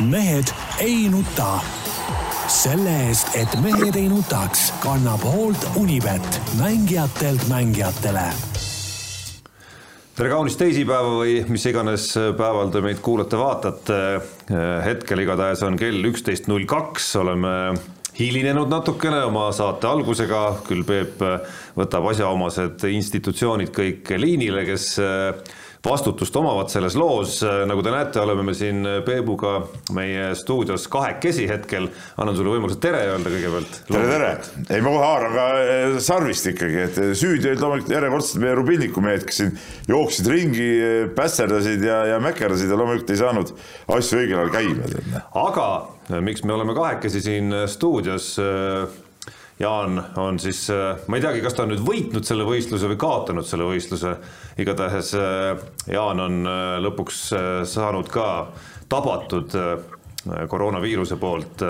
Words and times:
mehed 0.00 0.50
ei 0.78 1.08
nuta. 1.08 1.60
selle 2.48 2.92
eest, 3.06 3.30
et 3.38 3.54
mehed 3.62 3.96
ei 3.96 4.08
nutaks, 4.08 4.66
kannab 4.82 5.22
hoolt 5.24 5.64
Unibet, 5.80 6.40
mängijatelt 6.58 7.46
mängijatele 7.48 8.26
tere 10.14 10.28
kaunist 10.30 10.60
teisipäeva 10.60 11.16
või 11.18 11.40
mis 11.50 11.64
iganes 11.66 12.10
päeval 12.38 12.68
te 12.70 12.82
meid 12.84 13.00
kuulate-vaatate. 13.02 13.96
hetkel 14.84 15.24
igatahes 15.24 15.62
on 15.66 15.78
kell 15.78 16.06
üksteist 16.10 16.46
null 16.46 16.66
kaks, 16.70 17.16
oleme 17.16 17.74
hilinenud 18.18 18.70
natukene 18.70 19.24
oma 19.26 19.48
saate 19.52 19.88
algusega, 19.90 20.44
küll 20.68 20.84
Peep 20.86 21.22
võtab 21.74 22.06
asjaomased 22.12 22.86
institutsioonid 22.90 23.74
kõik 23.74 24.14
liinile, 24.18 24.62
kes 24.68 24.94
vastutust 25.84 26.36
omavad 26.36 26.70
selles 26.72 26.96
loos, 26.96 27.38
nagu 27.68 27.82
te 27.84 27.92
näete, 27.92 28.20
oleme 28.22 28.46
me 28.48 28.54
siin 28.56 28.86
Peebuga 29.04 29.54
meie 29.96 30.30
stuudios 30.38 30.86
kahekesi 30.92 31.46
hetkel. 31.50 31.90
annan 32.16 32.36
sulle 32.36 32.54
võimaluse 32.54 32.80
tere 32.80 33.02
öelda 33.10 33.32
kõigepealt. 33.32 33.78
tere, 33.90 34.04
tere, 34.08 34.30
ei 34.70 34.84
ma 34.84 34.94
kohe 34.94 35.04
haaran 35.04 35.36
ka 35.36 35.46
eh, 35.60 35.98
sarvist 36.04 36.48
ikkagi, 36.54 36.80
et 36.88 37.00
süüdi 37.20 37.50
olid 37.50 37.64
loomulikult 37.64 37.94
järjekordselt 37.96 38.42
meie 38.44 38.56
Rubilniku 38.58 39.04
mehed, 39.04 39.26
kes 39.28 39.42
siin 39.42 39.54
jooksid 39.90 40.30
ringi, 40.32 40.70
pässerdasid 41.16 41.84
ja, 41.84 42.00
ja 42.14 42.20
mäkerdasid 42.24 42.72
ja 42.72 42.80
loomulikult 42.80 43.12
ei 43.12 43.20
saanud 43.20 43.54
asju 43.98 44.22
õigel 44.22 44.40
ajal 44.40 44.54
käima. 44.54 45.24
aga 45.44 46.20
miks 46.24 46.44
me 46.44 46.56
oleme 46.56 46.76
kahekesi 46.76 47.20
siin 47.24 47.52
stuudios 47.68 48.34
Jaan 49.58 50.04
on 50.16 50.38
siis, 50.38 50.70
äh, 50.70 50.96
ma 51.06 51.16
ei 51.16 51.22
teagi, 51.22 51.40
kas 51.42 51.54
ta 51.54 51.62
on 51.62 51.70
nüüd 51.70 51.82
võitnud 51.86 52.26
selle 52.26 52.46
võistluse 52.46 52.88
või 52.90 52.98
kaotanud 52.98 53.46
selle 53.46 53.68
võistluse. 53.68 54.16
igatahes 54.58 55.12
äh, 55.14 55.60
Jaan 55.94 56.20
on 56.20 56.40
äh, 56.46 56.62
lõpuks 56.82 57.20
saanud 57.70 58.10
ka 58.10 58.48
tabatud 58.88 59.54
koroonaviiruse 60.48 61.16
poolt, 61.20 61.62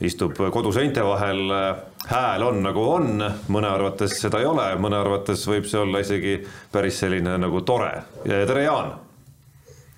istub 0.00 0.36
koduseinte 0.52 1.02
vahel. 1.02 1.50
hääl 2.06 2.42
on 2.42 2.62
nagu 2.62 2.82
on, 2.82 3.22
mõne 3.48 3.68
arvates 3.68 4.14
seda 4.20 4.38
ei 4.38 4.46
ole, 4.46 4.66
mõne 4.78 4.96
arvates 4.96 5.46
võib 5.48 5.66
see 5.66 5.80
olla 5.80 6.00
isegi 6.00 6.38
päris 6.72 6.98
selline 6.98 7.38
nagu 7.38 7.60
tore. 7.60 8.02
tere, 8.24 8.62
Jaan 8.62 8.92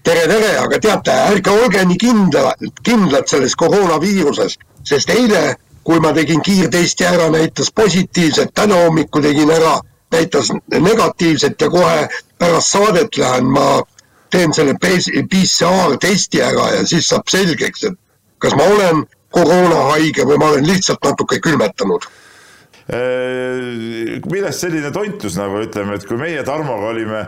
tere, 0.03 0.27
tere, 0.27 0.59
aga 0.59 0.79
teate, 0.79 1.17
ärge 1.33 1.51
olge 1.51 1.85
nii 1.85 1.99
kindla, 1.99 2.55
kindlad 2.83 3.29
selles 3.29 3.57
koroonaviiruses, 3.57 4.59
sest 4.85 5.11
eile 5.11 5.57
kui 5.91 5.99
ma 5.99 6.13
tegin 6.15 6.39
kiirtesti 6.47 7.03
ära, 7.03 7.27
näitas 7.35 7.73
positiivset, 7.75 8.53
täna 8.55 8.77
hommikul 8.85 9.25
tegin 9.27 9.51
ära, 9.51 9.81
näitas 10.15 10.53
negatiivset 10.71 11.59
ja 11.61 11.71
kohe 11.71 12.05
pärast 12.39 12.77
saadet 12.77 13.19
lähen 13.19 13.51
ma 13.51 13.83
teen 14.31 14.55
selle 14.55 14.77
PCR 14.79 15.97
testi 16.01 16.45
ära 16.47 16.69
ja 16.77 16.87
siis 16.87 17.11
saab 17.11 17.27
selgeks, 17.31 17.89
et 17.91 17.99
kas 18.39 18.55
ma 18.55 18.69
olen 18.71 19.03
koroonahaige 19.35 20.27
või 20.31 20.39
ma 20.39 20.53
olen 20.53 20.69
lihtsalt 20.71 21.03
natuke 21.07 21.41
külmetanud 21.43 22.07
äh, 22.95 24.23
millest 24.31 24.63
selline 24.63 24.93
tontus 24.95 25.39
nagu 25.43 25.59
ütleme, 25.67 25.99
et 25.99 26.07
kui 26.07 26.23
meie 26.23 26.45
Tarmoga 26.47 26.93
olime 26.95 27.25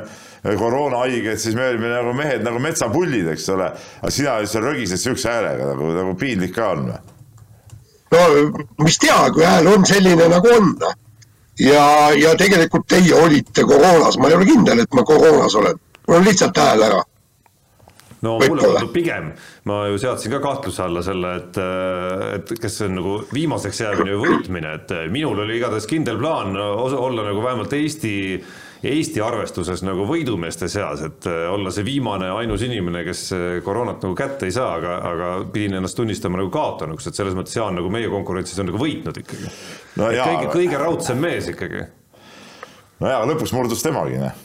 koroonahaiged, 0.46 1.38
siis 1.38 1.58
me 1.58 1.66
olime 1.72 1.90
nagu 1.90 2.14
mehed 2.14 2.46
nagu 2.46 2.62
metsapullid, 2.62 3.26
eks 3.34 3.50
ole, 3.56 3.72
aga 4.02 4.14
sina 4.14 4.38
seal 4.46 4.70
rögised 4.70 5.02
siukse 5.02 5.34
häälega 5.34 5.72
nagu, 5.74 5.96
nagu 5.98 6.14
piinlik 6.18 6.54
ka 6.54 6.76
on 6.76 6.92
või? 6.92 7.11
No 8.12 8.84
mis 8.84 8.98
tea, 9.02 9.20
kui 9.34 9.44
hääl 9.46 9.70
on 9.72 9.86
selline, 9.88 10.28
nagu 10.32 10.52
on. 10.56 10.74
ja, 11.60 11.86
ja 12.16 12.34
tegelikult 12.38 12.86
teie 12.88 13.14
olite 13.14 13.64
koroonas, 13.68 14.18
ma 14.18 14.30
ei 14.30 14.36
ole 14.36 14.48
kindel, 14.48 14.84
et 14.84 14.94
ma 14.94 15.04
koroonas 15.06 15.56
olen, 15.60 15.80
mul 16.08 16.20
on 16.20 16.28
lihtsalt 16.28 16.62
hääl 16.62 16.86
ära. 16.90 17.02
No 18.22 18.36
mulle 18.38 18.62
tundub 18.62 18.92
pigem, 18.94 19.32
ma 19.66 19.80
ju 19.90 19.96
seadsin 19.98 20.30
ka 20.30 20.38
kahtluse 20.44 20.84
alla 20.84 21.02
selle, 21.02 21.32
et, 21.40 21.56
et 22.36 22.52
kas 22.62 22.76
see 22.78 22.86
on 22.86 23.00
nagu 23.00 23.16
viimaseks 23.34 23.80
jäämine 23.82 24.14
või 24.14 24.36
võitmine, 24.36 24.76
et 24.78 24.92
minul 25.10 25.42
oli 25.42 25.56
igatahes 25.58 25.88
kindel 25.90 26.20
plaan 26.20 26.54
olla 26.54 27.26
nagu 27.26 27.42
vähemalt 27.42 27.74
Eesti 27.74 28.12
Eesti 28.82 29.20
arvestuses 29.22 29.84
nagu 29.86 30.02
võidumeeste 30.08 30.66
seas, 30.70 31.04
et 31.06 31.26
äh, 31.30 31.44
olla 31.52 31.70
see 31.70 31.84
viimane 31.86 32.26
ainus 32.34 32.64
inimene, 32.66 33.04
kes 33.06 33.20
äh, 33.36 33.44
koroonat 33.62 34.02
nagu 34.02 34.16
kätte 34.18 34.48
ei 34.48 34.54
saa, 34.56 34.72
aga, 34.80 34.96
aga 35.06 35.28
pidin 35.54 35.78
ennast 35.78 35.98
tunnistama 35.98 36.40
nagu 36.40 36.50
kaotanuks, 36.54 37.06
et 37.06 37.18
selles 37.18 37.36
mõttes 37.38 37.54
Jaan 37.54 37.78
nagu 37.78 37.92
meie 37.94 38.10
konkurentsis 38.10 38.58
on 38.58 38.72
nagu 38.72 38.80
võitnud 38.82 39.22
ikkagi 39.22 39.46
no. 39.46 40.08
kõige, 40.08 40.48
kõige 40.50 40.82
raudsem 40.82 41.22
mees 41.22 41.52
ikkagi. 41.52 41.84
no 42.98 43.14
jaa, 43.14 43.22
lõpuks 43.30 43.54
murdus 43.54 43.86
temagi, 43.86 44.18
noh. 44.24 44.42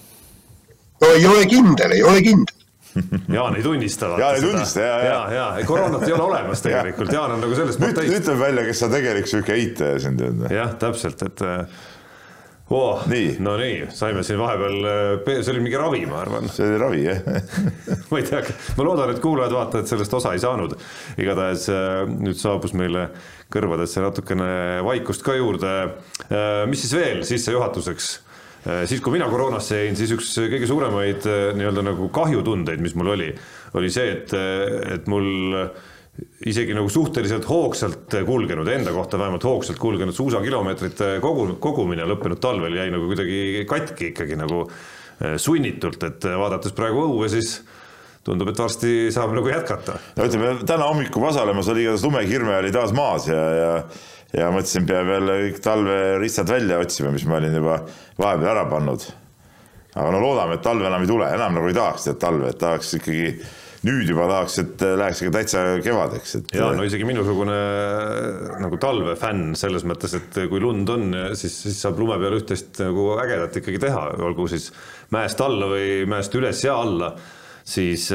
no 1.02 1.12
ei 1.18 1.26
ole 1.26 1.50
kindel, 1.50 1.98
ei 1.98 2.06
ole 2.06 2.22
kindel 2.30 2.56
Jaan 3.38 3.58
ei 3.58 3.64
tunnista. 3.66 4.14
Jaan 4.18 4.38
ei 4.38 4.42
tunnista, 4.42 4.82
ja, 4.82 4.96
ja, 5.06 5.20
ja, 5.34 5.50
ja 5.60 5.66
koroonat 5.66 6.06
ei 6.08 6.14
ole 6.14 6.30
olemas 6.30 6.62
tegelikult, 6.62 7.14
Jaan 7.18 7.40
on 7.40 7.46
nagu 7.46 7.58
selles 7.58 7.82
mõttes. 7.82 8.14
ütleb 8.22 8.40
välja, 8.46 8.70
kes 8.70 8.86
on 8.86 8.94
tegelik 8.94 9.34
sihuke 9.34 9.58
eitaja 9.58 10.00
siin 10.06 10.18
tead. 10.22 10.50
jah, 10.54 10.78
täpselt, 10.78 11.26
et 11.26 11.46
äh, 12.68 12.76
oh,. 12.76 13.04
no 13.40 13.56
nii, 13.58 13.88
saime 13.96 14.24
siin 14.28 14.40
vahepeal, 14.40 14.78
äh, 14.84 15.40
see 15.42 15.54
oli 15.54 15.64
mingi 15.64 15.80
ravi, 15.80 16.04
ma 16.10 16.22
arvan. 16.24 16.50
see 16.52 16.68
oli 16.68 16.82
ravi, 16.82 17.02
jah 17.06 17.22
ma 18.12 18.20
ei 18.20 18.28
tea, 18.28 18.44
ma 18.78 18.86
loodan, 18.88 19.14
et 19.14 19.24
kuulajad-vaatajad 19.24 19.88
sellest 19.94 20.16
osa 20.20 20.36
ei 20.36 20.44
saanud. 20.44 20.76
igatahes 21.18 21.68
äh, 21.72 22.04
nüüd 22.12 22.40
saabus 22.40 22.76
meile 22.78 23.10
kõrvadesse 23.54 24.04
natukene 24.04 24.52
vaikust 24.84 25.24
ka 25.24 25.38
juurde. 25.38 25.74
Äh, 26.28 26.64
mis 26.68 26.84
siis 26.84 26.96
veel 26.98 27.28
sissejuhatuseks? 27.28 28.16
siis, 28.90 29.00
kui 29.00 29.14
mina 29.14 29.30
koroonasse 29.32 29.78
jäin, 29.78 29.96
siis 29.96 30.10
üks 30.12 30.34
kõige 30.36 30.68
suuremaid 30.68 31.24
nii-öelda 31.56 31.86
nagu 31.88 32.10
kahjutundeid, 32.12 32.82
mis 32.84 32.98
mul 33.00 33.14
oli, 33.14 33.30
oli 33.80 33.92
see, 33.94 34.10
et, 34.18 34.34
et 34.98 35.08
mul 35.08 35.54
isegi 36.50 36.76
nagu 36.78 36.90
suhteliselt 36.90 37.46
hoogsalt 37.50 38.16
kulgenud, 38.26 38.68
enda 38.74 38.94
kohta 38.96 39.20
vähemalt 39.20 39.46
hoogsalt 39.46 39.80
kulgenud 39.82 40.16
suusakilomeetrite 40.18 41.18
kogu, 41.22 41.50
kogumine 41.62 42.08
lõppenud 42.10 42.42
talvel 42.42 42.78
jäi 42.78 42.90
nagu 42.94 43.10
kuidagi 43.10 43.66
katki 43.70 44.12
ikkagi 44.14 44.38
nagu 44.40 44.64
eh, 44.68 45.38
sunnitult, 45.42 46.08
et 46.10 46.30
vaadates 46.42 46.76
praegu 46.78 47.06
õue, 47.08 47.30
siis 47.32 47.60
tundub, 48.28 48.52
et 48.52 48.60
varsti 48.60 49.08
saab 49.14 49.36
nagu 49.38 49.50
jätkata. 49.52 49.98
no 50.18 50.28
ütleme, 50.28 50.54
täna 50.68 50.90
hommikul 50.90 51.24
Vasalemmas 51.24 51.70
oli 51.72 51.86
igatahes 51.86 52.06
lumekirme 52.08 52.58
oli 52.60 52.74
taas 52.76 52.94
maas 52.96 53.30
ja, 53.30 53.44
ja 53.62 53.72
ja 54.36 54.50
mõtlesin, 54.52 54.88
peab 54.88 55.08
jälle 55.12 55.38
kõik 55.46 55.62
talveristad 55.64 56.50
välja 56.52 56.82
otsima, 56.84 57.14
mis 57.16 57.24
ma 57.28 57.38
olin 57.40 57.56
juba 57.56 57.80
vahepeal 58.20 58.52
ära 58.52 58.66
pannud. 58.70 59.06
aga 59.96 60.10
no 60.14 60.20
loodame, 60.22 60.58
et 60.58 60.62
talve 60.62 60.86
enam 60.88 61.06
ei 61.06 61.10
tule, 61.10 61.30
enam 61.34 61.56
nagu 61.58 61.70
ei 61.70 61.78
tahaks 61.78 62.04
tead 62.06 62.20
talve, 62.22 62.52
et 62.52 62.60
tahaks 62.62 62.94
ikkagi 63.00 63.32
nüüd 63.88 64.10
juba 64.12 64.28
tahaks, 64.30 64.58
et 64.64 64.84
läheks 65.00 65.22
ikka 65.24 65.34
täitsa 65.38 65.64
kevadeks, 65.84 66.36
et. 66.40 66.54
ja 66.58 66.70
no 66.76 66.86
isegi 66.88 67.08
minusugune 67.08 67.58
nagu 68.62 68.80
talvefänn 68.82 69.56
selles 69.60 69.86
mõttes, 69.88 70.16
et 70.18 70.40
kui 70.52 70.62
lund 70.64 70.90
on, 70.94 71.10
siis, 71.38 71.56
siis 71.66 71.80
saab 71.84 72.00
lume 72.02 72.18
peal 72.22 72.38
üht-teist 72.40 72.82
nagu 72.84 73.10
ägedat 73.24 73.60
ikkagi 73.62 73.82
teha, 73.88 74.04
olgu 74.28 74.48
siis 74.52 74.70
mäest 75.16 75.42
alla 75.44 75.70
või 75.72 76.08
mäest 76.10 76.36
üles 76.40 76.64
ja 76.66 76.78
alla. 76.82 77.14
siis, 77.68 78.08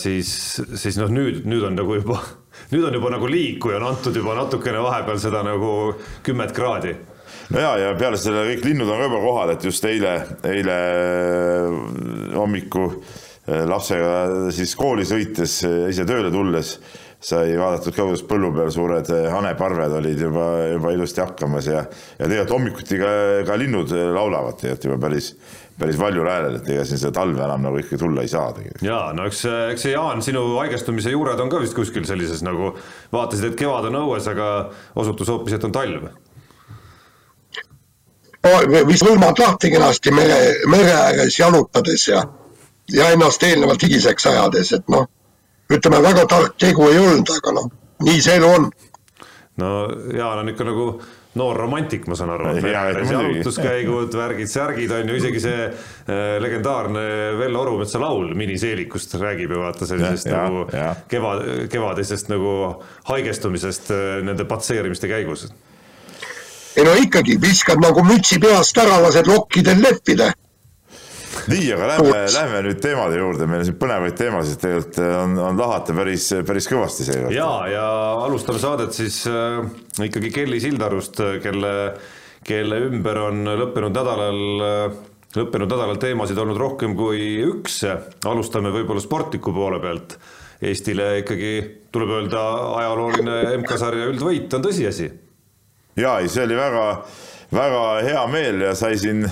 siis, 0.00 0.34
siis 0.80 0.96
noh, 1.00 1.10
nüüd, 1.12 1.44
nüüd 1.48 1.64
on 1.68 1.76
nagu 1.76 2.00
juba, 2.00 2.20
nüüd 2.72 2.84
on 2.88 2.98
juba 3.00 3.14
nagu 3.16 3.30
liig, 3.30 3.58
kui 3.62 3.76
on 3.76 3.86
antud 3.88 4.16
juba 4.16 4.36
natukene 4.38 4.82
vahepeal 4.84 5.20
seda 5.22 5.44
nagu 5.46 5.94
kümmet 6.26 6.54
kraadi 6.56 6.94
no 7.50 7.60
ja, 7.60 7.72
ja 7.78 7.96
peale 7.98 8.18
selle 8.20 8.44
kõik 8.52 8.68
linnud 8.68 8.88
on 8.88 9.00
ka 9.00 9.08
juba 9.08 9.24
kohal, 9.24 9.56
et 9.56 9.66
just 9.66 9.84
eile, 9.88 10.14
eile 10.48 10.78
hommiku 12.36 12.88
Äh, 12.90 13.29
lapsega 13.70 14.50
siis 14.54 14.74
kooli 14.78 15.06
sõites, 15.08 15.60
ise 15.90 16.04
tööle 16.08 16.30
tulles 16.32 16.76
sai 17.20 17.52
vaadatud 17.58 17.92
ka, 17.92 18.04
kuidas 18.06 18.22
põllu 18.24 18.48
peal 18.54 18.70
suured 18.72 19.08
haneparved 19.32 19.96
olid 19.98 20.22
juba, 20.24 20.44
juba 20.70 20.92
ilusti 20.94 21.20
hakkamas 21.20 21.66
ja, 21.68 21.82
ja 22.16 22.28
tegelikult 22.28 22.54
hommikuti 22.54 23.00
ka, 23.00 23.10
ka 23.48 23.58
linnud 23.60 23.92
laulavad 24.16 24.56
tegelikult 24.56 24.86
juba 24.88 24.98
päris, 25.02 25.28
päris 25.80 26.00
valjul 26.00 26.30
häälel, 26.30 26.56
et 26.60 26.70
ega 26.72 26.86
siin 26.88 27.02
seda 27.02 27.12
talve 27.20 27.44
enam 27.44 27.68
nagu 27.68 27.82
ikkagi 27.82 28.00
tulla 28.00 28.24
ei 28.24 28.32
saa 28.32 28.54
tegelikult. 28.56 28.86
ja 28.86 29.02
no 29.16 29.28
eks, 29.28 29.44
eks 29.74 29.84
see 29.84 29.92
Jaan, 29.92 30.24
sinu 30.24 30.46
haigestumise 30.56 31.12
juured 31.12 31.44
on 31.44 31.52
ka 31.52 31.60
vist 31.60 31.76
kuskil 31.76 32.08
sellises 32.08 32.40
nagu 32.46 32.72
vaatasid, 33.12 33.50
et 33.52 33.60
kevad 33.60 33.90
on 33.90 34.00
õues, 34.00 34.32
aga 34.32 34.50
osutus 34.96 35.28
hoopis, 35.28 35.58
et 35.58 35.68
on 35.68 35.76
talv 35.76 36.08
mis 38.88 39.02
hõlmad 39.04 39.36
lahti 39.36 39.68
kenasti 39.68 40.12
mere, 40.16 40.38
mere 40.72 40.94
ääres 40.96 41.36
jalutades 41.36 42.08
ja 42.08 42.22
ja 42.94 43.10
ennast 43.14 43.42
eelnevalt 43.42 43.82
higiseks 43.82 44.26
ajades, 44.26 44.72
et 44.78 44.92
noh, 44.92 45.06
ütleme 45.70 46.02
väga 46.02 46.26
tark 46.30 46.58
tegu 46.58 46.88
ei 46.90 46.98
olnud, 46.98 47.30
aga 47.38 47.54
noh, 47.60 47.70
nii 48.06 48.20
see 48.24 48.36
elu 48.40 48.52
on. 48.58 48.68
no 49.60 49.72
Jaan 50.16 50.44
on 50.44 50.52
ikka 50.52 50.66
nagu 50.66 50.90
noor 51.38 51.56
romantik, 51.56 52.06
ma 52.10 52.16
saan 52.18 52.32
aru. 52.34 52.56
jalutuskäigud, 52.58 54.14
värgid-särgid 54.18 54.90
on 54.96 55.12
ju, 55.12 55.18
isegi 55.20 55.42
see 55.44 55.66
äh, 55.68 56.40
legendaarne 56.42 57.04
Vello 57.38 57.62
Orumetsa 57.62 58.00
laul 58.02 58.32
Miniseelikust 58.34 59.14
räägib 59.20 59.54
ju 59.54 59.62
vaata 59.62 59.86
sellisest 59.86 60.26
ja, 60.26 60.42
nagu 60.42 60.66
ja. 60.74 60.90
kevad, 61.08 61.44
kevadisest 61.70 62.32
nagu 62.32 62.54
haigestumisest 63.12 63.92
äh, 63.94 64.18
nende 64.26 64.44
patseerimiste 64.44 65.10
käigus. 65.10 65.46
ei 66.76 66.84
no 66.84 66.98
ikkagi, 66.98 67.38
viskad 67.42 67.78
nagu 67.82 68.02
mütsi 68.06 68.40
peast 68.42 68.78
ära, 68.78 68.98
lased 69.02 69.30
lokkidel 69.30 69.82
leppida 69.86 70.32
nii, 71.50 71.66
aga 71.74 71.90
lähme, 71.94 72.22
lähme 72.34 72.62
nüüd 72.68 72.80
teemade 72.82 73.18
juurde, 73.20 73.48
meil 73.50 73.64
on 73.64 73.68
siin 73.68 73.78
põnevaid 73.80 74.16
teemasid 74.18 74.62
tegelikult 74.62 75.00
on, 75.04 75.36
on 75.50 75.60
lahata 75.60 75.96
päris, 75.96 76.30
päris 76.46 76.70
kõvasti 76.70 77.06
seekord. 77.08 77.34
ja, 77.34 77.50
ja 77.70 77.86
alustame 78.24 78.62
saadet 78.62 78.96
siis 78.96 79.22
äh, 79.30 79.60
ikkagi 80.06 80.32
Kelly 80.34 80.60
Sildarust, 80.62 81.20
kelle, 81.42 81.74
kelle 82.46 82.82
ümber 82.88 83.24
on 83.26 83.44
lõppenud 83.62 83.96
nädalal 83.96 84.66
äh, 84.66 85.00
lõppenud 85.36 85.70
nädalal 85.70 85.98
teemasid 86.02 86.38
olnud 86.42 86.58
rohkem 86.58 86.96
kui 86.98 87.38
üks, 87.44 87.82
alustame 88.26 88.72
võib-olla 88.74 89.02
sportliku 89.02 89.54
poole 89.54 89.78
pealt. 89.82 90.16
Eestile 90.60 91.20
ikkagi 91.22 91.52
tuleb 91.94 92.10
öelda 92.18 92.40
ajalooline 92.80 93.36
MK-sarja 93.62 94.10
üldvõit 94.10 94.52
on 94.56 94.64
tõsiasi. 94.66 95.08
ja 95.96 96.18
ei, 96.20 96.28
see 96.28 96.44
oli 96.44 96.58
väga, 96.58 96.84
väga 97.54 97.84
hea 98.04 98.26
meel 98.30 98.66
ja 98.66 98.74
sai 98.78 98.98
siin 98.98 99.24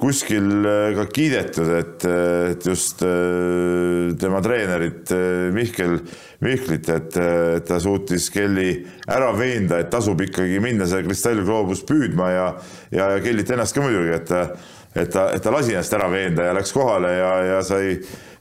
kuskil 0.00 0.64
äh, 0.66 0.94
ka 0.96 1.04
kiidetud, 1.12 1.70
et, 1.76 2.06
et 2.54 2.66
just 2.66 3.02
äh, 3.04 4.10
tema 4.20 4.40
treenerit 4.44 5.12
äh, 5.14 5.50
Mihkel 5.54 5.98
Mihklit, 6.40 6.88
et, 6.88 7.16
ta 7.68 7.76
suutis 7.82 8.30
Kelly 8.32 8.70
ära 9.12 9.28
veenda, 9.36 9.82
et 9.82 9.90
tasub 9.92 10.22
ikkagi 10.24 10.56
minna 10.64 10.86
seda 10.88 11.04
kristallgloobust 11.04 11.84
püüdma 11.88 12.30
ja, 12.32 12.46
ja, 12.96 13.10
Kellit 13.20 13.52
ennast 13.52 13.76
ka 13.76 13.84
muidugi, 13.84 14.14
et 14.16 14.32
et 14.90 15.12
ta, 15.12 15.28
et 15.36 15.42
ta 15.44 15.52
lasi 15.54 15.74
ennast 15.76 15.92
ära 15.94 16.08
veenda 16.10 16.48
ja 16.48 16.54
läks 16.56 16.72
kohale 16.74 17.12
ja, 17.14 17.28
ja 17.46 17.58
sai, 17.62 17.92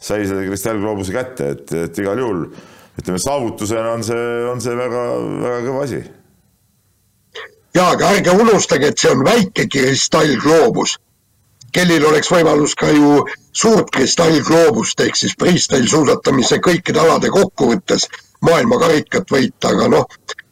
sai 0.01 0.23
selle 0.25 0.47
kristallgloobuse 0.47 1.13
kätte, 1.13 1.51
et, 1.57 1.75
et 1.75 1.99
igal 2.01 2.23
juhul 2.23 2.47
ütleme, 2.99 3.19
saavutusena 3.21 3.91
on 3.97 4.07
see, 4.07 4.23
on 4.49 4.63
see 4.63 4.79
väga, 4.79 5.03
väga 5.43 5.59
kõva 5.67 5.83
asi. 5.85 5.99
ja 7.75 7.91
aga 7.93 8.15
ärge 8.15 8.39
unustage, 8.47 8.89
et 8.89 9.03
see 9.03 9.11
on 9.13 9.27
väike 9.27 9.67
kristallgloobus. 9.75 10.97
Kellel 11.73 12.05
oleks 12.09 12.31
võimalus 12.31 12.75
ka 12.75 12.91
ju 12.93 13.25
suurt 13.51 13.91
kristallgloobust 13.95 15.01
ehk 15.05 15.17
siis 15.17 15.35
freestyle 15.39 15.87
suusatamise 15.87 16.59
kõikide 16.63 17.01
alade 17.01 17.31
kokkuvõttes 17.33 18.07
maailmakarikat 18.45 19.31
võita, 19.31 19.73
aga 19.73 19.89
noh, 19.91 20.05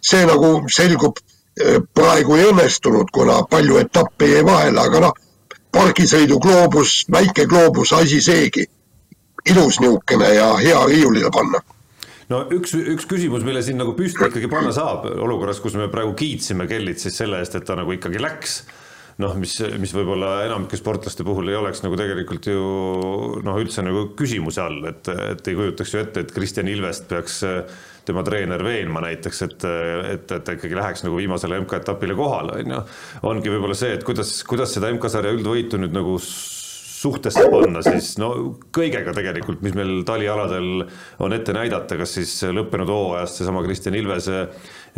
see 0.03 0.25
nagu 0.27 0.59
selgub 0.71 1.19
eh, 1.19 1.79
praegu 1.93 2.35
ei 2.35 2.49
õnnestunud, 2.49 3.13
kuna 3.13 3.43
palju 3.49 3.79
etappe 3.83 4.27
jäi 4.33 4.43
vahele, 4.45 4.81
aga 4.81 5.07
noh 5.07 5.15
pargisõidu 5.77 6.39
gloobus, 6.41 7.03
väike 7.11 7.45
gloobus, 7.45 7.93
asi 7.93 8.21
seegi. 8.21 8.65
ilus 9.47 9.77
niisugune 9.79 10.27
ja 10.33 10.47
hea 10.59 10.79
riiulile 10.89 11.29
panna 11.31 11.61
no 12.27 12.41
üks, 12.51 12.73
üks 12.75 13.05
küsimus, 13.07 13.45
mille 13.47 13.61
siin 13.63 13.77
nagu 13.79 13.93
püsti 13.95 14.25
ikkagi 14.27 14.49
panna 14.51 14.73
saab 14.75 15.05
olukorras, 15.07 15.61
kus 15.63 15.77
me 15.79 15.87
praegu 15.91 16.11
kiitsime 16.19 16.67
Kellit 16.67 16.99
siis 16.99 17.15
selle 17.21 17.39
eest, 17.39 17.55
et 17.55 17.63
ta 17.63 17.77
nagu 17.79 17.93
ikkagi 17.95 18.19
läks. 18.19 18.57
Noh, 19.23 19.35
mis, 19.41 19.55
mis 19.81 19.93
võib-olla 19.95 20.43
enamike 20.45 20.77
sportlaste 20.79 21.25
puhul 21.27 21.49
ei 21.51 21.57
oleks 21.57 21.83
nagu 21.85 21.97
tegelikult 21.99 22.49
ju 22.51 22.61
noh, 23.45 23.59
üldse 23.61 23.85
nagu 23.85 24.09
küsimuse 24.17 24.61
all, 24.63 24.79
et, 24.91 25.09
et 25.09 25.51
ei 25.51 25.57
kujutaks 25.57 25.93
ju 25.93 26.01
ette, 26.03 26.25
et 26.25 26.33
Kristjan 26.35 26.69
Ilvest 26.71 27.07
peaks 27.09 27.41
tema 28.07 28.23
treener 28.23 28.61
veenma 28.63 29.01
näiteks, 29.03 29.41
et, 29.47 29.65
et, 30.13 30.29
et 30.37 30.45
ta 30.45 30.55
ikkagi 30.55 30.77
läheks 30.77 31.03
nagu 31.03 31.17
viimasele 31.19 31.59
MK-etapile 31.63 32.15
kohale, 32.17 32.61
on 32.61 32.75
ju. 32.75 32.83
ongi 33.33 33.51
võib-olla 33.51 33.75
see, 33.77 33.97
et 33.97 34.05
kuidas, 34.07 34.37
kuidas 34.47 34.77
seda 34.77 34.91
MK-sarja 34.93 35.33
üldvõitu 35.35 35.81
nüüd 35.81 35.95
nagu 35.97 36.15
suhtesse 36.97 37.43
panna, 37.51 37.81
siis 37.85 38.15
no 38.21 38.31
kõigega 38.73 39.13
tegelikult, 39.13 39.61
mis 39.65 39.75
meil 39.77 40.01
talialadel 40.07 40.85
on 41.23 41.35
ette 41.35 41.53
näidata, 41.53 41.97
kas 41.99 42.15
siis 42.17 42.31
lõppenud 42.49 42.89
hooajast 42.89 43.41
seesama 43.41 43.61
Kristjan 43.65 43.97
Ilvese 43.99 44.47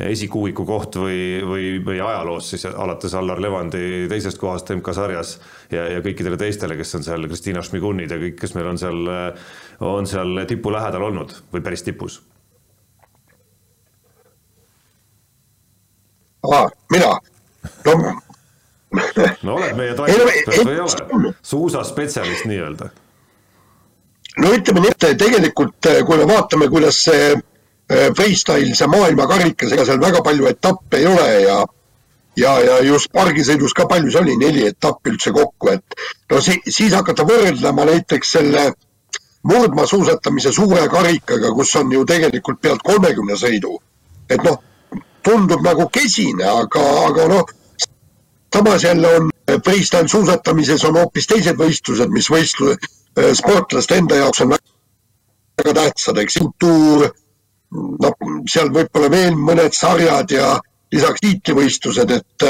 esikuuiku 0.07 0.63
koht 0.67 0.95
või, 1.01 1.19
või, 1.43 1.65
või 1.83 1.99
ajaloos 1.99 2.53
siis 2.53 2.63
alates 2.69 3.15
Allar 3.19 3.41
Levandi 3.43 4.07
teisest 4.11 4.39
kohast 4.39 4.71
MK-sarjas 4.77 5.35
ja, 5.73 5.89
ja 5.95 5.99
kõikidele 6.05 6.39
teistele, 6.39 6.79
kes 6.79 6.95
on 6.95 7.03
seal, 7.03 7.27
Kristiina 7.27 7.63
Šmigunid 7.65 8.15
ja 8.15 8.21
kõik, 8.21 8.39
kes 8.39 8.55
meil 8.55 8.71
on 8.71 8.79
seal, 8.79 9.11
on 9.83 10.07
seal 10.07 10.45
tipu 10.47 10.71
lähedal 10.71 11.09
olnud 11.11 11.35
või 11.51 11.65
päris 11.67 11.83
tipus 11.83 12.21
aa, 16.47 16.69
mina, 16.95 17.11
no. 17.85 18.28
No 19.45 19.55
oled 19.55 19.75
meie 19.77 19.93
taimeekspert 19.97 20.65
või 20.65 20.73
ei 20.73 20.81
ole, 20.85 21.33
suusaspetsialist 21.45 22.47
nii-öelda? 22.49 22.89
no 24.43 24.53
ütleme 24.55 24.85
nii, 24.85 24.95
et 24.95 25.19
tegelikult 25.19 25.89
kui 26.07 26.21
me 26.21 26.27
vaatame, 26.29 26.69
kuidas 26.71 27.03
see 27.05 27.33
äh, 27.33 28.07
freestyle, 28.17 28.73
see 28.75 28.89
maailmakarikas, 28.89 29.75
ega 29.75 29.85
seal 29.85 30.01
väga 30.01 30.23
palju 30.25 30.49
etappe 30.49 31.01
ei 31.01 31.09
ole 31.09 31.27
ja 31.45 31.59
ja, 32.39 32.53
ja 32.63 32.77
just 32.85 33.11
pargisõidus 33.13 33.73
ka 33.75 33.87
palju 33.89 34.11
see 34.13 34.21
oli, 34.23 34.37
neli 34.39 34.67
etappi 34.69 35.13
üldse 35.13 35.33
kokku, 35.35 35.73
et 35.73 35.99
no 36.31 36.41
si 36.43 36.57
siis 36.67 36.93
hakata 36.95 37.25
võrdlema 37.27 37.87
näiteks 37.89 38.37
selle 38.37 38.69
murdmaasuusatamise 39.49 40.51
suure 40.55 40.87
karikaga, 40.91 41.51
kus 41.55 41.75
on 41.79 41.91
ju 41.93 42.05
tegelikult 42.07 42.59
pealt 42.61 42.83
kolmekümne 42.85 43.37
sõidu. 43.39 43.77
et 44.29 44.43
noh, 44.45 44.59
tundub 45.25 45.63
nagu 45.65 45.87
kesine, 45.89 46.45
aga, 46.45 46.83
aga 47.07 47.27
noh, 47.31 47.53
samas 48.55 48.83
jälle 48.83 49.15
on 49.15 49.29
freestyle 49.65 50.07
suusatamises 50.07 50.85
on 50.85 50.97
hoopis 50.97 51.27
teised 51.27 51.57
võistlused, 51.57 52.11
mis 52.13 52.29
võistlu-, 52.31 52.75
äh, 52.75 53.31
sportlaste 53.33 53.97
enda 53.97 54.15
jaoks 54.15 54.41
on 54.45 54.55
väga 55.59 55.73
tähtsad, 55.73 56.17
eks, 56.17 56.39
tuur, 56.59 57.09
noh, 57.75 58.31
seal 58.49 58.71
võib-olla 58.73 59.11
veel 59.11 59.35
mõned 59.37 59.75
sarjad 59.75 60.31
ja 60.31 60.55
lisaks 60.93 61.21
tiitlivõistlused, 61.25 62.11
et, 62.15 62.47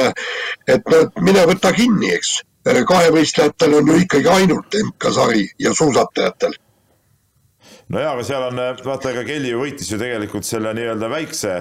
et 0.68 0.94
no 0.94 1.04
mine 1.26 1.44
võta 1.50 1.74
kinni, 1.76 2.14
eks. 2.16 2.40
kahevõistlejatel 2.88 3.74
on 3.80 3.88
ju 3.88 4.02
ikkagi 4.04 4.28
ainult 4.30 4.76
MK-sari 4.84 5.48
ja 5.60 5.74
suusatajatel 5.74 6.54
no 7.90 8.02
jaa, 8.04 8.14
aga 8.14 8.24
seal 8.28 8.44
on, 8.46 8.60
vaata, 8.86 9.12
ega 9.12 9.24
Kelly 9.26 9.56
võitis 9.58 9.90
ju 9.90 9.98
tegelikult 9.98 10.46
selle 10.46 10.74
nii-öelda 10.78 11.10
väikse 11.10 11.56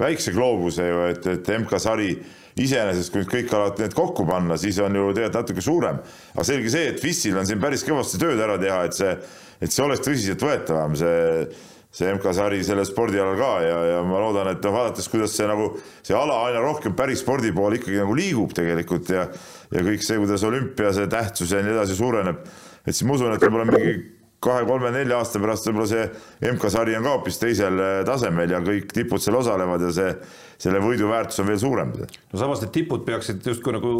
väikse 0.00 0.32
gloobuse 0.34 0.86
ju, 0.88 1.00
et, 1.12 1.26
et 1.26 1.50
MK-sari 1.60 2.10
iseenesest, 2.58 3.12
kui 3.14 3.26
kõik 3.28 3.52
alad 3.56 3.80
need 3.82 3.94
kokku 3.96 4.26
panna, 4.28 4.58
siis 4.60 4.78
on 4.82 4.96
ju 4.96 5.10
tegelikult 5.14 5.40
natuke 5.40 5.64
suurem. 5.64 6.00
aga 6.34 6.46
selge 6.46 6.72
see, 6.72 6.92
et 6.92 7.02
FIS-il 7.02 7.38
on 7.38 7.48
siin 7.48 7.60
päris 7.62 7.84
kõvasti 7.86 8.20
tööd 8.20 8.40
ära 8.40 8.58
teha, 8.60 8.84
et 8.88 8.96
see, 8.96 9.16
et 9.60 9.72
see 9.72 9.84
oleks 9.84 10.02
tõsiseltvõetavam, 10.06 10.96
see, 10.98 11.46
see 11.94 12.12
MK-sari 12.16 12.62
sellel 12.66 12.86
spordialal 12.88 13.38
ka 13.38 13.52
ja, 13.64 13.80
ja 13.92 14.04
ma 14.06 14.22
loodan, 14.22 14.52
et 14.54 14.62
noh, 14.66 14.74
vaadates, 14.74 15.08
kuidas 15.12 15.34
see 15.36 15.48
nagu, 15.50 15.72
see 16.06 16.16
ala 16.16 16.42
aina 16.48 16.62
rohkem 16.64 16.94
päris 16.98 17.22
spordi 17.24 17.54
poole 17.54 17.80
ikkagi 17.80 18.02
nagu 18.02 18.16
liigub 18.18 18.54
tegelikult 18.56 19.10
ja 19.14 19.28
ja 19.70 19.82
kõik 19.86 20.02
see, 20.02 20.18
kuidas 20.18 20.42
olümpia 20.46 20.94
see 20.94 21.10
tähtsus 21.10 21.52
ja 21.54 21.62
nii 21.62 21.76
edasi 21.76 21.98
suureneb, 21.98 22.42
et 22.82 22.94
siis 22.94 23.06
ma 23.06 23.14
usun, 23.14 23.34
et 23.34 23.44
võib-olla 23.44 23.68
mingi 23.70 24.19
kahe-kolme-nelja 24.44 25.20
aasta 25.20 25.40
pärast 25.42 25.68
võib-olla 25.68 25.88
see 25.90 26.50
MK-sari 26.54 26.96
on 26.96 27.04
ka 27.04 27.14
hoopis 27.16 27.40
teisel 27.42 27.80
äh, 27.84 28.00
tasemel 28.08 28.56
ja 28.56 28.62
kõik 28.64 28.92
tipud 28.96 29.20
seal 29.20 29.36
osalevad 29.40 29.84
ja 29.84 29.92
see, 29.92 30.14
selle 30.60 30.80
võidu 30.80 31.10
väärtus 31.10 31.42
on 31.42 31.50
veel 31.50 31.60
suurem. 31.60 31.92
no 31.92 32.40
samas 32.40 32.64
need 32.64 32.72
tipud 32.78 33.04
peaksid 33.04 33.44
justkui 33.52 33.76
nagu, 33.76 33.94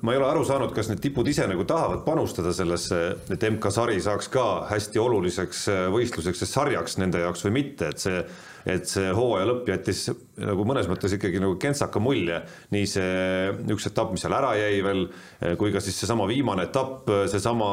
ma 0.00 0.14
ei 0.14 0.20
ole 0.20 0.30
aru 0.30 0.46
saanud, 0.48 0.72
kas 0.76 0.88
need 0.88 1.04
tipud 1.04 1.28
ise 1.28 1.44
nagu 1.50 1.68
tahavad 1.68 2.06
panustada 2.08 2.54
sellesse, 2.56 3.02
et 3.36 3.48
MK-sari 3.52 4.00
saaks 4.00 4.32
ka 4.32 4.48
hästi 4.72 5.02
oluliseks 5.02 5.64
äh, 5.72 5.86
võistluseks 5.92 6.44
ja 6.46 6.52
sarjaks 6.54 7.00
nende 7.02 7.24
jaoks 7.26 7.44
või 7.48 7.58
mitte, 7.60 7.92
et 7.92 8.06
see 8.08 8.20
et 8.66 8.88
see 8.90 9.12
hooaja 9.14 9.46
lõpp 9.46 9.68
jättis 9.70 10.00
nagu 10.42 10.64
mõnes 10.66 10.88
mõttes 10.90 11.12
ikkagi 11.14 11.38
nagu 11.38 11.54
kentsaka 11.62 12.00
mulje, 12.02 12.40
nii 12.74 12.88
see 12.90 13.52
üks 13.76 13.86
etapp, 13.92 14.10
mis 14.10 14.24
seal 14.24 14.34
ära 14.34 14.56
jäi 14.58 14.80
veel, 14.82 15.04
äh, 15.44 15.52
kui 15.60 15.70
ka 15.74 15.84
siis 15.84 16.00
seesama 16.00 16.26
viimane 16.26 16.66
etapp, 16.66 17.12
seesama 17.30 17.68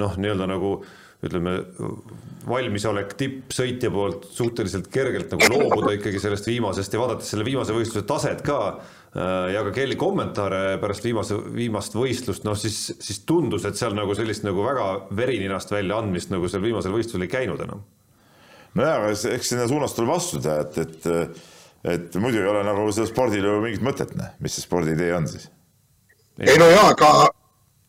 noh, 0.00 0.16
nii-öelda 0.16 0.48
nagu 0.50 0.78
ütleme, 1.28 1.56
valmisolek 2.46 3.14
tippsõitja 3.18 3.90
poolt 3.90 4.28
suhteliselt 4.34 4.86
kergelt 4.92 5.32
nagu 5.34 5.48
loobuda 5.50 5.96
ikkagi 5.96 6.20
sellest 6.22 6.46
viimasest 6.46 6.94
ja 6.94 7.00
vaadates 7.02 7.32
selle 7.32 7.46
viimase 7.46 7.74
võistluse 7.74 8.06
taset 8.06 8.42
ka 8.46 8.58
äh, 8.68 9.48
ja 9.54 9.64
ka 9.66 9.72
Kelly 9.74 9.98
kommentaare 9.98 10.76
pärast 10.82 11.06
viimase, 11.06 11.38
viimast 11.56 11.96
võistlust, 11.98 12.46
noh 12.46 12.58
siis, 12.58 12.78
siis 13.02 13.24
tundus, 13.26 13.66
et 13.66 13.78
seal 13.78 13.96
nagu 13.98 14.14
sellist 14.18 14.46
nagu 14.46 14.62
väga 14.66 14.88
verininast 15.18 15.74
välja 15.74 15.98
andmist 15.98 16.30
nagu 16.34 16.50
seal 16.52 16.62
viimasel 16.64 16.94
võistlusel 16.94 17.26
ei 17.26 17.32
käinud 17.32 17.64
enam. 17.66 17.82
nojah, 18.78 19.00
aga 19.00 19.34
eks 19.34 19.52
sinna 19.54 19.66
suunas 19.70 19.96
tuleb 19.96 20.14
astuda, 20.14 20.60
et, 20.62 20.78
et, 20.84 21.42
et 21.96 22.20
muidu 22.22 22.44
ei 22.44 22.52
ole 22.52 22.62
nagu 22.66 22.86
sellel 22.92 23.10
spordil 23.10 23.48
ju 23.48 23.58
mingit 23.64 23.82
mõtet, 23.86 24.14
noh, 24.18 24.30
mis 24.38 24.54
see 24.54 24.68
spordiidee 24.68 25.10
on 25.18 25.26
siis? 25.34 25.50
ei 26.38 26.60
no 26.60 26.70
jaa, 26.70 26.92
aga 26.92 27.10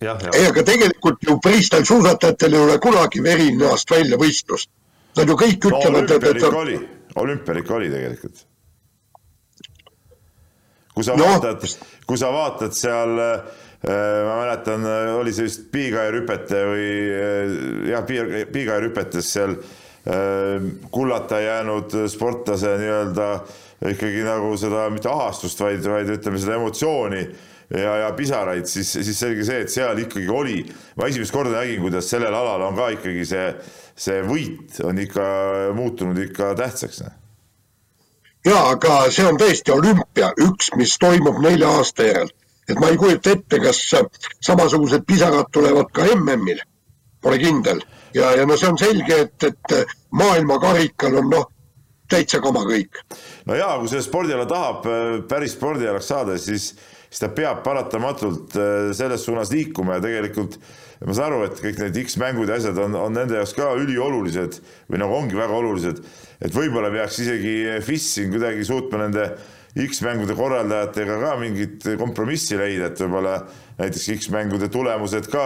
ei, 0.01 0.45
aga 0.45 0.63
tegelikult 0.63 1.23
ju 1.25 1.37
freestyle 1.43 1.85
suusatajatel 1.85 2.53
ei 2.53 2.65
ole 2.65 2.77
kunagi 2.81 3.23
veri 3.23 3.49
näost 3.57 3.91
välja 3.91 4.19
võistlust. 4.21 4.69
Nad 5.17 5.31
ju 5.31 5.37
kõik 5.39 5.57
ütlevad 5.65 6.05
no,, 6.05 6.17
et, 6.17 6.27
et 6.29 6.43
oli, 6.51 6.75
olümpia 7.17 7.57
ikka 7.63 7.77
oli 7.79 7.89
tegelikult. 7.89 8.43
kui 10.93 11.05
sa 11.05 11.15
no. 11.17 11.25
vaatad, 11.29 11.65
kui 12.09 12.17
sa 12.17 12.29
vaatad 12.33 12.73
seal 12.73 13.19
äh, 13.21 13.41
ma 13.85 14.37
mäletan, 14.43 14.85
oli 15.17 15.33
see 15.33 15.45
vist 15.45 15.67
piigairüpete 15.73 16.61
või 16.69 16.87
äh, 17.17 17.57
jah, 17.91 18.05
piigairüpetes 18.53 19.33
seal 19.33 19.57
äh, 19.57 20.69
kullata 20.93 21.41
jäänud 21.41 21.93
sportlase 22.09 22.77
nii-öelda 22.81 23.29
ikkagi 23.93 24.23
nagu 24.25 24.55
seda 24.57 24.87
mitte 24.93 25.09
ahastust, 25.09 25.61
vaid, 25.61 25.85
vaid 25.85 26.09
ütleme 26.17 26.41
seda 26.41 26.57
emotsiooni 26.57 27.21
ja, 27.69 27.95
ja 28.03 28.11
pisaraid, 28.15 28.65
siis, 28.65 28.91
siis 28.91 29.19
selge 29.19 29.45
see, 29.47 29.61
et 29.65 29.73
seal 29.73 29.99
ikkagi 30.03 30.29
oli, 30.31 30.61
ma 30.97 31.09
esimest 31.11 31.35
korda 31.35 31.57
nägin, 31.59 31.81
kuidas 31.83 32.09
sellel 32.09 32.35
alal 32.35 32.67
on 32.69 32.77
ka 32.77 32.89
ikkagi 32.95 33.25
see, 33.27 33.47
see 33.97 34.21
võit 34.27 34.79
on 34.87 34.99
ikka 35.03 35.27
muutunud 35.75 36.19
ikka 36.27 36.53
tähtsaks. 36.59 37.03
Noh. 37.03 37.17
ja 38.47 38.63
aga 38.71 39.01
see 39.11 39.27
on 39.27 39.39
tõesti 39.41 39.75
olümpia, 39.75 40.31
üks, 40.47 40.71
mis 40.79 40.95
toimub 41.01 41.41
nelja 41.43 41.73
aasta 41.79 42.07
järel, 42.07 42.31
et 42.69 42.79
ma 42.79 42.91
ei 42.93 42.99
kujuta 42.99 43.35
ette, 43.35 43.61
kas 43.63 43.83
samasugused 44.45 45.05
pisarad 45.07 45.51
tulevad 45.51 45.91
ka 45.95 46.07
MM-il, 46.15 46.63
pole 47.21 47.39
kindel 47.41 47.83
ja, 48.15 48.31
ja 48.37 48.47
no 48.47 48.57
see 48.57 48.71
on 48.71 48.79
selge, 48.79 49.21
et, 49.27 49.43
et 49.43 49.95
maailmakarikal 50.15 51.19
on 51.21 51.31
noh 51.33 51.47
täitsa 52.07 52.39
kama 52.39 52.63
kõik. 52.67 53.01
no 53.47 53.55
ja 53.57 53.73
kui 53.81 53.89
see 53.91 54.03
spordiala 54.03 54.45
tahab 54.47 54.87
päris 55.27 55.57
spordialaks 55.57 56.07
saada, 56.13 56.37
siis 56.39 56.71
siis 57.07 57.23
ta 57.23 57.31
peab 57.33 57.63
paratamatult 57.65 58.55
äh, 58.59 58.91
selles 58.97 59.25
suunas 59.27 59.51
liikuma 59.53 59.97
ja 59.97 60.05
tegelikult 60.05 60.59
ma 61.05 61.13
saan 61.13 61.35
aru, 61.35 61.45
et 61.47 61.59
kõik 61.61 61.81
need 61.81 61.99
X-mängud 62.05 62.49
ja 62.49 62.57
asjad 62.57 62.79
on, 62.81 62.95
on 62.97 63.13
nende 63.13 63.37
jaoks 63.37 63.53
ka 63.57 63.69
üliolulised 63.77 64.57
või 64.89 65.01
nagu 65.03 65.13
ongi 65.13 65.37
väga 65.37 65.59
olulised, 65.59 66.01
et 66.41 66.55
võib-olla 66.55 66.89
peaks 66.93 67.21
isegi 67.21 67.53
FIS 67.85 68.09
siin 68.15 68.33
kuidagi 68.33 68.65
suutma 68.65 69.03
nende 69.05 69.29
X-mängude 69.77 70.33
korraldajatega 70.33 71.19
ka 71.21 71.35
mingit 71.37 71.85
kompromissi 71.99 72.57
leida, 72.57 72.89
et 72.89 73.01
võib-olla 73.03 73.35
näiteks 73.77 74.07
X-mängude 74.15 74.71
tulemused 74.73 75.29
ka 75.29 75.45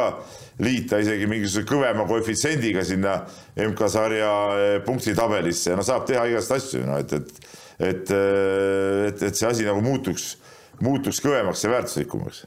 liita 0.64 1.02
isegi 1.04 1.28
mingisuguse 1.28 1.68
kõvema 1.68 2.06
koefitsiendiga 2.08 2.86
sinna 2.88 3.18
MK-sarja 3.60 4.32
äh, 4.54 4.76
punktitabelisse. 4.86 5.74
Ja 5.74 5.80
no 5.80 5.84
saab 5.84 6.08
teha 6.08 6.30
igast 6.32 6.56
asju, 6.56 6.86
no 6.88 7.02
et, 7.02 7.12
et 7.18 7.50
et, 7.82 8.12
äh, 8.14 9.08
et, 9.10 9.24
et 9.26 9.36
see 9.36 9.48
asi 9.48 9.66
nagu 9.66 9.82
muutuks 9.82 10.36
muutuks 10.86 11.22
kõvemaks 11.24 11.64
ja 11.66 11.72
väärtuslikumaks. 11.76 12.46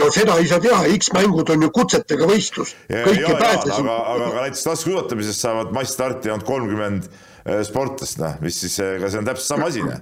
No 0.00 0.08
seda 0.10 0.38
ei 0.40 0.48
saa 0.50 0.60
teha, 0.62 0.86
X-mängud 0.96 1.50
on 1.52 1.66
ju 1.66 1.68
kutsetega 1.74 2.26
võistlus. 2.26 2.72
aga, 2.90 3.50
aga, 3.76 3.98
aga 4.14 4.30
näiteks 4.46 4.64
laskesuusatamisest 4.66 5.44
saavad 5.44 5.74
massstarti 5.76 6.32
ainult 6.32 6.46
kolmkümmend 6.48 7.06
äh, 7.06 7.60
sportlast, 7.68 8.18
noh, 8.22 8.38
mis 8.42 8.58
siis, 8.64 8.78
ega 8.82 9.10
see 9.12 9.20
on 9.20 9.28
täpselt 9.28 9.52
sama 9.52 9.68
asi, 9.70 9.84
noh. 9.86 10.00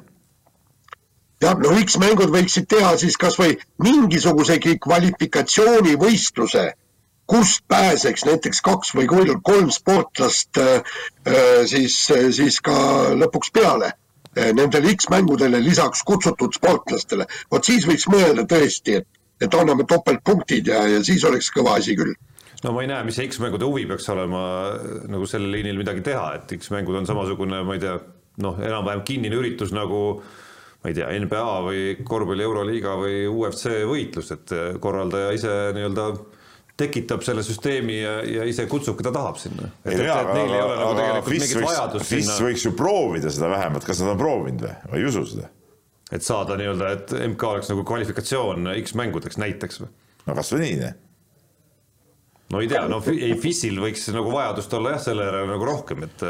Jah, 1.41 1.57
no 1.57 1.73
X-mängud 1.81 2.33
võiksid 2.33 2.69
teha 2.69 2.95
siis 3.01 3.17
kasvõi 3.21 3.57
mingisugusegi 3.81 4.77
kvalifikatsioonivõistluse, 4.85 6.67
kust 7.31 7.65
pääseks 7.71 8.27
näiteks 8.29 8.61
kaks 8.67 8.93
või 8.97 9.09
kolm 9.11 9.73
sportlast 9.75 10.61
äh, 10.61 10.97
äh 11.29 11.65
siis, 11.69 12.07
siis 12.37 12.61
ka 12.65 12.77
lõpuks 13.21 13.53
peale 13.53 13.95
nendele 14.37 14.95
X-mängudele 14.95 15.59
lisaks 15.63 16.05
kutsutud 16.07 16.55
sportlastele. 16.55 17.27
vot 17.51 17.65
siis 17.65 17.87
võiks 17.89 18.07
mõelda 18.11 18.47
tõesti, 18.47 19.01
et, 19.01 19.09
et 19.43 19.55
anname 19.55 19.87
topeltpunktid 19.89 20.71
ja, 20.71 20.85
ja 20.89 21.01
siis 21.05 21.25
oleks 21.25 21.51
kõva 21.55 21.79
asi 21.81 21.97
küll 21.99 22.15
no 22.65 22.75
ma 22.77 22.85
ei 22.85 22.91
näe, 22.91 23.05
mis 23.07 23.17
see 23.19 23.29
X-mängude 23.31 23.67
huvi 23.67 23.87
peaks 23.89 24.09
olema 24.13 24.43
nagu 25.11 25.27
sellel 25.29 25.55
liinil 25.57 25.81
midagi 25.81 26.05
teha, 26.07 26.35
et 26.39 26.55
X-mängud 26.59 26.99
on 27.01 27.09
samasugune, 27.09 27.63
ma 27.65 27.77
ei 27.77 27.83
tea, 27.83 27.97
noh, 28.45 28.61
enam-vähem 28.61 29.05
kinnine 29.09 29.39
üritus 29.41 29.73
nagu 29.77 30.21
ma 30.81 30.91
ei 30.91 30.97
tea, 30.97 31.09
NBA 31.25 31.47
või 31.65 31.81
korvpalli 32.09 32.45
Euroliiga 32.45 32.97
või 33.01 33.25
UFC 33.29 33.81
võitlus, 33.89 34.31
et 34.37 34.53
korraldaja 34.81 35.33
ise 35.37 35.57
nii-öelda 35.77 36.07
tekitab 36.81 37.25
selle 37.27 37.45
süsteemi 37.47 37.99
ja, 38.01 38.17
ja 38.25 38.47
ise 38.49 38.67
kutsub, 38.71 38.97
keda 38.99 39.13
tahab 39.15 39.39
sinna. 39.41 39.71
nagu 42.01 42.09
sinna. 42.09 42.39
võiks 42.49 42.67
ju 42.67 42.75
proovida 42.79 43.33
seda 43.35 43.53
vähemalt, 43.53 43.87
kas 43.89 44.03
nad 44.05 44.15
on 44.15 44.21
proovinud 44.21 44.67
või, 44.67 44.75
ma 44.89 45.01
ei 45.01 45.07
usu 45.11 45.27
seda. 45.35 45.51
et 46.11 46.27
saada 46.27 46.57
nii-öelda, 46.61 46.97
et 46.97 47.15
MK 47.35 47.53
oleks 47.55 47.71
nagu 47.73 47.87
kvalifikatsioon 47.93 48.75
X-mängudeks 48.81 49.41
näiteks 49.43 49.85
või? 49.85 49.95
no 50.27 50.37
kasvõi 50.39 50.65
nii, 50.67 50.75
jah 50.81 50.99
no 52.51 52.61
ei 52.61 52.69
tea, 52.71 52.83
no 52.91 52.99
ei 53.13 53.35
FIS-il 53.39 53.79
võiks 53.83 54.09
nagu 54.15 54.33
vajadust 54.35 54.73
olla 54.75 54.95
jah, 54.97 55.03
selle 55.05 55.27
järele 55.27 55.53
nagu 55.53 55.67
rohkem, 55.67 56.03
et 56.07 56.25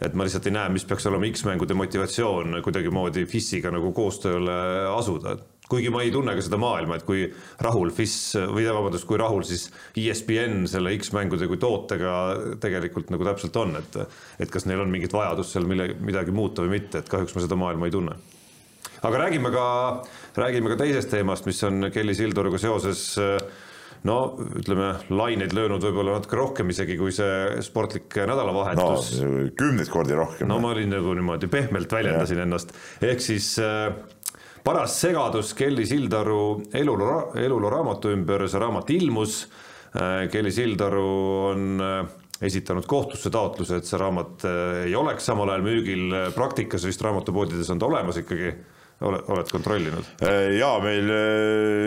et 0.00 0.16
ma 0.16 0.26
lihtsalt 0.26 0.48
ei 0.48 0.54
näe, 0.56 0.70
mis 0.72 0.86
peaks 0.88 1.06
olema 1.10 1.28
X-mängude 1.28 1.76
motivatsioon 1.76 2.60
kuidagimoodi 2.64 3.26
FIS-iga 3.28 3.72
nagu 3.74 3.92
koostööle 3.96 4.56
asuda, 4.94 5.36
et 5.36 5.55
kuigi 5.70 5.90
ma 5.90 6.02
ei 6.04 6.12
tunne 6.14 6.36
ka 6.36 6.44
seda 6.44 6.58
maailma, 6.60 6.98
et 6.98 7.06
kui 7.06 7.26
rahul 7.64 7.90
FIS 7.94 8.16
või 8.54 8.66
vabandust, 8.68 9.06
kui 9.08 9.18
rahul 9.20 9.42
siis 9.46 9.66
ESPN 9.98 10.66
selle 10.70 10.94
X-mängude 10.98 11.48
kui 11.50 11.60
tootega 11.62 12.14
tegelikult 12.62 13.10
nagu 13.14 13.26
täpselt 13.26 13.58
on, 13.62 13.76
et 13.80 14.00
et 14.42 14.52
kas 14.52 14.66
neil 14.68 14.84
on 14.84 14.92
mingit 14.92 15.12
vajadust 15.14 15.56
seal 15.56 15.66
mille, 15.68 15.92
midagi 15.98 16.34
muuta 16.34 16.64
või 16.64 16.76
mitte, 16.78 17.02
et 17.02 17.10
kahjuks 17.10 17.36
ma 17.36 17.44
seda 17.44 17.58
maailma 17.58 17.88
ei 17.88 17.94
tunne. 17.94 18.16
aga 19.02 19.22
räägime 19.26 19.50
ka, 19.54 19.68
räägime 20.36 20.72
ka 20.72 20.82
teisest 20.84 21.10
teemast, 21.10 21.46
mis 21.46 21.62
on 21.66 21.90
Kelly 21.92 22.14
Sildaruga 22.14 22.58
seoses 22.58 23.08
no 24.06 24.16
ütleme, 24.60 24.92
laineid 25.10 25.54
löönud 25.56 25.82
võib-olla 25.82 26.16
natuke 26.18 26.38
rohkem 26.38 26.70
isegi 26.70 26.96
kui 27.00 27.14
see 27.14 27.62
sportlik 27.64 28.14
nädalavahetus 28.28 29.08
no,. 29.22 29.32
kümneid 29.58 29.90
kordi 29.90 30.16
rohkem. 30.18 30.50
no 30.50 30.60
ma 30.62 30.72
olin 30.74 30.92
nagu 30.94 31.14
niimoodi 31.16 31.50
pehmelt 31.50 31.92
väljendasin 31.92 32.38
ja. 32.42 32.46
ennast, 32.46 32.74
ehk 33.02 33.24
siis 33.24 33.54
äh, 33.62 33.90
paras 34.66 34.98
segadus 34.98 35.54
Kelly 35.54 35.86
Sildaru 35.86 36.62
eluloo, 36.74 37.32
eluloo 37.38 37.70
raamatu 37.70 38.10
ümber, 38.10 38.48
see 38.50 38.58
raamat 38.58 38.90
ilmus. 38.96 39.44
Äh, 39.94 40.26
Kelly 40.32 40.50
Sildaru 40.50 41.10
on 41.52 41.82
äh, 41.82 42.00
esitanud 42.48 42.88
kohtusse 42.90 43.30
taotluse, 43.30 43.78
et 43.78 43.86
see 43.86 44.00
raamat 44.02 44.46
äh, 44.48 44.80
ei 44.88 44.96
oleks 44.98 45.28
samal 45.30 45.52
ajal 45.54 45.62
müügil, 45.68 46.16
praktikas 46.34 46.86
vist 46.88 47.04
raamatupoodides 47.06 47.70
on 47.70 47.82
ta 47.82 47.86
olemas 47.86 48.18
ikkagi 48.24 48.56
ole, 49.00 49.20
oled 49.34 49.52
kontrollinud? 49.52 50.08
ja 50.56 50.70
meil 50.82 51.12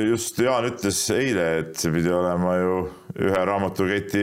just 0.10 0.39
Jaan 0.44 0.70
ütles 0.70 1.01
eile, 1.16 1.48
et 1.63 1.74
see 1.80 1.94
pidi 1.94 2.12
olema 2.13 2.56
ju 2.60 2.78
ühe 3.20 3.42
raamatuketi 3.50 4.22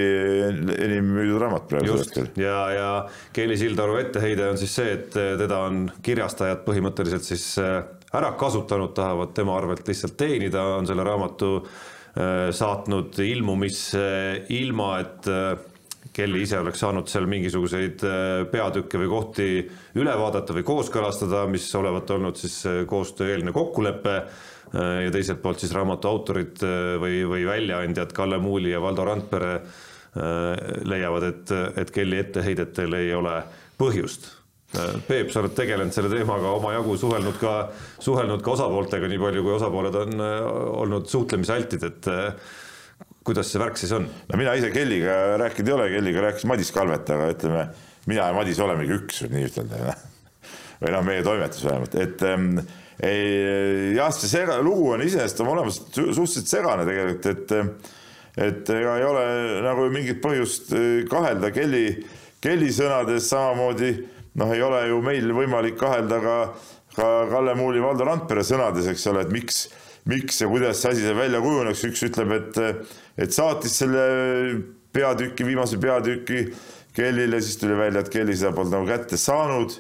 enim 0.77 1.11
müüdud 1.17 1.43
raamat 1.43 1.67
praegusel 1.71 2.05
hetkel. 2.05 2.31
ja, 2.41 2.61
ja 2.73 2.89
Kelly 3.37 3.59
Sildaru 3.59 3.99
etteheide 4.05 4.51
on 4.53 4.61
siis 4.61 4.79
see, 4.79 4.95
et 4.99 5.11
teda 5.13 5.65
on 5.67 5.87
kirjastajad 6.07 6.63
põhimõtteliselt 6.69 7.27
siis 7.27 7.51
ära 8.17 8.33
kasutanud, 8.39 8.95
tahavad 8.97 9.35
tema 9.37 9.57
arvelt 9.59 9.87
lihtsalt 9.89 10.17
teenida, 10.19 10.63
on 10.79 10.89
selle 10.89 11.05
raamatu 11.07 11.51
äh, 11.61 12.49
saatnud 12.55 13.19
ilmumisse 13.25 14.07
ilma, 14.57 14.93
et 15.03 15.31
äh, 15.31 15.57
Kelly 16.13 16.43
ise 16.45 16.61
oleks 16.61 16.83
saanud 16.85 17.09
seal 17.11 17.27
mingisuguseid 17.31 18.05
äh, 18.07 18.45
peatükke 18.53 19.01
või 19.03 19.11
kohti 19.11 19.49
üle 19.99 20.15
vaadata 20.19 20.57
või 20.57 20.67
kooskõlastada, 20.67 21.47
mis 21.51 21.67
olevat 21.79 22.13
olnud 22.17 22.39
siis 22.41 22.61
koostööeelne 22.89 23.55
kokkulepe 23.57 24.17
ja 24.77 25.11
teiselt 25.15 25.39
poolt 25.41 25.63
siis 25.63 25.71
raamatu 25.73 26.09
autorid 26.11 26.59
või, 27.01 27.21
või 27.31 27.45
väljaandjad 27.47 28.11
Kalle 28.13 28.41
Muuli 28.43 28.73
ja 28.73 28.81
Valdo 28.83 29.05
Randpere 29.07 29.53
leiavad, 30.91 31.29
et, 31.29 31.53
et 31.79 31.93
Kelly 31.95 32.19
etteheidetel 32.25 32.99
ei 32.99 33.15
ole 33.15 33.37
põhjust. 33.79 34.27
Peep, 35.07 35.31
sa 35.31 35.41
oled 35.41 35.55
tegelenud 35.57 35.95
selle 35.95 36.11
teemaga 36.11 36.51
omajagu, 36.57 36.97
suhelnud 36.99 37.37
ka, 37.41 37.53
suhelnud 38.03 38.43
ka 38.45 38.53
osapooltega, 38.57 39.09
nii 39.09 39.21
palju 39.23 39.45
kui 39.47 39.55
osapooled 39.55 39.99
on 40.03 40.23
äh, 40.27 40.47
olnud 40.83 41.07
suhtlemisaltid, 41.11 41.87
et 41.87 42.09
äh, 42.11 42.57
kuidas 43.27 43.51
see 43.51 43.61
värk 43.63 43.79
siis 43.81 43.93
on? 43.97 44.07
no 44.07 44.41
mina 44.41 44.55
ise 44.59 44.71
Kelliga 44.75 45.37
rääkinud 45.43 45.71
ei 45.71 45.77
ole, 45.77 45.91
Kelliga 45.97 46.25
rääkis 46.29 46.47
Madis 46.49 46.73
Kalvet, 46.75 47.11
aga 47.13 47.29
ütleme, 47.35 47.67
mina 48.07 48.31
ja 48.31 48.37
Madis 48.37 48.63
olemegi 48.63 48.97
üks, 49.01 49.23
nii 49.33 49.51
ütelda. 49.51 49.95
või 50.83 50.93
noh, 50.93 51.05
meie 51.07 51.25
toimetus 51.27 51.65
vähemalt, 51.65 51.95
et 52.01 52.25
ähm, 52.29 52.59
ei, 53.03 53.95
jah, 53.97 54.11
see 54.15 54.31
sega, 54.31 54.59
lugu 54.65 54.91
on 54.95 55.05
iseenesest 55.05 55.41
on 55.45 55.53
olemas 55.55 55.81
suhteliselt 55.93 56.53
segane 56.53 56.89
tegelikult, 56.89 57.31
et 57.33 57.95
et 58.37 58.69
ega 58.69 58.99
ei 59.01 59.05
ole 59.09 59.25
nagu 59.65 59.87
mingit 59.89 60.21
põhjust 60.21 60.75
äh, 60.77 61.07
kahelda 61.09 61.49
Kelly, 61.57 61.87
Kelly 62.45 62.69
sõnades 62.75 63.31
samamoodi 63.33 63.95
noh, 64.37 64.53
ei 64.53 64.63
ole 64.63 64.83
ju 64.91 65.01
meil 65.05 65.33
võimalik 65.35 65.79
kahelda 65.81 66.21
ka, 66.23 66.37
ka 66.97 67.09
Kalle 67.31 67.57
Muuli, 67.59 67.83
Valdo 67.83 68.07
Randpere 68.09 68.45
sõnades, 68.47 68.89
eks 68.93 69.07
ole, 69.13 69.25
et 69.27 69.33
miks, 69.33 69.67
miks 70.07 70.41
ja 70.41 70.49
kuidas 70.51 70.81
see 70.81 70.95
asi 70.95 71.05
seal 71.05 71.19
välja 71.19 71.43
kujuneks, 71.43 71.85
üks 71.89 72.05
ütleb, 72.07 72.33
et, 72.37 72.59
et 73.19 73.35
saatis 73.35 73.75
selle 73.83 74.07
peatüki, 74.97 75.47
viimase 75.47 75.81
peatüki 75.83 76.47
Kellile, 76.97 77.43
siis 77.45 77.59
tuli 77.61 77.75
välja, 77.77 78.01
et 78.01 78.09
Kelly 78.09 78.33
seda 78.33 78.55
polnud 78.57 78.73
nagu 78.73 78.87
kätte 78.89 79.19
saanud. 79.21 79.75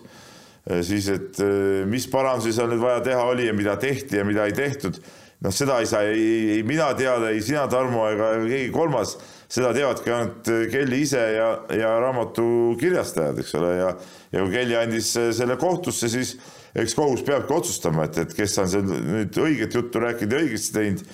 siis, 0.82 1.06
et 1.08 1.38
mis 1.86 2.08
parandusi 2.10 2.52
seal 2.52 2.68
nüüd 2.72 2.82
vaja 2.82 2.98
teha 3.06 3.22
oli 3.22 3.46
ja 3.46 3.54
mida 3.54 3.76
tehti 3.80 4.18
ja 4.18 4.24
mida 4.24 4.44
ei 4.44 4.52
tehtud. 4.52 4.98
noh, 5.40 5.52
seda 5.52 5.78
ei 5.80 5.86
saa 5.86 6.02
ei, 6.02 6.58
ei 6.58 6.62
mina 6.62 6.90
teada, 6.94 7.30
ei 7.30 7.40
sina, 7.44 7.66
Tarmo, 7.68 8.06
ega 8.08 8.34
keegi 8.42 8.70
kolmas 8.74 9.16
seda 9.48 9.72
teavadki 9.72 10.10
ainult 10.10 10.48
Kelly 10.72 11.00
ise 11.04 11.22
ja, 11.36 11.48
ja 11.70 11.96
raamatu 12.02 12.76
kirjastajad, 12.80 13.38
eks 13.38 13.54
ole, 13.54 13.74
ja 13.78 13.90
ja 14.32 14.42
kui 14.42 14.52
Kelly 14.52 14.76
andis 14.78 15.12
selle 15.14 15.56
kohtusse, 15.60 16.08
siis 16.12 16.36
eks 16.76 16.94
kohus 16.96 17.24
peabki 17.26 17.54
otsustama, 17.56 18.06
et, 18.06 18.18
et 18.24 18.36
kes 18.36 18.58
on 18.62 18.70
seal 18.70 18.86
nüüd 18.86 19.36
õiget 19.40 19.76
juttu 19.76 20.02
rääkinud 20.02 20.34
ja 20.34 20.42
õigesti 20.44 20.76
teinud, 20.76 21.04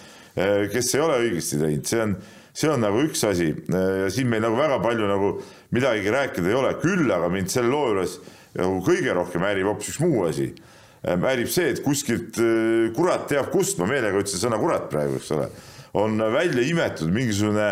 kes 0.73 0.95
ei 0.97 1.02
ole 1.04 1.19
õigesti 1.26 1.61
teinud, 1.61 1.88
see 1.88 2.02
on, 2.02 2.14
see 2.57 2.71
on 2.73 2.83
nagu 2.83 3.02
üks 3.07 3.23
asi. 3.28 3.52
Ja 3.71 4.11
siin 4.12 4.31
meil 4.33 4.45
nagu 4.45 4.59
väga 4.59 4.81
palju 4.83 5.09
nagu 5.11 5.33
midagi 5.76 6.12
rääkida 6.12 6.50
ei 6.50 6.59
ole, 6.59 6.75
küll 6.83 7.11
aga 7.12 7.31
mind 7.33 7.52
selle 7.52 7.73
loo 7.73 7.90
juures 7.92 8.19
nagu 8.59 8.83
kõige 8.85 9.14
rohkem 9.16 9.45
häirib 9.47 9.71
hoopis 9.71 9.95
üks 9.95 10.02
muu 10.02 10.26
asi. 10.28 10.52
häirib 11.02 11.50
see, 11.50 11.73
et 11.73 11.83
kuskilt 11.83 12.38
äh, 12.38 12.92
kurat 12.97 13.26
teab 13.31 13.50
kust, 13.54 13.78
ma 13.81 13.88
meelega 13.90 14.21
ütlesin 14.21 14.45
sõna 14.45 14.59
kurat 14.61 14.88
praegu, 14.92 15.19
eks 15.19 15.33
ole, 15.35 15.49
on 15.99 16.21
välja 16.33 16.62
imetud 16.69 17.11
mingisugune, 17.12 17.69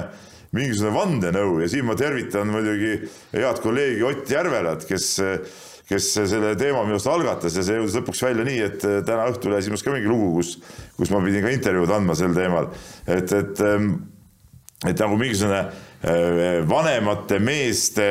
mingisugune 0.56 0.94
vandenõu. 0.96 1.60
Ja 1.62 1.68
siin 1.70 1.86
ma 1.86 1.94
tervitan 1.98 2.50
muidugi 2.50 2.96
head 3.36 3.60
kolleegi 3.62 4.06
Ott 4.08 4.32
Järvelat, 4.34 4.86
kes 4.88 5.12
kes 5.90 6.12
selle 6.30 6.54
teema 6.58 6.84
minu 6.86 6.96
arust 6.96 7.10
algatas 7.10 7.58
ja 7.58 7.66
see 7.66 7.80
jõudis 7.80 7.98
lõpuks 7.98 8.22
välja 8.28 8.46
nii, 8.46 8.62
et 8.68 8.86
täna 9.08 9.26
õhtul 9.32 9.58
silmas 9.58 9.82
ka 9.84 9.94
mingi 9.94 10.10
lugu, 10.10 10.30
kus, 10.38 10.54
kus 10.96 11.12
ma 11.12 11.22
pidin 11.24 11.44
ka 11.44 11.52
intervjuud 11.56 11.98
andma 11.98 12.16
sel 12.18 12.36
teemal, 12.36 12.70
et, 13.10 13.34
et 13.34 13.66
ähm, 13.66 13.92
et 14.88 14.96
nagu 14.96 15.16
mingisugune 15.20 15.58
äh, 15.60 16.62
vanemate 16.64 17.36
meeste 17.44 18.06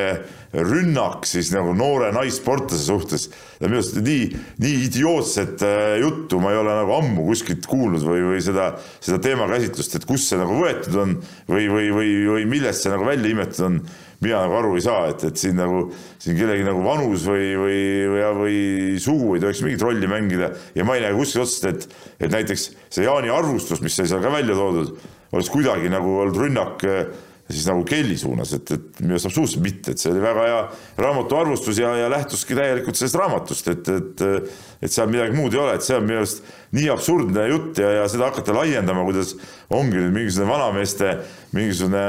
rünnak 0.53 1.25
siis 1.29 1.49
nagu 1.53 1.73
noore 1.77 2.11
naissportlase 2.13 2.83
suhtes. 2.85 3.23
minu 3.61 3.79
arust 3.79 3.97
nii, 4.05 4.27
nii 4.61 4.83
idiootset 4.85 5.63
äh, 5.65 5.95
juttu 6.03 6.37
ma 6.41 6.53
ei 6.53 6.59
ole 6.61 6.75
nagu 6.77 6.93
ammu 6.99 7.25
kuskilt 7.31 7.65
kuulnud 7.69 8.05
või, 8.05 8.21
või 8.27 8.43
seda, 8.45 8.75
seda 9.01 9.17
teemakäsitlust, 9.25 9.97
et 9.97 10.05
kust 10.09 10.29
see 10.29 10.37
nagu 10.37 10.59
võetud 10.61 10.99
on 11.01 11.17
või, 11.49 11.65
või, 11.73 11.89
või, 11.95 12.13
või 12.35 12.45
millest 12.53 12.85
see 12.85 12.93
nagu 12.93 13.09
välja 13.09 13.33
imetud 13.33 13.65
on. 13.65 13.81
Mina 14.21 14.41
nagu 14.43 14.57
aru 14.59 14.73
ei 14.75 14.83
saa, 14.83 15.07
et, 15.13 15.23
et 15.29 15.39
siin 15.39 15.55
nagu, 15.59 15.85
siin 16.19 16.35
kellegi 16.39 16.65
nagu 16.67 16.83
vanus 16.83 17.23
või, 17.27 17.53
või, 17.59 17.79
või, 18.11 18.25
või 18.39 18.57
sugu 18.99 19.35
ei 19.35 19.43
tohiks 19.43 19.63
mingit 19.63 19.85
rolli 19.85 20.09
mängida. 20.11 20.51
Ja 20.75 20.87
ma 20.87 20.97
ei 20.97 21.05
näe 21.05 21.15
kuskilt 21.15 21.45
otsast, 21.45 21.69
et, 21.69 21.87
et 22.19 22.33
näiteks 22.33 22.67
see 22.91 23.07
Jaani 23.07 23.31
arvustus, 23.31 23.83
mis 23.85 23.95
sai 23.95 24.09
seal 24.11 24.23
ka 24.23 24.33
välja 24.33 24.57
toodud, 24.57 24.95
oleks 25.31 25.51
kuidagi 25.53 25.91
nagu 25.93 26.19
olnud 26.25 26.39
rünnak 26.43 26.85
siis 27.49 27.67
nagu 27.69 27.83
Kelly 27.87 28.17
suunas, 28.19 28.53
et, 28.57 28.71
et 28.75 29.03
minu 29.03 29.15
arust 29.15 29.29
absoluutselt 29.29 29.63
mitte, 29.65 29.93
et 29.93 30.01
see 30.01 30.11
oli 30.13 30.23
väga 30.23 30.47
hea 30.47 30.59
raamatu 31.01 31.39
arvustus 31.39 31.81
ja, 31.81 31.95
ja 31.97 32.09
lähtuski 32.13 32.57
täielikult 32.57 32.99
sellest 32.99 33.19
raamatust, 33.19 33.71
et, 33.73 33.93
et 33.95 34.25
et 34.79 34.93
seal 34.93 35.09
midagi 35.11 35.35
muud 35.35 35.55
ei 35.55 35.59
ole, 35.59 35.75
et 35.75 35.83
see 35.83 35.97
on 35.97 36.05
minu 36.07 36.21
arust 36.21 36.45
nii 36.75 36.87
absurdne 36.93 37.47
jutt 37.49 37.81
ja, 37.81 37.89
ja 37.97 38.05
seda 38.11 38.29
hakata 38.29 38.53
laiendama, 38.55 39.03
kuidas 39.07 39.33
ongi 39.73 39.97
nüüd 39.97 40.13
mingisugune 40.15 40.47
vanameeste 40.53 41.09
mingisugune 41.55 42.03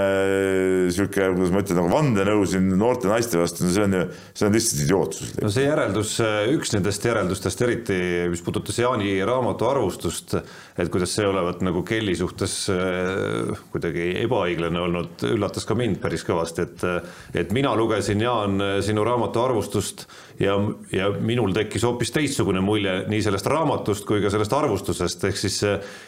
sihuke, 0.92 1.30
kuidas 1.32 1.50
ma 1.54 1.62
ütlen, 1.64 1.80
nagu 1.80 1.90
vandenõu 1.90 2.44
siin 2.48 2.68
noorte 2.78 3.08
naiste 3.10 3.40
vastu, 3.40 3.64
no 3.64 3.72
see 3.72 3.86
on 3.86 3.96
ju, 3.96 4.02
see 4.36 4.46
on 4.46 4.54
lihtsalt 4.54 4.82
idiootsus. 4.84 5.32
no 5.40 5.50
see 5.54 5.64
järeldus, 5.64 6.12
üks 6.54 6.74
nendest 6.76 7.08
järeldustest 7.08 7.64
eriti, 7.66 7.98
mis 8.30 8.44
puudutas 8.44 8.78
Jaani 8.78 9.16
raamatu 9.26 9.66
arvustust, 9.70 10.36
et 10.76 10.92
kuidas 10.92 11.16
see 11.16 11.26
olevat 11.26 11.64
nagu 11.66 11.82
Kelly 11.88 12.14
suhtes 12.20 12.54
äh, 12.70 13.50
kuidagi 13.72 14.12
ebaõiglane 14.22 14.84
olnud, 14.84 15.26
üllatas 15.34 15.66
ka 15.68 15.76
mind 15.78 16.00
päris 16.02 16.24
kõvasti, 16.26 16.66
et 16.66 17.40
et 17.40 17.52
mina 17.56 17.72
lugesin, 17.76 18.20
Jaan, 18.20 18.60
sinu 18.84 19.04
raamatu 19.06 19.42
arvustust 19.42 20.06
ja, 20.40 20.56
ja 20.92 21.10
minul 21.20 21.54
tekkis 21.56 21.84
hoopis 21.86 22.12
teistsugune 22.14 22.62
mulje 22.64 22.96
nii 23.10 23.22
sellest 23.24 23.48
raamatust 23.50 24.06
kui 24.08 24.22
ka 24.22 24.32
sellest 24.32 24.54
arvustusest, 24.56 25.28
ehk 25.28 25.40
siis, 25.40 25.60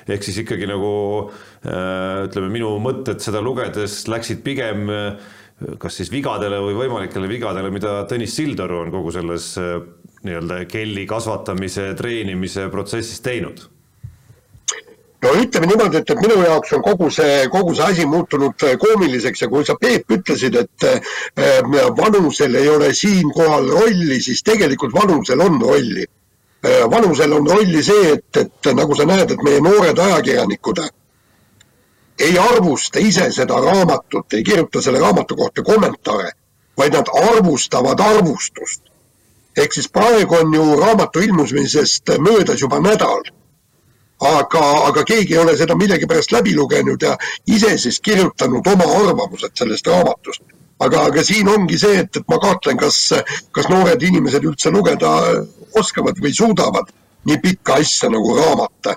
ehk 0.09 0.27
siis 0.27 0.43
ikkagi 0.45 0.69
nagu 0.71 0.93
äh, 1.29 2.27
ütleme, 2.29 2.51
minu 2.53 2.75
mõtted 2.83 3.23
seda 3.25 3.43
lugedes 3.45 4.03
läksid 4.11 4.43
pigem 4.47 4.89
äh, 4.93 5.31
kas 5.83 6.01
siis 6.01 6.11
vigadele 6.13 6.59
või 6.63 6.79
võimalikele 6.85 7.29
vigadele, 7.31 7.71
mida 7.75 8.01
Tõnis 8.11 8.35
Sildaru 8.37 8.83
on 8.87 8.95
kogu 8.95 9.13
selles 9.15 9.53
äh, 9.61 9.77
nii-öelda 10.27 10.65
kelli 10.71 11.07
kasvatamise, 11.11 11.93
treenimise 11.99 12.69
protsessis 12.73 13.23
teinud 13.25 13.67
no 15.23 15.35
ütleme 15.39 15.67
niimoodi, 15.67 16.01
et, 16.01 16.11
et 16.11 16.23
minu 16.23 16.39
jaoks 16.43 16.73
on 16.77 16.83
kogu 16.83 17.11
see, 17.15 17.47
kogu 17.53 17.75
see 17.79 17.85
asi 17.85 18.07
muutunud 18.07 18.65
äh, 18.67 18.75
koomiliseks 18.79 19.45
ja 19.45 19.49
kui 19.53 19.65
sa, 19.67 19.77
Peep, 19.81 20.11
ütlesid, 20.11 20.57
et 20.59 20.87
äh, 20.89 21.13
vanusel 21.99 22.55
ei 22.59 22.69
ole 22.69 22.91
siinkohal 22.95 23.71
rolli, 23.71 24.19
siis 24.23 24.43
tegelikult 24.43 24.95
vanusel 24.95 25.41
on 25.41 25.61
rolli 25.63 26.05
äh,. 26.07 26.83
vanusel 26.91 27.33
on 27.39 27.47
rolli 27.51 27.83
see, 27.83 28.17
et, 28.17 28.43
et 28.43 28.75
nagu 28.75 28.99
sa 28.99 29.07
näed, 29.07 29.31
et 29.31 29.47
meie 29.47 29.63
noored 29.63 29.99
ajakirjanikud 29.99 30.83
ei 32.23 32.39
arvusta 32.39 33.01
ise 33.03 33.31
seda 33.33 33.57
raamatut, 33.61 34.35
ei 34.37 34.45
kirjuta 34.47 34.83
selle 34.83 35.01
raamatu 35.01 35.37
kohta 35.37 35.63
kommentaare, 35.67 36.33
vaid 36.79 36.95
nad 36.95 37.09
arvustavad 37.23 38.01
arvustust. 38.01 38.83
ehk 39.57 39.73
siis 39.73 39.89
praegu 39.89 40.35
on 40.35 40.55
ju 40.55 40.77
raamatu 40.81 41.21
ilmumisest 41.21 42.09
möödas 42.19 42.61
juba 42.61 42.81
nädal 42.81 43.23
aga, 44.23 44.63
aga 44.89 45.05
keegi 45.05 45.35
ei 45.35 45.43
ole 45.43 45.57
seda 45.59 45.75
millegipärast 45.79 46.33
läbi 46.33 46.55
lugenud 46.57 47.03
ja 47.03 47.17
ise 47.47 47.77
siis 47.79 48.01
kirjutanud 48.01 48.67
oma 48.67 48.89
arvamused 49.01 49.55
sellest 49.59 49.87
raamatust. 49.87 50.43
aga, 50.79 51.05
aga 51.07 51.25
siin 51.25 51.49
ongi 51.49 51.79
see, 51.79 51.99
et, 51.99 52.17
et 52.17 52.29
ma 52.29 52.39
kahtlen, 52.43 52.77
kas, 52.77 53.13
kas 53.55 53.69
noored 53.71 54.03
inimesed 54.03 54.45
üldse 54.45 54.71
lugeda 54.71 55.13
oskavad 55.79 56.19
või 56.23 56.35
suudavad 56.35 56.91
nii 57.25 57.39
pikka 57.43 57.75
asja 57.75 58.11
nagu 58.11 58.37
raamat. 58.37 58.97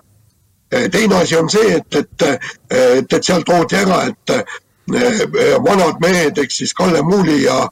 teine 0.92 1.16
asi 1.16 1.36
on 1.38 1.50
see, 1.50 1.76
et, 1.78 1.96
et, 1.96 2.22
et, 2.70 3.14
et 3.14 3.24
seal 3.24 3.44
toodi 3.46 3.78
ära, 3.78 4.02
et 4.10 4.34
eh, 4.34 5.54
vanad 5.66 6.02
mehed 6.02 6.38
ehk 6.42 6.52
siis 6.52 6.74
Kalle 6.74 7.02
Muuli 7.02 7.44
ja 7.44 7.68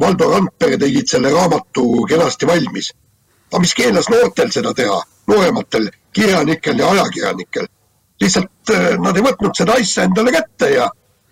Valdo 0.00 0.30
Randpere 0.30 0.78
tegid 0.78 1.08
selle 1.08 1.30
raamatu 1.30 2.06
kenasti 2.08 2.46
valmis. 2.46 2.92
aga 3.50 3.60
mis 3.60 3.74
keelas 3.74 4.08
noortel 4.10 4.50
seda 4.50 4.72
teha, 4.74 5.02
noorematel 5.26 5.90
kirjanikel 6.16 6.78
ja 6.80 6.90
ajakirjanikel. 6.90 7.66
lihtsalt 8.20 8.70
äh, 8.72 8.94
nad 9.04 9.16
ei 9.16 9.24
võtnud 9.24 9.56
seda 9.58 9.76
asja 9.76 10.06
endale 10.08 10.32
kätte 10.32 10.70
ja, 10.72 10.86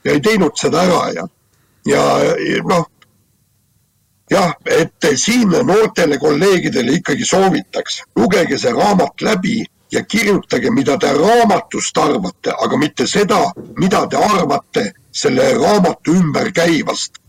ja 0.05 0.13
ei 0.13 0.21
teinud 0.21 0.59
seda 0.61 0.83
ära 0.85 0.99
ja, 1.17 1.29
ja 1.89 2.03
noh, 2.69 2.85
jah, 4.31 4.53
et 4.67 5.07
siin 5.21 5.55
noortele 5.65 6.19
kolleegidele 6.21 6.99
ikkagi 6.99 7.25
soovitaks, 7.25 8.03
lugege 8.17 8.59
see 8.61 8.73
raamat 8.73 9.25
läbi 9.25 9.63
ja 9.93 10.05
kirjutage, 10.05 10.71
mida 10.71 10.99
te 10.99 11.13
raamatust 11.17 11.99
arvate, 11.99 12.53
aga 12.67 12.77
mitte 12.77 13.07
seda, 13.07 13.41
mida 13.81 14.05
te 14.11 14.21
arvate 14.21 14.91
selle 15.15 15.53
raamatu 15.57 16.19
ümber 16.21 16.51
käivast 16.53 17.21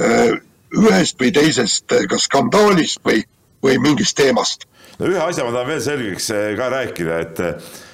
äh, 0.00 0.38
ühest 0.78 1.20
või 1.20 1.32
teisest 1.34 1.92
äh, 1.92 2.06
kas 2.08 2.28
skandaalist 2.30 3.02
või, 3.04 3.24
või 3.64 3.78
mingist 3.82 4.16
teemast 4.16 4.68
no 5.02 5.10
ühe 5.10 5.22
asja 5.22 5.46
ma 5.46 5.54
tahan 5.54 5.70
veel 5.72 5.82
selgeks 5.82 6.28
eh, 6.34 6.52
ka 6.58 6.68
rääkida, 6.72 7.18
et 7.24 7.42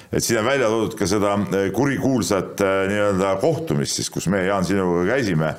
et 0.09 0.25
siin 0.25 0.39
on 0.41 0.47
välja 0.47 0.69
toodud 0.71 0.95
ka 0.97 1.07
seda 1.09 1.35
eh, 1.57 1.69
kurikuulsat 1.73 2.61
eh, 2.65 2.77
nii-öelda 2.91 3.35
kohtumist 3.41 3.97
siis, 3.99 4.09
kus 4.13 4.29
me, 4.31 4.43
Jaan, 4.45 4.65
sinuga 4.67 5.05
käisime 5.09 5.53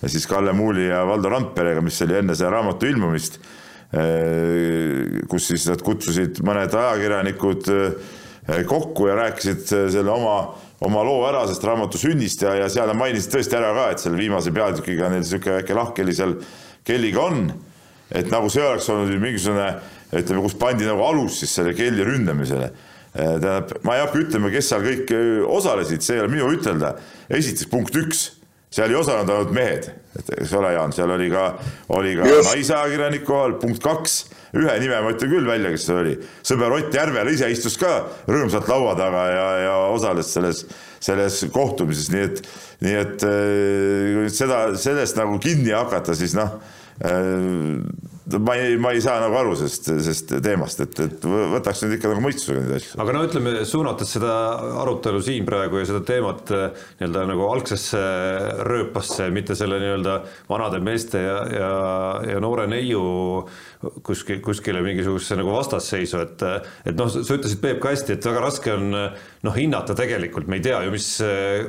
ja 0.00 0.10
siis 0.12 0.26
Kalle 0.28 0.52
Muuli 0.56 0.88
ja 0.88 1.04
Valdo 1.08 1.32
Randperega, 1.32 1.84
mis 1.84 2.00
oli 2.04 2.18
enne 2.20 2.36
selle 2.36 2.52
raamatu 2.56 2.88
ilmumist, 2.90 3.38
kus 5.30 5.44
siis 5.46 5.68
nad 5.70 5.80
kutsusid 5.86 6.40
mõned 6.44 6.72
ajakirjanikud 6.74 7.68
kokku 8.66 9.06
ja 9.06 9.14
rääkisid 9.20 9.62
selle 9.70 10.10
oma, 10.10 10.34
oma 10.84 11.04
loo 11.06 11.22
ära 11.28 11.44
sellest 11.46 11.64
raamatu 11.68 12.00
sünnist 12.02 12.42
ja, 12.42 12.56
ja 12.58 12.66
seal 12.72 12.90
mainisid 12.98 13.36
tõesti 13.36 13.56
ära 13.56 13.70
ka, 13.76 13.86
et 13.94 14.02
selle 14.02 14.18
viimase 14.18 14.52
peatükiga 14.56 15.12
neil 15.12 15.22
niisugune 15.22 15.60
väike 15.60 15.78
lahkheli 15.78 16.16
seal 16.18 16.34
kelliga 16.84 17.22
on. 17.30 17.46
et 18.10 18.28
nagu 18.34 18.50
see 18.52 18.66
oleks 18.66 18.90
olnud 18.92 19.14
mingisugune 19.22 19.70
ütleme, 20.20 20.42
kus 20.44 20.56
pandi 20.58 20.86
nagu 20.88 21.04
alus 21.06 21.40
siis 21.42 21.54
selle 21.58 21.74
Kelly 21.76 22.06
ründamisele. 22.06 22.70
Äh, 23.14 23.36
tähendab, 23.38 23.74
ma 23.86 23.96
ei 23.96 24.02
hakka 24.02 24.22
ütlema, 24.24 24.50
kes 24.50 24.70
seal 24.72 24.84
kõik 24.84 25.12
äh, 25.14 25.42
osalesid, 25.46 26.02
see 26.02 26.18
ei 26.18 26.24
ole 26.24 26.32
minu 26.32 26.48
ütelda. 26.54 26.96
esiteks 27.30 27.70
punkt 27.70 27.94
üks, 27.98 28.24
seal 28.74 28.90
ei 28.90 28.98
osalenud 28.98 29.30
ainult 29.30 29.52
mehed, 29.54 29.90
et 30.18 30.32
eks 30.40 30.54
ole, 30.58 30.72
Jaan, 30.74 30.94
seal 30.94 31.12
oli 31.14 31.28
ka, 31.30 31.44
oli 31.94 32.16
ka 32.18 32.26
naisajakirjanik 32.26 33.22
kohal, 33.26 33.54
punkt 33.62 33.82
kaks, 33.84 34.16
ühe 34.58 34.74
nime 34.82 34.98
ma 35.02 35.12
ütlen 35.14 35.30
küll 35.30 35.46
välja, 35.46 35.70
kes 35.74 35.86
see 35.86 35.98
oli. 36.00 36.16
sõber 36.46 36.74
Ott 36.74 36.94
Järvel 36.94 37.30
ise 37.30 37.50
istus 37.54 37.78
ka 37.78 37.92
rõõmsalt 38.26 38.66
laua 38.70 38.96
taga 38.98 39.22
ja, 39.30 39.46
ja 39.62 39.76
osales 39.94 40.32
selles, 40.34 40.64
selles 41.02 41.38
kohtumises, 41.54 42.10
nii 42.14 42.26
et, 42.26 42.42
nii 42.86 42.98
et 42.98 43.28
äh, 43.30 44.26
seda, 44.34 44.64
sellest 44.78 45.18
nagu 45.22 45.38
kinni 45.42 45.74
hakata, 45.74 46.18
siis 46.18 46.34
noh 46.38 46.58
ma 48.24 48.54
ei, 48.56 48.76
ma 48.80 48.90
ei 48.90 49.02
saa 49.04 49.18
nagu 49.20 49.36
aru 49.36 49.52
sellest, 49.58 49.90
sellest 50.06 50.32
teemast, 50.44 50.80
et, 50.80 51.00
et 51.04 51.26
võtaks 51.28 51.82
nüüd 51.84 51.98
ikka 51.98 52.12
nagu 52.12 52.24
mõistusega 52.24 52.62
neid 52.62 52.76
asju. 52.78 52.96
aga 53.04 53.14
no 53.16 53.24
ütleme, 53.26 53.52
suunates 53.68 54.14
seda 54.16 54.32
arutelu 54.80 55.20
siin 55.24 55.44
praegu 55.48 55.82
ja 55.82 55.88
seda 55.90 56.00
teemat 56.08 56.52
eh, 56.56 56.86
nii-öelda 57.00 57.26
nagu 57.28 57.50
algsesse 57.50 58.00
rööpasse, 58.64 59.28
mitte 59.34 59.56
selle 59.58 59.80
nii-öelda 59.82 60.16
vanade 60.48 60.80
meeste 60.84 61.20
ja, 61.20 61.36
ja, 61.52 61.70
ja 62.32 62.40
noore 62.44 62.64
neiu 62.70 63.04
kuskil, 64.06 64.40
kuskile 64.44 64.80
mingisugusesse 64.84 65.36
nagu 65.42 65.52
vastasseisu, 65.52 66.24
et 66.24 66.48
et 66.88 66.96
noh, 66.96 67.12
sa 67.12 67.36
ütlesid, 67.36 67.60
Peep, 67.60 67.78
ka 67.82 67.92
hästi, 67.92 68.16
et 68.16 68.26
väga 68.26 68.40
raske 68.42 68.72
on 68.72 68.88
noh, 68.94 69.54
hinnata 69.54 69.96
tegelikult, 69.96 70.48
me 70.48 70.58
ei 70.58 70.64
tea 70.64 70.80
ju, 70.86 70.92
mis, 70.94 71.08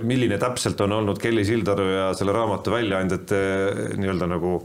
milline 0.08 0.40
täpselt 0.40 0.80
on 0.88 0.96
olnud 1.02 1.20
Kelly 1.22 1.44
Sildaru 1.48 1.86
ja 1.92 2.10
selle 2.18 2.36
raamatu 2.36 2.74
väljaandjate 2.74 3.42
nii-öelda 4.00 4.32
nagu 4.32 4.58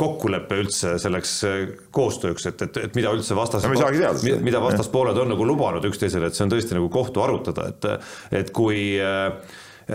kokkulepe 0.00 0.60
üldse 0.62 0.94
selleks 1.00 1.32
äh, 1.48 1.56
koostööks, 1.94 2.46
et, 2.50 2.62
et, 2.66 2.78
et 2.88 2.98
mida 2.98 3.12
üldse 3.16 3.36
vastas 3.38 3.66
no,, 3.66 3.74
mida 4.44 4.62
vastaspooled 4.62 5.18
on 5.22 5.32
nagu 5.34 5.46
lubanud 5.48 5.84
üksteisele, 5.90 6.30
et 6.30 6.38
see 6.38 6.46
on 6.46 6.54
tõesti 6.54 6.76
nagu 6.76 6.90
kohtu 6.92 7.24
arutada, 7.24 7.68
et, 7.72 7.90
et 8.42 8.52
kui, 8.56 8.82
äh, 9.00 9.30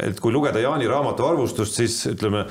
et 0.06 0.22
kui 0.22 0.34
lugeda 0.36 0.62
Jaani 0.64 0.90
raamatu 0.90 1.28
arvustust, 1.28 1.78
siis 1.82 2.00
ütleme, 2.12 2.46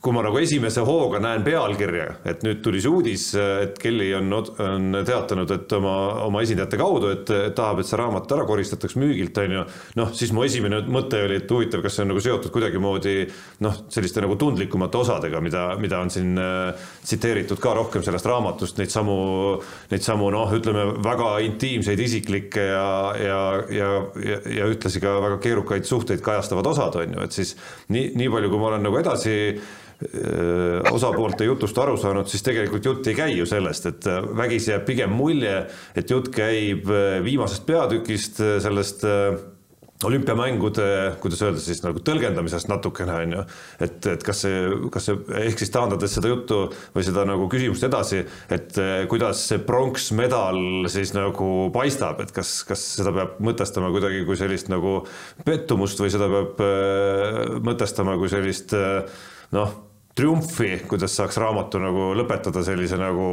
kui 0.00 0.14
ma 0.16 0.22
nagu 0.24 0.38
esimese 0.40 0.80
hooga 0.80 1.18
näen 1.20 1.42
pealkirja, 1.44 2.06
et 2.30 2.40
nüüd 2.46 2.62
tuli 2.64 2.80
see 2.80 2.88
uudis, 2.88 3.24
et 3.36 3.76
Kelly 3.80 4.08
on, 4.16 4.32
on 4.32 4.96
teatanud, 5.04 5.50
et 5.52 5.72
oma, 5.76 5.96
oma 6.24 6.40
esindajate 6.40 6.78
kaudu, 6.80 7.10
et 7.12 7.32
tahab, 7.56 7.82
et 7.82 7.88
see 7.88 7.98
raamat 8.00 8.32
ära 8.32 8.46
koristataks 8.48 8.96
müügilt, 8.96 9.36
on 9.42 9.56
ju. 9.58 9.64
noh, 10.00 10.14
siis 10.16 10.32
mu 10.32 10.46
esimene 10.46 10.78
mõte 10.88 11.20
oli, 11.26 11.36
et 11.42 11.52
huvitav, 11.52 11.82
kas 11.84 11.98
see 11.98 12.06
on 12.06 12.12
nagu 12.14 12.22
seotud 12.24 12.52
kuidagimoodi 12.54 13.26
noh, 13.66 13.76
selliste 13.92 14.24
nagu 14.24 14.38
tundlikumate 14.40 15.02
osadega, 15.02 15.42
mida, 15.44 15.66
mida 15.82 16.00
on 16.00 16.12
siin 16.14 16.32
äh, 16.40 16.88
tsiteeritud 17.04 17.60
ka 17.60 17.76
rohkem 17.76 18.04
sellest 18.06 18.30
raamatust, 18.30 18.80
neid 18.80 18.94
samu, 18.94 19.18
neid 19.92 20.06
samu 20.06 20.32
noh, 20.32 20.56
ütleme 20.56 20.86
väga 21.04 21.34
intiimseid, 21.44 22.00
isiklikke 22.06 22.64
ja, 22.70 22.88
ja, 23.20 23.42
ja, 23.68 23.92
ja, 24.24 24.40
ja 24.62 24.72
ühtlasi 24.72 25.04
ka 25.04 25.18
väga 25.26 25.42
keerukaid 25.44 25.84
suhteid 25.84 26.24
kajastavad 26.24 26.72
osad, 26.72 26.96
on 27.04 27.18
ju, 27.18 27.28
et 27.28 27.36
siis 27.42 27.54
nii, 27.92 28.14
nii 28.16 28.32
palju, 28.32 28.48
kui 28.48 28.64
ma 28.64 28.72
olen 28.72 28.88
nagu 28.88 29.00
edasi 29.04 29.38
osapoolte 30.90 31.44
jutust 31.44 31.78
aru 31.78 31.98
saanud, 32.00 32.28
siis 32.30 32.44
tegelikult 32.46 32.86
jutt 32.88 33.10
ei 33.10 33.16
käi 33.18 33.34
ju 33.36 33.46
sellest, 33.48 33.88
et 33.90 34.10
vägisi 34.36 34.72
jääb 34.72 34.86
pigem 34.88 35.12
mulje, 35.12 35.56
et 35.92 36.10
jutt 36.10 36.30
käib 36.32 36.88
viimasest 37.24 37.66
peatükist, 37.68 38.40
sellest 38.64 39.04
olümpiamängude, 40.04 41.16
kuidas 41.20 41.42
öelda 41.44 41.60
siis 41.60 41.82
nagu 41.84 42.00
tõlgendamisest 42.04 42.70
natukene 42.70 43.16
on 43.24 43.34
ju, 43.34 43.42
et, 43.84 43.98
et 44.14 44.22
kas 44.24 44.40
see, 44.46 44.62
kas 44.92 45.10
see 45.10 45.18
ehk 45.42 45.60
siis 45.60 45.72
taandades 45.74 46.14
seda 46.16 46.30
juttu 46.30 46.60
või 46.94 47.04
seda 47.04 47.26
nagu 47.28 47.48
küsimust 47.52 47.84
edasi, 47.84 48.22
et 48.56 48.80
kuidas 49.12 49.44
see 49.50 49.60
pronksmedal 49.66 50.88
siis 50.92 51.12
nagu 51.16 51.50
paistab, 51.74 52.24
et 52.24 52.32
kas, 52.32 52.62
kas 52.68 52.86
seda 52.96 53.12
peab 53.16 53.36
mõtestama 53.44 53.92
kuidagi 53.92 54.24
kui 54.28 54.40
sellist 54.40 54.72
nagu 54.72 55.02
pettumust 55.44 56.00
või 56.00 56.14
seda 56.16 56.30
peab 56.32 56.64
mõtestama 57.68 58.16
kui 58.20 58.32
sellist 58.32 58.72
noh 59.52 59.78
triumfi, 60.20 60.68
kuidas 60.88 61.14
saaks 61.16 61.38
raamatu 61.40 61.80
nagu 61.80 62.10
lõpetada 62.18 62.62
sellise 62.64 62.98
nagu 63.00 63.26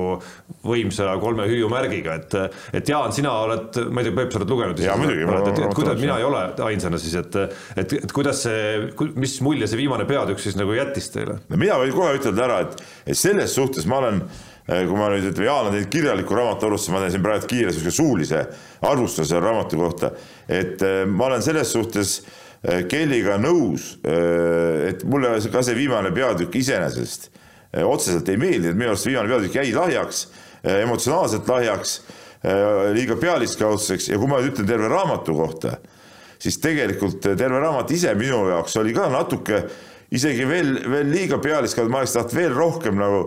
võimsa 0.68 1.18
kolme 1.22 1.48
hüüumärgiga, 1.50 2.16
et, 2.22 2.36
et 2.80 2.92
Jaan, 2.92 3.12
sina 3.16 3.34
oled, 3.44 3.80
ma 3.92 4.02
ei 4.02 4.08
tea, 4.08 4.16
Peep, 4.18 4.32
sa 4.32 4.42
oled 4.42 4.54
lugenud. 4.54 4.84
jaa, 4.88 4.96
muidugi. 5.00 5.26
et, 5.28 5.62
et 5.68 5.76
kuidas, 5.76 6.00
mina 6.00 6.18
ei 6.22 6.28
ole 6.28 6.44
ainsana 6.70 7.00
siis, 7.02 7.18
et, 7.20 7.40
et, 7.76 7.98
et 8.00 8.16
kuidas 8.16 8.46
see, 8.48 8.88
mis 9.20 9.38
mulje 9.44 9.68
see 9.68 9.82
viimane 9.82 10.08
peatükk 10.10 10.44
siis 10.44 10.56
nagu 10.60 10.76
jättis 10.78 11.12
teile? 11.14 11.42
no 11.50 11.60
mina 11.60 11.80
võin 11.82 11.96
kohe 11.96 12.16
ütelda 12.22 12.48
ära, 12.48 12.62
et, 12.68 12.80
et 13.06 13.20
selles 13.20 13.56
suhtes 13.58 13.88
ma 13.90 14.00
olen 14.04 14.24
kui 14.68 14.98
ma 15.00 15.12
nüüd, 15.12 15.30
ütleme, 15.30 15.48
Jaan 15.48 15.70
on 15.70 15.76
teinud 15.76 15.92
kirjaliku 15.92 16.36
raamatu 16.36 16.68
arvustuse, 16.68 16.96
ma 16.96 17.04
teen 17.04 17.14
siin 17.16 17.24
praegu 17.24 17.48
kiire 17.48 17.72
niisuguse 17.72 17.96
suulise 17.96 18.42
arvustuse 18.88 19.40
raamatu 19.40 19.80
kohta, 19.80 20.12
et 20.52 20.84
ma 21.08 21.30
olen 21.30 21.44
selles 21.44 21.72
suhtes 21.72 22.18
äh, 22.20 22.44
Äh, 22.66 22.88
Kellyga 22.90 23.38
nõus, 23.38 23.98
äh, 24.02 24.90
et 24.90 25.04
mulle 25.06 25.36
ka 25.54 25.62
see 25.62 25.78
viimane 25.78 26.10
peatükk 26.16 26.56
iseenesest 26.58 27.30
äh, 27.30 27.84
otseselt 27.86 28.30
ei 28.34 28.40
meeldinud, 28.42 28.80
minu 28.80 28.94
arust 28.94 29.06
viimane 29.06 29.30
peatükk 29.30 29.60
jäi 29.60 29.74
lahjaks, 29.76 30.24
emotsionaalselt 30.68 31.48
lahjaks, 31.48 31.92
liiga 32.96 33.16
pealiskaudseks. 33.22 34.10
Ja 34.10 34.18
kui 34.20 34.28
ma 34.28 34.40
nüüd 34.42 34.56
ütlen 34.56 34.68
terve 34.68 34.90
raamatu 34.92 35.36
kohta, 35.38 35.76
siis 36.42 36.58
tegelikult 36.60 37.22
terve 37.24 37.62
raamat 37.62 37.94
ise 37.94 38.12
minu 38.18 38.42
jaoks 38.50 38.76
oli 38.82 38.92
ka 38.98 39.06
natuke 39.14 39.62
isegi 40.18 40.48
veel, 40.50 40.74
veel 40.90 41.14
liiga 41.14 41.40
pealiskaudne, 41.44 41.94
ma 41.94 42.02
oleks 42.02 42.18
tahtnud 42.18 42.36
veel 42.40 42.58
rohkem 42.58 43.00
nagu 43.00 43.22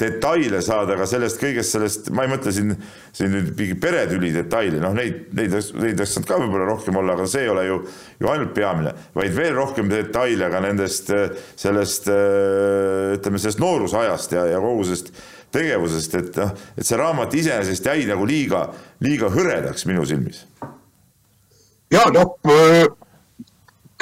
detaile 0.00 0.58
saada, 0.64 0.96
aga 0.96 1.06
sellest 1.06 1.38
kõigest 1.38 1.76
sellest, 1.76 2.08
ma 2.14 2.24
ei 2.24 2.30
mõtle 2.32 2.50
siin, 2.54 2.72
siin 3.14 3.30
nüüd 3.30 3.52
mingi 3.54 3.76
peretüli 3.78 4.32
detaili, 4.34 4.80
noh, 4.82 4.94
neid, 4.96 5.28
neid, 5.36 5.54
neid 5.54 6.00
oleks 6.00 6.16
saanud 6.16 6.30
ka 6.30 6.38
võib-olla 6.42 6.66
rohkem 6.66 6.98
olla, 6.98 7.14
aga 7.14 7.28
see 7.30 7.44
ei 7.44 7.52
ole 7.52 7.66
ju, 7.68 7.76
ju 8.18 8.30
ainult 8.32 8.50
peamine, 8.56 8.94
vaid 9.14 9.36
veel 9.36 9.54
rohkem 9.54 9.92
detaile 9.92 10.50
ka 10.50 10.62
nendest, 10.64 11.14
sellest 11.60 12.10
ütleme, 12.10 13.42
sellest 13.42 13.62
noorusajast 13.62 14.34
ja, 14.34 14.48
ja 14.50 14.58
kogu 14.64 14.88
sellest 14.88 15.14
tegevusest, 15.54 16.18
et 16.18 16.42
noh, 16.42 16.50
et 16.74 16.88
see 16.88 16.98
raamat 16.98 17.38
iseenesest 17.38 17.86
jäi 17.86 18.08
nagu 18.10 18.26
liiga, 18.26 18.66
liiga 19.04 19.30
hõredaks 19.30 19.86
minu 19.86 20.02
silmis. 20.08 20.42
ja 21.94 22.08
noh 22.10 22.34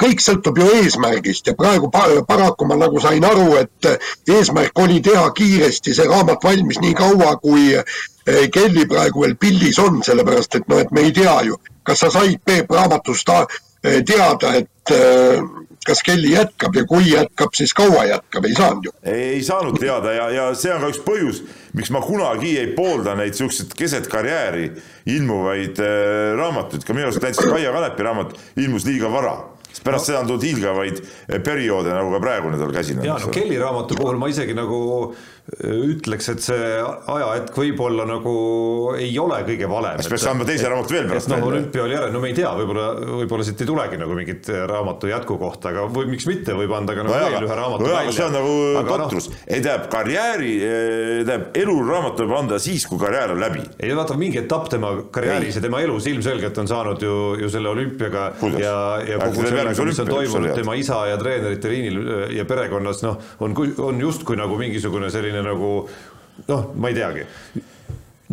kõik 0.03 0.23
sõltub 0.23 0.59
ju 0.59 0.69
eesmärgist 0.81 1.47
ja 1.47 1.55
praegu 1.57 1.89
paraku 2.27 2.67
ma 2.67 2.77
nagu 2.79 3.01
sain 3.03 3.23
aru, 3.25 3.53
et 3.61 3.89
eesmärk 4.29 4.79
oli 4.83 4.99
teha 5.03 5.25
kiiresti 5.37 5.95
see 5.95 6.09
raamat 6.09 6.43
valmis 6.43 6.81
nii 6.83 6.95
kaua, 6.97 7.35
kui 7.43 7.71
eh, 7.75 8.47
Kelly 8.53 8.87
praegu 8.89 9.25
veel 9.25 9.37
pildis 9.39 9.79
on, 9.83 10.01
sellepärast 10.05 10.59
et 10.59 10.71
noh, 10.71 10.83
et 10.83 10.91
me 10.91 11.07
ei 11.07 11.15
tea 11.15 11.35
ju, 11.47 11.59
kas 11.87 12.03
sa 12.03 12.11
said 12.13 12.41
Peep 12.45 12.71
raamatust 12.71 13.29
eh, 13.33 14.01
teada, 14.07 14.55
et 14.59 14.95
eh, 14.95 15.39
kas 15.85 16.03
Kelly 16.03 16.33
jätkab 16.33 16.75
ja 16.75 16.83
kui 16.87 17.07
jätkab, 17.11 17.55
siis 17.55 17.73
kaua 17.75 18.03
jätkab, 18.07 18.45
ei 18.47 18.55
saanud 18.55 18.89
ju. 18.89 18.93
ei 19.03 19.41
saanud 19.43 19.79
teada 19.79 20.13
ja, 20.15 20.29
ja 20.31 20.49
see 20.55 20.71
on 20.73 20.83
ka 20.83 20.91
üks 20.91 21.01
põhjus, 21.05 21.41
miks 21.77 21.91
ma 21.95 22.03
kunagi 22.03 22.57
ei 22.59 22.71
poolda 22.75 23.15
neid 23.19 23.39
siukseid 23.39 23.75
keset 23.77 24.07
karjääri 24.11 24.69
ilmuvaid 25.15 25.79
äh, 25.83 26.35
raamatuid, 26.39 26.83
ka 26.87 26.95
minu 26.95 27.07
arust 27.07 27.23
näiteks 27.23 27.51
Kaia 27.51 27.71
Kanepi 27.75 28.07
raamat 28.07 28.37
ilmus 28.63 28.87
liiga 28.87 29.11
vara 29.11 29.37
sest 29.73 29.83
pärast 29.85 30.05
no. 30.05 30.11
seda 30.11 30.21
on 30.21 30.29
tulnud 30.29 30.45
hiilgavaid 30.45 30.99
perioode, 31.43 31.89
nagu 31.93 32.13
ka 32.13 32.21
praegune 32.21 32.59
tal 32.61 32.73
käsil 32.75 32.99
on. 33.01 33.07
ja 33.09 33.17
no 33.17 33.33
Kelly 33.33 33.57
raamatu 33.59 33.97
puhul 33.97 34.21
ma 34.21 34.29
isegi 34.29 34.53
nagu 34.57 34.79
ütleks, 35.43 36.29
et 36.31 36.39
see 36.39 36.67
ajahetk 37.11 37.57
võib-olla 37.57 38.05
nagu 38.07 38.33
ei 38.95 39.11
ole 39.19 39.41
kõige 39.43 39.67
valem. 39.67 39.97
kas 39.99 40.07
peaks 40.07 40.27
andma 40.31 40.45
teise 40.47 40.69
raamatu 40.71 40.95
veel 40.95 41.09
pärast 41.09 41.27
no, 41.27 41.35
välja? 41.35 41.47
olümpia 41.49 41.81
oli 41.83 41.95
järel, 41.97 42.13
no 42.15 42.21
me 42.23 42.29
ei 42.31 42.37
tea, 42.37 42.51
võib-olla, 42.55 42.85
võib-olla 43.19 43.47
siit 43.47 43.59
ei 43.59 43.67
tulegi 43.67 43.99
nagu 43.99 44.15
mingit 44.15 44.47
raamatu 44.71 45.09
jätku 45.11 45.35
kohta, 45.41 45.73
aga 45.73 45.83
või 45.91 46.07
miks 46.13 46.27
mitte, 46.29 46.55
võib 46.55 46.71
anda 46.77 46.95
ka 46.95 47.03
nagu 47.03 47.15
no, 47.17 47.27
veel 47.27 47.47
ühe 47.49 47.57
raamatu 47.59 47.83
no, 47.83 47.91
välja. 47.91 48.13
see 48.15 48.27
on 48.29 48.37
nagu 48.37 48.53
aga 48.83 48.99
totrus 49.03 49.27
no,, 49.27 49.41
ei 49.43 49.65
tähendab 49.65 49.89
karjääri, 49.91 50.53
eh, 50.63 51.11
tähendab 51.27 51.59
eluraamatu 51.65 52.23
võib 52.23 52.37
anda 52.39 52.61
siis, 52.63 52.87
kui 52.87 53.03
karjäär 53.03 53.35
on 53.35 53.43
läbi. 53.43 53.67
ei 53.83 53.91
vaata, 53.99 54.17
mingi 54.23 54.39
etapp 54.45 54.71
tema 54.71 54.93
karjääris 55.11 55.59
ja 55.59 55.65
tema 55.67 55.83
elus 55.83 56.07
ilmselgelt 56.07 56.63
on 56.63 56.71
saanud 56.71 57.03
ju, 57.03 57.19
ju 57.43 57.51
selle 57.51 57.73
olümpiaga 57.73 58.29
Kuidas? 58.39 58.63
ja, 58.63 58.77
ja 59.11 59.19
kogu 59.25 59.43
sellega, 59.43 59.75
mis 59.91 60.01
on 60.05 60.13
toimunud 60.15 60.55
tema 60.55 60.79
isa 60.79 61.03
ja 61.11 61.19
treenerite 61.19 61.75
liinil 61.75 62.01
ja 62.39 62.47
perekonnas, 62.47 63.03
noh, 63.03 63.19
on, 63.43 63.59
on 63.83 64.01
justkui 64.07 64.39
nagu 64.39 64.55
mingisugune 64.63 65.11
selline 65.11 65.32
selline 65.33 65.49
nagu 65.49 65.71
noh, 66.47 66.65
ma 66.75 66.89
ei 66.91 66.97
teagi 66.97 67.25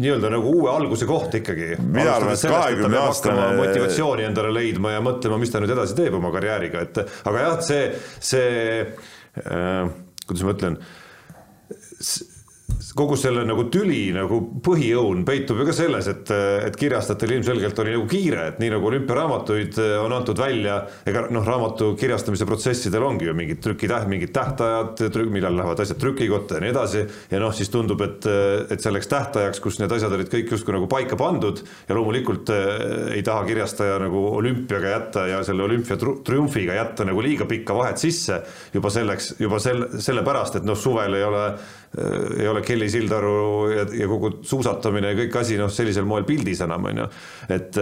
nii-öelda 0.00 0.30
nagu 0.32 0.52
uue 0.54 0.70
alguse 0.72 1.06
koht 1.08 1.34
ikkagi. 1.40 1.74
mina 1.82 2.14
arvan, 2.14 2.34
et 2.34 2.44
kahekümne 2.48 3.00
aastane. 3.02 3.46
motivatsiooni 3.58 4.24
endale 4.28 4.52
leidma 4.54 4.94
ja 4.94 5.02
mõtlema, 5.04 5.40
mis 5.40 5.52
ta 5.52 5.60
nüüd 5.60 5.74
edasi 5.74 5.96
teeb 5.98 6.16
oma 6.16 6.30
karjääriga, 6.32 6.84
et 6.86 7.00
aga 7.02 7.44
jah, 7.44 7.56
see, 7.66 7.82
see 8.30 8.50
äh, 8.80 9.90
kuidas 10.26 10.46
ma 10.46 10.54
ütlen 10.56 10.78
kogu 12.96 13.16
selle 13.18 13.44
nagu 13.46 13.66
tüli 13.70 14.11
nagu 14.14 14.40
põhiõun 14.64 15.22
peitub 15.26 15.61
ju 15.61 15.66
ka 15.68 15.74
selles, 15.76 16.09
et, 16.11 16.31
et 16.66 16.76
kirjastajatel 16.79 17.37
ilmselgelt 17.37 17.79
oli 17.83 17.94
nagu 17.94 18.07
kiire, 18.11 18.46
et 18.50 18.61
nii 18.62 18.72
nagu 18.74 18.88
olümpiaraamatuid 18.90 19.79
eh, 19.83 19.94
on 20.03 20.14
antud 20.16 20.40
välja, 20.40 20.81
ega 21.09 21.26
noh, 21.31 21.44
raamatu 21.46 21.92
kirjastamise 22.00 22.48
protsessidel 22.48 23.05
ongi 23.07 23.29
ju 23.29 23.35
mingid 23.37 23.62
trükitäht, 23.62 24.09
mingid 24.11 24.33
tähtajad, 24.35 25.05
millal 25.31 25.59
lähevad 25.61 25.83
asjad 25.85 26.00
trükikotta 26.03 26.59
ja 26.59 26.64
nii 26.64 26.72
edasi. 26.72 27.05
ja 27.31 27.42
noh, 27.42 27.55
siis 27.55 27.70
tundub, 27.70 28.03
et, 28.07 28.26
et 28.70 28.83
selleks 28.83 29.11
tähtajaks, 29.11 29.62
kus 29.62 29.79
need 29.83 29.92
asjad 29.94 30.16
olid 30.16 30.33
kõik 30.33 30.55
justkui 30.57 30.74
nagu 30.74 30.90
paika 30.90 31.18
pandud 31.20 31.62
ja 31.88 31.98
loomulikult 31.98 32.50
äh, 32.55 33.14
ei 33.16 33.22
taha 33.26 33.44
kirjastaja 33.46 34.00
nagu 34.03 34.24
olümpiaga 34.40 34.94
jätta 34.96 35.26
ja 35.31 35.44
selle 35.46 35.66
olümpia 35.66 35.98
triumfiga 36.00 36.79
jätta 36.81 37.07
nagu 37.07 37.22
liiga 37.22 37.46
pikka 37.50 37.76
vahet 37.76 38.03
sisse 38.03 38.42
juba 38.74 38.90
selleks, 38.90 39.35
juba 39.38 39.62
sel-, 39.62 39.87
sellepärast, 40.00 40.59
et 40.59 40.66
noh, 40.66 40.79
suvel 40.79 41.14
ei 41.18 41.26
ole 41.26 41.44
ei 41.98 42.46
ole 42.46 42.62
Kelly 42.62 42.87
Sildaru 42.90 43.70
ja, 43.72 43.85
ja 43.98 44.07
kogu 44.09 44.31
suusatamine 44.46 45.11
ja 45.11 45.16
kõik 45.18 45.40
asi 45.40 45.57
noh, 45.59 45.70
sellisel 45.74 46.07
moel 46.07 46.22
pildis 46.29 46.62
enam 46.62 46.87
on 46.87 47.00
ju. 47.03 47.07
et, 47.50 47.81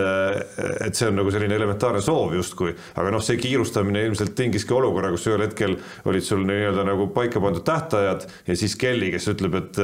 et 0.86 0.96
see 0.96 1.10
on 1.10 1.20
nagu 1.20 1.32
selline 1.34 1.58
elementaarne 1.58 2.00
soov 2.04 2.32
justkui, 2.38 2.72
aga 2.96 3.12
noh, 3.12 3.24
see 3.24 3.36
kiirustamine 3.40 4.06
ilmselt 4.08 4.32
tingiski 4.38 4.72
olukorra, 4.72 5.12
kus 5.12 5.28
ühel 5.28 5.44
hetkel 5.44 5.76
olid 6.08 6.24
sul 6.24 6.46
nii-öelda 6.48 6.86
nagu 6.88 7.10
paika 7.12 7.42
pandud 7.44 7.66
tähtajad 7.68 8.24
ja 8.48 8.56
siis 8.56 8.78
Kelly, 8.80 9.12
kes 9.12 9.28
ütleb, 9.34 9.60
et 9.60 9.82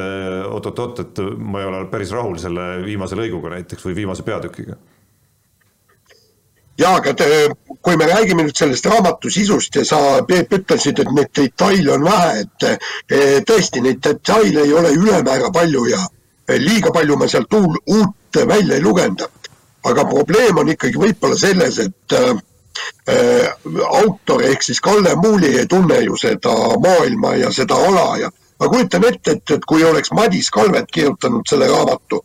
oot-oot-oot, 0.49 1.05
et 1.05 1.23
ma 1.37 1.61
ei 1.61 1.69
ole 1.69 1.85
päris 1.93 2.17
rahul 2.17 2.41
selle 2.41 2.71
viimase 2.87 3.21
lõiguga 3.21 3.53
näiteks 3.59 3.85
või 3.91 4.01
viimase 4.01 4.25
peatükiga 4.25 4.81
jaa, 6.79 6.97
aga 6.99 7.15
te, 7.15 7.29
kui 7.83 7.97
me 7.97 8.07
räägime 8.09 8.47
nüüd 8.47 8.57
sellest 8.59 8.87
raamatu 8.91 9.31
sisust 9.31 9.77
ja 9.79 9.85
sa, 9.87 10.01
Peep, 10.29 10.53
ütlesid, 10.59 11.01
et 11.01 11.13
neid 11.15 11.31
detaile 11.37 11.95
on 11.95 12.07
vähe, 12.07 12.45
et 12.45 12.67
e, 12.69 13.21
tõesti, 13.47 13.83
neid 13.85 14.03
detaile 14.05 14.65
ei 14.65 14.75
ole 14.75 14.95
ülemäära 14.97 15.53
palju 15.55 15.87
ja 15.91 16.01
e, 16.49 16.59
liiga 16.59 16.93
palju 16.95 17.19
ma 17.21 17.29
sealt 17.31 17.55
uut 17.55 18.43
välja 18.49 18.77
ei 18.77 18.83
lugenud. 18.83 19.23
aga 19.85 20.05
probleem 20.09 20.59
on 20.59 20.69
ikkagi 20.73 20.97
võib-olla 20.97 21.37
selles, 21.37 21.79
et 21.79 22.13
äh, 22.17 22.39
autor 24.01 24.43
ehk 24.43 24.63
siis 24.65 24.81
Kalle 24.81 25.13
Muuli 25.21 25.59
ei 25.59 25.67
tunne 25.69 25.99
ju 26.01 26.17
seda 26.17 26.55
maailma 26.81 27.35
ja 27.37 27.51
seda 27.53 27.77
ala 27.77 28.17
ja 28.17 28.31
ma 28.61 28.69
kujutan 28.69 29.05
ette, 29.05 29.37
et, 29.37 29.51
et 29.51 29.67
kui 29.69 29.85
oleks 29.85 30.11
Madis 30.17 30.49
Kalvet 30.51 30.89
kirjutanud 30.91 31.45
selle 31.49 31.69
raamatu, 31.69 32.23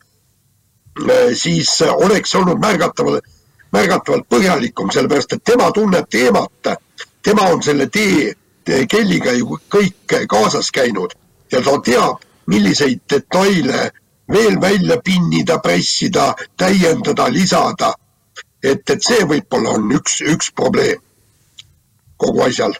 siis 1.35 1.81
oleks 1.81 2.35
olnud 2.35 2.63
märgatavalt 2.63 3.27
märgatavalt 3.71 4.27
põhjalikum, 4.29 4.91
sellepärast 4.93 5.33
et 5.33 5.43
tema 5.45 5.71
tunneb 5.71 6.09
teemat, 6.09 6.73
tema 7.23 7.49
on 7.53 7.63
selle 7.63 7.89
tee 7.89 8.33
Kelliga 8.89 9.31
ju 9.33 9.57
kõik 9.71 10.13
kaasas 10.29 10.69
käinud 10.71 11.15
ja 11.51 11.61
ta 11.65 11.77
teab, 11.81 12.19
milliseid 12.49 13.01
detaile 13.09 13.89
veel 14.29 14.59
välja 14.61 14.99
pinnida, 15.01 15.57
pressida, 15.59 16.33
täiendada, 16.57 17.29
lisada. 17.33 17.93
et, 18.63 18.83
et 18.89 19.01
see 19.01 19.23
võib-olla 19.25 19.73
on 19.77 19.91
üks, 19.95 20.19
üks 20.21 20.51
probleem 20.53 20.99
kogu 22.17 22.43
asjal 22.43 22.75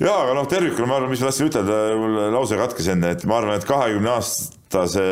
ja 0.00 0.14
aga 0.22 0.34
noh, 0.36 0.46
tervikuna 0.48 0.86
ma 0.86 0.98
arvan, 1.00 1.10
mis 1.10 1.22
ma 1.22 1.30
tahtsin 1.30 1.50
ütelda, 1.50 1.78
mul 1.96 2.18
lause 2.34 2.58
katkes 2.60 2.88
enne, 2.92 3.14
et 3.16 3.24
ma 3.24 3.40
arvan, 3.40 3.58
et 3.58 3.66
kahekümne 3.68 4.12
aast-, 4.14 4.59
aastase 4.70 5.02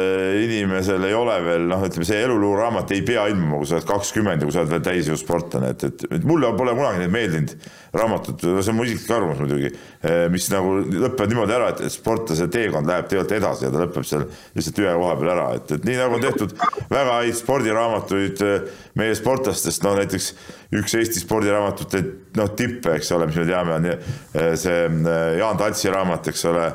inimesel 0.44 1.02
ei 1.08 1.14
ole 1.18 1.34
veel 1.42 1.64
noh, 1.66 1.80
ütleme 1.82 2.06
see 2.06 2.20
eluluuraamat 2.22 2.92
ei 2.94 3.00
pea 3.02 3.24
ilmuma, 3.32 3.58
kui 3.58 3.66
sa 3.66 3.78
oled 3.78 3.86
kakskümmend 3.88 4.42
ja 4.42 4.46
kui 4.46 4.54
sa 4.54 4.60
oled 4.62 4.70
veel 4.70 4.82
täisjõusportlane, 4.86 5.70
et, 5.74 5.86
et, 5.88 6.04
et 6.14 6.26
mulle 6.26 6.52
pole 6.54 6.74
kunagi 6.78 7.00
need 7.02 7.10
meeldinud 7.10 7.54
raamatud, 7.98 8.44
see 8.44 8.70
on 8.70 8.76
mu 8.78 8.86
isiklik 8.86 9.10
arvamus 9.16 9.40
muidugi, 9.42 9.72
eh, 10.06 10.26
mis 10.30 10.46
nagu 10.52 10.76
lõpevad 10.84 11.32
niimoodi 11.32 11.56
ära, 11.56 11.70
et 11.72 11.90
sportlase 11.90 12.46
teekond 12.54 12.86
läheb 12.86 13.08
tegelikult 13.10 13.34
edasi 13.40 13.66
ja 13.66 13.72
ta 13.74 13.80
lõpeb 13.82 14.06
seal 14.06 14.28
lihtsalt 14.28 14.78
ühe 14.84 14.92
koha 15.00 15.16
peal 15.18 15.32
ära, 15.34 15.48
et, 15.58 15.74
et 15.74 15.88
nii 15.88 15.98
nagu 15.98 16.18
on 16.18 16.22
tehtud 16.22 16.54
väga 16.92 17.16
häid 17.16 17.38
spordiraamatuid 17.40 18.44
eh, 18.46 18.70
meie 19.00 19.16
sportlastest, 19.18 19.82
no 19.82 19.96
näiteks 19.98 20.30
üks 20.78 20.94
Eesti 21.00 21.24
spordiraamatute 21.24 22.04
noh, 22.38 22.52
tippe, 22.54 22.94
eks 22.94 23.10
ole, 23.16 23.26
mis 23.26 23.40
me 23.42 23.48
teame, 23.48 23.74
on 23.80 23.90
eh, 23.90 24.54
see 24.60 24.86
Jaan 25.40 25.58
Tatsi 25.58 25.90
raamat, 25.90 26.30
eks 26.30 26.46
ole, 26.52 26.70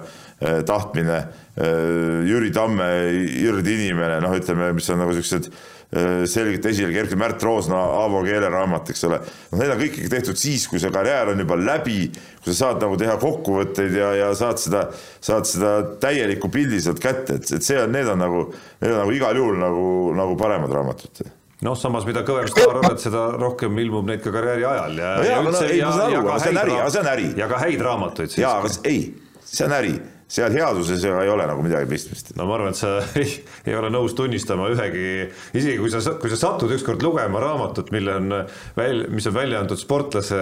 tahtmine 0.68 1.22
Jüri 1.54 2.50
Tamme, 2.54 2.88
Irdi 3.14 3.76
inimene, 3.78 4.18
noh, 4.24 4.34
ütleme, 4.34 4.72
mis 4.74 4.88
on 4.90 4.98
nagu 5.04 5.14
siuksed 5.14 5.52
äh, 5.52 6.24
selgelt 6.30 6.66
esile 6.66 6.90
kerkinud, 6.96 7.20
Märt 7.22 7.44
Roosna 7.46 7.78
Aavo 8.00 8.24
keeleraamat, 8.26 8.90
eks 8.90 9.06
ole. 9.06 9.20
noh, 9.52 9.60
need 9.62 9.74
on 9.76 9.84
kõik 9.84 10.00
ikka 10.00 10.10
tehtud 10.16 10.40
siis, 10.42 10.66
kui 10.72 10.82
see 10.82 10.90
karjäär 10.94 11.30
on 11.36 11.44
juba 11.44 11.60
läbi, 11.62 12.08
kui 12.42 12.50
sa 12.50 12.56
saad 12.64 12.82
nagu 12.82 12.98
teha 12.98 13.20
kokkuvõtteid 13.22 14.00
ja, 14.00 14.10
ja 14.18 14.32
saad 14.38 14.64
seda, 14.64 14.88
saad 15.22 15.46
seda 15.50 15.76
täielikku 16.02 16.50
pildi 16.54 16.82
sealt 16.82 17.04
kätte, 17.04 17.38
et, 17.38 17.54
et 17.60 17.70
see 17.70 17.78
on, 17.78 17.94
need 17.94 18.10
on 18.10 18.26
nagu, 18.26 18.48
need 18.82 18.96
on 18.96 19.04
nagu 19.04 19.14
igal 19.14 19.38
juhul 19.38 19.62
nagu, 19.62 19.86
nagu 20.18 20.40
paremad 20.40 20.74
raamatud 20.74 21.22
noh, 21.64 21.78
samas 21.80 22.08
mida 22.10 22.26
kõvem 22.26 22.50
staar 22.50 22.82
oled, 22.82 22.98
seda 23.06 23.28
rohkem 23.38 23.78
ilmub 23.84 24.10
neid 24.10 24.26
ka 24.26 24.34
karjääri 24.34 24.66
ajal 24.72 24.98
ja, 24.98 25.14
no. 25.20 25.28
ja, 25.30 25.38
ja, 25.38 25.46
no, 25.46 25.62
ei, 25.68 25.86
ma 25.86 25.94
saan 25.94 26.18
aru, 26.18 26.26
aga 26.26 26.42
see 26.42 26.56
on 26.56 26.64
äri, 26.64 26.76
aga 26.80 26.90
see 26.90 27.06
on 27.06 27.14
äri. 27.14 27.30
ja 27.38 27.52
ka 27.52 27.62
häid 27.62 27.86
raamatuid. 27.90 28.36
jaa, 28.42 28.58
aga 28.64 28.74
ei, 28.90 29.06
see 29.46 29.70
on 29.70 29.78
äri 29.78 29.96
seal 30.34 30.56
headuses 30.56 31.04
ei 31.06 31.30
ole 31.30 31.46
nagu 31.46 31.62
midagi 31.66 31.88
pistmist. 31.90 32.32
no 32.38 32.48
ma 32.50 32.58
arvan, 32.58 32.74
et 32.74 32.80
sa 32.80 32.96
ei, 33.22 33.36
ei 33.70 33.76
ole 33.78 33.92
nõus 33.94 34.16
tunnistama 34.18 34.70
ühegi, 34.74 35.28
isegi 35.54 35.78
kui 35.82 35.92
sa, 35.94 36.02
kui 36.22 36.32
sa 36.32 36.40
satud 36.42 36.74
ükskord 36.74 37.04
lugema 37.06 37.42
raamatut, 37.44 37.92
mille 37.94 38.16
on 38.18 38.38
väl-, 38.78 39.06
mis 39.14 39.30
on 39.30 39.36
välja 39.38 39.62
antud 39.62 39.82
sportlase 39.82 40.40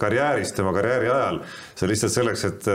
karjäärist, 0.00 0.56
tema 0.58 0.74
karjääri 0.74 1.12
ajal, 1.12 1.42
see 1.78 1.90
lihtsalt 1.92 2.16
selleks, 2.16 2.46
et, 2.48 2.70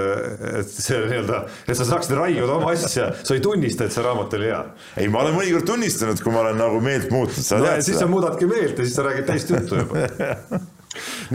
et 0.62 0.72
see 0.72 1.02
nii-öelda, 1.10 1.42
et 1.68 1.80
sa 1.80 1.90
saaksid 1.92 2.16
raiuda 2.18 2.56
oma 2.56 2.72
asja, 2.76 3.12
sa 3.20 3.36
ei 3.36 3.44
tunnista, 3.44 3.90
et 3.90 3.96
see 3.96 4.06
raamat 4.06 4.38
oli 4.40 4.50
hea. 4.52 4.62
ei, 5.02 5.12
ma 5.12 5.26
olen 5.26 5.36
mõnikord 5.42 5.68
tunnistanud, 5.68 6.24
kui 6.24 6.36
ma 6.36 6.46
olen 6.46 6.62
nagu 6.62 6.80
meelt 6.84 7.12
muutnud, 7.12 7.42
sa 7.42 7.60
no, 7.60 7.68
tead 7.68 7.82
seda. 7.82 7.90
siis 7.90 8.02
sa 8.06 8.10
muudadki 8.12 8.48
meelt 8.50 8.80
ja 8.80 8.88
siis 8.88 8.96
sa 8.96 9.10
räägid 9.10 9.28
teist 9.28 9.52
juttu 9.52 9.84
juba 9.84 10.08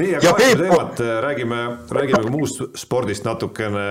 nii, 0.00 0.14
aga 0.18 0.32
vahetame 0.36 0.62
teemat, 0.64 1.02
räägime, 1.26 1.60
räägime 1.90 2.22
ka 2.24 2.32
muust 2.32 2.64
spordist 2.80 3.26
natukene. 3.26 3.84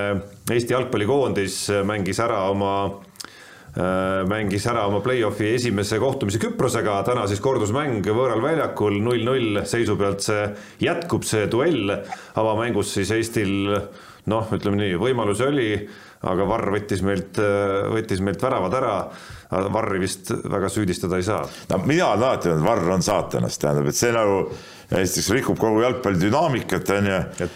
Eesti 0.49 0.75
jalgpallikoondis 0.75 1.62
mängis 1.86 2.19
ära 2.23 2.41
oma 2.49 2.73
äh, 2.86 4.25
mängis 4.29 4.65
ära 4.69 4.88
oma 4.89 5.01
play-off'i 5.05 5.53
esimese 5.55 5.99
kohtumise 6.01 6.41
Küprosega, 6.41 6.99
täna 7.08 7.27
siis 7.29 7.41
kordusmäng 7.43 8.05
võõral 8.05 8.41
väljakul, 8.43 8.99
null-null 9.03 9.63
seisu 9.69 9.97
pealt 9.99 10.25
see 10.25 10.45
jätkub, 10.86 11.27
see 11.27 11.47
duell 11.51 11.93
avamängus 12.39 12.95
siis 12.97 13.13
Eestil 13.15 13.73
noh, 14.29 14.53
ütleme 14.55 14.79
nii, 14.79 14.95
võimalusi 14.99 15.45
oli, 15.47 15.69
aga 16.29 16.47
Varr 16.47 16.73
võttis 16.73 17.03
meilt, 17.05 17.39
võttis 17.93 18.23
meilt 18.23 18.41
väravad 18.43 18.75
ära. 18.79 18.95
Varri 19.49 19.97
vist 20.03 20.29
väga 20.29 20.69
süüdistada 20.69 21.17
ei 21.17 21.23
saa. 21.25 21.41
no 21.71 21.79
mina 21.89 22.12
olen 22.12 22.23
alati 22.27 22.51
öelnud, 22.51 22.65
Varr 22.67 22.91
on 22.93 23.05
saatanast, 23.05 23.62
tähendab, 23.62 23.88
et 23.89 23.97
see 23.97 24.12
nagu 24.13 24.43
esiteks 24.89 25.30
rikub 25.38 25.58
kogu 25.60 25.84
jalgpalli 25.84 26.17
dünaamikat, 26.23 26.89
on 26.95 27.10
ju. 27.10 27.47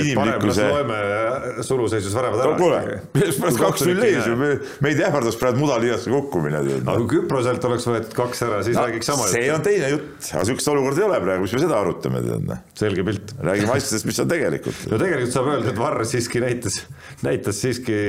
inimlikkuse. 0.00 0.66
loeme 0.68 0.98
suluseisus 1.64 2.12
väravad 2.14 2.42
ära. 2.44 2.56
kuule, 2.58 2.98
pärast 3.14 3.60
kaks-null 3.60 4.04
ees 4.04 4.28
ju, 4.28 4.36
meid 4.84 5.00
ähvardas 5.06 5.38
praegu 5.40 5.62
mudaliiasse 5.62 6.12
kukkumine. 6.12 6.60
aga 6.60 6.98
kui 7.00 7.08
Küproselt 7.14 7.64
oleks 7.70 7.88
võetud 7.88 8.16
kaks 8.18 8.44
ära, 8.44 8.60
siis 8.66 8.76
no, 8.76 8.84
räägiks 8.84 9.08
sama 9.12 9.28
juttu. 9.28 9.38
see 9.38 9.52
on 9.54 9.64
teine 9.64 9.92
jutt, 9.94 10.30
aga 10.34 10.46
sihukest 10.50 10.72
olukorda 10.74 11.04
ei 11.04 11.08
ole 11.08 11.20
praegu, 11.24 11.48
mis 11.48 11.56
me 11.56 11.64
seda 11.64 11.80
arutame, 11.80 12.24
tead. 12.28 12.48
Noh. 12.52 12.64
selge 12.84 13.08
pilt. 13.08 13.36
räägime 13.40 13.76
asjadest, 13.78 14.10
mis 14.10 14.24
on 14.24 14.32
tegelikult. 14.34 14.88
no 14.92 15.00
tegelikult 15.06 15.36
saab 15.38 15.52
öelda, 15.54 15.72
et 15.72 15.84
Varr 15.84 16.08
siiski 16.08 16.44
näitas, 16.44 16.82
näitas 17.24 17.64
siiski, 17.64 18.00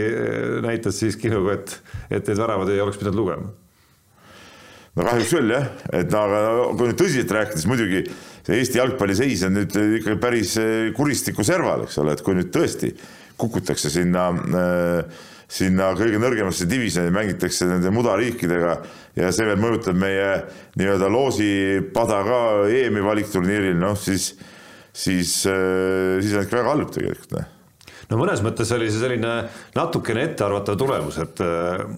näitas 0.65 0.99
siiski 0.99 1.31
nagu, 1.31 1.53
et, 1.55 1.77
et 2.09 2.27
need 2.27 2.43
väravad 2.43 2.75
ei 2.75 2.83
oleks 2.83 2.99
pidanud 2.99 3.23
lugema 3.23 3.55
no 4.95 5.05
kahjuks 5.10 5.36
küll 5.36 5.53
jah, 5.55 5.69
et 5.93 6.17
aga 6.21 6.41
kui 6.77 6.89
nüüd 6.89 6.99
tõsiselt 7.01 7.36
rääkides 7.38 7.67
muidugi 7.69 8.05
see 8.45 8.60
Eesti 8.62 8.81
jalgpalliseis 8.81 9.45
on 9.47 9.55
nüüd 9.60 9.77
ikka 9.99 10.17
päris 10.21 10.55
eh, 10.62 10.89
kuristiku 10.95 11.45
serval, 11.47 11.88
eks 11.88 12.01
ole, 12.03 12.15
et 12.15 12.25
kui 12.25 12.38
nüüd 12.38 12.51
tõesti 12.55 12.93
kukutakse 13.39 13.91
sinna 13.91 14.29
äh, 14.31 15.23
sinna 15.51 15.91
kõige 15.97 16.19
nõrgemasse 16.21 16.67
divisjoni, 16.69 17.13
mängitakse 17.13 17.67
nende 17.69 17.91
mudariikidega 17.93 18.75
ja 19.17 19.31
see 19.34 19.47
veel 19.47 19.60
mõjutab 19.62 19.97
meie 19.99 20.29
nii-öelda 20.79 21.10
loosipada 21.12 22.21
ka 22.25 22.39
EM-i 22.73 23.03
valikturniiril, 23.05 23.77
noh 23.79 23.97
siis, 23.99 24.31
siis, 24.89 25.36
siis 25.45 26.34
on 26.34 26.47
ikka 26.47 26.62
väga 26.62 26.71
halb 26.73 26.95
tegelikult 26.95 27.38
noh. 27.38 27.51
No 28.05 28.19
mõnes 28.19 28.41
mõttes 28.45 28.69
oli 28.75 28.91
see 28.91 29.01
selline 29.01 29.29
natukene 29.73 30.27
ettearvatav 30.27 30.75
tulemus, 30.77 31.15
et, 31.23 31.39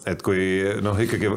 et 0.08 0.22
kui 0.24 0.40
noh, 0.84 1.00
ikkagi 1.04 1.32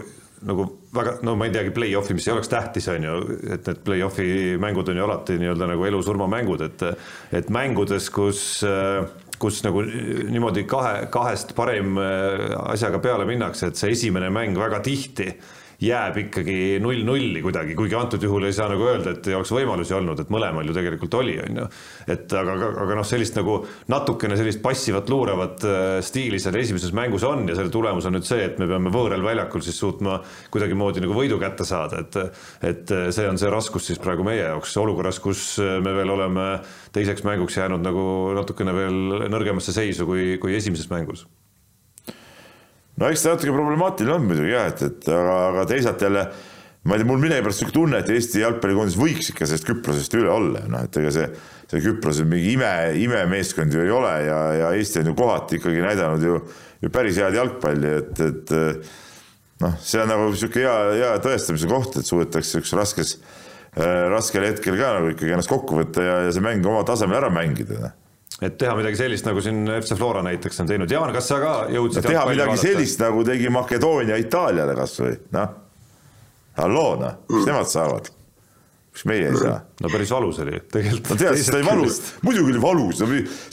nagu 0.47 0.67
väga, 0.97 1.19
no 1.27 1.35
ma 1.39 1.47
ei 1.49 1.55
teagi, 1.55 1.73
play-off'i, 1.77 2.17
mis 2.17 2.27
ei 2.29 2.35
oleks 2.35 2.51
tähtis, 2.53 2.89
on 2.93 3.05
ju, 3.05 3.17
et 3.53 3.67
need 3.69 3.83
play-off'i 3.87 4.29
mängud 4.63 4.89
on 4.89 5.01
ju 5.01 5.07
alati 5.07 5.39
nii-öelda 5.41 5.69
nagu 5.73 5.89
elu-surma 5.89 6.29
mängud, 6.31 6.65
et 6.65 6.85
et 7.37 7.51
mängudes, 7.53 8.11
kus 8.15 8.63
kus 9.41 9.63
nagu 9.65 9.83
niimoodi 9.85 10.67
kahe, 10.69 11.07
kahest 11.13 11.55
parim 11.57 11.97
asjaga 12.01 13.01
peale 13.01 13.25
minnakse, 13.29 13.71
et 13.71 13.81
see 13.81 13.95
esimene 13.97 14.29
mäng 14.33 14.59
väga 14.59 14.83
tihti 14.85 15.31
jääb 15.81 16.19
ikkagi 16.25 16.57
null-nulli 16.83 17.41
kuidagi, 17.45 17.75
kuigi 17.79 17.97
antud 17.97 18.23
juhul 18.25 18.45
ei 18.49 18.57
saa 18.57 18.69
nagu 18.69 18.85
öelda, 18.85 19.15
et 19.15 19.31
ei 19.31 19.37
oleks 19.39 19.53
võimalusi 19.55 19.97
olnud, 19.97 20.21
et 20.21 20.33
mõlemal 20.33 20.69
ju 20.69 20.77
tegelikult 20.77 21.17
oli, 21.23 21.39
on 21.41 21.63
ju. 21.63 21.67
et 22.13 22.35
aga, 22.37 22.57
aga, 22.59 22.69
aga 22.85 22.99
noh, 23.01 23.09
sellist 23.09 23.39
nagu 23.39 23.57
natukene 23.93 24.37
sellist 24.37 24.61
passivat 24.65 25.09
luuravat 25.13 25.65
äh, 25.65 25.87
stiili 26.05 26.41
seal 26.43 26.59
esimeses 26.61 26.93
mängus 26.97 27.25
on 27.29 27.49
ja 27.49 27.57
selle 27.57 27.73
tulemus 27.73 28.09
on 28.09 28.19
nüüd 28.19 28.29
see, 28.29 28.45
et 28.45 28.61
me 28.61 28.69
peame 28.71 28.93
võõral 28.93 29.25
väljakul 29.25 29.65
siis 29.65 29.81
suutma 29.81 30.21
kuidagimoodi 30.53 31.05
nagu 31.05 31.17
võidu 31.17 31.41
kätte 31.41 31.65
saada, 31.69 32.05
et 32.05 32.19
et 32.67 32.93
see 33.15 33.27
on 33.29 33.39
see 33.41 33.51
raskus 33.51 33.87
siis 33.89 34.01
praegu 34.03 34.25
meie 34.27 34.43
jaoks 34.43 34.77
olukorras, 34.81 35.21
kus 35.23 35.57
me 35.61 35.95
veel 35.97 36.13
oleme 36.13 36.47
teiseks 36.93 37.25
mänguks 37.25 37.57
jäänud 37.57 37.85
nagu 37.85 38.05
natukene 38.37 38.75
veel 38.77 39.29
nõrgemasse 39.33 39.75
seisu 39.75 40.09
kui, 40.09 40.35
kui 40.43 40.57
esimeses 40.59 40.91
mängus 40.93 41.25
no 43.01 43.09
eks 43.11 43.25
ta 43.25 43.35
natuke 43.35 43.55
problemaatiline 43.55 44.17
on 44.17 44.29
muidugi 44.29 44.55
jah, 44.55 44.71
et, 44.71 44.83
et 44.87 45.11
aga, 45.15 45.37
aga 45.51 45.67
teisalt 45.71 46.03
jälle 46.05 46.25
ma 46.83 46.97
ei 46.97 47.03
tea, 47.03 47.09
mul 47.09 47.21
millegipärast 47.21 47.61
niisugune 47.61 47.77
tunne, 47.77 48.01
et 48.01 48.11
Eesti 48.15 48.41
jalgpallikoondis 48.41 48.97
võiks 48.97 49.33
ikka 49.33 49.49
sellest 49.49 49.69
Küprosest 49.69 50.17
üle 50.17 50.31
olla, 50.33 50.63
noh, 50.71 50.87
et 50.89 50.97
ega 50.97 51.13
see, 51.13 51.27
see 51.69 51.83
Küpros 51.85 52.23
mingi 52.25 52.55
ime, 52.55 52.71
imemeeskond 53.03 53.77
ju 53.77 53.85
ei 53.85 53.93
ole 53.93 54.15
ja, 54.25 54.41
ja 54.57 54.73
Eesti 54.79 55.03
on 55.03 55.13
ju 55.13 55.17
kohati 55.19 55.61
ikkagi 55.61 55.85
näidanud 55.85 56.25
ju, 56.25 56.41
ju 56.81 56.93
päris 56.95 57.21
head 57.21 57.37
jalgpalli, 57.37 57.95
et, 58.01 58.25
et 58.25 58.55
noh, 59.65 59.77
see 59.85 60.01
on 60.01 60.13
nagu 60.15 60.31
niisugune 60.33 60.65
hea, 60.65 60.77
hea 61.03 61.15
tõestamise 61.25 61.69
koht, 61.69 62.01
et 62.01 62.09
suudetakse 62.09 62.65
üks 62.65 62.73
raskes 62.81 63.17
äh,, 63.77 64.09
raskel 64.13 64.49
hetkel 64.49 64.81
ka 64.81 64.97
nagu 64.97 65.13
ikkagi 65.13 65.37
ennast 65.37 65.53
kokku 65.53 65.83
võtta 65.83 66.07
ja, 66.07 66.21
ja 66.29 66.33
see 66.33 66.45
mäng 66.45 66.65
oma 66.65 66.81
tasemel 66.89 67.21
ära 67.21 67.33
mängida 67.35 67.81
noh 67.85 68.00
et 68.41 68.59
teha 68.61 68.77
midagi 68.79 69.01
sellist, 69.01 69.27
nagu 69.29 69.43
siin 69.45 69.65
FC 69.81 69.97
Flora 69.99 70.23
näiteks 70.27 70.63
on 70.63 70.71
teinud. 70.71 70.93
Jaan, 70.93 71.13
kas 71.17 71.29
sa 71.33 71.41
ka 71.43 71.57
jõudsid 71.73 72.05
no, 72.05 72.13
teha 72.15 72.23
midagi 72.29 72.55
vaadata? 72.55 72.69
sellist, 72.69 73.03
nagu 73.03 73.25
tegi 73.27 73.51
Makedoonia 73.53 74.21
Itaaliale 74.21 74.79
kasvõi, 74.79 75.19
noh. 75.35 75.59
halloo, 76.61 76.95
noh, 77.03 77.21
mis 77.35 77.51
nemad 77.51 77.69
saavad 77.71 78.11
miks 78.91 79.05
meie 79.07 79.29
ei 79.31 79.37
saa? 79.39 79.61
no 79.81 79.89
päris 79.93 80.11
valus 80.11 80.39
oli 80.43 80.59
tegelikult. 80.73 81.13
no 81.13 81.17
tead, 81.21 81.39
seda 81.39 81.61
ei 81.61 81.67
valus, 81.67 81.99
muidugi 82.27 82.55
oli 82.55 82.63
valus, 82.63 83.03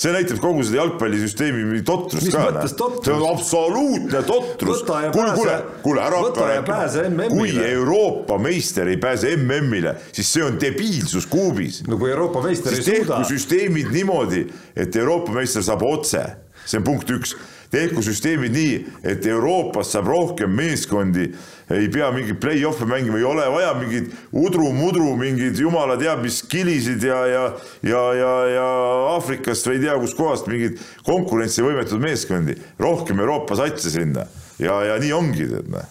see 0.01 0.13
näitab 0.15 0.39
kogu 0.41 0.63
seda 0.65 0.79
jalgpallisüsteemi 0.81 1.81
totrust 1.85 2.31
ka. 2.33 2.63
see 2.65 3.13
on 3.13 3.25
absoluutne 3.29 4.23
totrus. 4.25 4.81
kuule, 4.87 5.33
kuule, 5.35 5.57
kuule 5.85 6.03
ära 6.03 6.23
hakka 6.25 6.47
rääkima. 6.51 7.29
kui 7.29 7.53
Euroopa 7.69 8.39
meister 8.41 8.89
ei 8.89 8.97
pääse 8.97 9.35
MM-ile, 9.37 9.93
siis 10.11 10.33
see 10.33 10.45
on 10.45 10.57
debiilsus 10.61 11.29
kuubis. 11.29 11.83
no 11.87 11.99
kui 12.01 12.11
Euroopa 12.11 12.41
meister 12.41 12.73
ei 12.73 12.81
suuda. 12.81 13.21
süsteemid 13.29 13.93
niimoodi, 13.93 14.47
et 14.75 14.95
Euroopa 14.95 15.37
meister 15.37 15.65
saab 15.65 15.85
otse, 15.85 16.23
see 16.65 16.81
on 16.81 16.87
punkt 16.87 17.13
üks 17.13 17.37
tehku 17.71 18.01
süsteemid 18.05 18.55
nii, 18.55 18.75
et 19.03 19.25
Euroopas 19.27 19.91
saab 19.93 20.07
rohkem 20.11 20.53
meeskondi, 20.55 21.27
ei 21.73 21.89
pea 21.91 22.09
mingeid 22.15 22.39
play-off'e 22.41 22.87
mängima, 22.87 23.19
ei 23.19 23.27
ole 23.27 23.47
vaja 23.51 23.73
mingeid 23.77 24.11
udru-mudru, 24.31 25.11
mingeid 25.19 25.59
jumala 25.59 25.97
teab 25.99 26.23
mis 26.23 26.39
kilisid 26.47 27.03
ja, 27.03 27.19
ja, 27.27 27.45
ja, 27.83 28.03
ja, 28.15 28.33
ja 28.53 28.67
Aafrikast 29.13 29.67
või 29.67 29.79
ei 29.79 29.85
tea 29.85 29.97
kuskohast 30.01 30.47
mingeid 30.51 30.81
konkurentsivõimetud 31.07 32.03
meeskondi, 32.03 32.57
rohkem 32.79 33.19
Euroopa 33.23 33.59
satsi 33.59 33.91
sinna. 33.93 34.27
Ja, 34.59 34.79
ja 34.87 34.99
nii 35.01 35.13
ongi, 35.13 35.49
tead 35.51 35.67
näe. 35.73 35.89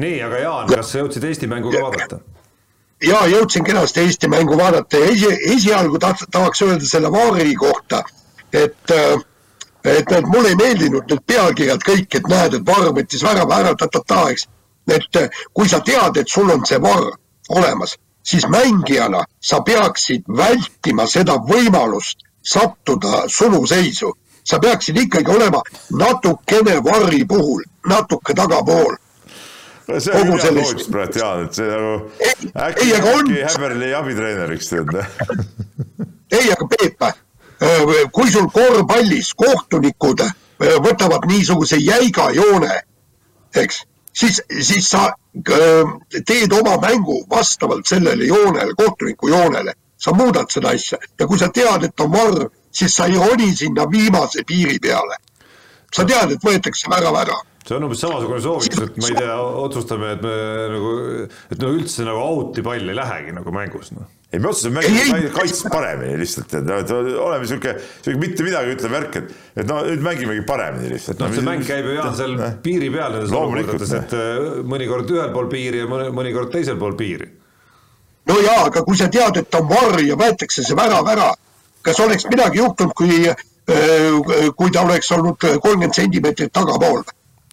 Nii, 0.00 0.20
aga 0.24 0.38
Jaan, 0.40 0.68
kas 0.70 0.94
sa 0.94 1.02
jõudsid 1.02 1.26
Eesti 1.28 1.48
mängu 1.50 1.72
ka 1.74 1.82
vaadata? 1.84 2.20
ja 3.04 3.20
jõudsin 3.28 3.64
kenasti 3.64 4.04
Eesti 4.04 4.28
mängu 4.28 4.56
vaadata 4.58 5.00
ja 5.00 5.10
esi, 5.12 5.28
esialgu 5.54 5.98
tahaks 6.00 6.62
öelda 6.62 6.86
selle 6.88 7.10
Vaari 7.12 7.54
kohta, 7.58 8.02
et 8.52 8.92
äh, 8.94 9.20
et 9.84 10.10
need 10.10 10.28
mulle 10.28 10.48
ei 10.48 10.56
meeldinud 10.56 11.10
need 11.10 11.24
pealkirjad 11.26 11.84
kõik, 11.86 12.14
et 12.14 12.28
näed, 12.28 12.54
et 12.54 12.66
Varr 12.66 12.92
võttis 12.96 13.24
värava 13.24 13.60
ära, 13.62 13.74
ta-ta-ta, 13.74 14.28
eks. 14.30 14.46
et 14.88 15.16
äh, 15.16 15.42
kui 15.54 15.68
sa 15.68 15.80
tead, 15.80 16.16
et 16.16 16.28
sul 16.28 16.50
on 16.50 16.64
see 16.66 16.80
Varr 16.82 17.10
olemas, 17.50 17.96
siis 18.22 18.46
mängijana 18.48 19.24
sa 19.40 19.60
peaksid 19.66 20.26
vältima 20.28 21.06
seda 21.06 21.38
võimalust 21.48 22.26
sattuda 22.42 23.28
suluseisu. 23.28 24.12
sa 24.44 24.58
peaksid 24.58 24.96
ikkagi 24.96 25.30
olema 25.30 25.60
natukene 25.90 26.80
Varri 26.84 27.24
puhul, 27.28 27.62
natuke 27.86 28.34
tagapool 28.34 28.96
see 29.98 30.12
on 30.14 30.40
soovitus 30.40 30.88
praegu 30.88 31.18
Jaan, 31.18 31.44
et 31.44 31.54
see 31.54 31.66
nagu 31.66 32.10
äkki, 32.66 32.92
äkki 32.96 33.42
Häberli 33.42 33.94
abitreeneriks 33.94 34.68
tead. 34.70 34.94
ei, 36.38 36.52
aga 36.52 36.68
Peep, 36.70 37.02
kui 38.12 38.30
sul 38.30 38.48
korvpallis 38.52 39.34
kohtunikud 39.36 40.24
äh, 40.24 40.32
võtavad 40.84 41.26
niisuguse 41.28 41.76
jäiga 41.80 42.30
joone, 42.32 42.72
eks, 43.54 43.82
siis, 44.16 44.40
siis 44.48 44.88
sa 44.88 45.08
äh, 45.10 45.92
teed 46.26 46.52
oma 46.56 46.78
mängu 46.80 47.20
vastavalt 47.30 47.86
sellele 47.86 48.30
joonele, 48.30 48.74
kohtuniku 48.78 49.28
joonele, 49.28 49.74
sa 50.00 50.14
muudad 50.16 50.48
seda 50.50 50.72
asja. 50.72 50.98
Ja 51.20 51.26
kui 51.28 51.38
sa 51.38 51.50
tead, 51.52 51.84
et 51.84 52.00
on 52.00 52.12
varr, 52.12 52.48
siis 52.72 52.96
sa 52.96 53.10
ei 53.10 53.20
roni 53.20 53.52
sinna 53.56 53.84
viimase 53.90 54.44
piiri 54.46 54.78
peale. 54.80 55.20
sa 55.90 56.04
tead, 56.06 56.30
et 56.30 56.44
võetakse 56.46 56.86
värav 56.86 57.16
ära 57.18 57.36
see 57.66 57.74
on 57.76 57.82
umbes 57.82 57.98
samasugune 57.98 58.40
soovitus, 58.40 58.78
et 58.84 58.96
ma 59.02 59.08
ei 59.10 59.16
tea, 59.18 59.34
otsustame, 59.64 60.12
et 60.14 60.22
me 60.22 60.36
nagu, 60.70 60.92
et 61.50 61.58
no 61.60 61.72
üldse 61.74 62.06
nagu 62.06 62.22
out'i 62.22 62.62
pall 62.62 62.88
ei 62.88 62.96
lähegi 62.96 63.34
nagu 63.34 63.52
mängus, 63.54 63.90
noh 63.92 64.06
ei, 64.32 64.38
me 64.38 64.48
otsustasime 64.48 64.78
mängida 64.78 65.30
kaitst 65.34 65.66
paremini 65.72 66.18
lihtsalt, 66.20 66.52
et, 66.54 66.92
oleme 66.94 67.48
sihuke, 67.50 67.74
sihuke 68.04 68.20
mitte 68.22 68.46
midagi 68.46 68.76
ütlev 68.76 68.94
värk, 68.94 69.18
et, 69.18 69.32
et 69.58 69.66
no 69.66 69.80
nüüd 69.88 70.04
mängimegi 70.06 70.44
paremini 70.46 70.92
lihtsalt. 70.92 71.18
noh, 71.18 71.32
see 71.34 71.46
mäng 71.46 71.66
käib 71.66 71.88
ju 71.90 71.96
Jaan 71.96 72.16
seal 72.18 72.36
no, 72.38 72.50
piiri 72.62 72.92
peal 72.94 73.16
nendes 73.16 73.34
olukordades, 73.34 73.94
et 73.98 74.14
äh, 74.14 74.62
mõnikord 74.70 75.10
ühel 75.10 75.34
pool 75.34 75.50
piiri 75.50 75.82
ja 75.82 75.90
mõnikord 75.90 76.54
teisel 76.54 76.78
pool 76.78 76.94
piiri. 77.00 77.26
no 78.30 78.38
jaa, 78.44 78.68
aga 78.68 78.84
kui 78.86 79.00
sa 79.00 79.10
tead, 79.10 79.42
et 79.42 79.58
on 79.58 79.66
varr 79.70 79.98
ja 80.06 80.18
võetakse 80.20 80.66
see 80.66 80.78
värav 80.78 81.10
ära, 81.10 81.32
kas 81.82 81.98
oleks 82.06 82.30
midagi 82.30 82.62
juhtunud, 82.62 82.94
kui, 82.94 83.24
äh, 83.26 84.20
kui 84.54 84.70
ta 84.70 84.86
oleks 84.86 85.10
olnud 85.18 85.42
kolmkümmend 85.42 85.98
sentimeetrit 85.98 86.54
tagapool? 86.54 87.02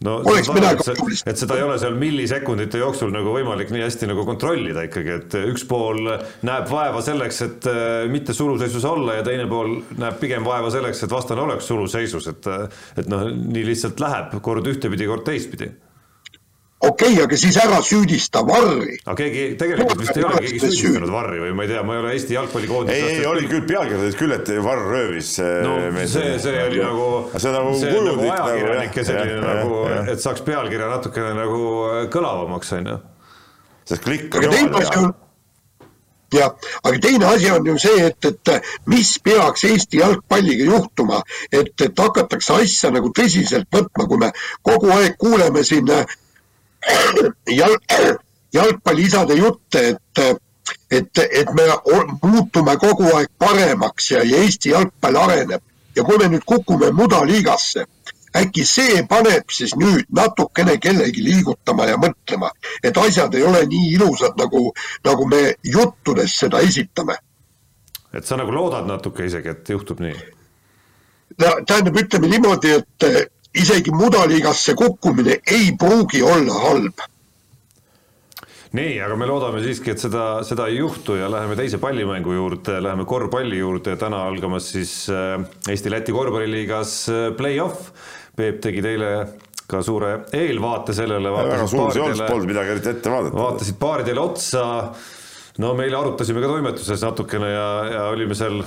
No 0.05 0.17
oleks 0.29 0.51
midagi 0.53 0.91
et, 0.93 1.23
et 1.31 1.39
seda 1.41 1.57
ei 1.57 1.65
ole 1.65 1.77
seal 1.81 1.95
millisekundite 1.97 2.81
jooksul 2.81 3.09
nagu 3.13 3.33
võimalik 3.33 3.71
nii 3.73 3.81
hästi 3.85 4.11
nagu 4.11 4.25
kontrollida 4.27 4.85
ikkagi, 4.87 5.15
et 5.21 5.37
üks 5.53 5.65
pool 5.69 6.03
näeb 6.45 6.69
vaeva 6.69 7.01
selleks, 7.05 7.41
et 7.47 7.69
äh, 7.71 8.05
mitte 8.11 8.35
suluseisus 8.37 8.85
olla 8.85 9.17
ja 9.19 9.25
teine 9.25 9.47
pool 9.49 9.79
näeb 9.97 10.19
pigem 10.21 10.45
vaeva 10.47 10.71
selleks, 10.73 11.03
et 11.03 11.17
vastane 11.17 11.43
oleks 11.47 11.69
suluseisus, 11.71 12.29
et 12.33 12.53
et 12.97 13.09
noh, 13.09 13.27
nii 13.31 13.65
lihtsalt 13.71 13.99
läheb 14.01 14.37
kord 14.45 14.67
ühtepidi, 14.69 15.09
kord 15.09 15.25
teistpidi 15.27 15.71
okei 16.79 17.13
okay,, 17.13 17.23
aga 17.23 17.37
siis 17.39 17.57
ära 17.57 17.79
süüdista 17.81 18.43
Varri. 18.45 18.97
aga 19.05 19.15
keegi, 19.17 19.43
tegelikult 19.57 20.01
vist 20.03 20.17
ei 20.17 20.25
ole 20.27 20.41
keegi 20.45 20.59
süüdistanud 20.61 21.11
Varri 21.13 21.39
või 21.41 21.53
ma 21.57 21.65
ei 21.65 21.71
tea, 21.71 21.83
ma 21.87 21.95
ei 21.95 22.01
ole 22.03 22.11
Eesti 22.13 22.35
jalgpallikoondise 22.37 22.97
ei, 22.97 23.13
ei 23.17 23.29
oli 23.29 23.47
küll 23.49 23.65
pealkirjades 23.69 24.17
küll, 24.19 24.35
et 24.35 24.51
Varr 24.63 24.83
röövis 24.93 25.31
äh, 25.41 25.53
no, 25.65 25.77
see, 26.05 26.35
see 26.43 26.65
oli 26.67 26.81
nagu 26.83 27.07
see 27.33 27.49
on 27.49 27.57
nagu, 27.57 27.77
see 27.81 27.93
on 27.97 28.09
nagu 28.11 28.27
ajakirjanike 28.27 29.05
nagu, 29.05 29.07
selline 29.09 29.37
ja, 29.39 29.61
nagu, 29.61 29.79
et 30.13 30.25
saaks 30.25 30.43
pealkirja 30.45 30.89
natukene 30.91 31.31
nagu 31.37 31.63
kõlavamaks, 32.13 32.75
on 32.77 32.91
ju. 32.91 32.99
sest 33.93 34.05
klikk 34.05 34.37
on 34.37 34.45
jumala 34.45 34.83
hea. 34.83 35.09
jah, 36.37 36.69
aga 36.83 37.01
teine 37.07 37.31
asi 37.31 37.49
on 37.55 37.71
ju 37.71 37.79
see, 37.81 38.05
et, 38.11 38.29
et 38.29 38.69
mis 38.93 39.15
peaks 39.25 39.65
Eesti 39.65 40.03
jalgpalliga 40.03 40.69
juhtuma, 40.69 41.23
et, 41.49 41.73
et 41.73 42.05
hakatakse 42.05 42.61
asja 42.61 42.93
nagu 42.93 43.09
tõsiselt 43.17 43.65
võtma, 43.73 44.05
kui 44.05 44.21
me 44.27 44.31
kogu 44.61 44.93
aeg 44.93 45.17
kuuleme 45.17 45.65
siin 45.65 45.89
äh, 45.89 46.05
jalg, 47.47 47.81
jalgpalliisade 48.53 49.33
jutte, 49.33 49.83
et, 49.89 50.39
et, 50.91 51.19
et 51.31 51.53
me 51.53 51.67
muutume 52.23 52.77
kogu 52.77 53.09
aeg 53.15 53.29
paremaks 53.39 54.11
ja, 54.11 54.23
ja 54.23 54.43
Eesti 54.43 54.69
jalgpall 54.69 55.15
areneb. 55.15 55.61
ja 55.95 56.03
kui 56.03 56.17
me 56.21 56.27
nüüd 56.29 56.43
kukume 56.45 56.91
mudaliigasse, 56.93 57.87
äkki 58.37 58.65
see 58.69 59.01
paneb 59.09 59.49
siis 59.49 59.73
nüüd 59.75 60.05
natukene 60.13 60.77
kellegi 60.77 61.23
liigutama 61.25 61.87
ja 61.89 61.97
mõtlema, 61.97 62.51
et 62.83 62.97
asjad 62.97 63.33
ei 63.33 63.43
ole 63.43 63.63
nii 63.65 63.93
ilusad, 63.95 64.37
nagu, 64.37 64.71
nagu 65.05 65.25
me 65.25 65.55
juttudes 65.63 66.35
seda 66.37 66.59
esitame. 66.59 67.17
et 68.13 68.25
sa 68.25 68.37
nagu 68.37 68.51
loodad 68.51 68.85
natuke 68.85 69.25
isegi, 69.25 69.49
et 69.49 69.69
juhtub 69.69 69.99
nii? 69.99 70.15
tähendab, 71.37 71.97
ütleme 71.97 72.29
niimoodi, 72.31 72.71
et 72.77 73.07
isegi 73.61 73.93
mudaliigasse 73.95 74.75
kukkumine 74.77 75.39
ei 75.51 75.71
pruugi 75.79 76.23
olla 76.23 76.59
halb. 76.63 77.05
nii, 78.77 78.99
aga 79.01 79.15
me 79.15 79.25
loodame 79.25 79.61
siiski, 79.63 79.93
et 79.93 80.01
seda, 80.03 80.43
seda 80.45 80.67
ei 80.69 80.77
juhtu 80.81 81.15
ja 81.17 81.29
läheme 81.31 81.55
teise 81.57 81.79
pallimängu 81.81 82.35
juurde, 82.35 82.81
läheme 82.83 83.05
korvpalli 83.09 83.57
juurde 83.61 83.95
ja 83.95 83.99
täna 83.99 84.25
algamas 84.27 84.69
siis 84.75 84.93
äh, 85.09 85.39
Eesti-Läti 85.71 86.13
korvpalliliigas 86.13 86.95
äh, 87.09 87.27
play-off. 87.37 87.91
Peep 88.37 88.59
tegi 88.61 88.83
teile 88.85 89.11
ka 89.67 89.81
suure 89.83 90.11
eelvaate 90.35 90.95
sellele. 90.95 91.31
väga 91.33 91.67
suur 91.67 91.91
see 91.91 92.03
olnud, 92.03 92.25
polnud 92.27 92.51
midagi 92.51 92.75
eriti 92.75 92.91
ette 92.93 93.11
vaadata. 93.11 93.35
vaatasid 93.35 93.79
paaridele 93.79 94.21
otsa. 94.23 94.65
no 95.63 95.73
meile 95.75 95.97
arutasime 95.97 96.43
ka 96.43 96.51
toimetuses 96.51 97.03
natukene 97.03 97.49
ja, 97.51 97.69
ja 97.91 98.03
olime 98.13 98.37
seal 98.37 98.61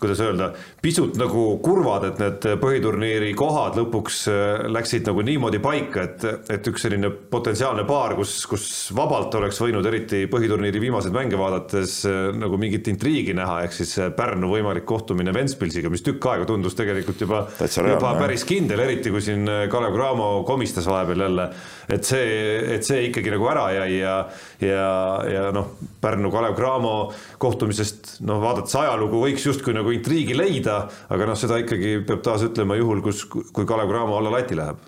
kuidas 0.00 0.20
öelda, 0.20 0.50
pisut 0.82 1.16
nagu 1.20 1.42
kurvad, 1.64 2.04
et 2.10 2.20
need 2.20 2.46
põhiturniiri 2.60 3.32
kohad 3.38 3.78
lõpuks 3.80 4.18
äh, 4.30 4.66
läksid 4.72 5.08
nagu 5.08 5.24
niimoodi 5.24 5.60
paika, 5.64 6.04
et, 6.04 6.26
et 6.52 6.68
üks 6.70 6.84
selline 6.84 7.10
potentsiaalne 7.32 7.86
paar, 7.88 8.16
kus, 8.18 8.34
kus 8.50 8.66
vabalt 8.96 9.34
oleks 9.40 9.60
võinud 9.62 9.86
eriti 9.88 10.24
põhiturniiri 10.30 10.82
viimaseid 10.82 11.16
mänge 11.16 11.40
vaadates 11.40 11.98
äh, 12.08 12.20
nagu 12.36 12.60
mingit 12.60 12.88
intriigi 12.92 13.34
näha, 13.36 13.62
ehk 13.66 13.76
siis 13.78 13.96
äh, 14.02 14.12
Pärnu 14.16 14.50
võimalik 14.52 14.86
kohtumine 14.88 15.34
Ventspilsiga, 15.36 15.90
mis 15.92 16.04
tükk 16.06 16.28
aega 16.32 16.48
tundus 16.48 16.76
tegelikult 16.78 17.24
juba, 17.24 17.46
juba 17.76 18.14
päris 18.20 18.44
kindel, 18.48 18.84
eriti 18.84 19.12
kui 19.14 19.24
siin 19.24 19.48
Kalev 19.72 19.96
Cramo 19.96 20.30
komistas 20.48 20.88
vahepeal 20.90 21.26
jälle, 21.26 21.48
et 21.92 22.04
see, 22.04 22.28
et 22.76 22.86
see 22.86 23.08
ikkagi 23.08 23.32
nagu 23.32 23.48
ära 23.48 23.66
jäi 23.74 23.98
ja, 23.98 24.16
ja, 24.60 24.86
ja 25.32 25.48
noh, 25.56 25.72
Pärnu-Kalev 26.02 26.56
Cramo 26.58 26.94
kohtumisest 27.42 28.18
noh, 28.26 28.40
vaadates 28.42 28.76
ajalugu 28.78 29.24
võiks 29.24 29.46
justkui 29.48 29.74
nagu 29.76 29.85
nagu 29.86 29.94
intriigi 29.94 30.34
leida, 30.34 30.80
aga 31.14 31.28
noh, 31.30 31.38
seda 31.38 31.60
ikkagi 31.62 32.00
peab 32.06 32.24
taas 32.26 32.42
ütlema 32.46 32.78
juhul, 32.78 33.04
kus, 33.06 33.26
kui 33.30 33.68
Kalev 33.68 33.92
Cramo 33.92 34.18
alla 34.18 34.34
lati 34.34 34.58
läheb 34.58 34.82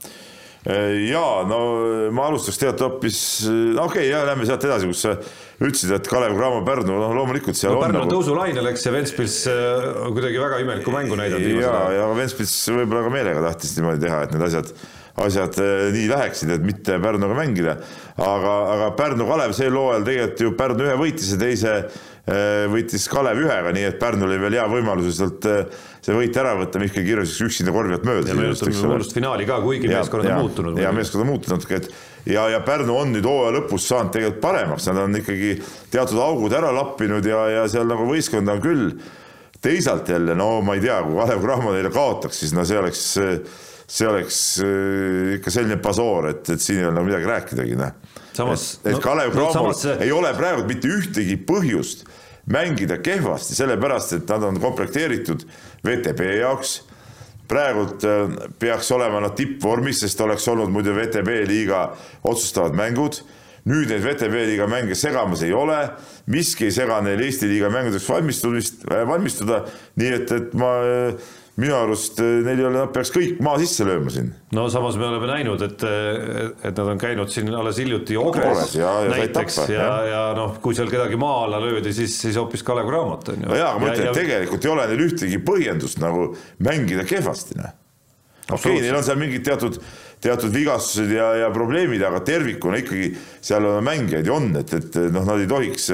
ja 1.08 1.22
no 1.48 1.58
ma 2.12 2.26
alustaks 2.28 2.58
tegelikult 2.58 2.98
hoopis, 2.98 3.18
okei 3.46 3.78
okay,, 3.84 4.08
ja 4.10 4.24
lähme 4.26 4.44
sealt 4.48 4.64
edasi, 4.66 4.88
kus 4.90 5.04
sa 5.06 5.14
ütlesid, 5.62 5.94
et 5.94 6.10
Kalev 6.10 6.34
Cramo 6.36 6.60
Pärnu, 6.66 6.98
noh 6.98 7.14
loomulikult 7.14 7.56
seal 7.56 7.76
no, 7.76 7.78
on. 7.78 7.86
Pärnu 7.86 8.02
nagu... 8.02 8.12
tõusulainel, 8.12 8.68
eks 8.72 8.84
ja 8.88 8.92
Ventspils 8.92 9.38
äh, 9.48 9.86
on 10.04 10.16
kuidagi 10.16 10.42
väga 10.42 10.60
imelikku 10.64 10.92
mängu 10.92 11.16
näidanud. 11.18 11.62
ja, 11.62 11.74
ja 11.94 12.08
Ventspils 12.18 12.54
võib-olla 12.74 13.06
ka 13.06 13.14
meelega 13.14 13.44
tahtis 13.46 13.76
niimoodi 13.78 14.02
teha, 14.04 14.20
et 14.26 14.34
need 14.34 14.44
asjad, 14.50 14.74
asjad 15.24 15.58
äh, 15.62 15.88
nii 15.94 16.06
läheksid, 16.10 16.52
et 16.56 16.66
mitte 16.66 16.98
Pärnuga 17.02 17.36
mängida. 17.38 17.78
aga, 18.18 18.54
aga 18.74 18.92
Pärnu 18.98 19.26
Kalev 19.28 19.56
sel 19.56 19.76
hooajal 19.76 20.06
tegelikult 20.06 20.44
ju 20.46 20.54
Pärnu 20.58 20.88
ühe 20.88 21.00
võitis 21.00 21.34
ja 21.34 21.40
teise 21.40 21.74
Äh, 22.28 22.66
võitis 22.68 23.06
Kalev 23.08 23.38
ühega, 23.40 23.70
nii 23.72 23.86
et 23.88 23.96
Pärnul 24.00 24.28
oli 24.28 24.40
veel 24.42 24.58
hea 24.58 24.64
võimalus 24.68 25.16
sealt 25.16 25.46
äh, 25.48 25.62
see 26.04 26.12
võit 26.12 26.34
ära 26.36 26.50
võtta, 26.58 26.80
Mihkel 26.82 27.06
Kirjuseks 27.06 27.40
üksinda 27.46 27.72
korvi 27.72 27.96
alt 27.96 28.04
mööda. 28.04 28.28
ja 28.28 28.36
meenutame 28.36 28.82
olulist 28.84 29.14
finaali 29.16 29.46
ka, 29.48 29.56
kuigi 29.64 29.88
meeskonnad 29.88 30.34
on 30.34 30.42
muutunud. 30.42 30.80
ja 30.82 30.90
meeskond 30.92 31.24
on 31.24 31.30
muutunud 31.30 31.56
natuke, 31.56 31.78
et 31.80 32.34
ja, 32.34 32.44
ja 32.52 32.60
Pärnu 32.66 32.98
on 33.00 33.14
nüüd 33.14 33.24
hooaja 33.24 33.54
lõpus 33.56 33.86
saanud 33.88 34.12
tegelikult 34.12 34.42
paremaks, 34.42 34.90
nad 34.90 35.00
on 35.06 35.16
ikkagi 35.22 35.54
teatud 35.94 36.20
augud 36.20 36.58
ära 36.58 36.74
lappinud 36.76 37.30
ja, 37.30 37.46
ja 37.54 37.64
seal 37.72 37.88
nagu 37.88 38.04
võistkonda 38.10 38.58
on 38.58 38.60
küll. 38.66 38.90
teisalt 39.64 40.12
jälle, 40.12 40.36
no 40.36 40.50
ma 40.60 40.76
ei 40.76 40.84
tea, 40.84 41.00
kui 41.06 41.16
Kalev 41.16 41.40
Cramo 41.46 41.72
neile 41.72 41.94
kaotaks, 41.94 42.44
siis 42.44 42.52
no 42.52 42.66
see 42.68 42.76
oleks, 42.82 43.06
see 43.88 44.08
oleks 44.08 44.38
äh, 44.60 45.34
ikka 45.38 45.52
selline 45.52 45.78
basoor, 45.80 46.28
et, 46.34 46.50
et 46.52 46.62
siin 46.62 46.82
ei 46.82 46.88
ole 46.88 46.98
nagu 46.98 47.08
midagi 47.08 47.28
rääkidagi, 47.28 47.76
noh. 47.80 47.94
et, 48.28 48.66
et 48.84 48.92
no, 48.92 49.00
Kalev 49.04 49.32
Cramol 49.32 49.72
no, 49.72 49.94
ei 50.04 50.12
ole 50.12 50.32
praegu 50.36 50.66
mitte 50.68 50.90
ühtegi 50.92 51.38
põhjust 51.48 52.04
mängida 52.52 52.98
kehvasti, 53.04 53.56
sellepärast 53.56 54.18
et 54.18 54.28
nad 54.28 54.44
on 54.50 54.60
komplekteeritud 54.60 55.46
VTB 55.84 56.34
jaoks. 56.42 56.82
praegult 57.48 58.04
äh, 58.04 58.28
peaks 58.60 58.92
olema 58.92 59.22
nad 59.24 59.32
tippvormis, 59.36 60.02
sest 60.04 60.20
oleks 60.20 60.44
olnud 60.52 60.68
muidu 60.68 60.92
VTB 60.92 61.40
liiga 61.48 61.88
otsustavad 62.28 62.76
mängud. 62.76 63.22
nüüd 63.68 63.88
neid 63.88 64.04
VTB 64.04 64.44
liiga 64.48 64.66
mänge 64.68 64.94
segamas 64.96 65.42
ei 65.44 65.52
ole, 65.52 65.90
miski 66.26 66.68
ei 66.68 66.72
sega 66.72 67.00
neil 67.04 67.20
Eesti 67.20 67.48
liiga 67.48 67.68
mängudeks 67.72 68.08
valmistumist, 68.08 68.84
äh, 68.92 69.04
valmistuda, 69.08 69.64
nii 69.96 70.14
et, 70.20 70.32
et 70.32 70.54
ma 70.56 70.72
minu 71.58 71.74
arust 71.74 72.20
eh, 72.22 72.38
neil 72.46 72.60
ei 72.60 72.66
ole, 72.68 72.78
nad 72.84 72.92
peaks 72.94 73.10
kõik 73.14 73.40
maa 73.44 73.58
sisse 73.60 73.86
lööma 73.86 74.12
siin. 74.14 74.30
no 74.54 74.66
samas 74.72 74.98
me 75.00 75.08
oleme 75.08 75.30
näinud, 75.30 75.62
et, 75.66 75.84
et 75.84 76.70
nad 76.70 76.92
on 76.94 77.00
käinud 77.00 77.32
siin 77.34 77.50
alles 77.54 77.80
hiljuti 77.82 78.18
Ogres 78.20 78.76
ja, 78.78 78.92
ja 79.04 79.12
näiteks 79.12 79.60
tappa, 79.62 79.74
ja, 79.74 79.86
ja, 79.88 80.04
ja 80.12 80.22
noh, 80.38 80.58
kui 80.62 80.76
seal 80.78 80.90
kedagi 80.92 81.18
maa 81.20 81.44
alla 81.46 81.60
löödi, 81.62 81.92
siis, 81.96 82.14
siis 82.22 82.38
hoopis 82.38 82.62
Kalev 82.66 82.90
Cramo 82.90 83.18
on 83.18 83.42
ju. 83.42 83.48
no 83.48 83.58
jaa, 83.58 83.72
aga 83.74 83.82
ma 83.82 83.90
ütlen, 83.92 84.10
et 84.12 84.20
tegelikult 84.22 84.68
ei 84.68 84.74
ole 84.74 84.88
neil 84.92 85.04
ühtegi 85.08 85.42
põhjendust 85.50 86.02
nagu 86.02 86.28
mängida 86.62 87.06
kehvasti, 87.08 87.58
noh. 87.58 87.74
okei 88.48 88.60
okay,, 88.60 88.84
neil 88.86 89.00
on 89.00 89.08
seal 89.08 89.18
mingid 89.20 89.46
teatud 89.48 89.80
teatud 90.24 90.54
vigastused 90.54 91.12
ja, 91.14 91.30
ja 91.44 91.52
probleemid, 91.54 92.02
aga 92.02 92.22
tervikuna 92.26 92.80
ikkagi 92.82 93.12
seal 93.44 93.68
mängijaid 93.84 94.26
ju 94.26 94.34
on, 94.34 94.50
et, 94.58 94.74
et 94.74 94.98
noh, 95.14 95.26
nad 95.28 95.38
ei 95.38 95.50
tohiks 95.50 95.92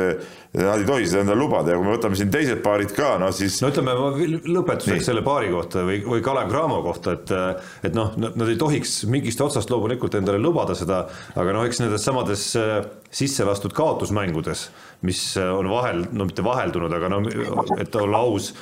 nad 0.55 0.79
ei 0.79 0.87
tohi 0.87 1.07
seda 1.09 1.25
endale 1.25 1.41
lubada 1.41 1.73
ja 1.73 1.79
kui 1.79 1.87
me 1.89 1.97
võtame 1.97 2.19
siin 2.19 2.31
teised 2.31 2.61
paarid 2.63 2.93
ka, 2.95 3.17
no 3.19 3.31
siis. 3.35 3.57
no 3.63 3.73
ütleme 3.73 3.95
lõpetuseks 4.47 5.01
Nii. 5.01 5.07
selle 5.09 5.25
paari 5.27 5.51
kohta 5.51 5.83
või, 5.87 5.99
või 6.07 6.23
Kalev 6.25 6.53
Cramo 6.53 6.79
kohta, 6.85 7.17
et, 7.19 7.33
et 7.91 7.97
noh, 7.97 8.13
nad 8.23 8.47
ei 8.47 8.59
tohiks 8.61 9.01
mingist 9.11 9.43
otsast 9.43 9.73
loomulikult 9.75 10.15
endale 10.15 10.39
lubada 10.43 10.77
seda, 10.79 11.05
aga 11.35 11.57
noh, 11.57 11.67
eks 11.67 11.83
nendes 11.83 12.07
samades 12.07 12.47
äh, 12.61 12.77
sisse 13.15 13.47
lastud 13.47 13.75
kaotusmängudes, 13.75 14.69
mis 15.05 15.21
on 15.41 15.69
vahel, 15.71 16.05
no 16.13 16.27
mitte 16.29 16.45
vaheldunud, 16.45 16.93
aga 16.97 17.11
no 17.13 17.21
et 17.81 17.97
olla 18.01 18.23
aus, 18.25 18.53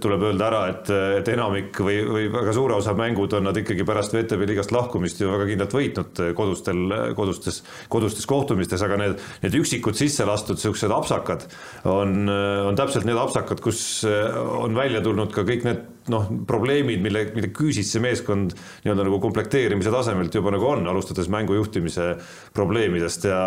tuleb 0.00 0.22
öelda 0.28 0.48
ära, 0.48 0.60
et, 0.72 0.90
et 1.20 1.30
enamik 1.32 1.80
või, 1.82 1.96
või 2.06 2.26
väga 2.32 2.54
suure 2.56 2.76
osa 2.78 2.94
mängud 2.98 3.34
on 3.38 3.48
nad 3.48 3.58
ikkagi 3.58 3.86
pärast 3.86 4.14
VTB 4.14 4.48
liigast 4.50 4.74
lahkumist 4.74 5.22
ju 5.22 5.32
väga 5.32 5.48
kindlalt 5.50 5.74
võitnud 5.76 6.22
kodustel, 6.38 6.82
kodustes, 7.18 7.62
kodustes 7.92 8.28
kohtumistes, 8.30 8.84
aga 8.86 9.00
need, 9.00 9.18
need 9.42 9.58
üksikud 9.60 9.98
sisse 9.98 10.26
lastud 10.28 10.60
niisugused 10.60 10.94
apsakad, 10.94 11.48
on, 11.90 12.28
on 12.70 12.78
täpselt 12.78 13.08
need 13.08 13.18
apsakad, 13.18 13.62
kus 13.64 14.04
on 14.04 14.78
välja 14.78 15.02
tulnud 15.04 15.34
ka 15.34 15.46
kõik 15.46 15.66
need 15.66 15.90
noh, 16.12 16.26
probleemid, 16.48 17.02
mille, 17.04 17.26
mille 17.36 17.50
küüsis 17.54 17.92
see 17.94 18.02
meeskond 18.04 18.54
nii-öelda 18.84 19.06
nagu 19.06 19.20
komplekteerimise 19.22 19.92
tasemelt 19.94 20.34
juba 20.34 20.52
nagu 20.54 20.68
on, 20.68 20.88
alustades 20.90 21.30
mängu 21.32 21.56
juhtimise 21.56 22.14
probleemidest 22.56 23.28
ja, 23.30 23.44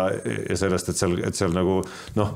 ja 0.48 0.58
sellest, 0.58 0.90
et 0.92 1.00
seal, 1.00 1.18
et 1.28 1.38
seal 1.38 1.54
nagu 1.56 1.80
noh, 2.18 2.34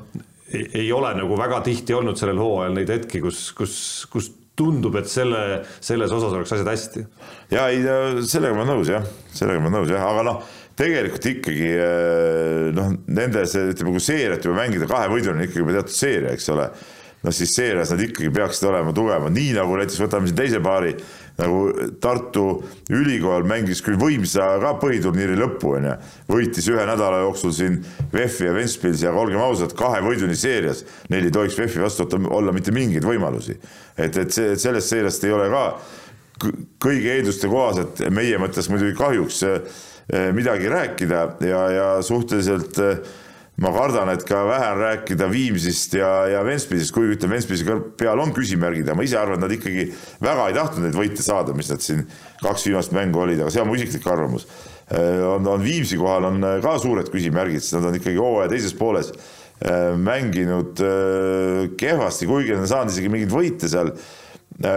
ei 0.52 0.86
ole 0.92 1.14
nagu 1.16 1.36
väga 1.40 1.62
tihti 1.66 1.96
olnud 1.96 2.18
sellel 2.20 2.40
hooajal 2.42 2.76
neid 2.76 2.92
hetki, 2.92 3.22
kus, 3.24 3.44
kus, 3.56 3.76
kus 4.12 4.30
tundub, 4.58 4.98
et 5.00 5.08
selle, 5.08 5.62
selles 5.80 6.12
osas 6.12 6.34
oleks 6.36 6.52
asjad 6.52 6.68
hästi. 6.68 7.06
ja 7.54 7.68
ei, 7.72 7.80
sellega 8.28 8.54
ma 8.54 8.66
olen 8.66 8.76
nõus 8.76 8.90
jah, 8.92 9.06
sellega 9.32 9.62
ma 9.62 9.70
olen 9.70 9.80
nõus 9.80 9.94
jah, 9.94 10.04
aga 10.10 10.26
noh 10.28 10.42
tegelikult 10.78 11.28
ikkagi 11.28 11.68
eh, 11.76 12.68
noh, 12.76 12.92
nende 13.12 13.44
see, 13.50 13.72
ütleme, 13.72 13.94
kui 13.94 14.04
seeriat 14.04 14.44
juba 14.46 14.62
mängida 14.62 14.88
kahe 14.90 15.10
võiduni 15.12 15.48
ikkagi 15.48 15.76
teatud 15.76 15.96
seeria, 15.96 16.32
eks 16.32 16.48
ole. 16.54 16.68
Noh, 17.22 17.34
siis 17.34 17.54
seerias 17.56 17.92
nad 17.92 18.00
ikkagi 18.02 18.30
peaksid 18.34 18.68
olema 18.70 18.94
tugevad, 18.96 19.32
nii 19.34 19.52
nagu 19.56 19.76
näiteks 19.78 20.00
võtame 20.02 20.28
siin 20.28 20.38
teise 20.38 20.60
paari, 20.64 20.94
nagu 21.38 21.60
Tartu 22.02 22.46
Ülikool 22.92 23.46
mängis 23.48 23.80
küll 23.84 23.98
võimsa 24.00 24.50
ka 24.62 24.74
põhiturniiri 24.82 25.38
lõppu, 25.40 25.76
onju. 25.78 25.94
võitis 26.30 26.68
ühe 26.72 26.84
nädala 26.88 27.22
jooksul 27.24 27.54
siin 27.56 27.78
VEF-i 28.12 28.50
ja 28.50 28.56
Ventspilsi, 28.56 29.08
aga 29.08 29.22
olgem 29.22 29.44
ausad, 29.44 29.76
kahe 29.78 30.02
võiduni 30.04 30.36
seerias 30.38 30.84
neil 31.12 31.28
ei 31.28 31.34
tohiks 31.34 31.58
VEF-i 31.58 31.84
vastu 31.84 32.08
olla 32.28 32.52
mitte 32.52 32.74
mingeid 32.74 33.06
võimalusi. 33.06 33.56
et, 33.96 34.16
et 34.16 34.32
see, 34.32 34.56
sellest 34.56 34.92
seeriast 34.92 35.24
ei 35.24 35.32
ole 35.32 35.48
ka 35.52 35.64
kõigi 36.82 37.10
eelduste 37.12 37.48
kohaselt 37.48 38.00
meie 38.10 38.38
mõttes 38.40 38.68
muidugi 38.72 38.96
kahjuks 38.98 39.42
Eh, 40.12 40.32
midagi 40.32 40.68
rääkida 40.68 41.36
ja, 41.40 41.60
ja 41.70 42.02
suhteliselt 42.02 42.78
eh, 42.78 42.96
ma 43.60 43.72
kardan, 43.74 44.08
et 44.14 44.24
ka 44.26 44.42
vähe 44.48 44.68
on 44.72 44.80
rääkida 44.80 45.28
Viimsist 45.30 45.94
ja, 45.98 46.10
ja 46.30 46.40
Ventspilsist, 46.46 46.94
kuigi 46.94 47.18
ütleme, 47.18 47.36
Ventspilsi 47.36 47.66
peal 48.00 48.22
on 48.22 48.32
küsimärgid, 48.34 48.88
aga 48.88 48.96
ma 48.96 49.04
ise 49.06 49.18
arvan, 49.20 49.38
et 49.38 49.44
nad 49.44 49.54
ikkagi 49.58 49.86
väga 50.24 50.48
ei 50.48 50.56
tahtnud 50.56 50.86
neid 50.86 50.96
võite 50.96 51.24
saada, 51.24 51.54
mis 51.56 51.68
nad 51.72 51.84
siin 51.84 52.06
kaks 52.42 52.66
viimast 52.70 52.96
mängu 52.96 53.22
olid, 53.26 53.42
aga 53.42 53.52
see 53.52 53.62
on 53.62 53.68
mu 53.70 53.76
isiklik 53.78 54.08
arvamus. 54.08 54.48
Eh, 54.92 55.20
on, 55.28 55.46
on 55.52 55.62
Viimsi 55.62 56.00
kohal 56.00 56.30
on 56.30 56.48
ka 56.64 56.74
suured 56.82 57.12
küsimärgid, 57.12 57.62
sest 57.62 57.78
nad 57.78 57.90
on 57.90 58.00
ikkagi 58.00 58.20
hooaja 58.20 58.50
teises 58.52 58.74
pooles 58.78 59.12
mänginud 60.02 60.80
kehvasti, 61.78 62.26
kuigi 62.26 62.50
nad 62.50 62.64
on 62.64 62.70
saanud 62.72 62.90
isegi 62.90 63.12
mingeid 63.12 63.30
võite 63.30 63.68
seal 63.70 63.92
Äh, 63.94 64.21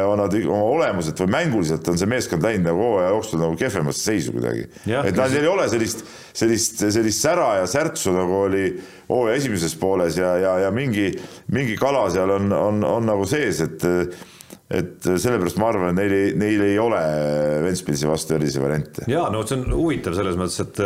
on 0.07 0.19
nad 0.19 0.35
oma 0.45 0.63
olemuselt 0.63 1.19
või 1.19 1.31
mänguliselt 1.33 1.87
on 1.91 1.97
see 1.99 2.09
meeskond 2.09 2.45
läinud 2.45 2.69
nagu 2.69 2.81
hooaja 2.81 3.09
jooksul 3.13 3.41
nagu 3.43 3.57
kehvemasse 3.59 4.03
seisu 4.11 4.35
kuidagi. 4.35 4.67
et 4.85 5.17
neil 5.17 5.41
ei 5.41 5.49
ole 5.51 5.67
sellist, 5.69 6.05
sellist, 6.33 6.85
sellist 6.95 7.21
sära 7.21 7.49
ja 7.61 7.67
särtsu 7.69 8.13
nagu 8.15 8.39
oli 8.47 8.69
hooaja 9.09 9.35
esimeses 9.41 9.75
pooles 9.79 10.17
ja, 10.17 10.35
ja, 10.41 10.55
ja 10.65 10.71
mingi, 10.71 11.11
mingi 11.51 11.75
kala 11.79 12.07
seal 12.13 12.37
on, 12.37 12.53
on, 12.53 12.83
on 12.87 13.11
nagu 13.11 13.27
sees, 13.29 13.61
et 13.65 13.85
et 14.65 15.05
sellepärast 15.05 15.59
ma 15.61 15.67
arvan, 15.69 15.93
neil 15.93 16.13
ei, 16.13 16.29
neil 16.41 16.63
ei 16.65 16.77
ole 16.81 16.99
Ventspilsi 17.61 18.07
vastu 18.09 18.33
erilisi 18.33 18.61
variante. 18.63 19.05
ja 19.11 19.27
no 19.29 19.43
see 19.45 19.59
on 19.59 19.75
huvitav 19.77 20.15
selles 20.17 20.39
mõttes, 20.39 20.57
et, 20.63 20.81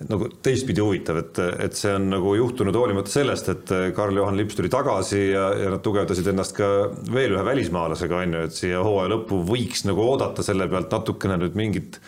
et 0.00 0.08
nagu 0.08 0.30
teistpidi 0.44 0.80
huvitav, 0.80 1.20
et, 1.20 1.42
et 1.66 1.76
see 1.76 1.92
on 1.92 2.08
nagu 2.14 2.32
juhtunud 2.38 2.78
hoolimata 2.80 3.12
sellest, 3.12 3.52
et 3.52 3.74
Karl-Juhan 3.96 4.40
Lips 4.40 4.56
tuli 4.56 4.72
tagasi 4.72 5.26
ja, 5.34 5.50
ja 5.60 5.74
nad 5.74 5.84
tugevdasid 5.84 6.32
ennast 6.32 6.56
ka 6.56 6.72
veel 7.12 7.36
ühe 7.36 7.44
välismaalasega 7.50 8.22
on 8.24 8.38
ju, 8.38 8.48
et 8.48 8.56
siia 8.56 8.80
hooaja 8.80 9.12
lõppu 9.12 9.42
võiks 9.50 9.84
nagu 9.88 10.08
oodata 10.08 10.46
selle 10.46 10.70
pealt 10.72 10.96
natukene 10.96 11.36
nüüd 11.44 11.58
mingit 11.58 12.00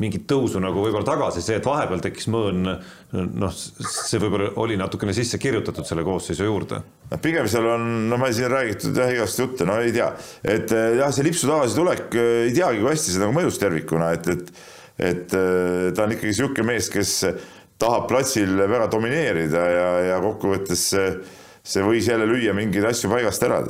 mingit 0.00 0.24
tõusu 0.30 0.60
nagu 0.62 0.82
võib-olla 0.82 1.06
tagasi, 1.06 1.42
see, 1.44 1.58
et 1.60 1.66
vahepeal 1.66 2.02
tekkis 2.04 2.28
mõõn, 2.32 2.68
noh, 3.12 3.54
see 3.54 4.20
võib-olla 4.22 4.50
oli 4.62 4.78
natukene 4.80 5.14
sisse 5.16 5.38
kirjutatud 5.40 5.86
selle 5.88 6.04
koosseisu 6.06 6.48
juurde. 6.48 6.80
pigem 7.22 7.48
seal 7.50 7.68
on, 7.74 7.86
no 8.10 8.18
ma 8.20 8.32
siin 8.32 8.50
räägitud 8.52 8.96
jah 8.96 9.12
igast 9.12 9.40
jutte, 9.42 9.68
no 9.68 9.78
ei 9.80 9.92
tea, 9.94 10.10
et 10.42 10.72
eh, 10.72 10.98
jah, 11.00 11.12
see 11.12 11.26
lipsu 11.26 11.50
tagasitulek, 11.50 12.06
eh, 12.14 12.34
ei 12.48 12.54
teagi, 12.56 12.82
kui 12.82 12.92
hästi 12.92 13.14
see 13.14 13.24
nagu 13.24 13.36
mõjus 13.36 13.60
tervikuna, 13.62 14.12
et, 14.16 14.30
et 14.34 14.52
et 15.00 15.32
eh, 15.32 15.86
ta 15.96 16.04
on 16.04 16.12
ikkagi 16.12 16.28
niisugune 16.28 16.66
mees, 16.74 16.90
kes 16.92 17.14
tahab 17.80 18.08
platsil 18.10 18.58
väga 18.60 18.90
domineerida 18.92 19.62
ja, 19.72 19.88
ja 20.10 20.18
kokkuvõttes 20.20 20.82
see, 20.92 21.06
see 21.64 21.84
võis 21.84 22.08
jälle 22.08 22.26
lüüa 22.28 22.52
mingeid 22.56 22.84
asju 22.90 23.08
paigast 23.12 23.46
ära 23.48 23.62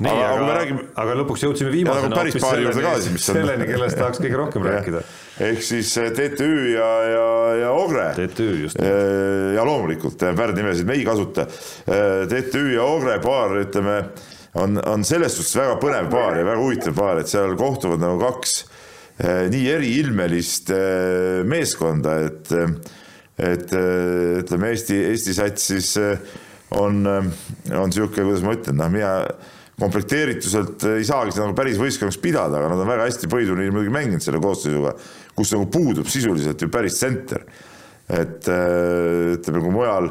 nii, 0.00 0.12
aga, 0.12 0.28
aga, 0.32 0.54
räägime... 0.56 0.84
aga 1.02 1.14
lõpuks 1.20 1.42
jõudsime 1.44 1.72
viimasena 1.74 2.08
nagu 2.08 2.22
hoopis 2.22 2.44
selleni, 2.44 3.20
selleni, 3.20 3.66
kellest 3.68 3.98
tahaks 4.00 4.22
kõige 4.22 4.38
rohkem 4.40 4.64
rääkida. 4.70 5.02
ehk 5.46 5.62
siis 5.66 5.92
eh, 6.00 6.08
TTÜ 6.16 6.50
ja, 6.72 6.88
ja, 7.10 7.26
ja 7.60 7.72
Ogre. 7.76 8.06
TTÜ 8.16 8.48
just. 8.62 8.80
Eh, 8.80 9.52
ja 9.56 9.64
loomulikult 9.68 10.24
värdnimesid 10.38 10.88
me 10.88 10.96
ei 10.96 11.04
kasuta. 11.06 11.44
Eh, 11.84 12.24
TTÜ 12.32 12.64
ja 12.78 12.86
Ogre 12.88 13.18
paar, 13.24 13.54
ütleme, 13.60 13.98
on, 14.60 14.80
on 14.88 15.04
selles 15.06 15.36
suhtes 15.36 15.58
väga 15.60 15.76
põnev 15.82 16.10
paar 16.12 16.40
ja 16.40 16.48
väga 16.48 16.64
huvitav 16.64 16.96
paar, 16.96 17.20
et 17.20 17.30
seal 17.30 17.54
kohtuvad 17.60 18.02
nagu 18.02 18.20
kaks 18.22 18.62
nii 19.20 19.66
eriilmelist 19.68 20.70
meeskonda, 21.44 22.14
et 22.24 22.48
et 23.36 23.72
ütleme, 23.76 24.70
Eesti, 24.72 24.96
Eesti 25.10 25.34
sats 25.36 25.66
siis 25.68 25.90
on, 26.72 27.02
on 27.04 27.90
niisugune, 27.92 28.14
kuidas 28.16 28.44
ma 28.46 28.54
ütlen, 28.56 28.80
noh, 28.80 28.88
mina 28.94 29.10
komplekteerituselt 29.80 30.84
ei 30.96 31.06
saagi 31.08 31.34
seda 31.34 31.46
nagu 31.46 31.56
päris 31.58 31.80
võistkonnaks 31.80 32.20
pidada, 32.22 32.60
aga 32.60 32.72
nad 32.72 32.82
on 32.84 32.90
väga 32.90 33.06
hästi 33.08 33.30
põhiturniiri 33.32 33.72
muidugi 33.74 33.94
mänginud 33.94 34.24
selle 34.24 34.42
koosseisuga, 34.42 34.94
kus 35.36 35.54
nagu 35.56 35.70
puudub 35.72 36.10
sisuliselt 36.10 36.60
ju 36.60 36.68
päris 36.72 37.00
tsenter. 37.00 37.46
et 38.10 38.48
äh, 38.50 39.36
ütleme, 39.36 39.60
kui 39.62 39.70
mujal 39.70 40.10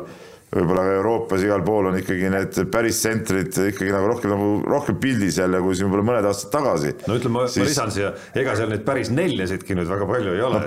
võib-olla 0.50 0.84
ka 0.86 0.94
Euroopas 0.98 1.44
igal 1.46 1.62
pool 1.66 1.90
on 1.92 1.98
ikkagi 2.00 2.30
need 2.34 2.56
päris 2.74 3.02
tsentrid 3.04 3.52
ikkagi 3.68 3.92
nagu 3.94 4.08
rohkem 4.10 4.32
nagu 4.34 4.48
rohkem 4.66 4.98
pildis 5.02 5.38
jälle 5.38 5.60
kui 5.62 5.76
siin 5.78 5.90
võib-olla 5.90 6.08
mõned 6.08 6.30
aastad 6.30 6.54
tagasi. 6.56 6.96
no 7.06 7.20
ütleme, 7.20 7.36
ma 7.36 7.52
siis... 7.52 7.68
lisan 7.70 7.94
siia, 7.94 8.14
ega 8.34 8.56
seal 8.58 8.72
neid 8.74 8.86
päris 8.88 9.12
neljasidki 9.14 9.78
nüüd 9.78 9.92
väga 9.92 10.10
palju 10.10 10.34
ei 10.34 10.44
ole, 10.48 10.64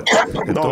no, 0.54 0.68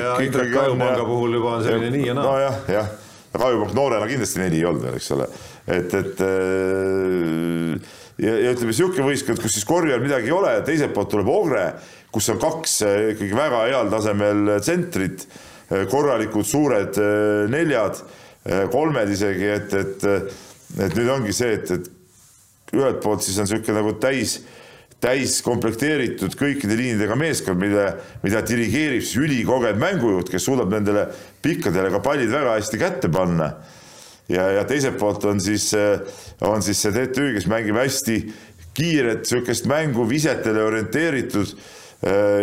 ja 0.00 0.16
Kajupanga 0.54 1.04
puhul 1.04 1.36
juba 1.36 1.54
on 1.58 1.66
selline 1.66 1.92
nii 1.98 2.08
ja 2.08 2.16
naa. 2.16 2.28
nojah, 2.30 2.60
jah, 2.78 2.92
Kajupank 3.36 3.76
noorena 3.76 4.08
kindlasti 4.10 4.40
neli 4.42 4.62
ei 4.62 4.68
olnud 4.70 4.86
veel, 4.88 4.96
eks 4.98 5.12
ole 5.18 5.28
et, 5.70 5.94
et 5.94 6.20
äh, 6.24 7.74
ja, 8.20 8.34
ja 8.34 8.52
ütleme, 8.54 8.72
niisugune 8.72 9.06
võistkond, 9.06 9.40
kus 9.42 9.56
siis 9.56 9.68
korvpall 9.68 10.02
midagi 10.02 10.30
ei 10.30 10.36
ole, 10.36 10.54
teiselt 10.66 10.94
poolt 10.96 11.12
tuleb 11.14 11.30
Ogre, 11.32 11.66
kus 12.12 12.30
on 12.32 12.40
kaks 12.42 12.80
äh, 12.86 12.98
ikkagi 13.14 13.38
väga 13.38 13.64
heal 13.68 13.92
tasemel 13.92 14.56
tsentrit, 14.62 15.26
äh, 15.70 15.86
korralikud 15.90 16.46
suured 16.46 16.98
neljad, 17.52 18.02
kolmed 18.72 19.10
isegi, 19.12 19.50
et, 19.52 19.74
et, 19.76 20.04
et 20.80 20.94
nüüd 20.96 21.10
ongi 21.12 21.34
see, 21.36 21.58
et, 21.58 21.74
et 21.76 22.72
ühelt 22.72 23.02
poolt 23.04 23.20
siis 23.20 23.36
on 23.36 23.44
niisugune 23.44 23.76
nagu 23.76 23.92
täis, 24.00 24.38
täis 25.00 25.34
komplekteeritud 25.44 26.32
kõikide 26.40 26.72
liinidega 26.78 27.18
meeskond, 27.20 27.60
mille, 27.60 27.84
mida 28.24 28.40
dirigeerib 28.48 29.04
siis 29.04 29.20
ülikogenud 29.20 29.80
mängujuht, 29.80 30.32
kes 30.32 30.48
suudab 30.48 30.72
nendele 30.72 31.04
pikkadele 31.44 31.92
ka 31.92 32.00
pallid 32.04 32.32
väga 32.32 32.56
hästi 32.56 32.80
kätte 32.80 33.12
panna 33.12 33.50
ja, 34.30 34.46
ja 34.58 34.64
teiselt 34.68 34.98
poolt 35.00 35.26
on 35.28 35.42
siis, 35.42 35.70
on 36.46 36.62
siis 36.64 36.80
see 36.84 36.94
TTÜ, 36.94 37.34
kes 37.36 37.48
mängib 37.50 37.78
hästi 37.80 38.22
kiiret 38.76 39.26
sihukest 39.26 39.66
mängu 39.70 40.06
visetele 40.08 40.62
orienteeritud 40.62 41.54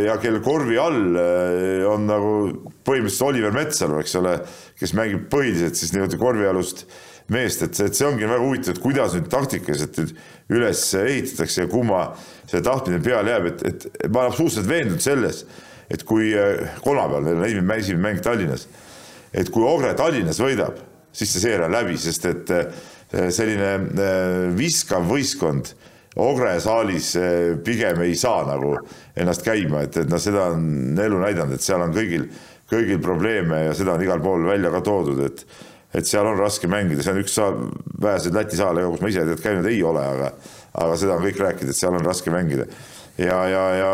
ja 0.05 0.17
kelle 0.21 0.41
korvi 0.45 0.77
all 0.77 1.15
on 1.89 2.03
nagu 2.05 2.33
põhimõtteliselt 2.85 3.25
Oliver 3.25 3.55
Metsalu, 3.55 4.01
eks 4.03 4.17
ole, 4.19 4.35
kes 4.77 4.93
mängib 4.97 5.23
põhiliselt 5.31 5.79
siis 5.79 5.95
nii-öelda 5.95 6.19
korvialust 6.21 6.83
meest, 7.33 7.63
et, 7.65 7.79
et 7.83 7.97
see 7.97 8.07
ongi 8.07 8.27
väga 8.27 8.43
huvitav, 8.43 8.75
et 8.75 8.83
kuidas 8.83 9.15
nüüd 9.17 9.31
taktikaliselt 9.31 9.97
nüüd 9.99 10.13
üles 10.59 10.83
ehitatakse 10.99 11.65
ja 11.65 11.71
kumma 11.71 12.03
see 12.47 12.61
tahtmine 12.63 13.01
peale 13.03 13.33
jääb, 13.33 13.49
et, 13.49 13.63
et, 13.67 13.87
et 13.97 14.11
ma 14.11 14.21
olen 14.21 14.35
absoluutselt 14.35 14.69
veendunud 14.69 15.03
selles, 15.03 15.41
et 15.91 16.03
kui 16.07 16.29
kolmapäeval 16.83 17.25
meil 17.25 17.39
on 17.39 17.47
esimene, 17.47 17.79
esimene 17.81 18.05
mäng 18.05 18.21
Tallinnas, 18.23 18.67
et 19.33 19.49
kui 19.51 19.65
Ogre 19.67 19.95
Tallinnas 19.97 20.39
võidab, 20.43 20.79
siis 21.17 21.33
see 21.33 21.43
seeria 21.43 21.67
on 21.67 21.75
läbi, 21.75 21.97
sest 22.01 22.25
et 22.29 22.51
selline 23.33 24.51
viskav 24.57 25.05
võistkond 25.07 25.73
Ogre 26.17 26.55
saalis 26.57 27.11
pigem 27.65 28.01
ei 28.01 28.15
saa 28.17 28.41
nagu 28.47 28.73
ennast 29.17 29.43
käima, 29.45 29.83
et, 29.85 29.99
et 30.01 30.09
noh, 30.09 30.21
seda 30.21 30.47
on 30.55 30.97
elu 30.97 31.19
näidanud, 31.21 31.53
et 31.53 31.65
seal 31.65 31.83
on 31.85 31.93
kõigil, 31.93 32.25
kõigil 32.71 33.01
probleeme 33.03 33.67
ja 33.67 33.75
seda 33.77 33.93
on 33.93 34.05
igal 34.05 34.23
pool 34.23 34.47
välja 34.49 34.73
ka 34.73 34.81
toodud, 34.85 35.25
et 35.27 35.45
et 35.95 36.05
seal 36.05 36.27
on 36.27 36.35
raske 36.37 36.67
mängida, 36.69 37.01
see 37.01 37.13
on 37.13 37.21
üks 37.21 37.33
saal, 37.37 37.61
väheseid 38.03 38.35
Läti 38.35 38.57
saale, 38.59 38.83
kus 38.91 39.01
ma 39.01 39.09
ise 39.09 39.23
tead 39.29 39.39
käinud 39.41 39.69
ei 39.69 39.79
ole, 39.87 40.03
aga 40.03 40.33
aga 40.77 40.97
seda 40.99 41.15
on 41.15 41.23
kõik 41.25 41.39
rääkinud, 41.41 41.73
et 41.73 41.79
seal 41.79 41.95
on 41.97 42.05
raske 42.05 42.33
mängida. 42.33 42.67
ja, 43.17 43.37
ja, 43.49 43.63
ja 43.79 43.91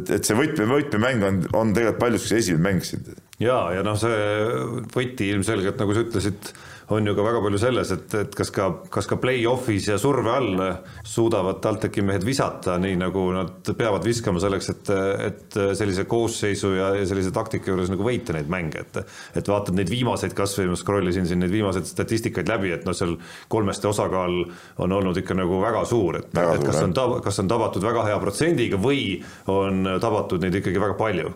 et 0.00 0.24
see 0.24 0.38
võtme, 0.38 0.68
võtmemäng 0.70 1.26
on, 1.28 1.42
on 1.52 1.74
tegelikult 1.76 2.00
paljuski 2.00 2.38
esimene 2.38 2.68
mäng 2.68 2.86
siin. 2.86 3.04
Ja, 3.42 3.58
ja 3.76 3.86
noh, 3.86 3.98
see 3.98 4.86
võti 4.94 5.32
ilmselgelt, 5.34 5.80
nagu 5.82 5.96
sa 5.96 6.06
ütlesid 6.06 6.52
on 6.92 7.06
ju 7.06 7.14
ka 7.16 7.24
väga 7.24 7.40
palju 7.44 7.58
selles, 7.60 7.90
et, 7.94 8.14
et 8.18 8.34
kas 8.36 8.50
ka, 8.54 8.68
kas 8.92 9.06
ka 9.08 9.16
play-off'is 9.20 9.88
ja 9.88 9.98
surve 10.00 10.32
all 10.32 10.62
suudavad 11.08 11.60
TalTechi 11.64 12.04
mehed 12.04 12.24
visata 12.26 12.76
nii, 12.82 12.96
nagu 13.00 13.24
nad 13.34 13.70
peavad 13.78 14.04
viskama 14.06 14.42
selleks, 14.42 14.70
et, 14.72 14.92
et 15.28 15.58
sellise 15.78 16.04
koosseisu 16.10 16.74
ja, 16.76 16.90
ja 16.98 17.06
sellise 17.08 17.32
taktika 17.34 17.72
juures 17.72 17.92
nagu 17.92 18.06
võita 18.06 18.36
neid 18.36 18.50
mänge, 18.52 18.82
et 18.82 19.00
et 19.38 19.48
vaatad 19.48 19.76
neid 19.76 19.90
viimaseid 19.90 20.34
kasvõi, 20.36 20.68
ma 20.70 20.78
scroll 20.78 21.08
isin 21.10 21.28
siin 21.28 21.40
neid 21.42 21.52
viimaseid 21.54 21.88
statistikaid 21.88 22.50
läbi, 22.50 22.72
et 22.74 22.84
noh, 22.88 22.96
seal 22.96 23.16
kolmeste 23.52 23.88
osakaal 23.90 24.42
on 24.82 24.98
olnud 24.98 25.22
ikka 25.22 25.36
nagu 25.38 25.62
väga 25.62 25.86
suur, 25.88 26.20
et, 26.20 26.34
et 26.34 26.66
kas 26.66 26.82
on, 26.82 26.96
kas 27.24 27.40
on 27.42 27.50
tabatud 27.50 27.84
väga 27.84 28.04
hea 28.10 28.18
protsendiga 28.22 28.80
või 28.80 29.06
on 29.52 29.86
tabatud 30.02 30.44
neid 30.44 30.60
ikkagi 30.60 30.82
väga 30.82 30.98
palju 31.00 31.32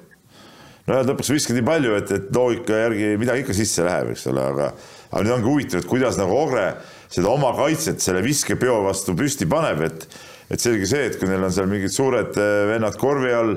no 0.86 1.00
lõpuks 1.10 1.32
viskad 1.34 1.58
nii 1.58 1.66
palju, 1.66 1.96
et, 1.98 2.12
et 2.14 2.30
loogika 2.34 2.84
järgi 2.86 3.16
midagi 3.20 3.44
ikka 3.44 3.56
sisse 3.56 3.86
läheb, 3.86 4.12
eks 4.14 4.28
ole, 4.32 4.44
aga 4.52 4.70
aga 5.10 5.22
nüüd 5.22 5.36
ongi 5.36 5.50
huvitav, 5.50 5.82
et 5.82 5.90
kuidas 5.90 6.18
nagu 6.18 6.34
Ogre 6.36 6.66
seda 7.12 7.30
oma 7.30 7.52
kaitset 7.56 8.02
selle 8.02 8.22
viskepeo 8.26 8.80
vastu 8.86 9.14
püsti 9.18 9.48
paneb, 9.50 9.84
et 9.86 10.08
et 10.46 10.62
selge 10.62 10.86
see, 10.86 11.08
et 11.08 11.16
kui 11.18 11.26
neil 11.26 11.42
on 11.42 11.50
seal 11.50 11.66
mingid 11.66 11.90
suured 11.90 12.36
äh, 12.38 12.66
vennad 12.70 12.94
korvi 13.00 13.32
all, 13.34 13.56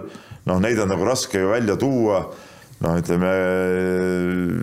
noh, 0.50 0.62
neid 0.64 0.80
on 0.82 0.90
nagu 0.90 1.06
raske 1.06 1.42
ju 1.42 1.52
välja 1.52 1.76
tuua. 1.78 2.24
noh, 2.80 2.96
ütleme 2.96 3.30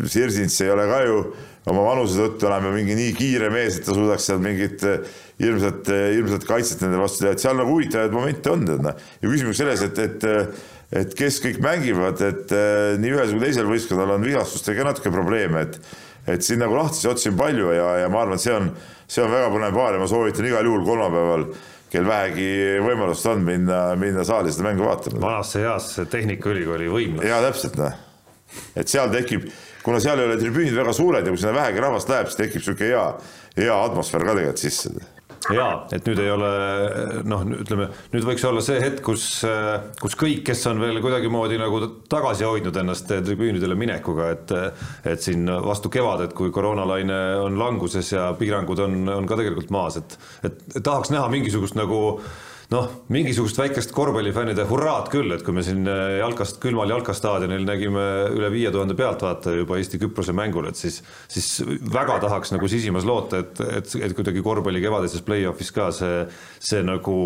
Sirsins 0.09 0.57
ei 0.65 0.71
ole 0.73 0.87
ka 0.89 1.03
ju 1.05 1.19
oma 1.69 1.83
vanuse 1.85 2.17
tõttu 2.17 2.49
enam 2.49 2.71
mingi 2.73 2.97
nii 2.97 3.13
kiire 3.15 3.51
mees, 3.53 3.79
et 3.79 3.87
ta 3.87 3.95
suudaks 3.95 4.27
seal 4.27 4.41
mingit 4.43 4.83
äh, 4.87 5.05
hirmsat, 5.39 5.91
hirmsat 5.91 6.47
kaitset 6.49 6.83
nende 6.83 6.99
vastu 6.99 7.23
teha, 7.23 7.37
et 7.37 7.45
seal 7.45 7.59
nagu 7.59 7.77
huvitavaid 7.77 8.15
momente 8.15 8.51
on, 8.51 8.65
tead 8.67 8.83
noh. 8.87 9.05
ja 9.23 9.31
küsimus 9.31 9.61
selles, 9.61 9.85
et, 9.87 10.03
et 10.03 10.27
et 10.93 11.15
kes 11.19 11.41
kõik 11.43 11.63
mängivad, 11.65 12.21
et 12.23 12.53
nii 13.03 13.15
ühes 13.17 13.33
kui 13.35 13.43
teisel 13.43 13.67
võistkonnal 13.71 14.17
on 14.17 14.27
vigastustega 14.27 14.87
natuke 14.87 15.11
probleeme, 15.15 15.67
et 15.67 15.81
et 16.27 16.43
siin 16.43 16.59
nagu 16.59 16.75
lahtisi 16.75 17.09
otsi 17.09 17.31
on 17.31 17.39
palju 17.39 17.71
ja, 17.75 17.87
ja 18.03 18.11
ma 18.11 18.25
arvan, 18.25 18.39
et 18.39 18.43
see 18.43 18.55
on, 18.55 18.69
see 19.07 19.23
on 19.23 19.31
väga 19.31 19.51
põnev 19.55 19.77
paar 19.77 19.95
ja 19.95 20.03
ma 20.03 20.09
soovitan 20.11 20.49
igal 20.49 20.67
juhul 20.67 20.85
kolmapäeval 20.87 21.47
kel 21.93 22.09
vähegi 22.09 22.49
võimalust 22.83 23.29
on 23.31 23.45
minna, 23.47 23.81
minna 23.99 24.25
saali 24.27 24.51
seda 24.53 24.67
mängu 24.67 24.89
vaatama. 24.89 25.23
vanasse 25.23 25.63
heasse 25.63 26.07
Tehnikaülikooli 26.11 26.91
võimlas. 26.91 27.29
jaa, 27.31 27.39
täpselt 27.47 27.79
noh, 27.79 27.95
et 28.75 28.91
seal 28.91 29.13
tekib, 29.15 29.47
kuna 29.87 30.03
seal 30.03 30.23
ei 30.23 30.33
ole 30.33 30.41
tribüünid 30.41 30.75
väga 30.77 30.97
suured 30.97 31.27
ja 31.27 31.35
kui 31.35 31.43
sinna 31.43 31.55
vähegi 31.61 31.85
rahvast 31.87 32.11
läheb, 32.11 32.33
siis 32.33 32.43
tekib 32.43 32.63
niisugune 32.65 32.91
hea, 32.91 33.05
hea 33.63 33.79
atmosfäär 33.87 34.27
ka 34.27 34.35
tegelikult 34.35 34.67
sisse 34.67 34.97
ja 35.53 35.67
et 35.95 36.07
nüüd 36.09 36.21
ei 36.23 36.31
ole 36.33 36.49
noh, 37.29 37.45
ütleme 37.61 37.89
nüüd 38.13 38.27
võiks 38.27 38.45
olla 38.49 38.63
see 38.65 38.81
hetk, 38.83 39.03
kus, 39.07 39.27
kus 40.01 40.17
kõik, 40.19 40.43
kes 40.49 40.65
on 40.71 40.83
veel 40.83 40.99
kuidagimoodi 41.05 41.61
nagu 41.61 41.81
tagasi 42.11 42.47
hoidnud 42.49 42.77
ennast 42.83 43.11
tribüünidele 43.11 43.79
minekuga, 43.79 44.33
et 44.35 44.57
et 45.07 45.23
siin 45.23 45.47
vastu 45.47 45.91
kevadet, 45.93 46.35
kui 46.37 46.51
koroonalaine 46.55 47.21
on 47.45 47.59
languses 47.61 48.13
ja 48.13 48.29
piirangud 48.39 48.83
on, 48.87 48.99
on 49.21 49.29
ka 49.29 49.39
tegelikult 49.39 49.73
maas, 49.75 50.01
et 50.01 50.19
et 50.47 50.83
tahaks 50.83 51.15
näha 51.15 51.31
mingisugust 51.33 51.79
nagu 51.79 52.01
noh, 52.73 52.89
mingisugust 53.13 53.59
väikest 53.61 53.93
korvpallifännide 53.95 54.65
hurraad 54.67 55.11
küll, 55.13 55.31
et 55.35 55.45
kui 55.47 55.55
me 55.55 55.63
siin 55.67 55.87
äh, 55.91 56.19
jalkast, 56.21 56.59
külmal 56.63 56.91
jalkastaadionil 56.91 57.67
nägime 57.67 58.07
üle 58.35 58.51
viie 58.55 58.73
tuhande 58.75 58.97
pealtvaataja 58.99 59.61
juba 59.61 59.79
Eesti-Küprose 59.81 60.35
mängul, 60.37 60.67
et 60.71 60.81
siis, 60.81 60.99
siis 61.31 61.63
väga 61.93 62.19
tahaks 62.25 62.55
nagu 62.55 62.71
sisimas 62.71 63.07
loota, 63.07 63.45
et, 63.45 63.63
et, 63.81 63.97
et 64.09 64.17
kuidagi 64.19 64.43
korvpalli 64.45 64.83
kevadises 64.83 65.23
play-off'is 65.27 65.73
ka 65.77 65.93
see, 65.95 66.25
see 66.59 66.83
nagu 66.87 67.17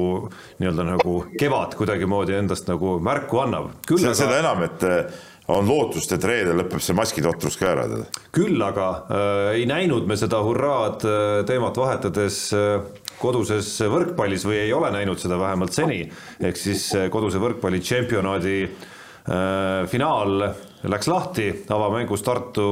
nii-öelda 0.60 0.88
nagu 0.92 1.16
kevad 1.40 1.76
kuidagimoodi 1.78 2.36
endast 2.40 2.68
nagu 2.70 2.98
märku 3.04 3.40
annab. 3.44 3.72
seda, 3.88 4.14
seda 4.18 4.40
enam, 4.42 4.64
et 4.68 4.88
äh, 4.88 5.20
on 5.50 5.68
lootust, 5.68 6.12
et 6.14 6.24
reedel 6.24 6.60
lõpeb 6.62 6.82
see 6.84 6.94
maskitotrus 6.96 7.58
ka 7.58 7.72
ära. 7.74 7.86
küll 8.34 8.62
aga 8.62 8.88
äh, 9.02 9.44
ei 9.58 9.66
näinud 9.66 10.06
me 10.06 10.16
seda 10.20 10.42
hurraad 10.46 11.06
äh, 11.08 11.44
teemat 11.48 11.78
vahetades 11.80 12.42
äh, 12.54 13.00
koduses 13.20 13.68
võrkpallis 13.92 14.44
või 14.48 14.62
ei 14.64 14.72
ole 14.72 14.90
näinud 14.94 15.20
seda 15.20 15.38
vähemalt 15.40 15.76
seni, 15.76 16.02
ehk 16.40 16.58
siis 16.58 16.86
eh, 16.96 17.08
koduse 17.12 17.40
võrkpalli 17.42 17.82
tšempionaadi 17.84 18.56
äh, 18.64 19.88
finaal 19.92 20.46
läks 20.90 21.10
lahti, 21.10 21.50
avamängus 21.68 22.24
Tartu 22.24 22.70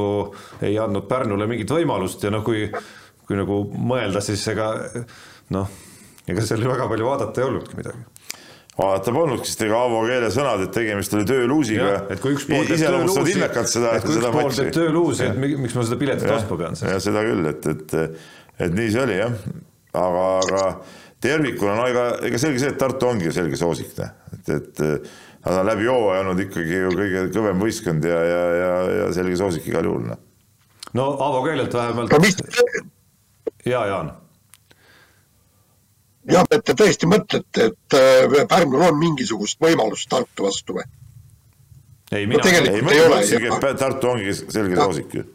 ei 0.65 0.79
andnud 0.81 1.09
Pärnule 1.11 1.49
mingit 1.51 1.73
võimalust 1.73 2.25
ja 2.25 2.33
noh, 2.33 2.45
kui, 2.47 2.65
kui 3.29 3.37
nagu 3.39 3.61
mõelda, 3.77 4.25
siis 4.25 4.47
ega 4.55 4.73
noh, 5.55 5.69
ega 6.29 6.45
seal 6.45 6.65
väga 6.65 6.89
palju 6.89 7.11
vaadata 7.11 7.43
ei 7.43 7.51
olnudki 7.51 7.81
midagi 7.81 8.18
vaata 8.79 9.15
polnudki, 9.15 9.49
sest 9.51 9.65
ega 9.67 9.79
Aavo 9.85 10.03
Keele 10.07 10.29
sõnad, 10.35 10.63
et 10.69 10.75
tegemist 10.75 11.15
oli 11.19 11.27
tööluusiga. 11.29 11.95
et 12.15 12.21
kui 12.23 12.37
üks 12.37 12.47
pool 12.49 12.69
teeb 12.69 12.85
tööluusi, 12.85 13.39
et 13.43 14.05
kui 14.05 14.19
üks 14.19 14.29
pool 14.35 14.53
teeb 14.55 14.75
tööluusi, 14.77 15.31
et 15.31 15.41
miks 15.65 15.75
ma 15.75 15.87
seda 15.89 15.99
piletit 16.01 16.31
ostma 16.37 16.61
pean 16.61 16.79
siis. 16.79 16.93
ja 16.93 17.01
seda 17.03 17.25
küll, 17.27 17.49
et, 17.51 17.73
et, 17.75 17.97
et 18.67 18.79
nii 18.79 18.93
see 18.95 19.03
oli 19.03 19.19
jah 19.19 19.35
aga, 19.97 20.25
aga 20.43 20.63
tervikuna 21.23 21.75
no 21.79 21.89
ega, 21.91 22.05
ega 22.29 22.41
selge 22.41 22.63
see, 22.63 22.73
et 22.75 22.79
Tartu 22.81 23.09
ongi 23.11 23.33
selge 23.35 23.59
soosik, 23.59 23.91
noh, 23.99 24.15
et, 24.37 24.53
et 24.55 24.85
nad 25.45 25.61
on 25.63 25.67
läbi 25.69 25.89
hooaja 25.89 26.23
olnud 26.25 26.45
ikkagi 26.47 26.83
ju 26.85 26.95
kõige 26.95 27.25
kõvem 27.35 27.65
võistkond 27.65 28.07
ja, 28.07 28.23
ja, 28.31 28.41
ja, 28.61 28.73
ja 29.01 29.11
selge 29.17 29.39
soosik 29.41 29.69
igal 29.71 29.89
juhul, 29.89 30.07
noh. 30.13 30.23
no 30.99 31.11
Aavo 31.17 31.43
Keelelt 31.47 31.75
vähemalt. 31.75 32.15
ja 33.67 33.85
Jaan. 33.91 34.13
Jah, 36.29 36.45
et 36.51 36.65
te 36.65 36.77
tõesti 36.77 37.09
mõtlete, 37.11 37.71
et 37.71 37.99
äh, 37.99 38.45
Pärnul 38.49 38.87
on 38.91 39.01
mingisugust 39.01 39.61
võimalust 39.63 40.11
Tartu 40.13 40.49
vastu 40.49 40.79
või? 40.79 40.87
ei, 42.13 42.27
mina 42.27 42.45
no, 42.45 42.53
ei, 42.75 42.85
ma 42.85 42.95
mõtlesingi, 42.95 43.51
et 43.53 43.83
Tartu 43.83 44.15
ongi 44.15 44.37
selge 44.39 44.79
soosik 44.79 45.19
ju 45.21 45.27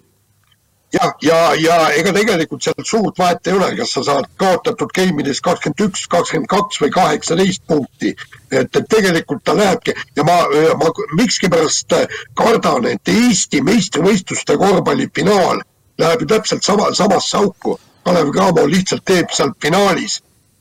ja, 0.93 1.13
ja, 1.21 1.37
ja 1.57 1.77
ega 1.97 2.13
tegelikult 2.15 2.63
sealt 2.63 2.87
suurt 2.87 3.19
vahet 3.19 3.47
ei 3.47 3.55
ole, 3.57 3.69
kas 3.77 3.93
sa 3.95 4.03
saad 4.05 4.29
kaotatud 4.41 4.93
game'ides 4.95 5.41
kakskümmend 5.45 5.85
üks, 5.87 6.05
kakskümmend 6.11 6.49
kaks 6.51 6.81
või 6.83 6.91
kaheksateist 6.93 7.65
punkti. 7.67 8.13
et, 8.51 8.69
et 8.75 8.89
tegelikult 8.89 9.43
ta 9.43 9.55
lähebki 9.57 9.95
ja 10.15 10.25
ma, 10.27 10.37
ma 10.79 10.91
mikskipärast 11.17 11.95
kardan, 12.37 12.85
et 12.91 13.13
Eesti 13.13 13.63
meistrivõistluste 13.65 14.57
korvpallifinaal 14.57 15.63
läheb 16.01 16.21
ju 16.21 16.29
täpselt 16.29 16.63
sama, 16.63 16.93
samasse 16.93 17.37
auku. 17.37 17.79
Kalev 18.03 18.33
Cramo 18.35 18.65
lihtsalt 18.67 19.05
teeb 19.07 19.31
seal 19.31 19.53
finaalis 19.63 20.19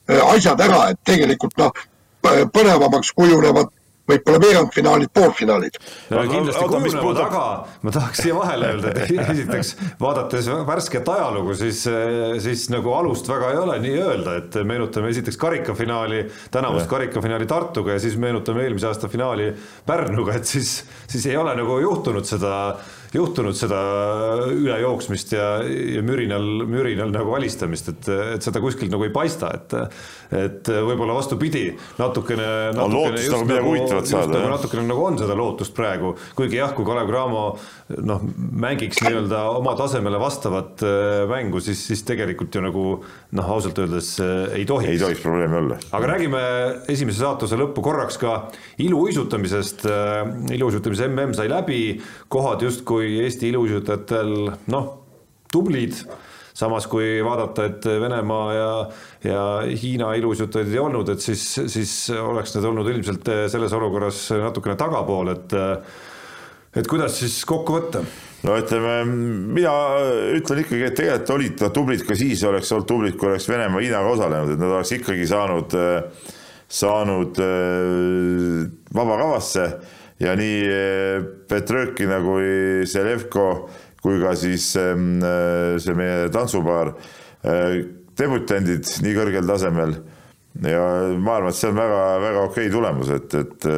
asjad 0.09 0.61
ära, 0.61 0.89
et 0.93 1.01
tegelikult 1.07 1.57
noh, 1.61 1.73
põnevamaks 2.23 3.13
kujunevad 3.17 3.71
võib-olla 4.09 4.39
veerandfinaalid, 4.43 5.11
poolfinaalid. 5.15 5.77
kindlasti 6.11 6.65
kujunevad, 6.69 7.21
aga 7.23 7.43
ma 7.87 7.93
tahaks 7.95 8.23
siia 8.25 8.35
vahele 8.35 8.71
öelda, 8.73 8.91
et 8.91 9.13
esiteks 9.35 9.75
vaadates 10.01 10.49
värsket 10.69 11.11
ajalugu, 11.15 11.55
siis, 11.59 11.85
siis 12.43 12.67
nagu 12.75 12.95
alust 12.99 13.31
väga 13.31 13.53
ei 13.55 13.61
ole 13.63 13.79
nii 13.85 14.01
öelda, 14.03 14.37
et 14.43 14.59
meenutame 14.69 15.13
esiteks 15.15 15.39
karikafinaali, 15.41 16.25
tänavust 16.55 16.91
karikafinaali 16.91 17.47
Tartuga 17.51 17.97
ja 17.97 18.03
siis 18.03 18.19
meenutame 18.21 18.67
eelmise 18.67 18.91
aasta 18.91 19.11
finaali 19.13 19.53
Pärnuga, 19.87 20.35
et 20.41 20.51
siis, 20.51 20.81
siis 21.11 21.31
ei 21.31 21.39
ole 21.39 21.55
nagu 21.59 21.79
juhtunud 21.83 22.27
seda 22.27 22.57
juhtunud 23.13 23.57
seda 23.57 23.81
ülejooksmist 24.53 25.35
ja, 25.37 25.49
ja 25.65 26.03
mürinal, 26.07 26.47
mürinal 26.69 27.13
nagu 27.13 27.37
alistamist, 27.37 27.93
et, 27.93 28.11
et 28.37 28.45
seda 28.45 28.63
kuskilt 28.65 28.93
nagu 28.93 29.09
ei 29.09 29.15
paista, 29.15 29.53
et 29.57 29.79
et 30.33 30.65
võib-olla 30.65 31.13
vastupidi, 31.13 31.67
natukene, 31.99 32.47
natukene. 32.73 32.81
on 32.81 32.95
lootust 32.97 33.33
nagu 33.35 33.45
midagi 33.45 33.67
huvitavat 33.67 34.09
saada. 34.09 34.33
Nagu 34.33 34.53
natukene 34.55 34.85
nagu 34.89 35.03
on 35.05 35.19
seda 35.21 35.37
lootust 35.37 35.75
praegu, 35.77 36.15
kuigi 36.39 36.57
jah, 36.57 36.73
kui 36.73 36.87
Kalev 36.89 37.11
Cramo 37.11 37.43
noh, 38.01 38.23
mängiks 38.65 39.03
nii-öelda 39.05 39.43
oma 39.59 39.75
tasemele 39.77 40.21
vastavat 40.23 40.81
äh, 40.87 41.25
mängu, 41.29 41.61
siis, 41.61 41.83
siis 41.91 42.05
tegelikult 42.09 42.55
ju 42.57 42.63
nagu 42.65 42.87
noh, 43.37 43.51
ausalt 43.57 43.83
öeldes 43.83 44.15
äh, 44.25 44.57
ei 44.57 44.65
tohiks. 44.69 44.95
ei 44.95 45.03
tohiks 45.03 45.21
probleemi 45.25 45.59
olla. 45.61 45.79
aga 45.99 46.13
räägime 46.15 46.43
esimese 46.93 47.21
saatuse 47.21 47.59
lõppu 47.61 47.85
korraks 47.85 48.17
ka 48.23 48.39
iluuisutamisest. 48.83 49.85
Äh, 49.85 50.55
iluuisutamise 50.57 51.11
mm 51.13 51.37
sai 51.37 51.49
läbi, 51.51 51.83
kohad 52.33 52.65
justkui 52.65 53.02
Eesti 53.23 53.51
iluuisutajatel 53.53 54.37
noh, 54.73 54.93
tublid 55.53 55.97
samas 56.53 56.87
kui 56.91 57.17
vaadata, 57.25 57.67
et 57.71 57.87
Venemaa 58.03 58.49
ja, 58.55 58.71
ja 59.25 59.45
Hiina 59.83 60.13
iluuisutajaid 60.19 60.73
ei 60.73 60.81
olnud, 60.83 61.13
et 61.15 61.25
siis, 61.25 61.45
siis 61.73 61.95
oleks 62.17 62.53
need 62.57 62.67
olnud 62.69 62.91
ilmselt 62.93 63.31
selles 63.53 63.77
olukorras 63.77 64.27
natukene 64.43 64.77
tagapool, 64.81 65.33
et 65.33 65.57
et 66.73 66.87
kuidas 66.89 67.19
siis 67.21 67.43
kokku 67.49 67.79
võtta? 67.79 68.05
no 68.43 68.59
ütleme, 68.59 68.93
mina 69.57 69.73
ütlen 70.37 70.63
ikkagi, 70.65 70.85
et 70.89 70.97
tegelikult 70.99 71.35
olid 71.37 71.65
nad 71.65 71.75
tublid 71.77 72.05
ka 72.09 72.17
siis, 72.19 72.45
oleks 72.49 72.73
olnud 72.75 72.89
tublid, 72.91 73.17
kui 73.17 73.31
oleks 73.31 73.49
Venemaa 73.49 73.83
Hiinaga 73.85 74.13
osalenud, 74.13 74.55
et 74.55 74.63
nad 74.63 74.77
oleks 74.77 74.95
ikkagi 74.99 75.29
saanud, 75.31 75.77
saanud 76.83 77.43
vabakavasse 78.93 79.67
ja 80.23 80.37
nii 80.39 80.59
Petrõkina 81.51 82.21
kui 82.23 82.87
Selevko 82.89 83.49
kui 84.03 84.19
ka 84.23 84.35
siis 84.39 84.73
ähm, 84.81 85.21
äh, 85.23 85.77
see 85.83 85.95
meie 85.97 86.27
tantsupaar, 86.35 86.97
äh, 87.47 87.79
debutandid 88.19 88.89
nii 89.05 89.15
kõrgel 89.17 89.47
tasemel. 89.49 89.95
Ja 90.63 90.83
ma 91.17 91.39
arvan, 91.39 91.53
et 91.53 91.57
see 91.57 91.71
on 91.71 91.79
väga-väga 91.79 92.43
okei 92.51 92.73
tulemus, 92.73 93.13
et, 93.15 93.39
et 93.41 93.71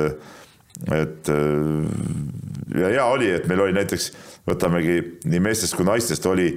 et 0.90 1.28
ja 2.74 2.88
hea 2.90 3.04
oli, 3.06 3.28
et 3.30 3.44
meil 3.46 3.60
oli 3.62 3.76
näiteks, 3.76 4.08
võtamegi 4.50 4.96
nii 5.30 5.38
meestest 5.44 5.76
kui 5.78 5.86
naistest 5.86 6.26
oli 6.26 6.48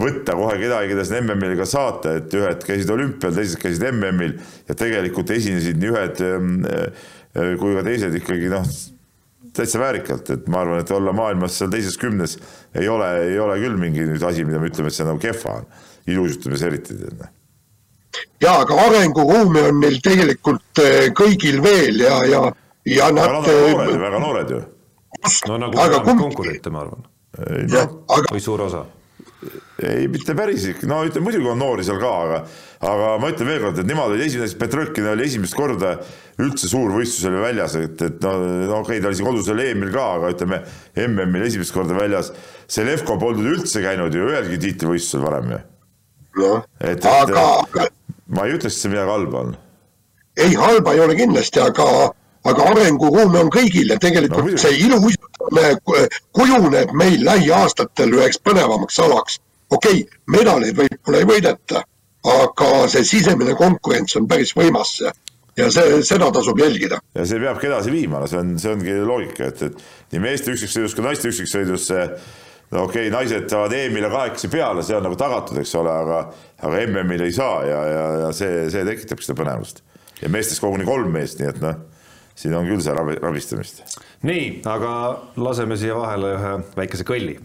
võtta 0.00 0.32
kohe 0.38 0.56
kedagi, 0.62 0.94
keda 0.94 1.04
siin 1.04 1.28
MM-il 1.28 1.58
ka 1.60 1.66
saata, 1.68 2.14
et 2.22 2.32
ühed 2.40 2.64
käisid 2.64 2.94
olümpial, 2.94 3.36
teised 3.36 3.60
käisid 3.60 3.84
MM-il 3.90 4.38
ja 4.64 4.78
tegelikult 4.80 5.34
esinesid 5.36 5.76
nii 5.82 5.92
ühed 5.92 6.24
äh, 6.24 7.04
kui 7.60 7.76
ka 7.76 7.84
teised 7.84 8.16
ikkagi 8.16 8.48
noh, 8.48 8.64
täitsa 9.56 9.80
väärikalt, 9.80 10.30
et 10.34 10.46
ma 10.52 10.62
arvan, 10.64 10.82
et 10.82 10.90
olla 10.94 11.14
maailmas 11.16 11.58
seal 11.58 11.70
teises 11.72 11.96
kümnes 12.00 12.36
ei 12.76 12.88
ole, 12.88 13.08
ei 13.30 13.38
ole 13.42 13.58
küll 13.62 13.78
mingi 13.80 14.06
nüüd 14.08 14.22
asi, 14.26 14.44
mida 14.48 14.60
me 14.62 14.70
ütleme, 14.70 14.92
et 14.92 14.98
see 14.98 15.06
nagu 15.08 15.20
kehva 15.22 15.58
on, 15.60 15.66
ilusustamises 16.06 16.66
eriti. 16.68 16.98
Noh. 17.20 17.32
ja 18.40 18.58
aga 18.62 18.78
arenguruumi 18.86 19.64
on 19.70 19.80
neil 19.84 19.98
tegelikult 20.04 20.84
eh, 20.84 21.08
kõigil 21.16 21.62
veel 21.64 22.04
ja, 22.04 22.20
ja, 22.28 22.44
ja 22.88 23.10
nad. 23.14 23.32
väga 23.46 23.56
noored, 23.56 23.94
eh, 23.94 24.00
väga 24.04 24.22
noored 24.22 24.54
ju. 24.56 24.62
no 25.48 25.62
nagu 25.64 25.82
aga 25.86 26.04
konkurente, 26.06 26.70
ma 26.72 26.84
arvan. 26.86 27.08
No, 27.36 27.80
aga... 28.08 28.30
või 28.32 28.40
suur 28.40 28.62
osa 28.64 28.86
ei, 29.82 30.06
mitte 30.08 30.32
päris, 30.36 30.64
no 30.88 31.02
ütleme 31.04 31.28
muidugi 31.28 31.50
on 31.52 31.58
noori 31.60 31.84
seal 31.84 31.98
ka, 32.00 32.12
aga, 32.24 32.38
aga 32.88 33.10
ma 33.20 33.28
ütlen 33.32 33.50
veelkord, 33.50 33.80
et 33.82 33.88
nemad 33.88 34.14
olid 34.14 34.24
esimesed, 34.24 34.56
Petrõkin 34.60 35.08
oli 35.10 35.26
esimest 35.26 35.56
korda 35.56 35.98
üldse 36.40 36.70
suur 36.70 36.94
võistlus 36.94 37.28
oli 37.30 37.42
väljas, 37.42 37.76
et, 37.80 38.00
et 38.00 38.24
no, 38.24 38.32
no 38.40 38.80
okei 38.80 38.96
okay,, 38.96 39.02
ta 39.04 39.10
oli 39.10 39.18
siin 39.18 39.28
kodusel 39.28 39.62
EM-il 39.66 39.92
ka, 39.92 40.06
aga 40.18 40.32
ütleme 40.32 40.62
MM-il 41.06 41.46
esimest 41.48 41.76
korda 41.76 41.96
väljas. 41.96 42.32
Selevko 42.72 43.18
polnud 43.20 43.48
üldse 43.52 43.80
käinud 43.84 44.16
ju 44.16 44.26
ühelgi 44.30 44.58
tiitlivõistlusel 44.64 45.24
varem 45.24 45.54
ju. 45.54 45.62
noh, 46.42 46.66
aga. 47.12 47.86
ma 48.32 48.44
ei 48.48 48.56
ütleks, 48.56 48.76
et 48.76 48.82
see 48.82 48.92
midagi 48.92 49.12
halba 49.12 49.44
on. 49.44 49.56
ei, 50.40 50.52
halba 50.60 50.96
ei 50.96 51.04
ole 51.04 51.16
kindlasti, 51.16 51.60
aga, 51.64 52.10
aga 52.48 52.68
arenguruumi 52.72 53.44
on 53.44 53.52
kõigil 53.52 53.92
ja 53.92 54.00
tegelikult 54.00 54.52
no, 54.52 54.60
see 54.60 54.76
iluuisutamine 54.84 56.08
kujuneb 56.36 56.92
meil 56.96 57.24
lähiaastatel 57.24 58.12
üheks 58.18 58.40
põnevamaks 58.44 59.00
alaks 59.04 59.40
okei 59.70 60.02
okay,, 60.02 60.18
medaleid 60.32 60.76
võib-olla 60.78 61.22
ei 61.22 61.28
võideta, 61.28 61.82
aga 62.26 62.72
see 62.90 63.06
sisemine 63.06 63.54
konkurents 63.58 64.16
on 64.18 64.26
päris 64.30 64.54
võimas 64.56 64.96
ja 65.56 65.68
see, 65.72 66.00
seda 66.06 66.30
tasub 66.34 66.58
jälgida. 66.60 67.00
ja 67.14 67.26
see 67.26 67.40
peabki 67.42 67.70
edasi 67.70 67.92
viima, 67.94 68.20
no 68.22 68.30
see 68.30 68.40
on, 68.40 68.56
see 68.60 68.72
ongi 68.72 68.98
loogika, 69.06 69.50
et, 69.50 69.62
et 69.70 70.12
nii 70.14 70.22
meeste 70.22 70.52
üksikssõidus 70.54 70.96
kui 70.96 71.06
naiste 71.06 71.30
üksikssõidus 71.32 71.88
see 71.90 72.04
no 72.74 72.84
okei 72.86 73.08
okay,, 73.08 73.14
naised 73.14 73.48
saavad 73.50 73.74
EM-ile 73.78 74.10
kahekesi 74.12 74.50
peale, 74.52 74.84
see 74.86 74.96
on 74.98 75.06
nagu 75.06 75.18
tagatud, 75.18 75.58
eks 75.62 75.74
ole, 75.80 75.92
aga, 75.92 76.22
aga 76.62 76.86
MM-il 76.86 77.26
ei 77.28 77.34
saa 77.34 77.60
ja, 77.66 77.82
ja, 77.90 78.06
ja 78.24 78.32
see, 78.36 78.66
see 78.74 78.86
tekitabki 78.88 79.26
seda 79.26 79.38
põnevust. 79.42 79.82
ja 80.22 80.32
meestes 80.32 80.62
koguni 80.62 80.88
kolm 80.88 81.12
meest, 81.14 81.40
nii 81.40 81.52
et 81.52 81.60
noh, 81.64 81.82
siin 82.36 82.56
on 82.58 82.68
küll 82.68 82.82
see 82.84 82.96
rabi, 82.96 83.18
rabistamist. 83.22 83.84
nii, 84.28 84.48
aga 84.68 84.94
laseme 85.40 85.78
siia 85.80 85.98
vahele 85.98 86.34
ühe 86.36 86.56
väikese 86.76 87.06
kõlli 87.08 87.38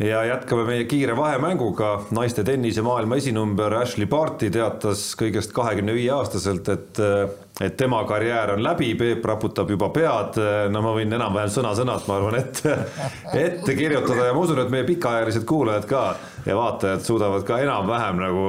ja 0.00 0.22
jätkame 0.24 0.64
meie 0.64 0.84
kiire 0.84 1.16
vahemänguga. 1.16 2.00
naiste 2.10 2.44
tennise 2.44 2.82
maailma 2.82 3.16
esinumber 3.16 3.74
Ashley 3.82 4.06
Barti 4.08 4.48
teatas 4.50 5.10
kõigest 5.20 5.52
kahekümne 5.52 5.92
viie 5.94 6.10
aastaselt, 6.14 6.68
et, 6.72 7.00
et 7.60 7.76
tema 7.76 8.00
karjäär 8.08 8.54
on 8.54 8.64
läbi, 8.64 8.94
Peep 8.98 9.24
raputab 9.28 9.70
juba 9.70 9.90
pead. 9.92 10.40
no 10.72 10.82
ma 10.82 10.94
võin 10.96 11.12
enam-vähem 11.18 11.52
sõna-sõnalt, 11.52 12.08
ma 12.08 12.16
arvan, 12.16 12.38
ette, 12.40 12.76
ette 13.44 13.76
kirjutada 13.76 14.30
ja 14.30 14.34
ma 14.36 14.44
usun, 14.46 14.62
et 14.64 14.72
meie 14.72 14.88
pikaajalised 14.88 15.44
kuulajad 15.44 15.88
ka 15.90 16.04
ja 16.48 16.56
vaatajad 16.56 17.04
suudavad 17.04 17.44
ka 17.44 17.60
enam-vähem 17.66 18.24
nagu 18.24 18.48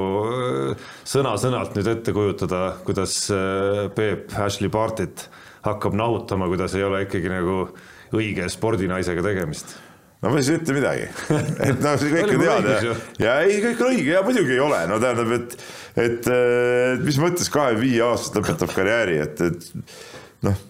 sõna-sõnalt 1.04 1.76
nüüd 1.76 1.94
ette 1.98 2.16
kujutada, 2.16 2.64
kuidas 2.88 3.26
Peep 4.00 4.32
Ashley 4.40 4.72
Bartit 4.72 5.28
hakkab 5.68 6.00
nahutama, 6.00 6.48
kuidas 6.48 6.80
ei 6.80 6.88
ole 6.88 7.06
ikkagi 7.10 7.30
nagu 7.32 7.64
õige 8.16 8.48
spordinaisega 8.52 9.24
tegemist 9.24 9.80
no 10.22 10.32
ma 10.32 10.42
ei 10.42 10.56
ütle 10.56 10.78
midagi. 10.78 11.06
Et 11.68 11.84
noh, 11.84 12.00
see 12.02 12.12
kõik 12.14 12.36
on 12.38 12.44
teada. 12.46 12.80
ja, 12.86 12.98
ja 13.26 13.38
ei, 13.46 13.62
kõik 13.66 13.86
on 13.86 13.94
õige. 13.94 14.10
Ja 14.14 14.26
muidugi 14.26 14.58
ei 14.58 14.64
ole, 14.64 14.82
no 14.90 15.00
tähendab, 15.02 15.32
et, 15.38 15.56
et, 15.96 16.34
et 16.34 17.06
mis 17.06 17.22
mõttes 17.22 17.50
kahe-viie 17.54 18.04
aastast 18.06 18.38
lõpetab 18.38 18.76
karjääri, 18.76 19.22
et, 19.26 19.48
et 19.50 20.46
noh 20.48 20.68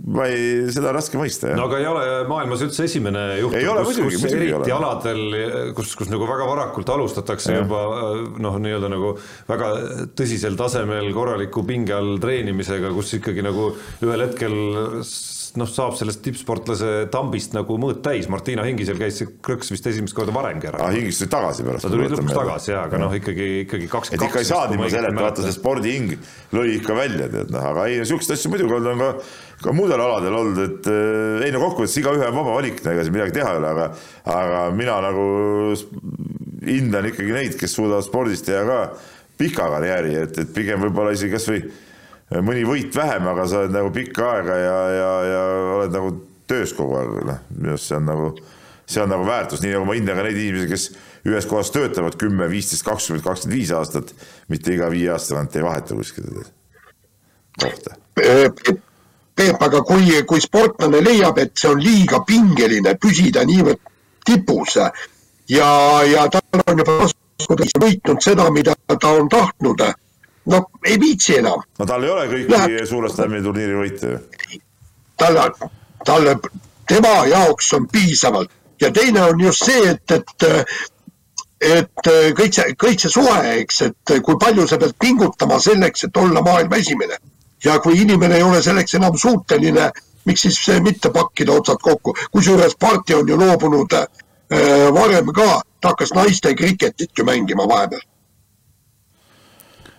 ma 0.00 0.26
ei, 0.30 0.68
seda 0.72 0.90
on 0.90 0.96
raske 0.96 1.18
mõista. 1.20 1.50
no 1.56 1.66
aga 1.68 1.80
ei 1.80 1.86
ole 1.88 2.04
maailmas 2.30 2.62
üldse 2.64 2.86
esimene 2.88 3.24
juhtum, 3.40 3.80
kus, 3.84 3.98
kus 4.14 4.24
eriti 4.30 4.72
aladel, 4.72 5.20
kus, 5.76 5.92
kus 5.98 6.10
nagu 6.12 6.28
väga 6.28 6.46
varakult 6.48 6.92
alustatakse 6.94 7.52
ja. 7.52 7.60
juba 7.62 7.82
noh, 8.40 8.56
nii-öelda 8.64 8.90
nagu 8.92 9.12
väga 9.50 9.72
tõsisel 10.16 10.56
tasemel 10.60 11.10
korraliku 11.16 11.64
pinge 11.68 11.94
all 11.96 12.16
treenimisega, 12.22 12.94
kus 12.96 13.12
ikkagi 13.18 13.44
nagu 13.44 13.70
ühel 14.06 14.24
hetkel 14.24 14.56
noh, 15.58 15.68
saab 15.70 15.96
sellest 15.98 16.22
tippsportlase 16.24 16.90
tambist 17.12 17.54
nagu 17.56 17.76
mõõt 17.80 18.02
täis, 18.04 18.28
Martina 18.30 18.64
Hingisel 18.66 18.98
käis 19.00 19.18
see 19.20 19.28
krõks 19.44 19.72
vist 19.72 19.86
esimest 19.90 20.16
korda 20.16 20.34
varemgi 20.34 20.70
ära. 20.70 20.82
aa, 20.84 20.92
Hingis 20.94 21.20
tuli 21.20 21.32
tagasi 21.32 21.66
pärast. 21.66 21.86
ta 21.86 21.92
tuli 21.92 22.08
lõpuks 22.08 22.36
tagasi 22.36 22.72
jaa, 22.72 22.84
aga 22.88 23.00
noh, 23.02 23.14
ikkagi, 23.18 23.48
ikkagi 23.64 23.90
kaks. 23.90 24.14
et 24.14 24.24
ikka 24.26 24.42
ei 24.42 24.48
saa 24.48 24.68
niimoodi 24.70 24.94
seletada, 24.94 25.26
vaata 25.26 25.46
see 25.46 25.56
spordihing 25.56 26.16
lõi 26.56 26.76
ikka 26.78 26.96
välja, 26.98 27.28
tead 27.32 27.54
noh, 27.54 27.68
aga 27.72 27.86
ei, 27.90 28.00
niisuguseid 28.04 28.36
asju 28.36 28.54
muidugi 28.54 28.76
olnud 28.78 28.92
on 28.94 29.04
ka, 29.04 29.10
ka 29.66 29.76
muudel 29.76 30.04
aladel 30.06 30.40
olnud, 30.40 30.62
et 30.66 30.90
äh, 30.94 31.46
ei 31.46 31.54
no 31.54 31.64
kokkuvõttes 31.66 31.98
igaühe 32.02 32.32
vaba 32.38 32.56
valik, 32.56 32.82
ega 32.84 33.06
siin 33.06 33.16
midagi 33.18 33.38
teha 33.40 33.54
ei 33.54 33.62
ole, 33.62 33.74
aga, 33.74 33.90
aga 34.38 34.64
mina 34.76 34.98
nagu 35.08 35.28
hindan 36.66 37.08
ikkagi 37.10 37.34
neid, 37.34 37.56
kes 37.60 37.78
suudavad 37.78 38.06
spordis 38.06 38.44
teha 38.46 38.64
ka 38.68 38.80
pika 39.40 39.70
karjääri, 39.72 40.18
et, 40.26 40.42
et 40.42 40.50
pigem 40.54 40.82
võib-olla 40.84 41.14
isegi 41.16 41.32
kasvõi 41.32 41.62
mõni 42.38 42.64
võit 42.66 42.94
vähem, 42.94 43.26
aga 43.30 43.46
sa 43.50 43.64
oled 43.64 43.74
nagu 43.74 43.90
pikka 43.94 44.26
aega 44.36 44.56
ja, 44.56 44.78
ja, 44.94 45.12
ja 45.26 45.44
oled 45.76 45.94
nagu 45.94 46.12
töös 46.50 46.74
kogu 46.76 46.98
aeg, 46.98 47.14
noh, 47.26 47.40
minu 47.56 47.74
arust 47.74 47.90
see 47.90 47.98
on 47.98 48.06
nagu, 48.06 48.30
see 48.86 49.02
on 49.02 49.12
nagu 49.14 49.26
väärtus, 49.26 49.62
nii 49.64 49.74
nagu 49.74 49.88
ma 49.88 49.96
hindan 49.98 50.18
ka 50.18 50.26
neid 50.26 50.38
inimesi, 50.38 50.70
kes 50.70 50.86
ühes 51.30 51.48
kohas 51.50 51.72
töötavad 51.74 52.16
kümme, 52.20 52.48
viisteist, 52.50 52.84
kakskümmend, 52.86 53.24
kakskümmend 53.26 53.58
viis 53.58 53.72
aastat, 53.76 54.14
mitte 54.52 54.74
iga 54.74 54.88
viie 54.92 55.10
aasta 55.12 55.34
tagant 55.34 55.58
ei 55.58 55.66
vaheta 55.66 55.98
kuskil 55.98 56.30
kohta. 57.60 57.98
Peep, 59.40 59.62
aga 59.62 59.80
kui, 59.86 60.12
kui 60.28 60.42
sportlane 60.42 61.00
leiab, 61.04 61.38
et 61.40 61.54
see 61.56 61.70
on 61.70 61.80
liiga 61.80 62.20
pingeline 62.28 62.94
püsida 63.00 63.44
niivõrd 63.48 63.80
tipus 64.26 64.76
ja, 64.76 65.70
ja 66.04 66.26
tal 66.32 66.62
on 66.66 66.82
juba 66.82 67.08
võitnud 67.80 68.20
seda, 68.22 68.50
mida 68.52 68.74
ta 68.90 69.14
on 69.16 69.30
tahtnud 69.32 69.80
no 70.46 70.64
ei 70.84 71.00
viitsi 71.00 71.36
enam. 71.38 71.62
no 71.78 71.86
tal 71.86 72.04
ei 72.04 72.10
ole 72.10 72.28
kõiki 72.30 72.54
Läheb... 72.54 72.86
suure 72.88 73.10
slam'i 73.12 73.42
turniiri 73.42 73.76
võite 73.76 74.14
ju. 74.14 74.62
talle, 75.20 75.50
talle, 76.04 76.38
tema 76.88 77.26
jaoks 77.28 77.72
on 77.76 77.86
piisavalt 77.92 78.50
ja 78.80 78.90
teine 78.92 79.22
on 79.22 79.40
just 79.40 79.64
see, 79.64 79.90
et, 79.90 80.10
et 80.10 80.50
et 81.60 82.08
kõik 82.36 82.54
see, 82.56 82.74
kõik 82.80 83.02
see 83.02 83.12
suhe, 83.12 83.40
eks, 83.60 83.82
et 83.90 84.12
kui 84.24 84.38
palju 84.40 84.64
sa 84.68 84.78
pead 84.80 84.94
pingutama 85.00 85.58
selleks, 85.60 86.06
et 86.06 86.16
olla 86.16 86.42
maailma 86.42 86.76
esimene. 86.80 87.18
ja 87.64 87.78
kui 87.78 88.00
inimene 88.00 88.36
ei 88.36 88.42
ole 88.42 88.62
selleks 88.62 88.94
enam 88.96 89.16
suuteline, 89.20 89.90
miks 90.24 90.46
siis 90.46 90.60
mitte 90.80 91.10
pakkida 91.12 91.52
otsad 91.52 91.76
kokku, 91.82 92.14
kusjuures 92.32 92.76
parti 92.80 93.14
on 93.14 93.28
ju 93.28 93.36
loobunud 93.36 93.92
äh, 93.92 94.06
varem 94.96 95.28
ka, 95.36 95.60
ta 95.80 95.92
hakkas 95.92 96.14
naiste 96.16 96.54
kriketit 96.54 97.10
ju 97.18 97.24
mängima 97.24 97.68
vahepeal. 97.68 98.00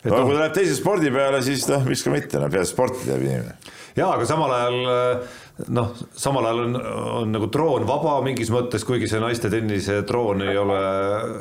No 0.06 0.24
kui 0.26 0.34
ta 0.34 0.40
läheb 0.44 0.58
teise 0.58 0.78
spordi 0.78 1.14
peale, 1.14 1.44
siis 1.46 1.68
noh, 1.70 1.86
miks 1.88 2.06
ka 2.06 2.14
mitte, 2.14 2.42
no 2.42 2.50
peaasi 2.52 2.74
sporti 2.74 3.06
teeb 3.06 3.22
inimene. 3.28 3.56
jaa, 3.98 4.14
aga 4.16 4.28
samal 4.30 4.56
ajal 4.58 4.80
äh, 4.96 5.40
noh, 5.70 5.92
samal 6.18 6.46
ajal 6.48 6.62
on, 6.64 6.76
on 7.22 7.34
nagu 7.34 7.48
troon 7.54 7.86
vaba 7.88 8.16
mingis 8.26 8.52
mõttes, 8.54 8.86
kuigi 8.88 9.10
see 9.10 9.22
naiste 9.22 9.52
tennise 9.52 10.00
troon 10.08 10.44
ei 10.46 10.58
ole, 10.58 10.80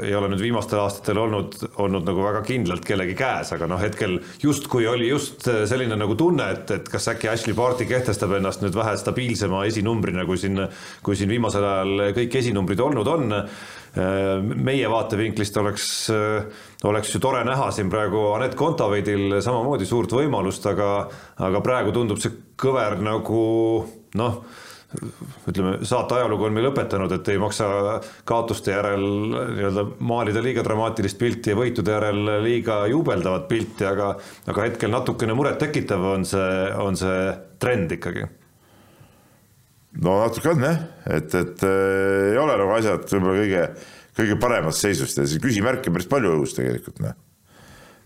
ei 0.06 0.14
ole 0.16 0.30
nüüd 0.32 0.42
viimastel 0.44 0.82
aastatel 0.82 1.22
olnud, 1.24 1.56
olnud 1.82 2.06
nagu 2.08 2.24
väga 2.24 2.42
kindlalt 2.46 2.84
kellegi 2.86 3.16
käes, 3.18 3.52
aga 3.56 3.68
noh, 3.70 3.80
hetkel 3.80 4.18
justkui 4.42 4.88
oli 4.90 5.10
just 5.10 5.48
selline 5.48 5.96
nagu 5.98 6.16
tunne, 6.18 6.50
et, 6.56 6.74
et 6.76 6.92
kas 6.92 7.10
äkki 7.14 7.30
Ashley 7.32 7.56
Barti 7.56 7.88
kehtestab 7.88 8.34
ennast 8.38 8.64
nüüd 8.64 8.76
vähe 8.76 8.96
stabiilsema 9.00 9.64
esinumbrina, 9.70 10.26
kui 10.28 10.40
siin, 10.40 10.66
kui 11.06 11.18
siin 11.18 11.30
viimasel 11.32 11.66
ajal 11.66 12.10
kõik 12.20 12.40
esinumbrid 12.42 12.88
olnud 12.90 13.14
on 13.14 13.38
meie 13.96 14.90
vaatevinklist 14.90 15.56
oleks, 15.58 15.86
oleks 16.86 17.14
ju 17.14 17.20
tore 17.22 17.42
näha 17.46 17.70
siin 17.74 17.90
praegu 17.90 18.28
Anett 18.36 18.54
Kontaveidil 18.58 19.40
samamoodi 19.42 19.88
suurt 19.88 20.14
võimalust, 20.14 20.66
aga, 20.70 20.90
aga 21.42 21.62
praegu 21.64 21.94
tundub 21.96 22.20
see 22.22 22.30
kõver 22.60 23.00
nagu 23.02 23.40
noh, 24.20 24.40
ütleme, 25.48 25.76
saate 25.86 26.16
ajalugu 26.18 26.48
on 26.48 26.56
meil 26.56 26.70
õpetanud, 26.70 27.12
et 27.14 27.28
ei 27.30 27.38
maksa 27.40 27.68
kaotuste 28.28 28.74
järel 28.74 29.04
nii-öelda 29.30 29.86
maalida 30.06 30.42
liiga 30.42 30.64
dramaatilist 30.66 31.18
pilti 31.18 31.54
ja 31.54 31.58
võitude 31.58 31.94
järel 31.94 32.34
liiga 32.44 32.82
juubeldavat 32.90 33.46
pilti, 33.50 33.86
aga 33.86 34.12
aga 34.50 34.66
hetkel 34.66 34.92
natukene 34.94 35.36
murettekitav 35.38 36.10
on 36.16 36.26
see, 36.26 36.52
on 36.82 36.98
see 36.98 37.32
trend 37.62 37.98
ikkagi. 37.98 38.26
No 39.98 40.16
natuke 40.22 40.52
on 40.52 40.62
jah, 40.64 40.78
et, 41.10 41.34
et 41.34 41.64
äh, 41.66 42.30
ei 42.32 42.38
ole 42.40 42.56
nagu 42.60 42.74
asjad 42.76 43.06
võib-olla 43.10 43.42
kõige, 43.42 43.64
kõige 44.20 44.38
paremas 44.42 44.82
seisus 44.82 45.16
küsimärke 45.42 45.92
päris 45.92 46.10
palju 46.10 46.34
õhus 46.36 46.54
tegelikult 46.56 47.02
noh. 47.02 47.16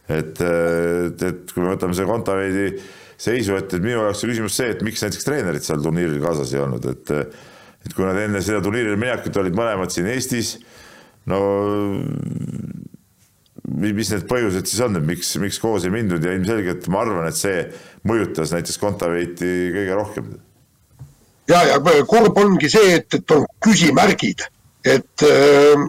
et, 0.08 0.40
et, 0.40 1.26
et 1.30 1.52
kui 1.52 1.64
me 1.64 1.74
võtame 1.74 1.96
selle 1.96 2.08
Kontaveidi 2.10 2.70
seisu, 3.20 3.58
et, 3.58 3.68
et 3.76 3.82
minu 3.84 4.00
jaoks 4.00 4.24
on 4.24 4.32
küsimus 4.32 4.56
see, 4.58 4.72
et 4.74 4.86
miks 4.86 5.04
näiteks 5.04 5.28
treenerid 5.28 5.66
seal 5.66 5.82
turniiril 5.84 6.22
kaasas 6.24 6.54
ei 6.54 6.64
olnud, 6.64 6.88
et 6.94 7.18
et 7.84 7.92
kui 7.92 8.06
nad 8.06 8.16
enne 8.16 8.40
seda 8.40 8.62
turniirile 8.64 8.96
minekut 8.96 9.36
olid 9.42 9.56
mõlemad 9.58 9.92
siin 9.92 10.06
Eestis, 10.08 10.54
no 11.28 11.40
mis 13.64 14.10
need 14.12 14.26
põhjused 14.28 14.68
siis 14.68 14.80
on, 14.84 14.96
et 14.98 15.06
miks, 15.08 15.34
miks 15.40 15.60
koos 15.60 15.84
ei 15.86 15.92
mindud 15.92 16.24
ja 16.24 16.34
ilmselgelt 16.36 16.88
ma 16.92 17.02
arvan, 17.04 17.28
et 17.28 17.38
see 17.38 17.62
mõjutas 18.08 18.52
näiteks 18.54 18.80
Kontaveiti 18.80 19.50
kõige 19.74 19.98
rohkem. 19.98 20.32
Ja, 21.48 21.62
ja 21.64 21.78
kurb 22.08 22.38
ongi 22.38 22.70
see, 22.70 22.98
et, 22.98 23.14
et 23.14 23.30
on 23.34 23.46
küsimärgid, 23.64 24.44
et 24.84 25.24
äh, 25.28 25.86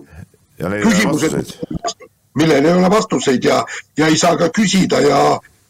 küsimused, 0.83 1.57
millel 2.35 2.65
ei 2.65 2.73
ole 2.73 2.89
vastuseid 2.91 3.43
ja, 3.43 3.63
ja 3.97 4.07
ei 4.07 4.17
saa 4.17 4.37
ka 4.39 4.49
küsida 4.55 5.01
ja 5.03 5.19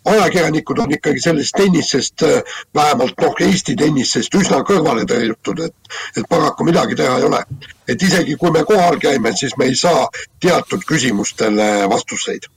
ajakirjanikud 0.05 0.79
on 0.83 0.91
ikkagi 0.93 1.21
sellest 1.21 1.57
tennisest, 1.57 2.25
äh, 2.25 2.57
vähemalt 2.75 3.21
noh, 3.21 3.37
Eesti 3.47 3.75
tennisest 3.75 4.35
üsna 4.37 4.61
kõrvale 4.67 5.05
tõrjutud, 5.09 5.63
et, 5.65 5.95
et 6.17 6.27
paraku 6.29 6.67
midagi 6.67 6.97
teha 6.97 7.17
ei 7.19 7.29
ole. 7.29 7.43
et 7.87 8.01
isegi 8.01 8.35
kui 8.35 8.51
me 8.51 8.63
kohal 8.65 8.97
käime, 9.01 9.33
siis 9.37 9.57
me 9.57 9.69
ei 9.69 9.75
saa 9.75 10.07
teatud 10.41 10.85
küsimustele 10.89 11.89
vastuseid 11.89 12.49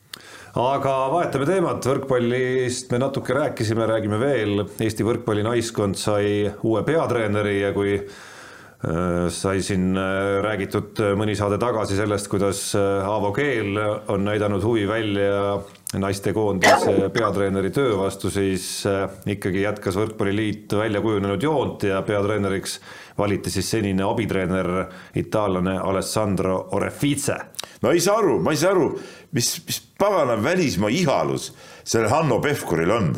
aga 0.58 0.92
vahetame 1.12 1.46
teemat, 1.46 1.86
võrkpallist 1.86 2.90
me 2.90 2.98
natuke 2.98 3.36
rääkisime, 3.36 3.86
räägime 3.86 4.18
veel, 4.18 4.64
Eesti 4.82 5.06
võrkpallinaiskond 5.06 5.98
sai 5.98 6.48
uue 6.66 6.82
peatreeneri 6.86 7.60
ja 7.60 7.70
kui 7.76 7.92
äh, 7.94 9.28
sai 9.30 9.62
siin 9.62 9.92
äh, 9.94 10.38
räägitud 10.42 10.98
mõni 11.20 11.36
saade 11.38 11.60
tagasi 11.62 11.98
sellest, 11.98 12.30
kuidas 12.32 12.62
Aavo 12.74 13.30
Keel 13.36 13.78
on 14.10 14.26
näidanud 14.26 14.66
huvi 14.66 14.88
välja 14.90 15.60
naistekoondise 15.96 17.06
peatreeneri 17.14 17.70
töö 17.70 17.94
vastu, 18.02 18.30
siis 18.30 18.66
äh, 18.90 19.06
ikkagi 19.30 19.62
jätkas 19.62 19.96
Võrkpalliliit 19.96 20.74
välja 20.76 21.00
kujunenud 21.04 21.42
joont 21.42 21.86
ja 21.86 22.02
peatreeneriks 22.02 22.80
valiti 23.18 23.50
siis 23.54 23.70
senine 23.70 24.04
abitreener, 24.10 24.74
itaallane 25.22 25.78
Alessandro 25.78 26.58
Orefice. 26.76 27.38
No 27.82 27.92
ei 27.94 28.00
saa 28.04 28.18
aru, 28.22 28.38
ma 28.44 28.54
ei 28.54 28.60
saa 28.60 28.72
aru, 28.74 28.88
mis, 29.36 29.52
mis 29.66 29.82
pagana 30.00 30.38
välismaa 30.42 30.90
ihalus 30.94 31.52
sellel 31.84 32.10
Hanno 32.12 32.40
Pevkuril 32.44 32.90
on, 32.94 33.12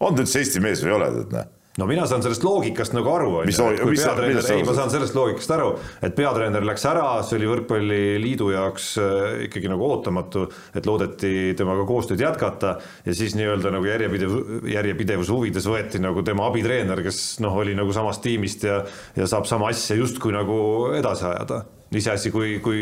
on 0.00 0.14
ta 0.14 0.24
üldse 0.24 0.42
Eesti 0.42 0.62
mees 0.62 0.84
või 0.84 0.92
ei 0.92 0.98
ole, 1.00 1.10
tead 1.18 1.36
näe? 1.38 1.50
No 1.80 1.86
mina 1.88 2.02
saan 2.04 2.20
sellest 2.20 2.42
loogikast 2.44 2.92
nagu 2.92 3.08
aru, 3.08 3.30
on 3.40 3.48
ju, 3.48 3.68
et 3.72 3.78
kui 3.80 3.96
peatreener, 3.96 4.44
ei, 4.52 4.64
ma 4.68 4.74
saan 4.76 4.90
sellest 4.92 5.14
loogikast 5.16 5.54
aru, 5.54 5.70
et 6.04 6.12
peatreener 6.18 6.66
läks 6.68 6.84
ära, 6.90 7.06
see 7.24 7.38
oli 7.38 7.48
Võrkpalliliidu 7.48 8.50
jaoks 8.52 8.90
äh, 9.00 9.14
ikkagi 9.46 9.70
nagu 9.72 9.86
ootamatu, 9.88 10.44
et 10.76 10.84
loodeti 10.84 11.54
temaga 11.56 11.86
koostööd 11.88 12.20
jätkata 12.20 12.74
ja 13.06 13.16
siis 13.16 13.32
nii-öelda 13.40 13.72
nagu 13.72 13.88
järjepidev, 13.88 14.36
järjepidevuse 14.68 15.32
huvides 15.32 15.68
võeti 15.72 16.02
nagu 16.04 16.20
tema 16.28 16.50
abitreener, 16.52 17.00
kes 17.08 17.22
noh, 17.40 17.56
oli 17.64 17.72
nagu 17.78 17.96
samast 17.96 18.20
tiimist 18.26 18.68
ja 18.68 18.82
ja 19.16 19.30
saab 19.30 19.48
sama 19.48 19.72
asja 19.72 19.96
justkui 19.96 20.36
nagu 20.36 20.58
edasi 20.98 21.24
ajada 21.30 21.64
iseasi, 21.98 22.30
kui, 22.32 22.56
kui 22.64 22.80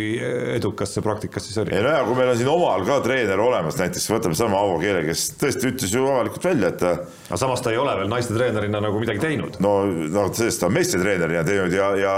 edukas 0.54 0.92
see 0.94 1.02
praktikas 1.04 1.46
siis 1.46 1.58
oli. 1.62 1.74
ei 1.74 1.82
no 1.82 1.92
ja 1.92 2.02
kui 2.06 2.16
meil 2.18 2.30
on 2.32 2.38
siin 2.38 2.50
omal 2.52 2.84
ka 2.86 3.00
treener 3.04 3.40
olemas, 3.42 3.78
näiteks 3.80 4.06
võtame 4.12 4.38
sama 4.38 4.60
Avo 4.62 4.78
Keele, 4.82 5.02
kes 5.06 5.24
tõesti 5.40 5.70
ütles 5.72 5.94
ju 5.94 6.04
avalikult 6.06 6.46
välja, 6.46 6.70
et 6.70 6.80
ta. 6.82 6.94
aga 7.28 7.40
samas 7.40 7.62
ta 7.64 7.72
ei 7.74 7.80
ole 7.80 7.96
veel 7.98 8.10
naiste 8.12 8.36
treenerina 8.36 8.82
nagu 8.84 9.02
midagi 9.02 9.22
teinud. 9.22 9.58
no, 9.64 9.74
no 10.14 10.26
sellest 10.36 10.62
ta 10.62 10.68
on 10.70 10.76
meeste 10.76 11.00
treenerina 11.02 11.44
teinud 11.46 11.74
ja, 11.74 11.92
ja, 11.98 12.16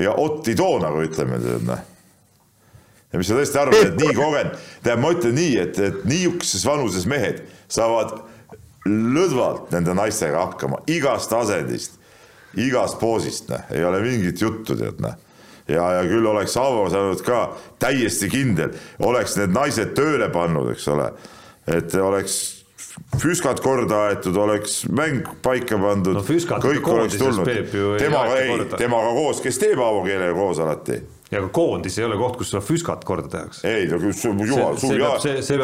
ja 0.00 0.14
Ott 0.22 0.48
ei 0.48 0.56
too 0.58 0.76
nagu 0.82 1.02
ütleme, 1.04 1.40
noh. 1.66 1.82
ja 3.12 3.20
mis 3.20 3.28
sa 3.28 3.36
tõesti 3.36 3.60
arvad, 3.60 3.88
et 3.90 3.98
nii 4.00 4.14
kogenud, 4.16 4.60
tähendab, 4.84 5.02
ma 5.04 5.10
ütlen 5.16 5.36
nii, 5.36 5.56
et, 5.66 5.82
et 5.82 6.06
niisuguses 6.08 6.64
vanuses 6.68 7.08
mehed 7.10 7.42
saavad 7.72 8.14
lõdvalt 8.88 9.74
nende 9.74 9.94
naistega 9.94 10.46
hakkama 10.46 10.80
igast 10.90 11.34
asendist, 11.36 12.00
igast 12.58 12.98
poosist, 13.00 13.52
noh, 13.52 13.68
ei 13.74 13.84
ole 13.84 14.00
mingit 14.04 14.40
juttu, 14.42 14.78
tead, 14.78 14.98
noh 15.04 15.20
ja, 15.68 15.84
ja 15.98 16.02
küll 16.08 16.26
oleks 16.26 16.56
Aavo 16.60 16.88
saanud 16.90 17.22
ka 17.26 17.44
täiesti 17.82 18.30
kindel, 18.32 18.74
oleks 19.04 19.36
need 19.40 19.54
naised 19.54 19.94
tööle 19.96 20.28
pannud, 20.32 20.72
eks 20.74 20.88
ole, 20.92 21.12
et 21.70 21.94
oleks 21.94 22.40
füskad 23.20 23.60
korda 23.64 24.06
aetud, 24.08 24.36
oleks 24.36 24.82
mäng 24.92 25.26
paika 25.44 25.78
pandud 25.80 26.18
no,, 26.18 26.24
kõik 26.24 26.92
oleks 26.92 27.18
tulnud. 27.20 27.48
temaga 27.98 28.38
ei, 28.40 28.60
temaga 28.76 29.16
koos, 29.16 29.42
kes 29.44 29.60
teeb 29.62 29.80
Aavo 29.80 30.04
keelega 30.06 30.36
koos 30.36 30.62
alati 30.62 31.00
ja 31.32 31.40
ka 31.40 31.48
koondis 31.54 31.94
ei 31.98 32.04
ole 32.04 32.18
koht, 32.20 32.36
kus 32.40 32.50
seda 32.52 32.60
füskat 32.64 33.04
korda 33.08 33.30
tehakse. 33.32 33.62
ei, 33.68 33.86
no 33.88 33.98
jumal, 34.00 34.76
suvi, 34.80 34.98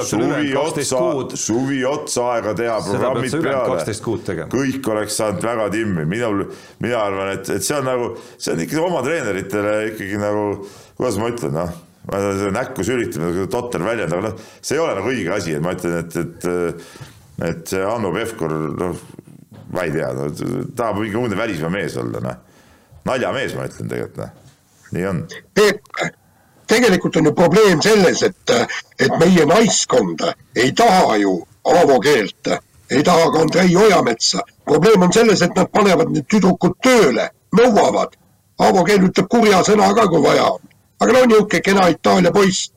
suvi 0.08 0.54
otsa, 0.56 1.02
suvi 1.36 1.82
otsa 1.88 2.24
aega 2.36 2.54
teha 2.56 2.78
programmid 2.86 3.36
peale. 3.44 4.46
kõik 4.54 4.88
oleks 4.94 5.18
saanud 5.20 5.44
väga 5.44 5.68
timmi, 5.74 6.06
minul, 6.08 6.46
mina 6.84 7.02
arvan, 7.02 7.34
et, 7.36 7.52
et 7.58 7.66
see 7.66 7.76
on 7.76 7.84
nagu, 7.88 8.14
see 8.38 8.54
on 8.54 8.64
ikkagi 8.64 8.80
oma 8.86 9.04
treeneritele 9.04 9.76
ikkagi 9.90 10.22
nagu, 10.22 10.48
kuidas 10.96 11.20
ma 11.20 11.30
ütlen, 11.34 11.54
noh 11.60 11.76
ma 12.08 12.22
seda 12.24 12.50
näkku 12.54 12.84
sülitamine, 12.88 13.44
totter 13.52 13.84
väljend, 13.84 14.14
aga 14.16 14.30
noh, 14.30 14.42
see 14.64 14.78
ei 14.78 14.80
ole 14.80 14.96
nagu 14.96 15.10
õige 15.12 15.32
asi, 15.34 15.58
et 15.58 15.64
ma 15.64 15.76
ütlen, 15.76 15.98
et, 16.00 16.16
et 16.16 17.08
et 17.44 17.70
see 17.70 17.84
Hanno 17.84 18.08
Pevkur, 18.14 18.54
noh, 18.80 19.02
ma 19.76 19.84
ei 19.84 19.92
tea 19.94 20.08
no,, 20.16 20.30
tahab 20.74 21.02
mingi 21.02 21.20
uudne 21.20 21.36
välismaa 21.38 21.70
mees 21.76 22.00
olla, 22.00 22.24
noh. 22.24 22.40
naljamees, 23.06 23.52
ma 23.58 23.68
ütlen 23.68 23.92
tegelikult, 23.92 24.22
noh 24.24 24.47
nii 24.92 25.06
on. 25.06 25.26
Peep, 25.54 25.80
tegelikult 26.68 27.16
on 27.16 27.24
ju 27.24 27.34
probleem 27.34 27.82
selles, 27.82 28.22
et, 28.22 28.54
et 29.00 29.18
meie 29.20 29.46
naiskond 29.46 30.24
ei 30.56 30.72
taha 30.72 31.16
ju 31.16 31.38
Aavo 31.68 31.98
keelt, 32.00 32.48
ei 32.90 33.02
taha 33.04 33.30
ka 33.32 33.40
Andrei 33.44 33.76
Ojametsa. 33.76 34.40
probleem 34.64 35.02
on 35.02 35.12
selles, 35.12 35.42
et 35.42 35.54
nad 35.56 35.68
panevad 35.72 36.08
need 36.12 36.24
tüdrukud 36.32 36.78
tööle, 36.82 37.28
nõuavad. 37.56 38.16
Aavo 38.58 38.84
keel 38.84 39.04
ütleb 39.08 39.28
kurja 39.30 39.60
sõna 39.66 39.90
ka, 39.94 40.06
kui 40.08 40.22
vaja 40.22 40.50
on. 40.54 40.60
aga 41.00 41.12
no 41.12 41.24
niisugune 41.24 41.60
kena 41.62 41.88
Itaalia 41.88 42.32
poiss. 42.32 42.72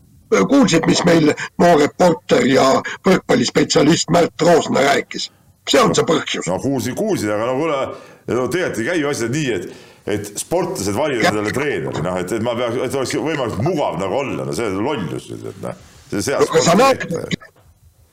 kuulsid, 0.49 0.85
mis 0.87 1.03
meil 1.03 1.33
noor 1.59 1.79
reporter 1.79 2.45
ja 2.47 2.81
võrkpallispetsialist 3.07 4.09
Märt 4.09 4.41
Roosna 4.41 4.81
rääkis? 4.81 5.31
see 5.69 5.81
on 5.81 5.95
see 5.95 6.05
põhjus. 6.07 6.47
no 6.47 6.59
kuulsin, 6.59 6.95
kuulsin, 6.95 7.31
aga 7.31 7.45
no 7.45 7.55
kuule, 7.59 7.79
no 8.27 8.47
tegelikult 8.47 8.79
ei 8.79 8.85
käi 8.85 8.99
ju 9.01 9.09
asjad 9.09 9.35
nii, 9.35 9.51
et 9.55 9.90
et 10.09 10.33
sportlased 10.39 10.97
valivad 10.97 11.29
endale 11.29 11.53
treeneri, 11.53 12.01
noh, 12.05 12.17
et, 12.17 12.33
et 12.33 12.43
ma 12.45 12.55
peaks, 12.57 12.79
et 12.87 12.97
oleks 12.97 13.15
võimalikult 13.19 13.65
mugav 13.65 13.99
nagu 14.01 14.19
olla, 14.23 14.47
no 14.47 14.55
see 14.57 14.69
on 14.71 14.83
lollus, 14.85 15.29
et 15.37 15.61
noh. 15.61 15.87
sa 16.09 16.77
näed, 16.79 17.05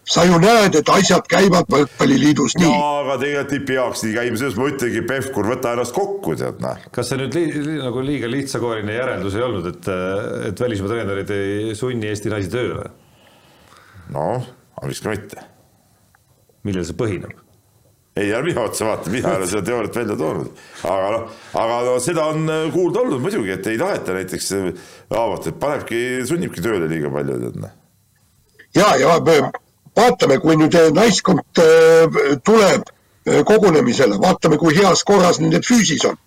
sa 0.08 0.24
ju 0.28 0.36
näed, 0.42 0.76
et 0.80 0.92
asjad 0.92 1.24
käivad 1.30 1.68
võrkpalliliidus 1.72 2.58
nii. 2.60 2.74
aga 2.76 3.16
tegelikult 3.22 3.56
ei 3.56 3.64
peaks 3.72 4.04
nii 4.04 4.14
käima, 4.18 4.40
selles 4.42 4.60
ma 4.60 4.68
ütlengi, 4.72 5.02
Pevkur, 5.08 5.50
võta 5.54 5.72
ennast 5.76 5.96
kokku, 5.96 6.36
tead 6.40 6.60
noh. 6.64 6.84
kas 6.92 7.12
see 7.12 7.20
nüüd 7.22 7.40
li, 7.40 7.46
li, 7.56 7.80
nagu 7.80 8.04
liiga 8.04 8.30
lihtsakoeline 8.32 8.96
järeldus 9.00 9.40
ei 9.40 9.48
olnud, 9.48 9.72
et, 9.72 9.90
et 10.52 10.64
välismaa 10.64 10.92
treenerid 10.92 11.34
ei 11.36 11.76
sunni 11.78 12.12
Eesti 12.12 12.32
naisi 12.32 12.52
tööle? 12.52 12.88
noh, 14.12 14.48
aga 14.76 14.92
miks 14.92 15.04
ka 15.04 15.16
mitte. 15.16 15.44
millel 16.68 16.84
see 16.84 17.00
põhineb? 17.00 17.47
Ei, 18.18 18.32
ära 18.32 18.42
mina 18.44 18.64
otsa 18.66 18.88
vaata, 18.88 19.12
mina 19.12 19.32
ei 19.32 19.40
ole 19.40 19.48
seda 19.50 19.62
teooriat 19.68 19.96
välja 20.00 20.16
toonud. 20.18 20.62
aga 20.82 21.10
noh, 21.14 21.38
aga 21.62 21.78
no 21.86 21.94
seda 22.02 22.26
on 22.32 22.50
äh, 22.52 22.66
kuulda 22.74 23.04
olnud 23.04 23.22
muidugi, 23.24 23.54
et 23.54 23.66
ei 23.70 23.78
taheta 23.80 24.16
näiteks 24.16 24.52
Aavot, 25.14 25.46
et 25.48 25.58
panebki, 25.60 26.02
sunnibki 26.28 26.64
tööle 26.64 26.90
liiga 26.90 27.12
palju, 27.14 27.38
tead 27.44 27.60
noh. 27.62 27.74
ja, 28.76 28.90
ja 29.00 29.18
vaatame, 29.22 30.38
kui 30.42 30.58
nüüd 30.60 30.76
naiskond 30.94 31.62
tuleb 32.46 32.90
kogunemisele, 33.48 34.18
vaatame, 34.22 34.58
kui 34.60 34.76
heas 34.76 35.04
korras 35.04 35.40
nende 35.42 35.62
füüsis 35.64 36.04
on. 36.08 36.18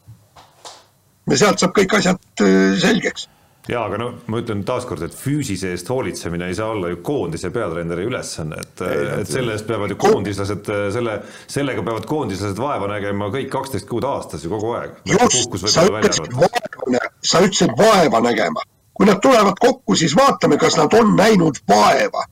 ja 1.31 1.43
sealt 1.43 1.61
saab 1.61 1.75
kõik 1.77 1.99
asjad 1.99 2.47
selgeks 2.81 3.29
jaa, 3.69 3.83
aga 3.85 3.97
no 4.01 4.07
ma 4.31 4.39
ütlen 4.41 4.63
taaskord, 4.65 5.03
et 5.05 5.15
füüsise 5.15 5.71
eest 5.75 5.89
hoolitsemine 5.91 6.47
ei 6.49 6.55
saa 6.57 6.71
olla 6.73 6.89
ju 6.89 7.01
koondise 7.05 7.51
peatreeneri 7.53 8.07
ülesanne, 8.09 8.57
et, 8.61 8.83
et 9.21 9.29
selle 9.29 9.55
eest 9.55 9.67
peavad 9.69 9.93
ju 9.93 9.97
koondislased, 10.01 10.71
selle, 10.95 11.17
sellega 11.51 11.85
peavad 11.85 12.07
koondislased 12.09 12.61
vaeva 12.61 12.89
nägema 12.91 13.29
kõik 13.33 13.51
kaksteist 13.53 13.89
kuud 13.89 14.07
aastas 14.09 14.45
ju 14.45 14.51
kogu 14.53 14.73
aeg. 14.79 14.97
just, 15.13 15.57
sa 15.67 15.85
ütlesid 15.85 16.33
vaeva, 16.37 17.05
sa 17.21 17.43
ütlesid 17.45 17.77
vaeva 17.77 18.23
nägema. 18.25 18.65
kui 18.93 19.07
nad 19.07 19.21
tulevad 19.21 19.57
kokku, 19.59 19.95
siis 19.95 20.15
vaatame, 20.17 20.57
kas 20.61 20.77
nad 20.77 20.93
on 20.93 21.15
näinud 21.15 21.61
vaeva. 21.69 22.25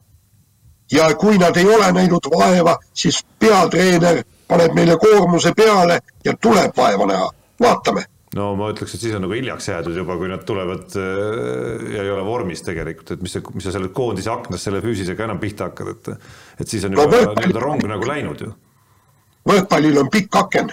ja 0.91 1.13
kui 1.15 1.37
nad 1.37 1.57
ei 1.57 1.69
ole 1.69 1.91
näinud 1.91 2.25
vaeva, 2.33 2.77
siis 2.93 3.25
peatreener 3.39 4.23
paneb 4.47 4.73
meile 4.73 4.97
koormuse 4.97 5.53
peale 5.53 5.99
ja 6.25 6.33
tuleb 6.41 6.77
vaeva 6.77 7.05
näha, 7.05 7.29
vaatame 7.61 8.05
no 8.37 8.49
ma 8.59 8.69
ütleks, 8.73 8.93
et 8.93 9.03
siis 9.03 9.15
on 9.17 9.23
nagu 9.25 9.33
hiljaks 9.33 9.69
jäädud 9.71 9.95
juba, 9.97 10.17
kui 10.19 10.29
nad 10.29 10.43
tulevad 10.47 10.97
äh, 10.99 11.85
ja 11.95 12.03
ei 12.03 12.11
ole 12.13 12.25
vormis 12.27 12.61
tegelikult, 12.65 13.15
et 13.15 13.23
mis 13.25 13.33
sa, 13.35 13.41
mis 13.55 13.65
sa 13.65 13.73
selle 13.75 13.89
koondise 13.95 14.31
aknas 14.33 14.67
selle 14.67 14.83
füüsisega 14.85 15.25
enam 15.25 15.41
pihta 15.41 15.69
hakkad, 15.69 15.95
et 15.95 16.11
et 16.59 16.67
siis 16.67 16.85
on 16.85 16.97
juba 16.97 17.07
no, 17.09 17.33
nii-öelda 17.39 17.63
rong 17.63 17.87
nagu 17.89 18.09
läinud 18.09 18.45
ju. 18.45 18.51
võrkpallil 19.49 19.97
on 20.03 20.13
pikk 20.13 20.39
aken. 20.43 20.71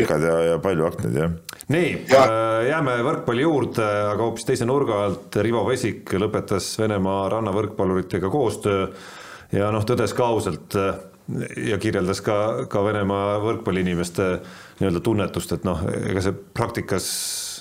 Pikad 0.00 0.22
ja, 0.24 0.36
ja 0.48 0.58
palju 0.64 0.86
aknaid 0.88 1.16
jah. 1.20 1.32
nii 1.74 1.88
ja., 2.10 2.24
äh, 2.24 2.58
jääme 2.72 2.98
võrkpalli 3.06 3.46
juurde, 3.46 3.86
aga 4.10 4.24
hoopis 4.24 4.48
teise 4.48 4.66
nurga 4.66 5.02
alt, 5.06 5.38
Rivo 5.44 5.62
Vesik 5.68 6.14
lõpetas 6.16 6.72
Venemaa 6.80 7.26
rannavõrkpalluritega 7.36 8.32
koostöö 8.32 8.88
ja 9.52 9.70
noh, 9.74 9.84
tõdes 9.86 10.16
ka 10.16 10.26
ausalt 10.32 10.78
äh, 10.80 10.94
ja 11.70 11.78
kirjeldas 11.78 12.20
ka, 12.24 12.36
ka 12.70 12.82
Venemaa 12.84 13.38
võrkpalliinimeste 13.44 14.28
nii-öelda 14.82 15.02
tunnetust, 15.04 15.54
et 15.56 15.66
noh, 15.66 15.82
ega 16.10 16.22
see 16.24 16.34
praktikas 16.56 17.08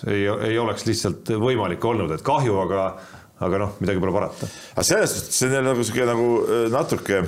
ei, 0.09 0.25
ei 0.25 0.59
oleks 0.59 0.87
lihtsalt 0.87 1.33
võimalik 1.41 1.85
olnud, 1.85 2.11
et 2.15 2.25
kahju, 2.25 2.57
aga, 2.65 2.85
aga 3.45 3.63
noh, 3.65 3.79
midagi 3.83 4.01
pole 4.01 4.15
parata. 4.15 4.49
aga 4.73 4.85
selles 4.87 5.15
suhtes 5.15 5.41
see 5.43 5.51
on 5.53 5.69
nagu 5.69 5.85
sihuke 5.85 6.07
nagu 6.09 6.27
äh, 6.41 6.67
natuke, 6.73 7.23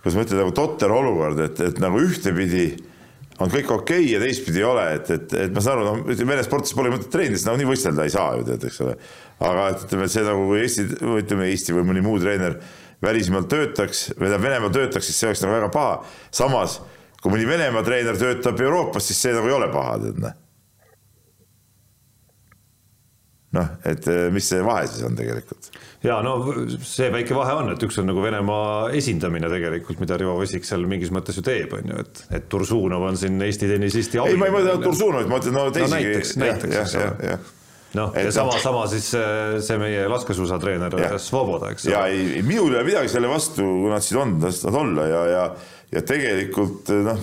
kuidas 0.00 0.16
ma 0.16 0.26
ütlen, 0.26 0.42
nagu 0.42 0.54
totter 0.56 0.94
olukord, 0.94 1.42
et, 1.46 1.62
et 1.70 1.82
nagu 1.82 2.02
ühtepidi 2.02 2.68
on 3.40 3.48
kõik 3.48 3.70
okei 3.72 4.02
okay 4.02 4.10
ja 4.12 4.20
teistpidi 4.20 4.60
ei 4.60 4.68
ole, 4.68 4.84
et, 4.98 5.10
et, 5.14 5.34
et 5.46 5.54
ma 5.54 5.62
saan 5.64 5.80
aru, 5.80 5.86
no 5.86 6.12
ütleme, 6.12 6.34
Vene 6.34 6.44
sportlased 6.44 6.76
pole 6.76 6.92
mõtet 6.92 7.10
treenida, 7.12 7.38
sest 7.38 7.48
nagunii 7.48 7.70
võistelda 7.70 8.04
ei 8.04 8.12
saa 8.12 8.36
ju 8.36 8.46
tead, 8.50 8.66
eks 8.68 8.80
ole. 8.84 8.96
aga 9.48 9.66
et 9.72 9.84
ütleme, 9.86 10.06
et 10.06 10.14
see 10.14 10.26
nagu 10.26 10.46
Eesti, 10.58 10.86
ütleme 11.22 11.48
Eesti 11.48 11.76
või 11.76 11.86
mõni 11.92 12.04
muu 12.04 12.20
treener 12.20 12.58
välismaal 13.00 13.46
töötaks 13.48 14.10
või 14.12 14.26
tähendab 14.26 14.44
Venemaal 14.44 14.74
töötaks, 14.74 15.08
siis 15.08 15.20
see 15.22 15.30
oleks 15.30 15.44
nagu 15.44 15.56
väga 15.56 15.70
paha. 15.72 15.94
samas, 16.36 16.80
kui 17.20 17.34
mõni 17.34 17.48
Venemaa 17.48 17.84
treener 17.86 18.18
töötab 18.20 18.60
Euroopas, 18.64 19.10
siis 19.10 19.20
see 19.20 19.34
nagu 19.36 19.50
ei 19.50 19.56
ole 19.56 19.68
paha, 19.72 19.98
tead 20.04 20.22
noh. 20.22 20.38
noh, 23.58 23.70
et 23.90 24.08
eh, 24.08 24.26
mis 24.32 24.46
see 24.52 24.64
vahe 24.64 24.88
siis 24.88 25.04
on 25.06 25.18
tegelikult? 25.18 25.70
ja 26.06 26.20
no 26.24 26.36
see 26.86 27.10
väike 27.12 27.36
vahe 27.36 27.58
on, 27.60 27.72
et 27.74 27.86
üks 27.86 28.00
on 28.00 28.08
nagu 28.08 28.24
Venemaa 28.24 28.90
esindamine 28.96 29.52
tegelikult, 29.52 30.00
mida 30.02 30.18
Rivo 30.20 30.38
Vesik 30.40 30.68
seal 30.68 30.86
mingis 30.88 31.12
mõttes 31.14 31.40
ju 31.40 31.44
teeb, 31.46 31.76
on 31.76 31.92
ju, 31.92 32.02
et, 32.04 32.26
et 32.40 32.50
Tursunov 32.52 33.08
on 33.10 33.20
siin 33.20 33.40
Eesti 33.44 33.68
tennisisti 33.70 34.22
ei, 34.22 34.40
ma 34.40 34.48
ei 34.48 34.56
mõtle 34.56 34.78
Tursunovit, 34.84 35.28
ma 35.30 35.38
mõtlen 35.38 35.58
no 35.58 35.70
teisigi 35.74 35.90
no,. 35.92 36.04
näiteks, 36.10 36.36
näiteks, 36.40 36.78
eks 36.84 37.00
ole 37.00 37.40
noh, 37.98 38.14
ja 38.14 38.30
sama, 38.32 38.54
sama 38.62 38.84
siis 38.90 39.10
äh, 39.18 39.58
see 39.64 39.78
meie 39.80 40.06
laskesuusatreener 40.10 40.94
Svoboda, 41.22 41.72
eks 41.74 41.88
ole. 41.88 41.94
ja 41.94 42.04
ei, 42.10 42.42
minul 42.46 42.70
ei 42.70 42.80
ole 42.80 42.86
midagi 42.86 43.10
selle 43.12 43.30
vastu, 43.30 43.66
kui 43.66 43.90
nad 43.92 44.04
siin 44.04 44.20
on, 44.22 44.36
las 44.44 44.62
nad 44.66 44.78
olla 44.82 45.06
ja, 45.10 45.22
ja, 45.30 45.44
ja 45.94 46.02
tegelikult 46.06 46.90
noh, 47.06 47.20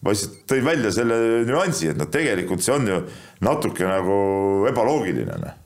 ma 0.00 0.14
lihtsalt 0.14 0.44
tõin 0.50 0.66
välja 0.66 0.92
selle 0.94 1.16
nüansi, 1.48 1.90
et 1.92 2.00
noh, 2.00 2.08
tegelikult 2.10 2.64
see 2.64 2.74
on 2.74 2.88
ju 2.88 3.00
natuke 3.46 3.86
nagu 3.88 4.20
ebaloogiline, 4.70 5.38
noh. 5.42 5.58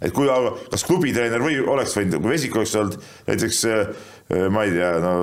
et 0.00 0.14
kui, 0.16 0.28
kas 0.72 0.86
klubitreener 0.88 1.42
või 1.44 1.58
oleks 1.60 1.96
võinud, 1.98 2.20
kui 2.20 2.34
Vesik 2.34 2.56
oleks 2.56 2.76
olnud 2.80 3.00
näiteks 3.28 3.64
äh, 3.70 3.90
ma 4.52 4.66
ei 4.66 4.76
tea, 4.76 4.92
no 5.02 5.14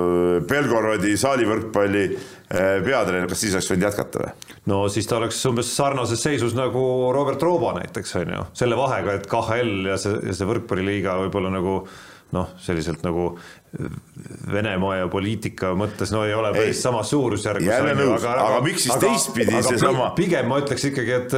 Belgorodi 0.48 1.14
saalivõrkpalli 1.18 2.04
äh, 2.08 2.76
peatreener, 2.84 3.30
kas 3.30 3.44
siis 3.44 3.56
oleks 3.56 3.70
võinud 3.72 3.88
jätkata 3.88 4.26
või? 4.26 4.52
no 4.68 4.82
siis 4.92 5.08
ta 5.08 5.16
oleks 5.22 5.40
umbes 5.48 5.72
sarnases 5.74 6.22
seisus 6.22 6.58
nagu 6.58 6.82
Robert 7.16 7.42
Rooba 7.42 7.76
näiteks 7.78 8.18
on 8.20 8.36
ju, 8.36 8.44
selle 8.58 8.78
vahega, 8.78 9.16
et 9.16 9.30
KHL 9.30 9.92
ja 9.94 9.98
see, 10.00 10.20
ja 10.28 10.36
see 10.36 10.50
võrkpalliliiga 10.50 11.16
võib-olla 11.24 11.54
nagu 11.54 11.80
noh, 12.36 12.50
selliselt 12.60 13.04
nagu 13.06 13.30
Venemaa 14.48 14.94
ja 14.96 15.08
poliitika 15.12 15.74
mõttes 15.76 16.08
no 16.14 16.22
ei 16.24 16.32
ole 16.32 16.48
päris 16.54 16.78
samas 16.80 17.10
suurusjärgus. 17.12 17.68
aga, 17.68 18.30
aga 18.40 18.60
miks 18.64 18.86
siis 18.86 18.96
teistpidi 19.02 19.60
seesama. 19.66 20.06
pigem 20.16 20.48
ma 20.48 20.60
ütleks 20.62 20.86
ikkagi, 20.88 21.12
et, 21.12 21.34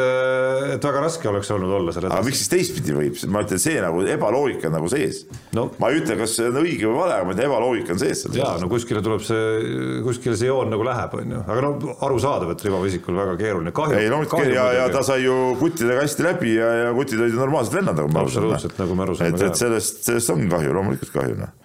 et 0.76 0.86
väga 0.86 1.02
raske 1.02 1.26
oleks 1.28 1.50
olnud 1.50 1.74
olla 1.80 1.94
selle. 1.96 2.12
aga 2.12 2.22
miks 2.26 2.38
siis 2.44 2.52
teistpidi 2.52 2.94
võib, 2.94 3.18
ma 3.34 3.42
ütlen, 3.42 3.60
see 3.62 3.82
nagu 3.82 4.04
ebaloogika 4.06 4.70
on 4.70 4.76
nagu 4.78 4.90
sees 4.92 5.24
no.. 5.58 5.66
ma 5.82 5.90
ei 5.90 5.98
ütle, 6.00 6.16
kas 6.22 6.36
see 6.38 6.46
on 6.52 6.60
õige 6.62 6.86
või 6.86 7.00
vale, 7.00 7.18
aga 7.18 7.26
ma 7.26 7.34
ütlen, 7.34 7.50
ebaloogika 7.50 7.96
on 7.96 8.02
sees. 8.04 8.22
ja 8.38 8.52
no 8.62 8.70
kuskile 8.70 9.02
tuleb 9.04 9.26
see, 9.26 10.00
kuskile 10.06 10.38
see 10.38 10.52
joon 10.52 10.70
nagu 10.70 10.86
läheb, 10.86 11.18
on 11.18 11.34
ju, 11.34 11.44
aga 11.50 11.66
no 11.66 11.96
arusaadav, 12.06 12.54
et 12.54 12.66
Rivo 12.68 12.82
Vesikul 12.84 13.18
väga 13.18 13.34
keeruline, 13.42 13.74
kahju. 13.74 13.98
ei 13.98 14.12
loomulikult 14.12 14.54
ja, 14.54 14.68
ja 14.78 14.86
ta 14.94 15.02
sai 15.06 15.24
ju 15.26 15.38
kuttidega 15.60 16.06
hästi 16.06 16.30
läbi 16.30 16.54
ja, 16.54 16.70
ja 16.84 16.94
kutid 16.94 17.18
olid 17.18 17.34
ju 17.34 17.42
normaalsed 17.42 17.80
vennad, 17.80 17.98
nagu 17.98 18.14
ma 18.14 18.22
aru 18.22 18.36
saan. 18.36 18.46
absoluutselt, 18.46 18.78
nagu 18.84 19.00
me 19.00 19.08
aru 19.08 19.18
saame. 19.18 19.34
et, 19.34 19.48
et 19.50 19.64
sellest, 19.66 20.04
sellest 20.06 20.36
on 20.36 20.46
kahju, 20.54 20.76
loomulikult 20.78 21.18
kahju, 21.18 21.40
noh 21.42 21.56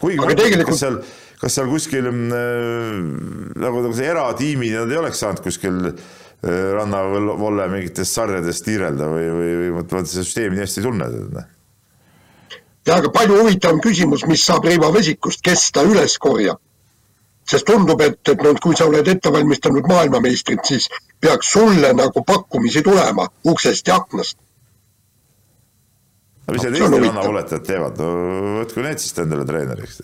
kuigi 0.00 0.22
aga 0.24 0.36
tegelikult 0.38 0.72
kas 0.72 0.82
seal, 0.82 0.98
kas 1.40 1.56
seal 1.58 1.70
kuskil 1.70 2.08
äh, 2.08 2.16
nagu, 3.60 3.84
nagu 3.84 3.92
see 3.96 4.08
eratiimid, 4.10 4.74
nad 4.78 4.92
ei 4.92 5.00
oleks 5.02 5.22
saanud 5.24 5.44
kuskil 5.44 5.78
äh, 5.90 6.00
rannavolle 6.76 7.68
mingites 7.72 8.14
sarjades 8.16 8.64
tiirelda 8.66 9.10
või, 9.12 9.28
või, 9.36 9.52
või 9.62 9.70
vot 9.78 9.94
seda 9.94 10.24
süsteemi 10.24 10.56
nii 10.56 10.64
hästi 10.66 10.82
ei 10.82 10.88
tunne. 10.88 11.10
Noh. 11.36 11.46
ja 12.88 12.98
aga 12.98 13.12
palju 13.14 13.38
huvitavam 13.42 13.80
küsimus, 13.84 14.26
mis 14.30 14.44
saab 14.46 14.68
Riivo 14.68 14.92
Vesikust, 14.96 15.44
kes 15.44 15.70
ta 15.76 15.86
üles 15.86 16.18
korjab? 16.18 16.60
sest 17.50 17.66
tundub, 17.66 17.98
et, 18.04 18.20
et 18.30 18.42
noh, 18.44 18.54
kui 18.62 18.76
sa 18.78 18.86
oled 18.86 19.08
ette 19.10 19.30
valmistanud 19.32 19.88
maailmameistrit, 19.90 20.60
siis 20.68 20.84
peaks 21.18 21.48
sulle 21.56 21.88
nagu 21.98 22.22
pakkumisi 22.22 22.82
tulema 22.86 23.24
uksest 23.50 23.88
ja 23.90 23.96
aknast 23.98 24.36
no 26.50 26.56
mis 26.56 26.66
need 26.66 26.78
Eesti 26.80 27.02
rannavõletajad 27.06 27.66
teevad, 27.66 28.00
no 28.00 28.54
võtku 28.60 28.84
need 28.84 29.02
siis 29.02 29.18
endale 29.22 29.46
treeneriks. 29.48 30.00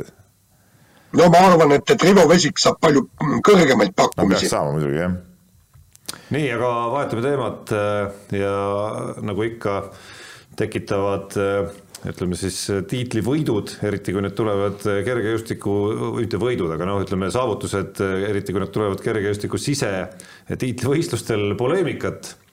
no 1.19 1.31
ma 1.33 1.47
arvan, 1.51 1.77
et, 1.79 1.95
et 1.95 2.05
Rivo 2.09 2.27
Vesik 2.31 2.61
saab 2.63 2.79
palju 2.83 3.07
kõrgemaid 3.47 3.97
pakkumisi 3.97 4.37
no,. 4.37 4.43
peaks 4.45 4.55
saama 4.55 4.77
muidugi, 4.77 5.01
jah. 5.01 5.17
nii, 6.37 6.53
aga 6.59 6.71
vahetame 6.95 7.27
teemat 7.27 7.75
äh, 7.75 8.23
ja 8.43 8.55
nagu 9.27 9.49
ikka, 9.49 9.81
tekitavad 10.61 11.37
äh, 11.43 11.83
ütleme 12.07 12.39
siis 12.39 12.61
tiitlivõidud, 12.87 13.79
eriti 13.89 14.13
kui 14.15 14.23
need 14.23 14.37
tulevad 14.39 14.79
kergejõustiku, 14.79 15.77
mitte 16.21 16.39
võidud, 16.39 16.71
aga 16.71 16.87
noh, 16.87 17.01
ütleme 17.03 17.33
saavutused, 17.35 17.99
eriti 18.29 18.55
kui 18.55 18.63
need 18.63 18.71
tulevad 18.71 19.01
kergejõustiku 19.03 19.59
sise 19.59 19.91
tiitlivõistlustel 20.47 21.57
poleemikat 21.59 22.37
Äh, 22.37 22.46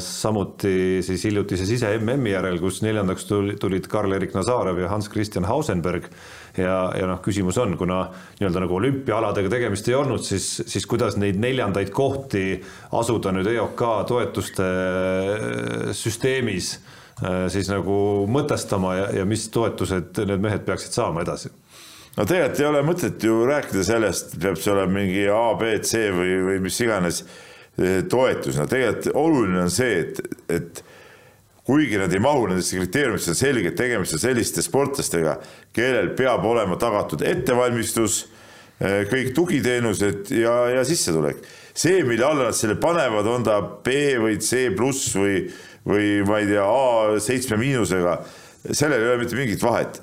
samuti 0.00 1.02
siis 1.04 1.24
hiljutise 1.28 1.66
sise 1.68 1.90
MM-i 1.98 2.32
järel, 2.32 2.56
kus 2.62 2.80
neljandaks 2.82 3.26
tulid 3.28 3.86
Karl-Erik 3.92 4.32
Nazarov 4.34 4.78
ja 4.80 4.88
Hans-Christian 4.88 5.44
Hausenberg 5.44 6.08
ja, 6.56 6.76
ja 6.96 7.06
noh, 7.06 7.20
küsimus 7.22 7.58
on, 7.60 7.76
kuna 7.78 8.00
nii-öelda 8.40 8.62
nagu 8.64 8.78
olümpiaaladega 8.78 9.52
tegemist 9.52 9.88
ei 9.90 9.98
olnud, 9.98 10.24
siis, 10.26 10.48
siis 10.66 10.86
kuidas 10.90 11.18
neid 11.20 11.38
neljandaid 11.40 11.92
kohti 11.94 12.44
asuda 12.96 13.34
nüüd 13.36 13.50
EOK 13.52 13.84
toetuste 14.08 14.66
äh, 14.66 15.92
süsteemis 15.96 16.72
äh, 17.20 17.46
siis 17.52 17.70
nagu 17.70 18.26
mõtestama 18.32 18.96
ja, 18.96 19.10
ja 19.20 19.28
mis 19.28 19.48
toetused 19.52 20.24
need 20.24 20.42
mehed 20.42 20.64
peaksid 20.66 20.96
saama 20.96 21.26
edasi? 21.26 21.52
no 22.16 22.26
tegelikult 22.26 22.64
ei 22.64 22.70
ole 22.72 22.82
mõtet 22.88 23.28
ju 23.28 23.44
rääkida 23.46 23.84
sellest, 23.86 24.34
peab 24.40 24.58
see 24.58 24.72
olema 24.72 24.98
mingi 24.98 25.28
A, 25.30 25.44
B, 25.60 25.76
C 25.84 26.08
või, 26.16 26.34
või 26.48 26.58
mis 26.64 26.80
iganes 26.82 27.22
toetus, 28.10 28.58
no 28.60 28.66
tegelikult 28.68 29.14
oluline 29.16 29.62
on 29.64 29.70
see, 29.72 30.00
et, 30.04 30.18
et 30.52 30.82
kuigi 31.70 31.98
nad 32.00 32.12
ei 32.12 32.20
mahu 32.22 32.48
nendesse 32.50 32.78
kriteeriumisse, 32.78 33.30
on 33.30 33.38
selge, 33.38 33.70
et 33.70 33.78
tegemist 33.78 34.16
on 34.16 34.22
selliste 34.22 34.62
sportlastega, 34.64 35.36
kellel 35.76 36.12
peab 36.18 36.44
olema 36.48 36.78
tagatud 36.80 37.22
ettevalmistus, 37.26 38.24
eh, 38.80 39.04
kõik 39.10 39.30
tugiteenused 39.36 40.32
ja, 40.34 40.54
ja 40.76 40.84
sissetulek. 40.88 41.44
see, 41.74 42.02
mille 42.04 42.24
alla 42.26 42.48
nad 42.48 42.56
selle 42.56 42.74
panevad, 42.76 43.26
on 43.26 43.44
ta 43.46 43.60
B 43.62 43.94
või 44.18 44.40
C 44.42 44.66
pluss 44.76 45.14
või, 45.14 45.44
või 45.86 46.24
ma 46.26 46.40
ei 46.40 46.48
tea, 46.50 46.64
A 46.66 47.20
seitsme 47.20 47.56
miinusega, 47.56 48.18
sellel 48.72 49.00
ei 49.00 49.12
ole 49.12 49.22
mitte 49.22 49.38
mingit 49.38 49.62
vahet. 49.62 50.02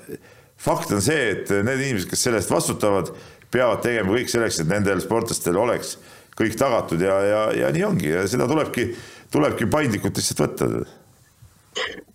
fakt 0.56 0.90
on 0.90 1.02
see, 1.02 1.30
et 1.30 1.50
need 1.50 1.80
inimesed, 1.84 2.08
kes 2.10 2.22
selle 2.22 2.40
eest 2.40 2.50
vastutavad, 2.50 3.12
peavad 3.50 3.82
tegema 3.82 4.16
kõik 4.16 4.32
selleks, 4.32 4.60
et 4.60 4.68
nendel 4.72 5.00
sportlastel 5.04 5.56
oleks 5.56 5.98
kõik 6.38 6.56
tagatud 6.58 7.02
ja, 7.02 7.18
ja, 7.26 7.42
ja 7.64 7.70
nii 7.74 7.84
ongi 7.84 8.12
ja 8.12 8.24
seda 8.30 8.46
tulebki, 8.50 8.88
tulebki 9.34 9.66
paindlikult 9.70 10.18
lihtsalt 10.18 10.44
võtta. 10.44 10.68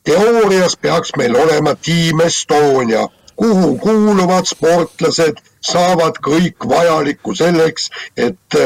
teoorias 0.04 0.78
peaks 0.82 1.12
meil 1.18 1.36
olema 1.36 1.76
Team 1.76 2.22
Estonia, 2.26 3.08
kuhu 3.36 3.76
kuuluvad 3.84 4.48
sportlased 4.48 5.42
saavad 5.64 6.20
kõik 6.24 6.68
vajalikku 6.70 7.36
selleks, 7.36 7.90
et 8.18 8.58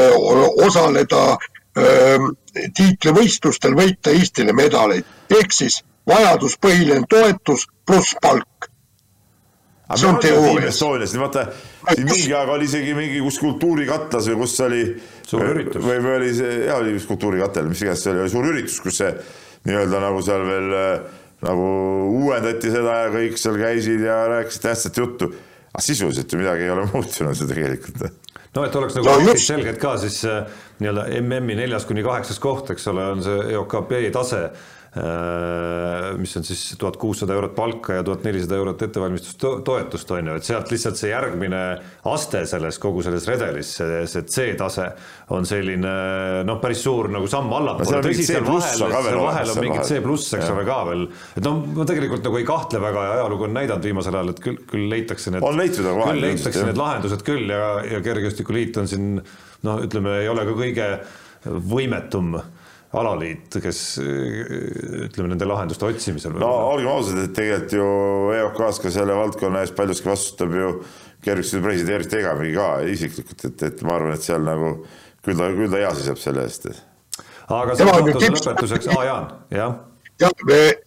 osaleda 0.66 1.38
öö, 1.78 2.30
tiitlivõistlustel, 2.74 3.76
võita 3.78 4.10
Eestile 4.10 4.52
medaleid. 4.52 5.04
ehk 5.30 5.52
siis 5.52 5.82
vajaduspõhiline 6.08 7.06
toetus 7.08 7.66
pluss 7.86 8.16
palk 8.22 8.67
see 9.96 10.08
on 10.08 10.18
teooria. 10.20 10.68
Estonias, 10.68 11.14
vaata 11.18 11.46
siin 11.94 12.08
mingi 12.08 12.34
aeg 12.36 12.52
oli 12.52 12.68
isegi 12.68 12.94
mingi 12.96 13.22
kus 13.24 13.38
kultuurikatlas 13.40 14.28
või 14.32 14.40
kus 14.42 14.58
oli. 14.66 14.82
suur 15.28 15.44
üritus. 15.48 15.82
või, 15.84 15.98
või 16.04 16.14
oli 16.18 16.30
see, 16.36 16.54
jaa, 16.66 16.78
oli 16.82 16.94
vist 16.96 17.08
kultuurikatel, 17.08 17.70
mis 17.72 17.82
iganes 17.84 18.04
see 18.04 18.12
oli, 18.12 18.22
oli 18.24 18.34
suur 18.34 18.50
üritus, 18.50 18.78
kus 18.84 19.00
see 19.02 19.10
nii-öelda 19.68 20.04
nagu 20.04 20.22
seal 20.24 20.46
veel 20.48 20.70
nagu 21.48 21.66
uuendati 22.18 22.72
seda 22.72 23.02
ja 23.04 23.10
kõik 23.14 23.36
seal 23.40 23.60
käisid 23.60 24.06
ja 24.06 24.22
rääkisid 24.34 24.64
tähtsat 24.68 24.96
juttu. 24.96 25.32
aga 25.72 25.84
sisuliselt 25.84 26.32
ju 26.32 26.38
midagi 26.38 26.64
ei 26.66 26.70
ole 26.70 26.88
muutunud 26.92 27.36
ju 27.36 27.46
tegelikult 27.48 28.08
no 28.56 28.64
et 28.64 28.76
oleks 28.76 28.96
nagu 28.96 29.20
no, 29.22 29.36
selged 29.38 29.78
ka, 29.78 29.96
siis 30.00 30.24
nii-öelda 30.80 31.04
MM-i 31.20 31.54
neljas 31.58 31.86
kuni 31.86 32.02
kaheksas 32.02 32.40
koht, 32.42 32.72
eks 32.74 32.88
ole, 32.90 33.04
on 33.12 33.22
see 33.22 33.52
EOKP 33.52 34.00
tase 34.12 34.48
Äh, 34.48 34.77
mis 36.18 36.32
on 36.36 36.44
siis 36.48 36.62
tuhat 36.80 36.96
kuussada 36.96 37.34
eurot 37.36 37.52
palka 37.54 37.98
ja 37.98 38.04
tuhat 38.06 38.22
nelisada 38.24 38.56
eurot 38.56 38.82
ettevalmistustoetust, 38.86 40.10
on 40.16 40.30
ju, 40.30 40.36
et 40.40 40.46
sealt 40.48 40.72
lihtsalt 40.72 40.96
see 40.96 41.10
järgmine 41.10 41.60
aste 42.08 42.40
selles 42.48 42.78
kogu 42.80 43.04
selles 43.04 43.26
redelis, 43.28 43.74
see, 43.78 44.00
see 44.08 44.24
C-tase 44.24 44.86
on 45.36 45.44
selline 45.48 45.92
noh, 46.48 46.60
päris 46.62 46.80
suur 46.86 47.10
nagu 47.12 47.28
samm 47.30 47.52
allapoole. 47.58 47.98
No,, 47.98 48.02
tõsi, 48.08 48.24
seal 48.30 48.46
vahel, 48.48 48.80
seal 48.80 49.20
vahel 49.22 49.52
on 49.52 49.60
mingi 49.66 49.84
C 49.90 50.00
pluss, 50.04 50.32
eks 50.38 50.52
ole, 50.54 50.64
ka 50.68 50.78
veel, 50.88 51.04
et 51.36 51.44
noh, 51.44 51.60
ma 51.76 51.88
tegelikult 51.88 52.24
nagu 52.24 52.40
ei 52.40 52.48
kahtle 52.48 52.82
väga 52.82 53.04
ja 53.04 53.16
ajalugu 53.18 53.48
on 53.48 53.56
näidanud 53.60 53.90
viimasel 53.90 54.18
ajal, 54.18 54.32
et 54.32 54.44
küll, 54.48 54.62
küll 54.72 54.88
leitakse 54.88 55.34
need, 55.34 55.44
küll 55.44 56.24
leitakse 56.24 56.64
need 56.64 56.80
lahendused 56.80 57.26
küll 57.28 57.52
ja, 57.52 57.66
ja 57.84 58.00
Kergejõustikuliit 58.08 58.80
on 58.80 58.88
siin 58.88 59.18
noh, 59.20 59.84
ütleme, 59.84 60.22
ei 60.22 60.32
ole 60.32 60.48
ka 60.48 60.56
kõige 60.56 60.88
võimetum 61.44 62.38
alaliit, 62.96 63.58
kes 63.62 63.80
ütleme 64.00 65.32
nende 65.32 65.48
lahenduste 65.48 65.88
otsimisel. 65.88 66.38
no 66.40 66.48
olgem 66.70 66.88
ausad, 66.92 67.20
et 67.20 67.34
tegelikult 67.36 67.74
ju 67.76 67.88
EOK-s 68.38 68.80
ka 68.84 68.92
selle 68.94 69.16
valdkonna 69.18 69.64
eest 69.64 69.76
paljuski 69.76 70.08
vastutab 70.08 70.56
ju 70.56 70.72
Kerguse 71.24 71.60
president 71.60 71.96
Erik 71.98 72.12
Tegamägi 72.12 72.54
ka 72.54 72.68
isiklikult, 72.88 73.44
et, 73.50 73.66
et 73.66 73.82
ma 73.84 73.98
arvan, 73.98 74.14
et 74.14 74.24
seal 74.24 74.44
nagu 74.46 74.72
küll 75.26 75.36
ta, 75.36 75.50
küll 75.52 75.72
ta 75.72 75.82
hea 75.82 75.92
seisab 75.98 76.22
selle 76.22 76.46
eest. 76.48 76.70
aga 77.48 77.76
saatuse 77.76 78.32
lõpetuseks, 78.32 78.90
aa 78.96 79.04
Jaan, 79.10 79.30
jah 79.52 79.76
jah, 80.18 80.32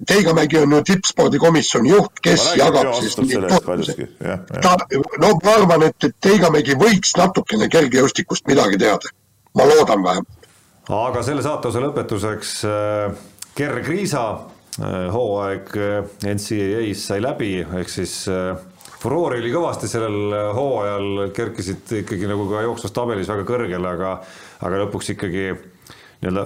Teigamägi 0.07 0.57
on 0.59 0.73
ju 0.75 0.81
tippspordikomisjoni 0.89 1.93
juht, 1.93 2.17
kes 2.23 2.49
jagab 2.59 2.95
siis 2.97 3.15
ta, 3.15 4.75
no 5.21 5.31
ma 5.43 5.53
arvan, 5.53 5.85
et, 5.87 6.09
et 6.09 6.17
Teigamägi 6.23 6.75
võiks 6.81 7.13
natukene 7.19 7.69
kergejõustikust 7.71 8.49
midagi 8.49 8.81
teada. 8.81 9.13
ma 9.55 9.65
loodan 9.67 10.03
vähemalt 10.03 10.40
aga 10.91 11.21
selle 11.23 11.43
saatuse 11.45 11.81
lõpetuseks 11.83 12.55
äh, 12.67 13.13
Gerr 13.55 13.79
Kriisa 13.85 14.23
äh, 14.33 15.07
hooaeg 15.13 15.71
äh, 15.79 16.09
NCAA-s 16.27 17.05
sai 17.11 17.21
läbi, 17.23 17.53
ehk 17.63 17.91
siis 17.91 18.25
furoori 19.01 19.39
oli 19.41 19.53
kõvasti 19.53 19.89
sellel 19.89 20.35
hooajal, 20.57 21.31
kerkisid 21.35 21.95
ikkagi 22.03 22.27
nagu 22.29 22.45
ka 22.51 22.65
jooksvas 22.67 22.93
tabelis 22.95 23.31
väga 23.31 23.47
kõrgele, 23.47 23.95
aga, 23.95 24.17
aga 24.61 24.83
lõpuks 24.83 25.15
ikkagi 25.15 25.47
nii-öelda 25.55 26.45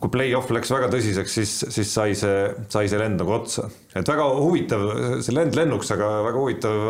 kui 0.00 0.10
play-off 0.12 0.50
läks 0.52 0.68
väga 0.74 0.90
tõsiseks, 0.92 1.34
siis, 1.38 1.52
siis 1.72 1.94
sai 1.94 2.12
see, 2.18 2.50
sai 2.72 2.90
see 2.90 3.00
lend 3.00 3.22
nagu 3.22 3.32
otsa. 3.38 3.70
et 3.94 4.08
väga 4.08 4.26
huvitav, 4.34 4.84
see 5.24 5.32
lend 5.32 5.56
lennuks, 5.56 5.94
aga 5.94 6.10
väga 6.26 6.42
huvitav 6.42 6.82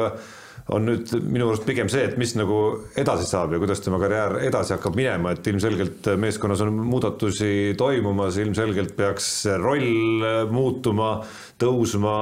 on 0.75 0.87
nüüd 0.87 1.11
minu 1.27 1.49
arust 1.51 1.65
pigem 1.67 1.89
see, 1.91 2.05
et 2.07 2.17
mis 2.21 2.33
nagu 2.39 2.59
edasi 2.99 3.27
saab 3.29 3.55
ja 3.55 3.61
kuidas 3.63 3.83
tema 3.83 3.99
karjäär 4.03 4.37
edasi 4.47 4.75
hakkab 4.77 4.99
minema, 4.99 5.35
et 5.35 5.47
ilmselgelt 5.51 6.11
meeskonnas 6.21 6.63
on 6.65 6.77
muudatusi 6.79 7.75
toimumas, 7.79 8.39
ilmselgelt 8.43 8.95
peaks 8.99 9.31
roll 9.63 10.27
muutuma, 10.53 11.17
tõusma, 11.61 12.15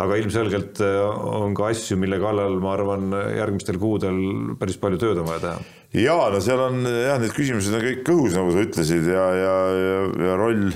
aga 0.00 0.20
ilmselgelt 0.22 0.80
on 0.84 1.54
ka 1.56 1.68
asju, 1.74 1.98
mille 2.00 2.20
kallal 2.22 2.56
ma 2.62 2.72
arvan, 2.76 3.12
järgmistel 3.36 3.80
kuudel 3.80 4.18
päris 4.60 4.80
palju 4.80 5.00
tööd 5.02 5.20
on 5.20 5.28
vaja 5.28 5.44
teha. 5.44 5.68
ja 6.06 6.16
no 6.32 6.40
seal 6.44 6.64
on 6.70 6.82
jah, 6.86 7.20
need 7.20 7.36
küsimused 7.36 7.76
on 7.76 7.84
kõik 7.84 8.10
õhus, 8.16 8.34
nagu 8.38 8.56
sa 8.56 8.64
ütlesid 8.64 9.12
ja, 9.12 9.28
ja, 9.36 9.54
ja, 9.84 10.02
ja 10.30 10.40
roll 10.40 10.68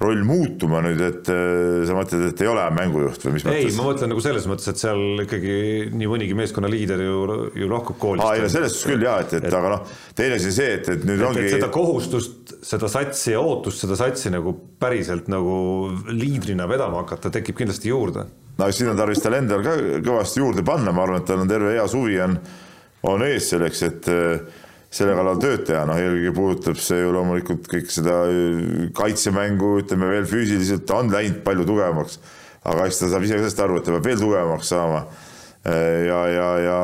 roll 0.00 0.20
muutuma 0.28 0.82
nüüd, 0.84 1.00
et 1.00 1.28
äh, 1.32 1.84
sa 1.88 1.94
mõtled, 1.96 2.26
et 2.28 2.40
ei 2.44 2.48
ole 2.50 2.64
mängujuht 2.76 3.22
või 3.24 3.36
mis 3.36 3.46
mõttes? 3.46 3.62
ei, 3.64 3.76
ma 3.78 3.86
mõtlen 3.86 4.10
nagu 4.12 4.24
selles 4.24 4.44
mõttes, 4.50 4.68
et 4.68 4.80
seal 4.80 5.22
ikkagi 5.24 5.54
nii 5.96 6.10
mõnigi 6.10 6.36
meeskonna 6.36 6.68
liider 6.68 7.00
ju, 7.00 7.20
ju 7.56 7.68
lahkub 7.70 7.96
koolist. 8.02 8.26
aa, 8.26 8.34
ei 8.36 8.44
no 8.44 8.50
selles 8.52 8.74
suhtes 8.76 8.90
küll 8.90 9.06
jaa, 9.06 9.22
et, 9.24 9.32
et, 9.38 9.46
et 9.48 9.56
aga 9.56 9.70
noh, 9.72 9.94
teine 10.18 10.36
asi 10.36 10.50
on 10.50 10.56
see, 10.58 10.74
et, 10.76 10.90
et 10.92 11.06
nüüd 11.08 11.22
et, 11.22 11.28
ongi. 11.30 11.46
seda 11.54 11.70
kohustust, 11.72 12.52
seda 12.68 12.90
satsi 12.92 13.32
ja 13.32 13.40
ootust 13.40 13.86
seda 13.86 13.96
satsi 13.96 14.34
nagu 14.34 14.52
päriselt 14.82 15.32
nagu 15.32 15.56
liidrina 16.12 16.68
vedama 16.68 17.00
hakata, 17.00 17.32
tekib 17.38 17.56
kindlasti 17.62 17.94
juurde. 17.94 18.26
no 18.60 18.70
siin 18.76 18.92
on 18.92 19.00
tarvis 19.00 19.24
tal 19.24 19.38
endal 19.40 19.64
ka 19.64 19.78
kõvasti 20.04 20.44
juurde 20.44 20.66
panna, 20.66 20.92
ma 20.92 21.06
arvan, 21.08 21.24
et 21.24 21.30
tal 21.32 21.40
on 21.40 21.48
terve 21.48 21.72
hea 21.72 21.88
suvi 21.88 22.20
on, 22.20 22.36
on 23.08 23.24
ees 23.24 23.48
selleks, 23.54 23.84
et 23.88 24.12
selle 24.94 25.14
kallal 25.18 25.38
tööd 25.42 25.64
teha, 25.68 25.84
noh 25.88 25.98
eelkõige 26.00 26.32
puudutab 26.36 26.80
see 26.80 27.00
ju 27.02 27.12
loomulikult 27.14 27.68
kõik 27.70 27.92
seda 27.92 28.18
äh, 28.30 28.90
kaitsemängu, 28.96 29.76
ütleme 29.82 30.10
veel 30.12 30.28
füüsiliselt 30.30 30.90
on 30.94 31.10
läinud 31.12 31.42
palju 31.46 31.66
tugevamaks. 31.68 32.20
aga 32.66 32.86
eks 32.86 33.00
ta 33.00 33.08
saab 33.10 33.24
ise 33.26 33.36
ka 33.36 33.44
sellest 33.44 33.62
aru, 33.62 33.78
et 33.78 33.86
ta 33.86 33.94
peab 33.96 34.06
veel 34.10 34.20
tugevamaks 34.22 34.70
saama. 34.74 35.06
Äh, 35.66 36.06
ja, 36.06 36.20
ja, 36.30 36.50
ja 36.62 36.78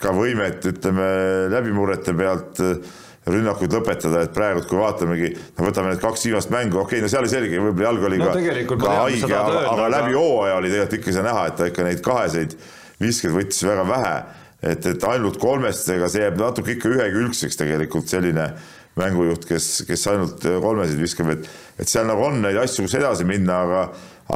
ka 0.00 0.14
võimet, 0.16 0.66
ütleme 0.66 1.06
läbimurrete 1.54 2.14
pealt 2.18 2.60
äh, 2.64 2.98
rünnakuid 3.30 3.72
lõpetada, 3.76 4.24
et 4.24 4.34
praegu, 4.34 4.64
kui 4.66 4.80
vaatamegi, 4.80 5.30
no 5.58 5.66
võtame 5.66 5.92
need 5.92 6.02
kaks 6.02 6.26
viimast 6.26 6.52
mängu, 6.52 6.80
okei 6.80 6.98
okay,, 6.98 7.04
no 7.04 7.12
seal 7.12 7.22
oli 7.22 7.32
selge, 7.32 7.60
võib-olla 7.60 7.90
jalg 7.90 8.06
oli 8.08 8.20
no, 8.20 8.30
ka, 8.32 8.78
ka 8.80 8.94
haige, 9.04 9.32
aga, 9.36 9.64
aga 9.74 9.88
läbi 9.94 10.16
hooaja 10.16 10.58
oli 10.58 10.72
tegelikult 10.72 10.98
ikka 10.98 11.16
see 11.16 11.26
näha, 11.26 11.46
et 11.50 11.58
ta 11.60 11.68
ikka 11.70 11.86
neid 11.86 12.04
kaheseid 12.04 12.56
viskeid 13.00 13.34
võttis 13.36 13.64
väga 13.68 13.84
vähe 13.88 14.14
et, 14.62 14.86
et 14.86 15.08
ainult 15.08 15.38
kolmest, 15.40 15.88
ega 15.92 16.08
see 16.10 16.24
jääb 16.24 16.38
natuke 16.40 16.74
ikka 16.76 16.92
ühekülgseks 16.92 17.58
tegelikult 17.60 18.10
selline 18.10 18.50
mängujuht, 19.00 19.46
kes, 19.48 19.68
kes 19.88 20.06
ainult 20.12 20.44
kolmesid 20.62 20.98
viskab, 21.00 21.30
et, 21.32 21.46
et 21.80 21.88
seal 21.88 22.08
nagu 22.08 22.24
on 22.26 22.40
neid 22.42 22.58
asju, 22.60 22.84
kus 22.86 22.96
edasi 22.98 23.26
minna, 23.28 23.60
aga, 23.64 23.84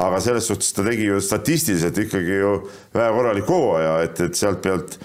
aga 0.05 0.21
selles 0.23 0.47
suhtes 0.49 0.71
ta 0.75 0.85
tegi 0.85 1.09
ju 1.09 1.19
statistiliselt 1.23 1.99
ikkagi 2.05 2.39
ju 2.39 2.55
väga 2.95 3.11
korraliku 3.17 3.59
hooaja, 3.59 3.99
et, 4.07 4.23
et 4.25 4.39
sealt 4.39 4.63
pealt 4.63 4.97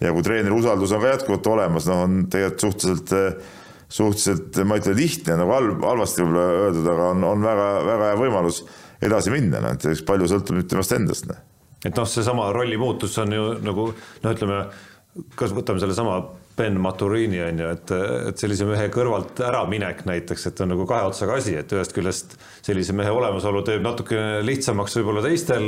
ja 0.00 0.12
kui 0.16 0.24
treeneri 0.26 0.56
usaldus 0.56 0.92
on 0.96 1.04
ka 1.04 1.14
jätkuvalt 1.14 1.50
olemas, 1.54 1.88
noh, 1.88 2.04
on 2.06 2.22
tegelikult 2.32 2.66
suhteliselt, 2.66 3.46
suhteliselt, 3.90 4.62
ma 4.66 4.76
ei 4.76 4.84
ütle 4.84 4.96
lihtne 4.98 5.38
nagu 5.40 5.54
halb, 5.54 5.86
halvasti 5.86 6.24
võib-olla 6.24 6.64
öeldud, 6.66 6.90
aga 6.94 7.12
on, 7.14 7.28
on 7.30 7.46
väga-väga 7.46 8.10
hea 8.10 8.18
võimalus 8.24 8.64
edasi 9.00 9.32
minna, 9.32 9.62
noh, 9.64 9.78
et 9.78 9.88
eks 9.94 10.04
palju 10.08 10.28
sõltub 10.34 10.58
nüüd 10.58 10.68
temast 10.72 10.98
endast, 10.98 11.30
noh 11.30 11.46
et 11.84 11.96
noh, 11.96 12.08
seesama 12.08 12.50
rolli 12.52 12.76
muutus 12.80 13.16
on 13.22 13.32
ju 13.32 13.46
nagu 13.64 13.90
noh, 13.94 14.30
ütleme, 14.34 14.62
kas 15.38 15.54
võtame 15.56 15.82
sellesama 15.82 16.20
Ben 16.60 16.76
Maturini 16.80 17.38
on 17.40 17.60
ju, 17.62 17.68
et, 17.72 17.90
et 18.28 18.40
sellise 18.42 18.66
mehe 18.68 18.90
kõrvalt 18.92 19.38
äraminek 19.46 20.02
näiteks, 20.04 20.48
et 20.50 20.60
on 20.60 20.68
nagu 20.74 20.84
kahe 20.88 21.06
otsaga 21.08 21.38
asi, 21.38 21.54
et 21.56 21.72
ühest 21.72 21.94
küljest 21.96 22.34
sellise 22.66 22.92
mehe 22.96 23.12
olemasolu 23.16 23.62
teeb 23.64 23.80
natukene 23.86 24.42
lihtsamaks 24.44 24.98
võib-olla 24.98 25.22
teistel 25.24 25.64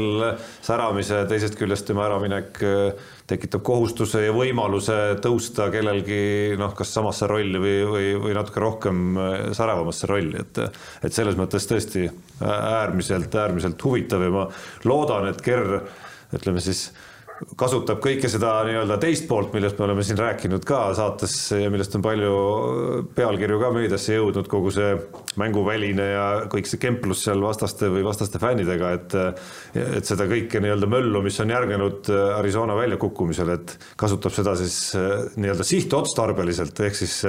säramise, 0.60 1.22
teisest 1.30 1.56
küljest 1.56 1.88
tema 1.88 2.04
äraminek 2.10 2.60
äh, 2.66 3.08
tekitab 3.30 3.64
kohustuse 3.64 4.26
ja 4.26 4.36
võimaluse 4.36 4.98
tõusta 5.24 5.70
kellelgi 5.72 6.58
noh, 6.60 6.76
kas 6.76 6.92
samasse 6.92 7.30
rolli 7.30 7.62
või, 7.62 7.74
või, 7.88 8.12
või 8.26 8.36
natuke 8.36 8.60
rohkem 8.60 9.02
äh, 9.16 9.34
säravamasse 9.56 10.10
rolli, 10.12 10.44
et 10.44 10.60
et 11.02 11.14
selles 11.14 11.38
mõttes 11.38 11.64
tõesti 11.70 12.04
äärmiselt, 12.42 13.32
äärmiselt 13.32 13.80
huvitav 13.86 14.22
ja 14.26 14.32
ma 14.34 14.48
loodan, 14.84 15.30
et 15.30 15.40
Kerr 15.42 15.78
ütleme 16.36 16.62
siis 16.64 16.90
kasutab 17.58 18.00
kõike 18.02 18.28
seda 18.30 18.52
nii-öelda 18.66 18.98
teist 19.02 19.26
poolt, 19.28 19.52
millest 19.54 19.78
me 19.78 19.86
oleme 19.86 20.04
siin 20.06 20.18
rääkinud 20.20 20.64
ka 20.66 20.80
saates 20.96 21.34
ja 21.56 21.70
millest 21.72 21.94
on 21.98 22.04
palju 22.04 22.32
pealkirju 23.16 23.58
ka 23.62 23.70
meediasse 23.74 24.16
jõudnud, 24.16 24.48
kogu 24.50 24.72
see 24.74 24.92
mänguväline 25.40 26.06
ja 26.12 26.26
kõik 26.52 26.70
see 26.70 26.80
kemplus 26.82 27.24
seal 27.26 27.42
vastaste 27.42 27.90
või 27.92 28.04
vastaste 28.06 28.40
fännidega, 28.42 28.92
et 28.98 29.18
et 29.98 30.08
seda 30.08 30.26
kõike 30.30 30.62
nii-öelda 30.62 30.88
möllu, 30.90 31.22
mis 31.24 31.38
on 31.42 31.52
järgnenud 31.52 32.10
Arizona 32.38 32.76
väljakukkumisele, 32.78 33.58
et 33.58 33.76
kasutab 34.00 34.34
seda 34.36 34.54
siis 34.58 34.78
nii-öelda 35.36 35.66
sihtotstarbeliselt, 35.66 36.82
ehk 36.86 36.98
siis 36.98 37.20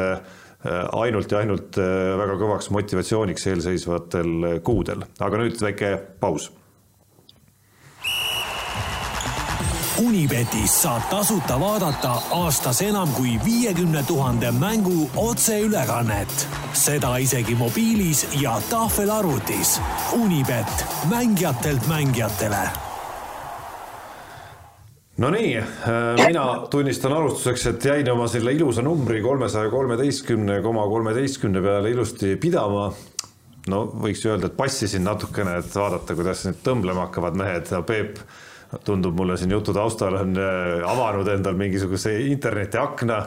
ainult 0.64 1.32
ja 1.32 1.42
ainult 1.44 1.80
väga 1.80 2.38
kõvaks 2.40 2.70
motivatsiooniks 2.72 3.48
eelseisvatel 3.52 4.60
kuudel, 4.64 5.08
aga 5.20 5.42
nüüd 5.42 5.60
väike 5.64 5.96
paus 6.22 6.52
Unibetis 10.02 10.74
saab 10.82 11.04
tasuta 11.10 11.60
vaadata 11.62 12.14
aastas 12.34 12.80
enam 12.82 13.12
kui 13.14 13.36
viiekümne 13.46 14.02
tuhande 14.08 14.52
mängu 14.52 15.10
otseülekannet. 15.16 16.48
seda 16.74 17.18
isegi 17.18 17.56
mobiilis 17.56 18.28
ja 18.42 18.62
tahvelarvutis. 18.70 19.82
Unibet, 20.14 20.86
mängijatelt 21.10 21.88
mängijatele 21.88 22.70
Nonii, 25.18 25.64
mina 26.26 26.68
tunnistan 26.70 27.14
alustuseks, 27.14 27.66
et 27.66 27.86
jäin 27.86 28.12
oma 28.12 28.28
selle 28.28 28.52
ilusa 28.52 28.82
numbri 28.82 29.22
kolmesaja 29.22 29.70
kolmeteistkümne 29.70 30.62
koma 30.62 30.88
kolmeteistkümne 30.88 31.62
peale 31.62 31.92
ilusti 31.92 32.36
pidama. 32.36 32.94
no 33.68 33.84
võiks 34.02 34.26
öelda, 34.26 34.50
et 34.50 34.58
passisin 34.58 35.04
natukene, 35.04 35.58
et 35.58 35.76
vaadata, 35.76 36.16
kuidas 36.16 36.42
nüüd 36.48 36.58
tõmblema 36.66 37.06
hakkavad 37.06 37.38
mehed, 37.38 37.70
Peep 37.86 38.18
tundub 38.86 39.18
mulle 39.18 39.38
siin 39.38 39.54
jutu 39.54 39.76
taustal 39.76 40.18
on 40.22 40.38
äh, 40.40 40.84
avanud 40.90 41.28
endal 41.36 41.58
mingisuguse 41.60 42.16
internetiakna 42.32 43.20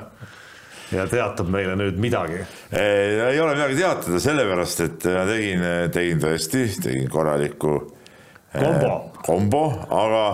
ja 0.92 1.06
teatab 1.10 1.48
meile 1.50 1.74
nüüd 1.78 1.98
midagi. 1.98 2.44
ei 2.78 3.40
ole 3.40 3.56
midagi 3.56 3.80
teatada, 3.80 4.20
sellepärast 4.22 4.84
et 4.84 5.08
ma 5.10 5.24
tegin, 5.26 5.64
tegin 5.94 6.22
tõesti, 6.22 6.68
tegin 6.82 7.10
korraliku 7.10 7.78
kombo, 8.52 8.92
kombo, 9.26 9.64
aga 9.90 10.26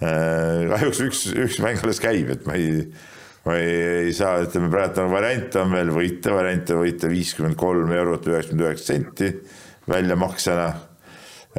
Äh, 0.00 0.64
kahjuks 0.70 1.00
üks, 1.04 1.18
üks 1.36 1.58
mäng 1.60 1.80
alles 1.84 1.98
käib, 2.00 2.30
et 2.32 2.46
ma 2.48 2.54
ei, 2.56 2.86
ma 3.44 3.58
ei, 3.60 3.72
ei 4.06 4.14
saa, 4.16 4.38
ütleme 4.46 4.70
praegu 4.72 5.02
on 5.02 5.10
variante 5.12 5.60
on 5.60 5.74
veel 5.76 5.90
võita, 5.92 6.32
variante 6.32 6.78
võita 6.78 7.10
viiskümmend 7.10 7.58
kolm 7.60 7.92
eurot 7.92 8.30
üheksakümmend 8.30 8.64
üheksa 8.64 8.94
senti 8.94 9.28
väljamaksena. 9.92 10.70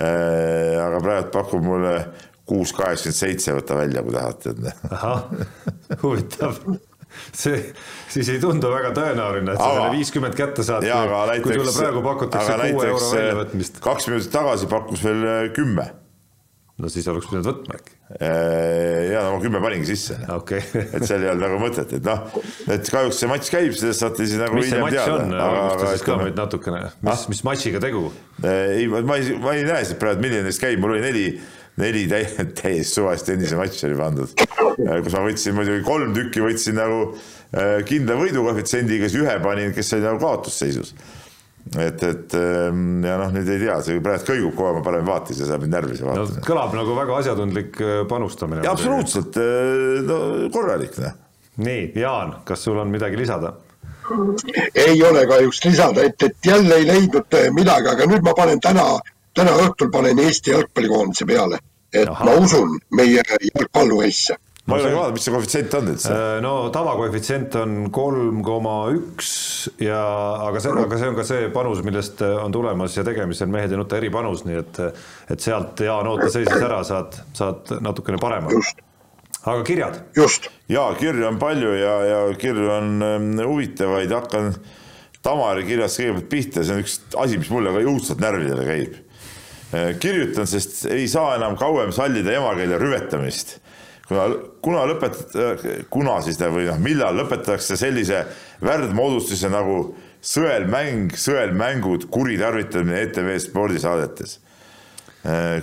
Äh, 0.02 0.74
aga 0.82 1.04
praegu 1.06 1.30
pakub 1.36 1.68
mulle 1.68 1.94
kuus 2.52 2.76
kaheksakümmend 2.76 3.20
seitse, 3.24 3.56
võta 3.58 3.80
välja, 3.80 4.04
kui 4.06 4.16
tahate. 4.16 4.56
ahah, 4.92 5.28
huvitav 6.04 6.60
see, 7.36 7.64
siis 8.12 8.30
ei 8.32 8.40
tundu 8.44 8.72
väga 8.72 8.94
tõenäoline, 8.96 9.56
et 9.56 9.60
sa 9.62 9.72
selle 9.76 9.96
viiskümmend 9.96 10.38
kätte 10.38 10.66
saad, 10.68 10.86
kui 11.44 11.58
sulle 11.58 11.74
praegu 11.76 12.06
pakutakse 12.06 12.60
kuue 12.62 12.92
euro 12.92 13.10
väljavõtmist. 13.16 13.82
kaks 13.84 14.12
minutit 14.12 14.32
tagasi 14.36 14.72
pakkus 14.72 15.04
veel 15.08 15.52
kümme 15.56 15.90
no 16.82 16.90
siis 16.90 17.08
oleks 17.12 17.28
pidanud 17.30 17.48
võtma 17.48 17.78
äkki. 17.78 17.96
Äh, 18.18 19.12
ja 19.12 19.24
no 19.26 19.36
ma 19.36 19.42
kümme 19.44 19.62
paningi 19.64 19.88
sisse 19.92 20.18
okay. 20.34 20.64
et 20.96 21.06
seal 21.08 21.24
ei 21.24 21.32
olnud 21.32 21.46
nagu 21.46 21.60
mõtet, 21.62 21.94
et 21.98 22.08
noh, 22.08 22.42
et 22.74 22.92
kahjuks 22.96 23.22
see 23.22 23.30
matš 23.32 23.52
käib, 23.54 23.76
sellest 23.78 24.04
saate 24.04 24.26
siis 24.26 24.42
nagu 24.42 24.58
hiljem 24.60 24.88
teada. 24.92 25.20
valgusta 25.30 25.94
siis 25.94 26.06
ka 26.08 26.18
meid 26.22 26.40
natukene, 26.40 26.84
mis 27.04 27.14
ah?, 27.14 27.26
mis 27.32 27.44
matšiga 27.48 27.84
tegu? 27.84 28.08
Äh, 28.42 28.82
ei, 28.82 28.90
ma 28.92 29.20
ei, 29.20 29.36
ma 29.42 29.56
ei 29.58 29.66
näe 29.68 29.84
siit 29.88 30.02
praegu, 30.02 30.24
milline 30.26 30.48
neist 30.48 30.64
käib, 30.64 30.82
mul 30.82 30.96
oli 30.98 31.06
neli, 31.06 31.26
neli 31.82 32.06
täiesti 32.12 32.88
suvalist 32.88 33.30
tennise 33.30 33.60
matši 33.60 33.88
oli 33.90 34.00
pandud, 34.00 34.36
äh, 34.38 35.00
kus 35.04 35.18
ma 35.18 35.26
võtsin 35.28 35.58
muidugi 35.58 35.86
kolm 35.88 36.16
tükki 36.18 36.46
võtsin 36.46 36.80
nagu 36.80 37.06
kindla 37.84 38.16
võidukoefitsiendiga, 38.16 39.10
siis 39.12 39.26
ühe 39.26 39.34
panin, 39.44 39.74
kes 39.76 39.90
oli 39.98 40.06
nagu 40.06 40.22
kaotusseisus 40.22 40.94
et, 41.78 42.04
et 42.04 42.36
ehm, 42.36 43.02
ja 43.06 43.18
noh, 43.22 43.32
nüüd 43.34 43.50
ei 43.52 43.60
tea, 43.62 43.78
see 43.86 44.02
praegu 44.04 44.28
kõigub 44.28 44.56
kogu 44.56 44.68
aeg, 44.70 44.78
ma 44.80 44.86
parem 44.86 45.08
vaatan, 45.08 45.38
see 45.38 45.48
saab 45.48 45.64
mind 45.64 45.76
närvi 45.76 45.98
see 46.00 46.08
vaatamine 46.08 46.42
no,. 46.42 46.46
kõlab 46.48 46.76
nagu 46.78 46.96
väga 46.98 47.18
asjatundlik 47.22 47.82
äh, 47.82 47.98
panustamine. 48.10 48.66
absoluutselt, 48.68 49.38
äh, 49.40 50.02
no 50.08 50.22
korralik 50.54 50.98
noh. 51.02 51.18
nii, 51.62 51.92
Jaan, 52.02 52.40
kas 52.48 52.66
sul 52.68 52.80
on 52.82 52.94
midagi 52.94 53.20
lisada? 53.20 53.56
ei 54.76 54.98
ole 55.08 55.24
kahjuks 55.30 55.64
lisada, 55.68 56.06
et, 56.10 56.28
et 56.28 56.52
jälle 56.52 56.82
ei 56.82 56.88
leidnud 56.90 57.40
äh, 57.40 57.50
midagi, 57.56 57.92
aga 57.94 58.10
nüüd 58.10 58.26
ma 58.26 58.36
panen 58.38 58.60
täna, 58.64 58.88
täna 59.38 59.56
õhtul 59.64 59.92
panen 59.94 60.20
Eesti 60.20 60.56
jalgpallikoondise 60.56 61.30
peale, 61.30 61.62
et 61.94 62.08
Aha. 62.08 62.26
ma 62.26 62.38
usun 62.40 62.80
meie 62.96 63.20
jalgpallurisse 63.20 64.38
ma 64.70 64.78
ei 64.78 64.86
ole 64.86 64.94
vaadanud, 64.94 65.16
mis 65.18 65.26
see 65.26 65.34
koefitsient 65.34 65.74
on 65.80 65.90
üldse? 65.92 66.12
Äh, 66.14 66.36
no 66.44 66.52
tavakoefitsient 66.74 67.56
on 67.60 67.74
kolm 67.94 68.44
koma 68.46 68.76
üks 68.94 69.32
ja, 69.82 70.02
aga 70.48 70.62
see, 70.64 70.76
aga 70.86 71.00
see 71.02 71.10
on 71.10 71.18
ka 71.18 71.26
see 71.28 71.50
panus, 71.56 71.82
millest 71.86 72.22
on 72.30 72.54
tulemas 72.54 72.96
ja 72.98 73.06
tegemisel 73.08 73.50
Mehed 73.52 73.74
ei 73.74 73.82
nuta 73.82 73.98
eripanus, 73.98 74.46
nii 74.48 74.60
et, 74.62 74.82
et 75.34 75.44
sealt 75.44 75.82
Jaan 75.84 76.08
oota 76.12 76.30
seisis 76.32 76.62
ära, 76.62 76.84
saad, 76.88 77.18
saad 77.38 77.74
natukene 77.84 78.22
parema. 78.22 78.54
aga 79.42 79.64
kirjad? 79.68 80.04
just. 80.16 80.48
ja 80.70 80.86
kirju 81.00 81.28
on 81.28 81.42
palju 81.42 81.74
ja, 81.80 81.96
ja 82.06 82.22
kirju 82.38 82.70
on 82.78 82.94
ähm, 83.08 83.34
huvitavaid, 83.42 84.14
hakkan 84.14 84.54
Tamari 85.22 85.68
kirjast 85.68 86.00
kõigepealt 86.00 86.30
pihta, 86.32 86.64
see 86.66 86.74
on 86.74 86.82
üks 86.82 86.96
asi, 87.22 87.38
mis 87.38 87.50
mulle 87.54 87.74
ka 87.76 87.84
õudselt 87.86 88.22
närvidele 88.24 88.64
käib. 88.66 88.96
Äh, 89.72 89.94
kirjutan, 90.00 90.48
sest 90.48 90.86
ei 90.92 91.08
saa 91.08 91.38
enam 91.38 91.56
kauem 91.60 91.94
sallida 91.96 92.34
emakeele 92.36 92.80
rüvetamist. 92.82 93.60
Kuna, 94.08 94.26
kuna 94.60 94.84
lõpetatakse, 94.90 95.76
kuna 95.94 96.18
siis 96.26 96.40
või 96.42 96.66
noh, 96.68 96.80
millal 96.84 97.16
lõpetatakse 97.22 97.78
sellise 97.80 98.26
värdmoodustuse 98.60 99.48
nagu 99.52 99.78
sõelmäng, 100.22 101.16
sõelmängud, 101.16 102.10
kuritarvitamine 102.12 103.00
ETV 103.06 103.38
spordisaadetes. 103.40 104.40
äh, 104.40 104.51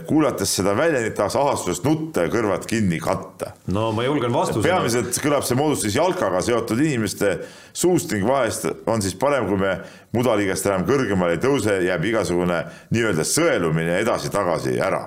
kuulates 0.06 0.52
seda 0.54 0.70
väljendit 0.78 1.16
tahaks 1.18 1.34
ahastusest 1.34 1.82
nutta 1.82 2.28
ja 2.28 2.30
kõrvad 2.30 2.62
kinni 2.70 3.00
katta. 3.02 3.50
no 3.74 3.88
ma 3.92 4.04
julgen 4.06 4.30
vastuse. 4.30 4.62
peamiselt 4.62 5.18
kõlab 5.18 5.42
see 5.42 5.58
moodustis 5.58 5.98
jalkaga 5.98 6.44
seotud 6.46 6.78
inimeste 6.78 7.32
suust 7.72 8.14
ning 8.14 8.26
vahest 8.28 8.68
on 8.86 9.02
siis 9.02 9.18
parem, 9.18 9.50
kui 9.50 9.58
me 9.58 9.80
mudaliigest 10.14 10.70
enam 10.70 10.86
kõrgemale 10.86 11.34
ei 11.34 11.42
tõuse, 11.42 11.80
jääb 11.88 12.10
igasugune 12.12 12.62
nii-öelda 12.94 13.26
sõelumine 13.26 13.98
edasi-tagasi 14.04 14.78
ära 14.78 15.02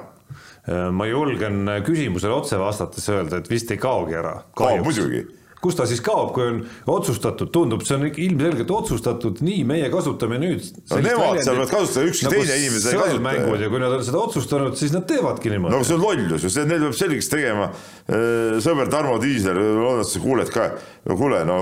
Äh, 0.70 0.90
ma 0.94 1.08
julgen 1.10 1.66
küsimusele 1.86 2.36
otse 2.38 2.60
vastates 2.62 3.08
öelda, 3.10 3.40
et 3.42 3.50
vist 3.50 3.72
ei 3.74 3.80
kaogi 3.82 4.18
ära. 4.18 4.36
muidugi 4.84 5.24
kus 5.62 5.78
ta 5.78 5.86
siis 5.90 6.02
kaob, 6.04 6.32
kui 6.36 6.46
on 6.48 6.60
otsustatud, 6.90 7.52
tundub, 7.54 7.84
see 7.86 7.98
on 7.98 8.08
ilmselgelt 8.10 8.72
otsustatud, 8.74 9.42
nii, 9.46 9.62
meie 9.70 9.92
kasutame 9.94 10.40
nüüd. 10.42 10.66
nemad 10.92 11.42
seal 11.44 11.60
võivad 11.60 11.74
kasutada, 11.76 12.06
ükski 12.10 12.28
nagu 12.28 12.40
teine 12.40 12.58
inimene 12.64 12.82
ei 12.82 13.02
kasuta. 13.02 13.62
ja 13.62 13.72
kui 13.74 13.84
nad 13.84 13.96
on 13.98 14.04
seda 14.08 14.22
otsustanud, 14.26 14.78
siis 14.80 14.96
nad 14.96 15.06
teevadki 15.10 15.54
niimoodi. 15.54 15.76
no 15.76 15.86
see 15.86 15.98
on 15.98 16.06
lollus 16.06 16.48
ju, 16.48 16.54
see, 16.54 16.66
neil 16.70 16.88
peab 16.88 16.98
selgeks 16.98 17.30
tegema. 17.32 17.70
Äh, 18.10 18.58
sõber 18.66 18.90
Tarmo 18.92 19.20
Tiisler, 19.22 19.58
loodan, 19.62 20.02
et 20.06 20.10
sa 20.10 20.24
kuuled 20.24 20.54
ka, 20.54 20.68
no 21.08 21.20
kuule, 21.20 21.44
no 21.48 21.60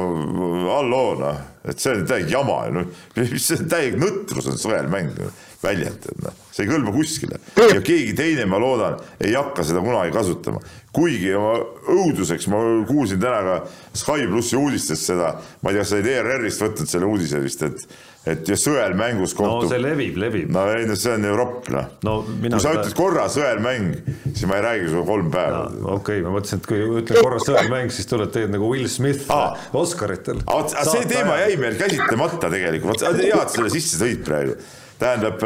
halloo 0.70 1.16
noh, 1.20 1.44
et 1.68 1.80
see 1.80 1.94
on 1.96 2.08
täielik 2.08 2.32
jama, 2.32 2.60
no 2.74 2.86
mis 3.20 3.46
see 3.46 3.68
täielik 3.70 4.00
nõtrus 4.00 4.48
on 4.52 4.60
sõelmäng 4.60 5.18
väljend, 5.64 6.06
et 6.08 6.22
noh, 6.24 6.36
see 6.54 6.64
ei 6.64 6.70
kõlba 6.72 6.94
kuskile. 6.96 7.40
Ja 7.60 7.82
keegi 7.84 8.14
teine, 8.16 8.46
ma 8.50 8.60
loodan, 8.62 9.00
ei 9.20 9.34
hakka 9.36 9.66
seda 9.68 9.84
kunagi 9.84 10.14
kasutama. 10.16 10.62
kuigi 10.96 11.34
oma 11.38 11.58
õuduseks 11.94 12.48
ma 12.50 12.62
kuulsin 12.88 13.20
täna 13.22 13.42
ka 13.46 13.58
Sky 13.94 14.26
plussi 14.28 14.58
uudistest 14.58 15.12
seda, 15.12 15.36
ma 15.62 15.70
ei 15.70 15.78
tea, 15.78 15.86
sa 15.86 16.00
olid 16.00 16.08
ERR-ist 16.14 16.64
võtnud 16.64 16.90
selle 16.90 17.10
uudise 17.10 17.42
vist, 17.44 17.62
et 17.68 17.84
et 18.30 18.50
ja 18.50 18.58
sõelmängus 18.60 19.36
kohtub. 19.38 19.66
no 19.66 19.72
see 19.72 19.82
levib, 19.82 20.18
levib. 20.22 20.50
no 20.54 20.66
ei 20.74 20.88
no 20.90 20.98
see 21.00 21.14
on 21.18 21.28
Euroop 21.30 21.70
noh 21.74 21.88
no,. 22.08 22.16
kui 22.42 22.64
sa 22.64 22.74
ütled 22.78 22.98
korra 22.98 23.28
sõelmäng, 23.32 23.96
siis 24.28 24.46
ma 24.50 24.60
ei 24.60 24.66
räägi 24.66 24.90
sinuga 24.90 25.08
kolm 25.12 25.32
päeva. 25.34 25.64
okei 25.70 25.96
okay,, 25.96 26.26
ma 26.26 26.36
mõtlesin, 26.36 26.62
et 26.62 26.70
kui 26.70 26.84
ütlen 27.04 27.24
korra 27.26 27.40
sõelmäng, 27.44 27.94
siis 27.96 28.10
tuled 28.10 28.34
teed 28.36 28.54
nagu 28.54 28.70
Will 28.74 28.90
Smith 28.92 29.32
ah. 29.34 29.56
Oscaritel. 29.78 30.44
see 30.82 31.08
teema 31.10 31.40
jäi 31.44 31.56
meil 31.62 31.80
käsitlemata 31.80 32.52
tegelikult, 32.52 33.08
hea, 33.08 33.42
et 33.42 33.58
selle 33.58 33.74
sisse 33.74 34.02
tõid 34.04 34.24
praegu 34.28 34.60
tähendab 35.00 35.44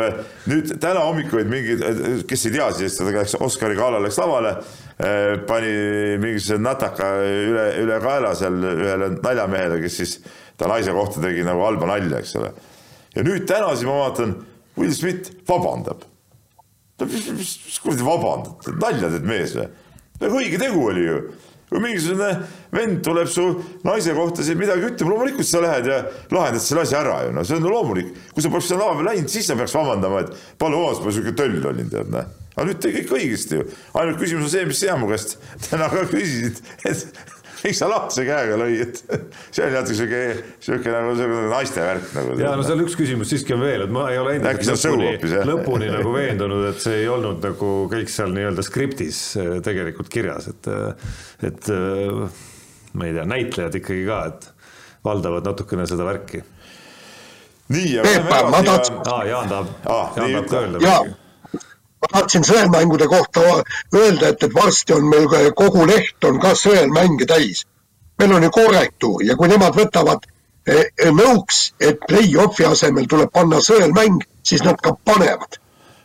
nüüd 0.50 0.72
täna 0.82 1.04
hommikul 1.06 1.42
olid 1.42 1.52
mingid, 1.52 1.84
kes 2.30 2.48
ei 2.50 2.56
tea, 2.56 2.70
siis 2.78 2.98
ta 2.98 3.06
läks 3.06 3.36
Oscari 3.38 3.78
galal 3.78 4.02
läks 4.02 4.18
lavale, 4.18 4.56
eh, 4.98 5.36
pani 5.48 5.74
mingisuguse 6.22 6.58
nataka 6.62 7.10
üle, 7.22 7.68
üle 7.84 8.00
kaela 8.04 8.34
seal 8.38 8.58
ühele 8.72 9.12
naljamehele, 9.20 9.78
kes 9.84 10.00
siis 10.02 10.16
ta 10.58 10.70
naise 10.72 10.94
kohta 10.96 11.22
tegi 11.24 11.46
nagu 11.46 11.64
halba 11.66 11.90
nalja, 11.94 12.22
eks 12.24 12.38
ole. 12.42 12.54
Ja 13.16 13.24
nüüd 13.26 13.48
täna 13.50 13.72
siis 13.76 13.88
ma 13.90 14.00
vaatan, 14.06 14.36
Will 14.78 14.94
Smith 14.98 15.32
vabandab. 15.48 16.04
mis, 17.04 17.32
mis, 17.32 17.56
mis 17.68 17.80
kuradi 17.84 18.06
vabandad, 18.06 18.70
nalja 18.82 19.10
teed 19.14 19.26
mees 19.28 19.58
või? 19.58 19.72
õige 20.24 20.60
tegu 20.62 20.86
oli 20.88 21.08
ju 21.08 21.18
kui 21.74 21.82
mingisugune 21.82 22.30
vend 22.76 23.02
tuleb 23.06 23.30
su 23.32 23.48
naise 23.88 24.14
kohta 24.14 24.46
siin 24.46 24.60
midagi 24.60 24.86
ütlema, 24.92 25.16
loomulikult 25.16 25.48
sa 25.48 25.62
lähed 25.64 25.90
ja 25.90 26.00
lahendad 26.34 26.62
selle 26.62 26.84
asja 26.86 27.02
ära 27.02 27.18
ju, 27.26 27.34
no 27.34 27.44
see 27.48 27.58
on 27.58 27.66
loomulik. 27.66 28.14
kui 28.34 28.46
sa 28.46 28.52
poleks 28.54 28.70
sinna 28.70 28.84
lava 28.84 29.00
peal 29.00 29.10
läinud, 29.10 29.32
siis 29.34 29.50
sa 29.50 29.58
peaks 29.58 29.74
vabandama, 29.78 30.22
et 30.22 30.58
palun 30.62 30.84
vabandust, 30.84 31.06
ma 31.08 31.16
sihuke 31.16 31.36
töll 31.40 31.70
olin, 31.72 31.90
tead 31.90 32.12
näe. 32.14 32.28
aga 32.54 32.68
nüüd 32.70 32.82
tegi 32.84 33.02
kõik 33.02 33.16
õigesti 33.18 33.58
ju, 33.58 33.68
ainult 33.98 34.22
küsimus 34.22 34.46
on 34.46 34.54
see, 34.54 34.68
mis 34.70 34.84
sina 34.84 34.98
mu 35.02 35.10
käest 35.10 35.40
täna 35.66 35.90
ka 35.90 36.06
küsisid, 36.12 36.62
et 36.86 37.24
miks 37.64 37.80
sa 37.80 37.90
lahti 37.90 38.26
käega 38.28 38.58
lõi, 38.60 38.78
et 38.84 39.02
see 39.54 39.66
oli 39.66 39.76
natuke 39.76 39.98
sihuke, 39.98 40.22
sihuke 40.64 40.94
nagu 40.94 41.16
selline 41.18 41.50
naiste 41.52 41.84
värk 41.84 42.10
nagu. 42.18 42.38
ja 42.42 42.54
no 42.60 42.66
seal 42.68 42.84
üks 42.84 42.98
küsimus 43.00 43.32
siiski 43.34 43.56
on 43.56 43.64
veel, 43.64 43.86
et 43.86 43.94
ma 43.94 44.08
ei 44.12 44.20
ole 44.22 44.38
endiselt 44.40 44.84
lõpuni, 45.00 45.44
lõpuni 45.50 45.92
nagu 45.94 46.14
veendunud, 46.18 46.66
et 46.72 46.82
see 46.84 47.04
ei 47.04 47.10
olnud 47.12 47.44
nagu 47.44 47.72
kõik 47.92 48.12
seal 48.12 48.36
nii-öelda 48.36 48.66
skriptis 48.66 49.22
eh, 49.42 49.54
tegelikult 49.66 50.12
kirjas, 50.14 50.50
et, 50.52 50.72
eh, 50.72 51.16
et 51.50 51.72
eh, 51.74 52.44
ma 52.94 53.10
ei 53.10 53.18
tea, 53.18 53.28
näitlejad 53.36 53.80
ikkagi 53.82 54.06
ka, 54.10 54.22
et 54.34 54.50
valdavad 55.04 55.48
natukene 55.48 55.88
seda 55.90 56.06
värki. 56.08 56.44
nii, 57.74 57.90
ja 57.98 58.06
Peep, 58.06 58.30
ma 58.30 58.64
tahtsin. 58.64 59.04
aa, 59.08 59.26
Jaan 59.28 59.52
tahab 59.52 59.76
ah,, 59.88 60.16
Jaan 60.20 60.32
tahab 60.32 60.50
ka 60.52 60.64
öelda 60.64 60.80
midagi 60.84 61.20
ma 62.04 62.20
tahtsin 62.20 62.44
sõelmängude 62.48 63.08
kohta 63.08 63.42
öelda, 63.96 64.30
et, 64.30 64.44
et 64.44 64.54
varsti 64.56 64.96
on 64.96 65.08
meil 65.10 65.28
kogu 65.56 65.88
leht 65.88 66.28
on 66.28 66.40
ka 66.44 66.54
sõelmänge 66.58 67.28
täis. 67.30 67.66
meil 68.20 68.34
on 68.36 68.44
ju 68.44 68.52
korrektuur 68.54 69.24
ja 69.26 69.36
kui 69.36 69.50
nemad 69.50 69.76
võtavad 69.76 70.26
eh, 70.68 70.86
eh, 70.86 71.12
nõuks, 71.12 71.74
et 71.80 72.00
play-off'i 72.08 72.66
asemel 72.68 73.08
tuleb 73.10 73.32
panna 73.34 73.60
sõelmäng, 73.64 74.22
siis 74.44 74.64
nad 74.64 74.78
ka 74.82 74.94
panevad. 75.06 75.60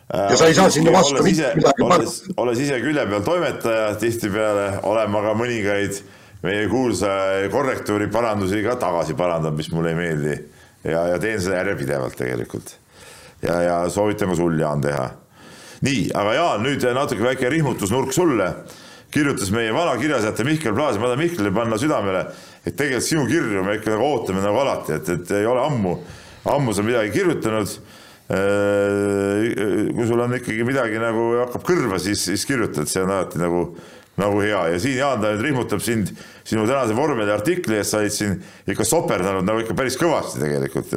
ja 0.09 0.37
sa 0.37 0.47
ei 0.47 0.55
saa 0.57 0.69
sinna 0.69 0.91
vastu 0.91 1.25
ise, 1.27 1.51
midagi 1.55 1.85
panna. 1.85 2.13
olles 2.37 2.59
ise 2.59 2.79
külje 2.81 3.05
peal 3.11 3.25
toimetaja, 3.25 3.95
tihtipeale 4.01 4.79
olen 4.83 5.11
ma 5.11 5.21
ka 5.27 5.35
mõningaid 5.37 6.01
meie 6.43 6.67
kuulsa 6.71 7.07
korrektuuri 7.51 8.07
parandusi 8.07 8.63
ka 8.63 8.75
tagasi 8.79 9.13
parandanud, 9.13 9.57
mis 9.57 9.71
mulle 9.71 9.93
ei 9.93 9.95
meeldi. 9.95 10.37
ja, 10.83 11.07
ja 11.13 11.19
teen 11.19 11.41
seda 11.41 11.59
järjepidevalt 11.59 12.15
tegelikult. 12.15 12.75
ja, 13.41 13.61
ja 13.61 13.79
soovitan 13.89 14.29
ka 14.29 14.35
sul, 14.35 14.59
Jaan, 14.59 14.81
teha. 14.81 15.09
Nii, 15.85 16.09
aga 16.15 16.35
Jaan, 16.35 16.63
nüüd 16.65 16.85
natuke 16.95 17.23
väike 17.23 17.51
rihmutusnurk 17.51 18.13
sulle. 18.15 18.53
kirjutas 19.09 19.49
meie 19.49 19.71
vana 19.73 19.95
kirjasaate 19.97 20.43
Mihkel 20.45 20.75
Plaas, 20.77 20.99
ma 21.01 21.07
tahan 21.09 21.17
Mihklile 21.23 21.49
panna 21.53 21.79
südamele, 21.81 22.27
et 22.61 22.75
tegelikult 22.77 23.07
sinu 23.07 23.23
kirju 23.25 23.63
me 23.65 23.79
ikka 23.79 23.95
nagu 23.95 24.05
ootame 24.05 24.43
nagu 24.43 24.59
alati, 24.61 24.93
et, 24.99 25.09
et 25.09 25.31
ei 25.39 25.47
ole 25.49 25.63
ammu, 25.65 25.95
ammu 26.45 26.75
sa 26.77 26.85
midagi 26.85 27.15
kirjutanud. 27.15 27.79
Äh, 28.29 29.89
kui 29.97 30.05
sul 30.05 30.21
on 30.21 30.35
ikkagi 30.37 30.61
midagi 30.61 30.99
nagu 31.01 31.23
hakkab 31.39 31.63
kõrva, 31.65 31.97
siis, 31.97 32.27
siis 32.27 32.45
kirjutad, 32.45 32.85
see 32.85 33.01
on 33.01 33.09
alati 33.15 33.41
nagu, 33.41 33.63
nagu 34.21 34.43
hea. 34.43 34.59
Ja 34.75 34.81
siin 34.83 34.99
Jaan 34.99 35.23
ta 35.23 35.31
nüüd 35.33 35.47
rihmutab 35.47 35.81
sind 35.81 36.11
sinu 36.45 36.67
tänase 36.69 36.93
vormeli 36.93 37.33
artikli 37.33 37.79
eest, 37.79 37.95
sa 37.95 38.03
olid 38.03 38.13
siin 38.13 38.37
ikka 38.69 38.85
soperdanud 38.85 39.49
nagu 39.49 39.63
ikka 39.63 39.73
päris 39.77 39.97
kõvasti 39.97 40.43
tegelikult, 40.43 40.93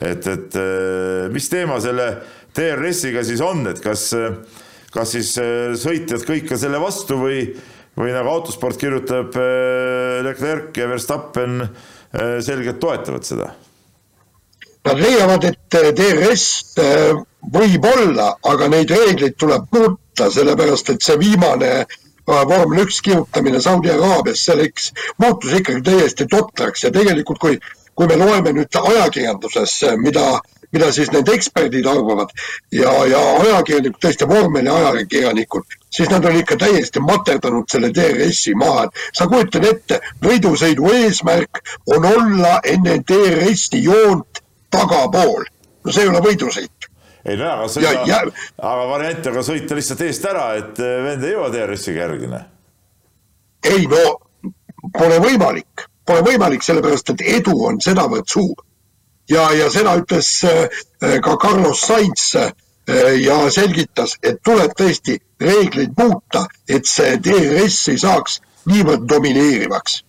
et, 0.00 0.26
et 0.26 0.58
äh, 0.58 1.30
mis 1.30 1.46
teema 1.52 1.78
selle 1.84 2.10
TRS-iga 2.56 3.24
siis 3.26 3.42
on, 3.44 3.64
et 3.70 3.80
kas, 3.84 4.10
kas 4.94 5.14
siis 5.16 5.32
äh, 5.42 5.72
sõitjad 5.78 6.26
kõik 6.28 6.50
ka 6.50 6.58
selle 6.60 6.80
vastu 6.82 7.18
või, 7.20 7.44
või 7.98 8.12
nagu 8.14 8.32
autosport 8.32 8.78
kirjutab, 8.80 9.34
Leclerc 10.26 10.76
ja 10.78 10.86
Verstappen 10.90 11.64
selgelt 12.42 12.80
toetavad 12.82 13.26
seda? 13.26 13.50
Nad 14.88 14.98
leiavad, 14.98 15.44
et 15.46 15.76
DRS 15.94 16.46
võib 17.54 17.84
olla, 17.86 18.30
aga 18.48 18.68
neid 18.72 18.90
reegleid 18.90 19.36
tuleb 19.38 19.66
muuta, 19.74 20.30
sellepärast 20.32 20.94
et 20.94 21.04
see 21.04 21.18
viimane 21.20 21.84
vormel 22.26 22.84
üks 22.84 23.00
kihutamine 23.04 23.60
Saudi 23.60 23.90
Araabias, 23.90 24.44
see 24.44 24.56
läks, 24.60 24.90
muutus 25.18 25.54
ikkagi 25.58 25.82
täiesti 25.86 26.26
totraks 26.30 26.84
ja 26.84 26.92
tegelikult, 26.94 27.40
kui, 27.42 27.58
kui 27.94 28.08
me 28.10 28.18
loeme 28.20 28.52
nüüd 28.56 28.80
ajakirjanduses, 28.82 29.76
mida, 30.02 30.40
mida 30.72 30.90
siis 30.92 31.10
need 31.12 31.28
eksperdid 31.28 31.86
arvavad 31.86 32.32
ja, 32.72 32.92
ja 33.10 33.20
ajakirjanikud, 33.42 34.00
tõesti 34.02 34.28
vormeli 34.28 34.70
ajakirjanikud, 34.70 35.78
siis 35.90 36.10
nad 36.12 36.24
on 36.24 36.36
ikka 36.38 36.58
täiesti 36.60 37.02
materdanud 37.04 37.66
selle 37.70 37.90
DRS-i 37.94 38.54
maha, 38.58 38.86
et 38.86 39.16
sa 39.18 39.26
kujutad 39.30 39.66
ette, 39.70 40.00
võidusõidu 40.24 40.92
eesmärk 41.00 41.62
on 41.96 42.06
olla 42.12 42.58
enne 42.64 43.00
DRS-i 43.08 43.82
joont 43.84 44.44
tagapool. 44.70 45.44
no 45.84 45.92
see 45.92 46.06
ei 46.06 46.08
ole 46.12 46.22
võidusõit. 46.24 46.88
ei 47.24 47.36
no 47.36 47.50
aga 47.50 47.68
sõida, 47.68 48.06
ja... 48.06 48.22
aga 48.58 48.88
variant 48.94 49.26
on 49.26 49.38
ka 49.40 49.46
sõita 49.50 49.78
lihtsalt 49.78 50.06
eest 50.06 50.26
ära, 50.30 50.48
et 50.62 50.80
eh, 50.80 50.96
vend 51.04 51.24
ei 51.24 51.36
jõua 51.36 51.52
DRS-iga 51.52 52.06
järgi, 52.06 52.30
noh. 52.30 52.48
ei 53.74 53.86
no 53.90 54.04
pole 54.96 55.20
võimalik, 55.20 55.86
pole 56.06 56.24
võimalik, 56.26 56.64
sellepärast 56.64 57.14
et 57.14 57.24
edu 57.38 57.56
on 57.66 57.80
sedavõrd 57.82 58.28
suur. 58.30 58.56
Ja, 59.30 59.48
ja 59.56 59.70
seda 59.72 59.96
ütles 60.00 60.30
äh, 60.48 60.80
ka 61.24 61.36
Carlos 61.40 61.82
Sainz 61.86 62.34
äh, 62.36 62.52
ja 63.22 63.38
selgitas, 63.52 64.16
et 64.22 64.40
tuleb 64.46 64.74
tõesti 64.78 65.18
reegleid 65.40 65.94
muuta, 65.98 66.46
et 66.68 66.88
see 66.88 67.16
DRS 67.22 67.82
ei 67.92 68.00
saaks 68.00 68.40
niivõrd 68.70 69.06
domineerivaks. 69.08 70.02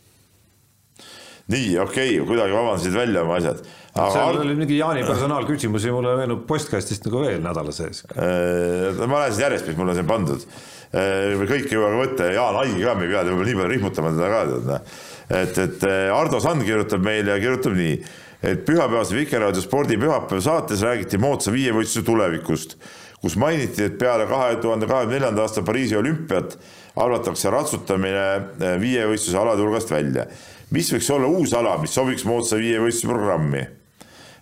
nii, 1.51 1.77
okei 1.83 2.17
okay,, 2.17 2.25
kuidagi 2.27 2.57
vabandasid 2.57 2.95
välja 2.95 3.23
oma 3.23 3.37
asjad 3.39 3.63
seal 3.91 4.37
oli 4.39 4.53
mingi 4.55 4.77
Jaani 4.77 5.01
personaalküsimusi, 5.03 5.91
mulle 5.91 6.13
meenub 6.15 6.45
postkastist 6.47 7.03
nagu 7.09 7.25
veel 7.25 7.41
nädala 7.43 7.73
sees. 7.75 8.05
Äh, 8.15 9.01
ma 9.03 9.19
lähen 9.19 9.33
siis 9.33 9.43
järjest, 9.43 9.67
mis 9.67 9.79
mulle 9.79 9.95
siin 9.97 10.07
pandud. 10.07 10.45
Kõike 10.91 11.69
ei 11.69 11.75
jõua 11.75 11.89
ka 11.91 11.99
võtta 12.01 12.25
ja 12.27 12.33
Jaan 12.35 12.57
Haigi 12.59 12.81
ka, 12.83 12.95
me 12.99 13.05
ei 13.07 13.11
pea 13.13 13.21
nii 13.27 13.35
palju 13.39 13.67
rihmutama 13.69 14.09
teda 14.15 14.31
ka 14.31 14.41
tead. 14.49 14.65
noh. 14.67 14.95
et, 15.41 15.59
et 15.63 15.85
Ardo 16.11 16.41
Sand 16.43 16.65
kirjutab 16.67 17.03
meile 17.05 17.31
ja 17.31 17.39
kirjutab 17.39 17.77
nii, 17.77 17.93
et 18.43 18.65
pühapäevase 18.65 19.15
Vikerraadio 19.15 19.61
spordipühapäeva 19.61 20.41
saates 20.41 20.81
räägiti 20.81 21.19
moodsa 21.21 21.53
viievõistluse 21.53 22.05
tulevikust, 22.05 22.77
kus 23.21 23.35
mainiti, 23.37 23.85
et 23.85 23.99
peale 24.01 24.25
kahe 24.29 24.55
tuhande 24.61 24.89
kahekümne 24.89 25.19
neljanda 25.19 25.45
aasta 25.45 25.61
Pariisi 25.65 25.97
olümpiat 25.97 26.57
arvatakse 26.95 27.51
ratsutamine 27.53 28.25
viievõistluse 28.81 29.37
alade 29.37 29.61
hulgast 29.61 29.91
välja. 29.91 30.25
mis 30.71 30.87
võiks 30.93 31.09
olla 31.11 31.27
uus 31.27 31.53
ala, 31.53 31.77
mis 31.77 31.93
sobiks 31.93 32.25
moodsa 32.25 32.57
viievõistluse 32.57 33.07
programmi? 33.07 33.61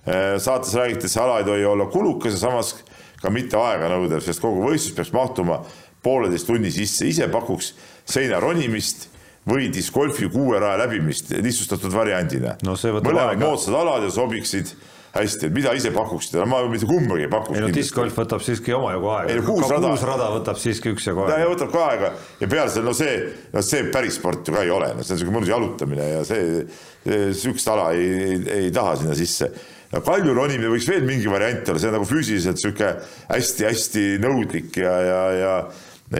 Äh, 0.08 0.38
saates 0.38 0.74
räägiti, 0.76 1.06
et 1.06 1.12
see 1.12 1.22
ala 1.22 1.40
ei 1.40 1.46
tohi 1.46 1.66
olla 1.66 1.86
kulukas 1.86 2.34
ja 2.34 2.40
samas 2.40 2.76
ka 3.22 3.30
mitte 3.30 3.58
aeganõudev, 3.58 4.22
sest 4.24 4.42
kogu 4.42 4.64
võistlus 4.64 4.96
peaks 4.96 5.12
mahtuma 5.14 5.64
pooleteist 6.04 6.48
tunni 6.48 6.72
sisse, 6.72 7.08
ise 7.08 7.28
pakuks 7.28 7.74
seina 8.08 8.40
ronimist 8.40 9.10
või 9.48 9.70
discgolfi 9.74 10.30
kuue 10.32 10.60
raja 10.60 10.84
läbimist 10.84 11.32
lihtsustatud 11.38 11.94
variandina 11.94 12.57
no,. 12.66 12.76
mõlemad 12.76 13.40
moodsad 13.41 13.78
alad 13.78 14.07
ja 14.07 14.14
sobiksid 14.14 14.74
hästi, 15.14 15.48
et 15.49 15.56
mida 15.56 15.72
ise 15.78 15.90
pakuksid, 15.94 16.38
ma 16.49 16.60
mitte 16.70 16.88
kumbagi 16.90 17.26
ei 17.26 17.32
pakuks. 17.32 17.57
ei 17.57 17.64
no 17.64 17.72
discgolf 17.74 18.18
võtab 18.20 18.44
siiski 18.45 18.76
omajagu 18.78 19.10
aega. 19.16 19.40
kuus 19.48 19.66
rada. 19.66 19.90
kuus 19.90 20.06
rada 20.06 20.30
võtab 20.36 20.60
siiski 20.61 20.94
üksjagu 20.94 21.26
aega. 21.26 21.40
ja 21.41 21.49
võtab 21.49 21.74
ka 21.74 21.88
aega 21.88 22.11
ja 22.41 22.52
peale 22.52 22.70
selle, 22.74 22.86
no 22.90 22.94
see, 22.98 23.16
no 23.56 23.64
see 23.66 23.90
päris 23.94 24.20
sport 24.20 24.48
ju 24.48 24.56
ka 24.56 24.64
ei 24.68 24.74
ole, 24.74 24.91
no 24.94 25.06
see 25.06 25.16
on 25.16 25.20
niisugune 25.20 25.38
mõnus 25.40 25.53
jalutamine 25.53 26.07
ja 26.11 26.24
see, 26.28 26.64
sihukest 27.07 27.74
ala 27.74 27.90
ei, 27.98 28.10
ei, 28.28 28.40
ei 28.60 28.72
taha 28.76 28.95
sinna 29.02 29.18
sisse 29.18 29.49
no 29.90 30.03
Kalju 30.06 30.36
ronimine 30.38 30.70
võiks 30.76 30.90
veel 30.90 31.07
mingi 31.07 31.32
variant 31.32 31.74
olla, 31.74 31.82
see 31.82 31.90
on 31.90 31.98
nagu 31.98 32.10
füüsiliselt 32.10 32.61
sihuke 32.61 32.94
hästi-hästi 33.32 34.06
nõudlik 34.22 34.78
ja, 34.84 34.94
ja, 35.07 35.24
ja, 35.40 35.56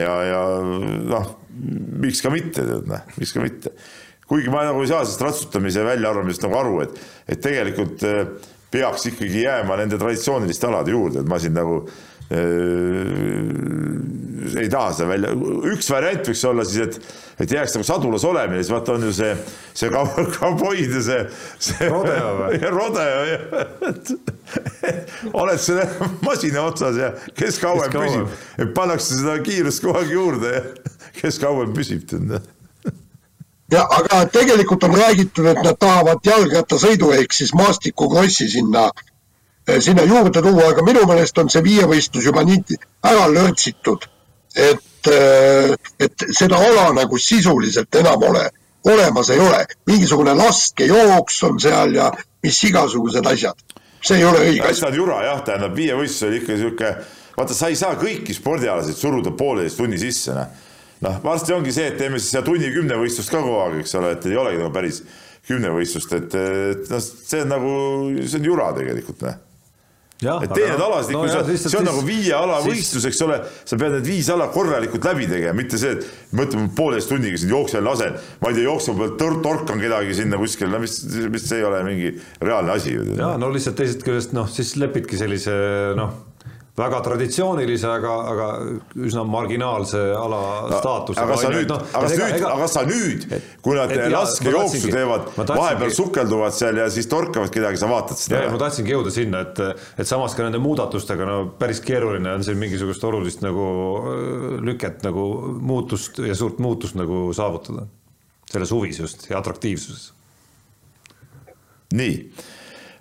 ja, 0.02 0.16
ja 0.32 0.42
noh, 1.14 1.30
miks 2.04 2.22
ka 2.24 2.32
mitte, 2.34 2.64
tead 2.66 2.88
noh, 2.90 3.10
miks 3.18 3.34
ka 3.36 3.44
mitte. 3.44 3.74
kuigi 4.30 4.52
ma 4.54 4.64
nagu 4.68 4.84
ei 4.84 4.92
saa 4.92 5.02
sellest 5.04 5.26
ratsutamise 5.26 5.84
väljaarvamisest 5.88 6.46
nagu 6.46 6.60
aru, 6.60 6.76
et, 6.86 7.00
et 7.34 7.42
tegelikult 7.42 8.06
eh, 8.06 8.22
peaks 8.70 9.08
ikkagi 9.10 9.46
jääma 9.48 9.80
nende 9.80 9.98
traditsiooniliste 9.98 10.70
alade 10.70 10.94
juurde, 10.94 11.24
et 11.24 11.30
ma 11.30 11.40
siin 11.42 11.56
nagu 11.58 11.82
ei 14.60 14.70
taha 14.70 14.92
seda 14.94 15.08
välja, 15.10 15.32
üks 15.72 15.88
variant 15.90 16.28
võiks 16.30 16.44
olla 16.46 16.66
siis, 16.68 16.82
et, 16.86 17.16
et 17.46 17.54
jääks 17.56 17.74
nagu 17.76 17.88
sadulas 17.88 18.26
olemine, 18.28 18.62
siis 18.62 18.74
vaata 18.74 18.94
on 18.98 19.08
ju 19.08 19.14
see, 19.16 19.32
see 19.78 19.90
kauboid 20.38 20.94
ja 20.94 21.02
see, 21.06 21.24
see. 21.70 21.90
Rodeo 21.90 22.30
või? 22.42 22.62
Rodeo 22.76 23.26
jah, 23.30 23.42
et 23.90 24.14
oled 25.42 25.64
selle 25.64 25.88
masina 26.26 26.68
otsas 26.70 27.02
ja 27.02 27.10
kes 27.38 27.60
kauem 27.64 27.92
püsib, 27.98 28.38
et 28.62 28.70
pannakse 28.78 29.18
seda 29.18 29.40
kiirust 29.46 29.84
kogu 29.86 29.98
aeg 30.04 30.14
juurde 30.14 30.56
ja 30.56 30.64
kes 31.20 31.42
kauem 31.42 31.74
püsib, 31.76 32.06
tead 32.10 32.40
ja 33.70 33.84
aga 33.86 34.24
tegelikult 34.34 34.86
on 34.88 34.96
räägitud, 34.98 35.46
et 35.50 35.62
nad 35.66 35.78
tahavad 35.82 36.26
jalgrattasõidu 36.26 37.12
ehk 37.20 37.36
siis 37.38 37.54
maastikukrossi 37.58 38.50
sinna 38.50 38.90
Eh, 38.90 39.09
sinna 39.82 40.04
juurde 40.04 40.42
tuua, 40.42 40.70
aga 40.74 40.84
minu 40.86 41.04
meelest 41.10 41.38
on 41.42 41.50
see 41.52 41.64
viievõistlus 41.66 42.26
juba 42.30 42.44
nii 42.48 42.78
ära 43.10 43.28
lörtsitud, 43.32 44.06
et, 44.56 45.10
eh, 45.12 45.74
et 46.00 46.26
seda 46.36 46.60
ala 46.70 46.90
nagu 46.98 47.18
sisuliselt 47.18 47.96
enam 48.02 48.24
ole, 48.30 48.46
olemas 48.90 49.30
ei 49.30 49.40
ole. 49.40 49.66
mingisugune 49.88 50.34
laskejooks 50.34 51.44
on 51.44 51.60
seal 51.60 51.96
ja 51.96 52.12
mis 52.44 52.64
igasugused 52.64 53.26
asjad. 53.26 53.56
see 54.02 54.18
ei 54.18 54.26
ole 54.26 54.40
õige 54.40 54.70
asi. 54.70 54.86
jura 54.96 55.24
jah, 55.24 55.42
tähendab 55.44 55.76
viievõistlus 55.76 56.28
oli 56.28 56.38
ikka 56.38 56.58
sihuke, 56.58 56.96
vaata, 57.38 57.54
sa 57.54 57.68
ei 57.68 57.76
saa 57.76 57.96
kõiki 58.00 58.34
spordialasid 58.34 58.96
suruda 58.96 59.32
pooleteist 59.32 59.78
tunni 59.78 59.98
sisse, 60.00 60.32
noh. 60.34 60.48
noh, 61.02 61.20
varsti 61.24 61.54
ongi 61.54 61.72
see, 61.76 61.88
et 61.88 61.98
teeme 61.98 62.20
siis 62.20 62.32
seda 62.32 62.46
tunni 62.46 62.72
kümnevõistlust 62.72 63.30
ka 63.30 63.42
kogu 63.42 63.60
aeg, 63.66 63.82
eks 63.84 63.96
ole, 64.00 64.14
et 64.16 64.26
ei 64.26 64.40
olegi 64.40 64.62
nagu 64.62 64.72
päris 64.72 65.04
kümnevõistlust, 65.50 66.16
et, 66.16 66.36
et 66.36 66.90
noh, 66.90 67.04
see 67.04 67.44
on 67.44 67.54
nagu, 67.56 67.76
see 68.24 68.40
on 68.40 68.50
jura 68.52 68.72
tegelikult, 68.78 69.28
noh 69.28 69.46
et 70.20 70.54
tee 70.54 70.68
need 70.68 70.84
alasid 70.84 71.16
no, 71.16 71.24
ikka, 71.28 71.44
see 71.56 71.80
on 71.80 71.88
nagu 71.88 72.04
viie 72.04 72.34
ala 72.36 72.60
võistlus, 72.66 73.08
eks 73.08 73.22
ole, 73.24 73.40
sa 73.64 73.80
pead 73.80 73.96
need 73.98 74.10
viis 74.10 74.30
ala 74.34 74.50
korralikult 74.54 75.08
läbi 75.08 75.30
tegema, 75.32 75.56
mitte 75.58 75.80
see, 75.80 75.96
et 75.96 76.36
mõtleme 76.36 76.70
pooleteist 76.76 77.14
tunniga 77.14 77.40
sind 77.40 77.54
jooksen 77.56 77.86
lasen, 77.88 78.18
ma 78.44 78.52
ei 78.52 78.60
tea, 78.60 78.68
jooksu 78.68 78.98
pealt 79.00 79.20
tor 79.22 79.40
torkan 79.46 79.80
kedagi 79.82 80.18
sinna 80.20 80.40
kuskile, 80.42 80.72
no 80.74 80.84
mis, 80.84 81.00
mis 81.32 81.48
see 81.48 81.62
ei 81.62 81.68
ole 81.70 81.84
mingi 81.88 82.12
reaalne 82.44 82.76
asi 82.76 82.98
ju. 82.98 83.06
ja 83.20 83.36
no 83.40 83.52
lihtsalt 83.54 83.80
teisest 83.80 84.04
küljest 84.08 84.36
noh, 84.36 84.50
siis 84.52 84.76
lepidki 84.82 85.20
sellise 85.20 85.56
noh 86.00 86.29
väga 86.78 87.00
traditsioonilise, 87.04 87.88
aga, 87.92 88.14
aga 88.32 88.48
üsna 89.08 89.24
marginaalse 89.28 90.00
ala 90.16 90.42
staatusega. 90.72 91.26
aga 91.26 91.38
sa 91.42 91.52
nüüd 91.54 91.72
no,, 91.72 91.78
aga 92.00 92.12
nüüd, 92.14 92.46
aga 92.50 92.68
sa 92.72 92.84
nüüd, 92.88 93.26
kui 93.66 93.78
nad 93.78 93.94
laskejooksu 94.14 94.92
teevad, 94.94 95.32
vahepeal 95.40 95.94
sukelduvad 95.96 96.56
seal 96.56 96.80
ja 96.80 96.90
siis 96.94 97.10
torkavad 97.12 97.52
kedagi, 97.54 97.82
sa 97.82 97.90
vaatad 97.92 98.22
seda. 98.22 98.44
ma 98.54 98.62
tahtsingi 98.62 98.96
jõuda 98.96 99.14
sinna, 99.14 99.44
et, 99.48 99.64
et 100.00 100.10
samas 100.10 100.36
ka 100.38 100.46
nende 100.46 100.62
muudatustega 100.64 101.28
no 101.28 101.40
päris 101.60 101.82
keeruline 101.86 102.38
on 102.38 102.46
siin 102.48 102.60
mingisugust 102.62 103.04
olulist 103.10 103.44
nagu 103.46 103.66
äh, 104.04 104.30
lüket 104.70 105.04
nagu 105.08 105.26
muutust 105.60 106.22
ja 106.24 106.38
suurt 106.38 106.62
muutust 106.64 107.00
nagu 107.00 107.28
saavutada. 107.36 107.88
selles 108.50 108.72
huvis 108.74 109.00
just 109.00 109.28
ja 109.30 109.38
atraktiivsuses. 109.42 110.14
nii 111.94 112.16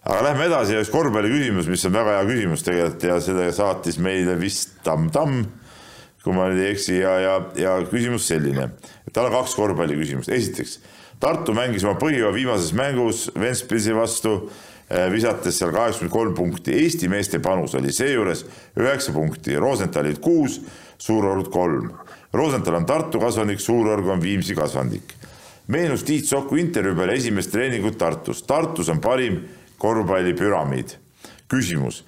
aga 0.09 0.25
lähme 0.25 0.47
edasi 0.49 0.77
ja 0.77 0.83
üks 0.83 0.91
korvpalli 0.93 1.31
küsimus, 1.33 1.69
mis 1.69 1.85
on 1.85 1.93
väga 1.93 2.17
hea 2.17 2.29
küsimus 2.31 2.65
tegelikult 2.65 3.05
ja 3.05 3.19
seda 3.25 3.49
saatis 3.53 3.99
meile 4.01 4.39
vist 4.41 4.79
Tamm-Tamm, 4.87 5.43
kui 6.25 6.37
ma 6.37 6.49
nüüd 6.49 6.63
ei 6.65 6.73
eksi 6.73 6.97
ja, 7.03 7.13
ja, 7.21 7.35
ja 7.61 7.75
küsimus 7.91 8.25
selline, 8.31 8.71
et 9.05 9.13
tal 9.13 9.29
on 9.29 9.37
kaks 9.37 9.57
korvpalliküsimust, 9.59 10.33
esiteks 10.33 10.79
Tartu 11.19 11.51
mängis 11.51 11.83
oma 11.83 11.99
põhijoa 11.99 12.31
viimases 12.31 12.71
mängus 12.79 13.25
Ventspilsi 13.35 13.91
vastu, 13.91 14.37
eh, 14.87 15.09
visates 15.11 15.57
seal 15.59 15.73
kaheksakümmend 15.75 16.15
kolm 16.15 16.35
punkti, 16.39 16.77
Eesti 16.79 17.09
meeste 17.11 17.41
panus 17.43 17.75
oli 17.75 17.91
seejuures 17.91 18.45
üheksa 18.79 19.13
punkti, 19.13 19.57
Rosenthalil 19.59 20.21
kuus, 20.23 20.61
Suurorg 20.99 21.51
kolm. 21.51 21.91
Rosenthal 22.33 22.79
on 22.79 22.87
Tartu 22.87 23.19
kasvandik, 23.19 23.61
Suurorg 23.61 24.07
on 24.07 24.23
Viimsi 24.23 24.55
kasvandik. 24.55 25.15
meenus 25.67 26.03
Tiit 26.03 26.25
Soku 26.25 26.57
intervjuu 26.57 26.97
peale 26.97 27.13
esimest 27.19 27.51
treeningut 27.51 27.99
Tartus, 27.99 28.43
Tartus 28.43 28.89
on 28.89 29.01
parim 29.01 29.43
korvpallipüramiid. 29.79 30.97
küsimus, 31.49 32.03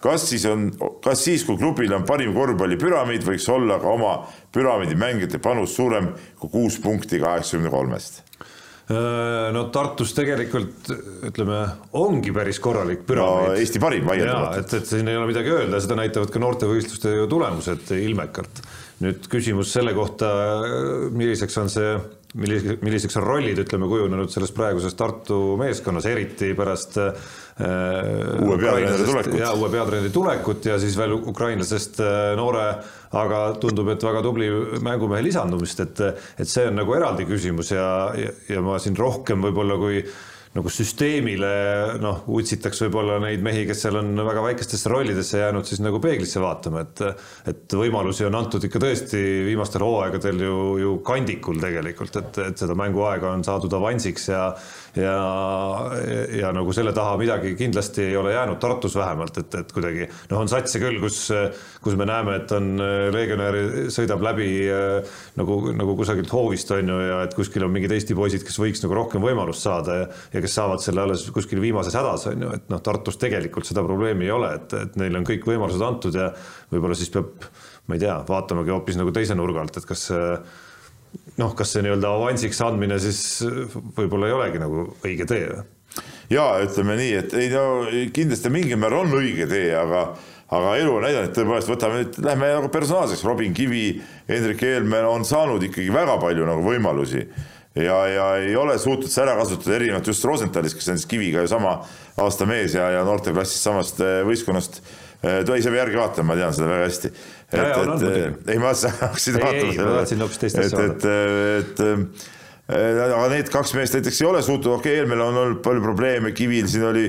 kas 0.00 0.28
siis 0.30 0.46
on, 0.48 0.70
kas 1.04 1.24
siis, 1.26 1.44
kui 1.44 1.58
klubil 1.60 1.92
on 1.92 2.06
parim 2.08 2.32
korvpallipüramiid, 2.36 3.24
võiks 3.26 3.48
olla 3.52 3.80
ka 3.82 3.90
oma 3.92 4.18
püramiidi 4.52 4.96
mängijate 4.96 5.40
panus 5.42 5.76
suurem 5.76 6.14
kui 6.40 6.50
kuus 6.52 6.78
punkti 6.80 7.20
kaheksakümne 7.20 7.72
kolmest? 7.72 8.22
No 8.86 9.64
Tartus 9.74 10.12
tegelikult 10.14 10.92
ütleme, 11.26 11.56
ongi 11.98 12.30
päris 12.30 12.60
korralik 12.62 13.00
püramiid 13.08 13.48
no,. 13.50 13.54
Eesti 13.58 13.80
parim 13.82 14.06
vaieldamatult. 14.06 14.60
et, 14.62 14.74
et 14.78 14.90
siin 14.92 15.10
ei 15.10 15.18
ole 15.18 15.26
midagi 15.26 15.50
öelda, 15.50 15.80
seda 15.82 15.96
näitavad 15.98 16.30
ka 16.30 16.42
noortevõistluste 16.44 17.16
tulemused 17.30 17.90
ilmekalt. 17.98 18.62
nüüd 19.02 19.26
küsimus 19.32 19.74
selle 19.74 19.90
kohta, 19.96 20.30
milliseks 21.10 21.58
on 21.58 21.72
see 21.72 21.90
milliseks, 22.36 22.82
milliseks 22.84 23.18
on 23.20 23.26
rollid, 23.26 23.60
ütleme, 23.62 23.88
kujunenud 23.90 24.32
selles 24.32 24.52
praeguses 24.56 24.96
Tartu 24.98 25.40
meeskonnas, 25.60 26.06
eriti 26.10 26.52
pärast 26.58 26.98
äh, 27.00 27.32
uue 28.42 28.58
peatreeneri 28.60 29.08
tulekut. 29.08 29.38
ja 29.40 29.52
uue 29.56 29.70
peatreeneri 29.72 30.12
tulekut 30.14 30.70
ja 30.70 30.78
siis 30.82 30.96
veel 30.98 31.16
ukrainlasest 31.16 32.00
äh, 32.04 32.30
noore, 32.38 32.68
aga 33.16 33.42
tundub, 33.62 33.90
et 33.94 34.04
väga 34.04 34.22
tubli 34.24 34.50
mängumehe 34.84 35.24
lisandumist, 35.24 35.82
et, 35.86 36.06
et 36.36 36.48
see 36.50 36.68
on 36.70 36.80
nagu 36.82 36.96
eraldi 36.96 37.28
küsimus 37.28 37.72
ja, 37.74 37.90
ja, 38.18 38.32
ja 38.52 38.64
ma 38.64 38.80
siin 38.82 38.98
rohkem 38.98 39.44
võib-olla 39.48 39.80
kui 39.80 40.02
nagu 40.56 40.72
süsteemile 40.72 41.50
noh, 42.02 42.22
utsitakse 42.38 42.86
võib-olla 42.86 43.18
neid 43.22 43.44
mehi, 43.44 43.64
kes 43.68 43.84
seal 43.84 44.00
on 44.00 44.12
väga 44.26 44.44
väikestesse 44.48 44.90
rollidesse 44.92 45.42
jäänud, 45.42 45.68
siis 45.68 45.82
nagu 45.84 46.00
peeglisse 46.02 46.42
vaatama, 46.42 46.84
et 46.86 47.04
et 47.52 47.76
võimalusi 47.78 48.26
on 48.26 48.34
antud 48.38 48.64
ikka 48.66 48.80
tõesti 48.82 49.20
viimastel 49.46 49.84
hooaegadel 49.84 50.42
ju, 50.46 50.56
ju 50.80 50.94
kandikul 51.06 51.60
tegelikult, 51.62 52.16
et, 52.20 52.40
et 52.50 52.64
seda 52.64 52.76
mänguaega 52.78 53.32
on 53.36 53.44
saadud 53.46 53.72
avansiks 53.78 54.28
ja 54.32 54.48
ja, 54.96 55.16
ja 56.40 56.50
nagu 56.56 56.72
selle 56.76 56.92
taha 56.96 57.16
midagi 57.20 57.52
kindlasti 57.58 58.06
ei 58.10 58.16
ole 58.16 58.32
jäänud, 58.32 58.58
Tartus 58.62 58.96
vähemalt, 58.96 59.38
et, 59.42 59.54
et 59.60 59.72
kuidagi 59.74 60.06
noh, 60.30 60.40
on 60.40 60.50
satse 60.50 60.80
küll, 60.82 60.98
kus, 61.02 61.20
kus 61.84 61.98
me 61.98 62.06
näeme, 62.08 62.38
et 62.40 62.52
on 62.56 62.72
legionär 63.14 63.58
sõidab 63.92 64.24
läbi 64.24 64.48
nagu, 65.38 65.58
nagu 65.76 65.96
kusagilt 65.98 66.32
hoovist 66.32 66.72
on 66.76 66.92
ju 66.94 66.98
ja 67.04 67.22
et 67.26 67.36
kuskil 67.36 67.66
on 67.66 67.74
mingid 67.74 67.92
Eesti 67.96 68.16
poisid, 68.18 68.44
kes 68.46 68.60
võiks 68.62 68.84
nagu 68.84 68.96
rohkem 68.98 69.24
võimalust 69.24 69.66
saada 69.66 70.00
ja, 70.00 70.10
ja 70.34 70.44
kes 70.44 70.58
saavad 70.58 70.84
selle 70.84 71.04
alles 71.04 71.26
kuskil 71.34 71.60
viimases 71.62 71.96
hädas 71.96 72.28
on 72.32 72.46
ju, 72.46 72.52
et 72.56 72.70
noh, 72.72 72.82
Tartus 72.84 73.20
tegelikult 73.20 73.68
seda 73.68 73.84
probleemi 73.86 74.28
ei 74.28 74.34
ole, 74.34 74.54
et, 74.60 74.76
et 74.80 75.00
neil 75.00 75.20
on 75.20 75.26
kõik 75.28 75.48
võimalused 75.48 75.82
antud 75.84 76.16
ja 76.16 76.30
võib-olla 76.72 76.96
siis 76.98 77.12
peab, 77.12 77.48
ma 77.86 77.98
ei 77.98 78.02
tea, 78.02 78.16
vaatamagi 78.28 78.72
hoopis 78.74 78.98
nagu 78.98 79.12
teise 79.14 79.36
nurga 79.38 79.62
alt, 79.62 79.76
et 79.78 79.88
kas 79.88 80.08
see 80.10 80.30
noh, 81.40 81.54
kas 81.56 81.74
see 81.74 81.84
nii-öelda 81.86 82.12
avansiks 82.18 82.60
andmine 82.64 82.98
siis 83.02 83.20
võib-olla 83.96 84.30
ei 84.30 84.36
olegi 84.36 84.62
nagu 84.62 84.86
õige 85.04 85.26
tee? 85.28 85.50
ja 86.32 86.46
ütleme 86.64 86.96
nii, 86.98 87.12
et 87.22 87.36
ei 87.38 87.50
no 87.52 87.66
kindlasti 88.14 88.52
mingil 88.52 88.80
määral 88.80 89.06
on 89.06 89.20
õige 89.20 89.48
tee, 89.50 89.70
aga 89.76 90.08
aga 90.46 90.76
elu 90.78 90.92
on 90.94 91.02
näidanud, 91.02 91.32
tõepoolest 91.34 91.70
võtame 91.72 92.00
nüüd, 92.00 92.18
lähme 92.22 92.52
nagu 92.54 92.68
personaalseks, 92.70 93.24
Robin 93.26 93.54
Kivi, 93.54 93.86
Hendrik 94.28 94.62
Eelmäe 94.62 95.02
on 95.08 95.26
saanud 95.26 95.64
ikkagi 95.66 95.90
väga 95.94 96.20
palju 96.22 96.46
nagu 96.46 96.62
võimalusi 96.62 97.24
ja, 97.82 97.96
ja 98.06 98.26
ei 98.40 98.56
ole 98.56 98.78
suutnud 98.78 99.10
seda 99.10 99.30
ära 99.30 99.40
kasutada, 99.40 99.74
erinevalt 99.76 100.08
just 100.08 100.24
Rosenthalist, 100.24 100.78
kes 100.78 100.92
on 100.92 101.00
siis 101.00 101.10
Kiviga 101.10 101.42
ju 101.44 101.50
sama 101.50 101.80
aasta 102.22 102.46
mees 102.48 102.76
ja, 102.76 102.88
ja 102.94 103.02
noorteklassist 103.06 103.66
samast 103.66 104.00
eh, 104.04 104.22
võistkonnast. 104.28 104.80
Eh, 104.80 105.02
ei, 105.24 105.62
sa 105.64 105.72
pead 105.72 105.80
järgi 105.80 105.98
vaatama, 106.00 106.32
ma 106.32 106.38
tean 106.38 106.54
seda 106.56 106.68
väga 106.70 106.86
hästi. 106.86 107.10
Et, 107.46 107.60
et 107.60 108.04
eh, 108.10 108.52
ei, 108.52 108.60
ma 108.60 108.72
hakkasin 108.74 109.38
vaatama 109.40 110.04
seda, 110.10 110.26
et, 110.66 110.76
et, 110.82 111.06
et, 111.06 111.82
et 112.76 113.00
aga 113.06 113.24
need 113.32 113.50
kaks 113.52 113.74
meest 113.78 113.96
näiteks 113.96 114.20
ei 114.22 114.28
ole 114.28 114.44
suutnud, 114.44 114.76
okei 114.76 114.92
okay,, 114.92 115.02
eelmine 115.02 115.24
on 115.24 115.42
olnud 115.42 115.64
palju 115.64 115.84
probleeme, 115.84 116.34
Kivil 116.36 116.68
siin 116.70 116.86
oli, 116.90 117.08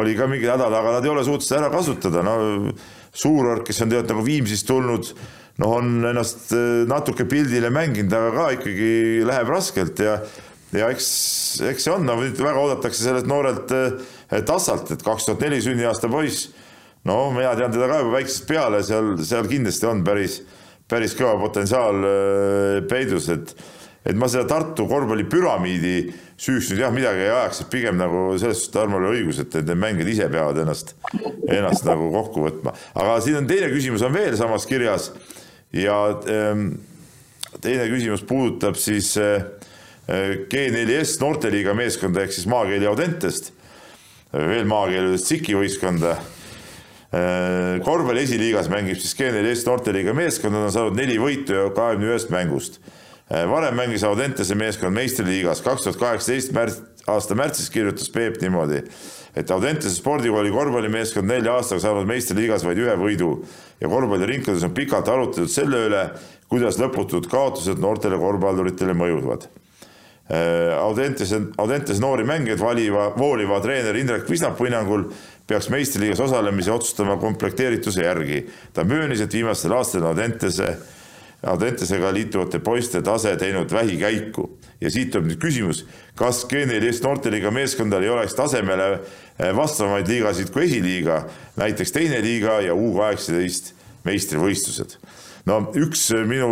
oli 0.00 0.16
ka 0.18 0.28
mingid 0.30 0.50
hädad, 0.54 0.74
aga 0.80 0.98
nad 0.98 1.06
ei 1.06 1.12
ole 1.12 1.24
suutnud 1.26 1.46
seda 1.46 1.64
ära 1.64 1.72
kasutada, 1.74 2.24
no 2.26 2.38
Suurorg, 3.16 3.62
kes 3.64 3.78
on 3.80 3.92
tegelikult 3.92 4.12
nagu 4.12 4.24
Viimsist 4.26 4.66
tulnud, 4.68 5.12
noh, 5.62 5.78
on 5.78 6.10
ennast 6.10 6.50
natuke 6.88 7.24
pildile 7.28 7.70
mänginud, 7.72 8.12
aga 8.12 8.34
ka 8.34 8.50
ikkagi 8.58 8.90
läheb 9.28 9.54
raskelt 9.54 10.02
ja 10.04 10.18
ja 10.74 10.88
eks, 10.92 11.06
eks 11.70 11.86
see 11.86 11.92
on, 11.94 12.04
no 12.04 12.16
nüüd 12.18 12.36
väga 12.42 12.60
oodatakse 12.60 13.06
sellelt 13.06 13.28
noorelt 13.30 13.70
tassalt, 14.48 14.90
et 14.92 15.04
kaks 15.04 15.28
tuhat 15.28 15.44
neli 15.46 15.60
sünniaasta 15.64 16.10
poiss 16.12 16.50
no 17.06 17.30
mina 17.34 17.54
tean 17.58 17.72
teda 17.74 17.88
ka 17.90 18.02
juba 18.02 18.18
väiksest 18.18 18.46
peale, 18.48 18.82
seal, 18.86 19.14
seal 19.26 19.48
kindlasti 19.50 19.88
on 19.88 20.04
päris, 20.06 20.40
päris 20.90 21.16
kõva 21.18 21.38
potentsiaal 21.46 22.06
äh, 22.10 22.84
peidus, 22.90 23.30
et 23.32 23.56
et 24.06 24.14
ma 24.14 24.28
seda 24.30 24.46
Tartu 24.46 24.84
korvpallipüramiidi 24.86 25.96
süüks 26.38 26.68
nüüd 26.70 26.82
jah, 26.84 26.92
midagi 26.94 27.24
ei 27.24 27.30
ajaks, 27.32 27.64
et 27.64 27.70
pigem 27.72 27.96
nagu 27.98 28.28
selles 28.38 28.60
suhtes 28.60 28.74
Tarmol 28.76 29.08
oli 29.08 29.24
õigus, 29.24 29.40
et 29.42 29.56
need 29.58 29.72
mängijad 29.82 30.10
ise 30.12 30.28
peavad 30.30 30.60
ennast, 30.62 30.92
ennast 31.48 31.86
nagu 31.88 32.06
kokku 32.14 32.44
võtma. 32.44 32.74
aga 32.94 33.16
siin 33.24 33.40
on 33.40 33.48
teine 33.50 33.72
küsimus 33.72 34.04
on 34.06 34.14
veel 34.14 34.38
samas 34.38 34.68
kirjas 34.70 35.10
ja 35.74 35.98
ähm, 36.30 36.68
teine 37.58 37.88
küsimus 37.90 38.22
puudutab 38.28 38.78
siis 38.78 39.10
äh, 39.18 39.42
G4S 40.06 41.18
noorteliiga 41.18 41.74
meeskonda 41.74 42.22
ehk 42.22 42.36
siis 42.36 42.46
maakeeli 42.46 42.86
Audentest, 42.86 43.50
veel 44.30 44.70
maakeeli 44.70 45.18
Siki 45.18 45.58
võistkonda 45.58 46.14
Äh, 46.14 46.35
korvpalli 47.86 48.24
esiliigas 48.26 48.70
mängib 48.72 48.98
siis 49.00 49.14
G4S 49.18 49.66
noorteliiga 49.68 50.14
meeskond, 50.16 50.56
nad 50.56 50.66
on 50.68 50.72
saanud 50.74 50.96
neli 50.98 51.18
võitu 51.22 51.68
kahekümne 51.76 52.10
ühest 52.10 52.32
mängust. 52.34 52.80
Äh, 53.26 53.44
varem 53.50 53.74
mängis 53.78 54.04
Audentese 54.06 54.54
meeskond 54.58 54.94
meistriliigas, 54.94 55.62
kaks 55.64 55.86
tuhat 55.86 56.00
kaheksateist 56.02 56.52
märts, 56.54 56.80
aasta 57.10 57.34
märtsis 57.38 57.70
kirjutas 57.74 58.10
Peep 58.14 58.40
niimoodi, 58.42 58.84
et 59.34 59.50
Audentese 59.50 59.94
spordikooli 59.98 60.54
korvpallimeeskond 60.54 61.30
nelja 61.30 61.56
aastaga 61.58 61.82
saanud 61.82 62.06
meistriliigas 62.10 62.66
vaid 62.66 62.78
ühe 62.82 62.94
võidu 63.00 63.32
ja 63.82 63.90
korvpalliringkondades 63.90 64.66
on 64.66 64.74
pikalt 64.78 65.10
arutatud 65.10 65.50
selle 65.50 65.84
üle, 65.88 66.08
kuidas 66.50 66.78
lõputud 66.78 67.26
kaotused 67.30 67.82
noortele 67.82 68.18
korvpalluritele 68.22 68.94
mõjuvad 68.98 69.48
äh, 70.30 70.74
Audentese, 70.78 71.40
Audentese 71.58 72.00
noori 72.02 72.24
mängijaid 72.24 72.60
valiva, 72.60 73.08
vooliva 73.18 73.60
treener 73.60 73.96
Indrek 73.96 74.30
Visnapu 74.30 74.66
hinnangul 74.66 75.08
peaks 75.46 75.68
meistriliigas 75.70 76.20
osalemise 76.20 76.72
otsustama 76.72 77.16
komplekteerituse 77.16 78.02
järgi. 78.02 78.46
ta 78.72 78.84
möönis, 78.84 79.20
et 79.20 79.32
viimastel 79.32 79.72
aastatel 79.72 80.06
Audentese, 80.06 80.76
Audentesega 81.46 82.10
liituvate 82.14 82.58
poiste 82.58 83.02
tase 83.02 83.36
teinud 83.36 83.70
vähikäiku 83.72 84.48
ja 84.80 84.90
siit 84.90 85.12
tuleb 85.12 85.28
nüüd 85.30 85.40
küsimus, 85.40 85.84
kas 86.18 86.44
G14 86.50 87.04
noorteliiga 87.04 87.50
meeskondadel 87.54 88.08
ei 88.08 88.10
oleks 88.10 88.34
tasemele 88.34 88.88
eh, 88.94 89.52
vastavamaid 89.56 90.08
liigasid 90.08 90.50
kui 90.50 90.64
esiliiga, 90.66 91.22
näiteks 91.56 91.92
teine 91.92 92.18
liiga 92.24 92.58
ja 92.64 92.74
U 92.74 92.90
kaheksateist 92.96 93.74
meistrivõistlused 94.08 94.98
no 95.46 95.60
üks 95.78 96.08
minu, 96.26 96.48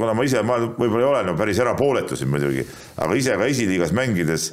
kuna 0.00 0.14
ma 0.14 0.24
ise, 0.26 0.42
ma 0.44 0.58
võib-olla 0.64 1.04
ei 1.04 1.10
ole 1.12 1.22
no 1.30 1.36
päris 1.38 1.60
erapooletu 1.64 2.16
siin 2.18 2.32
muidugi, 2.32 2.66
aga 3.00 3.16
ise 3.16 3.38
ka 3.40 3.48
esiliigas 3.48 3.94
mängides 3.96 4.50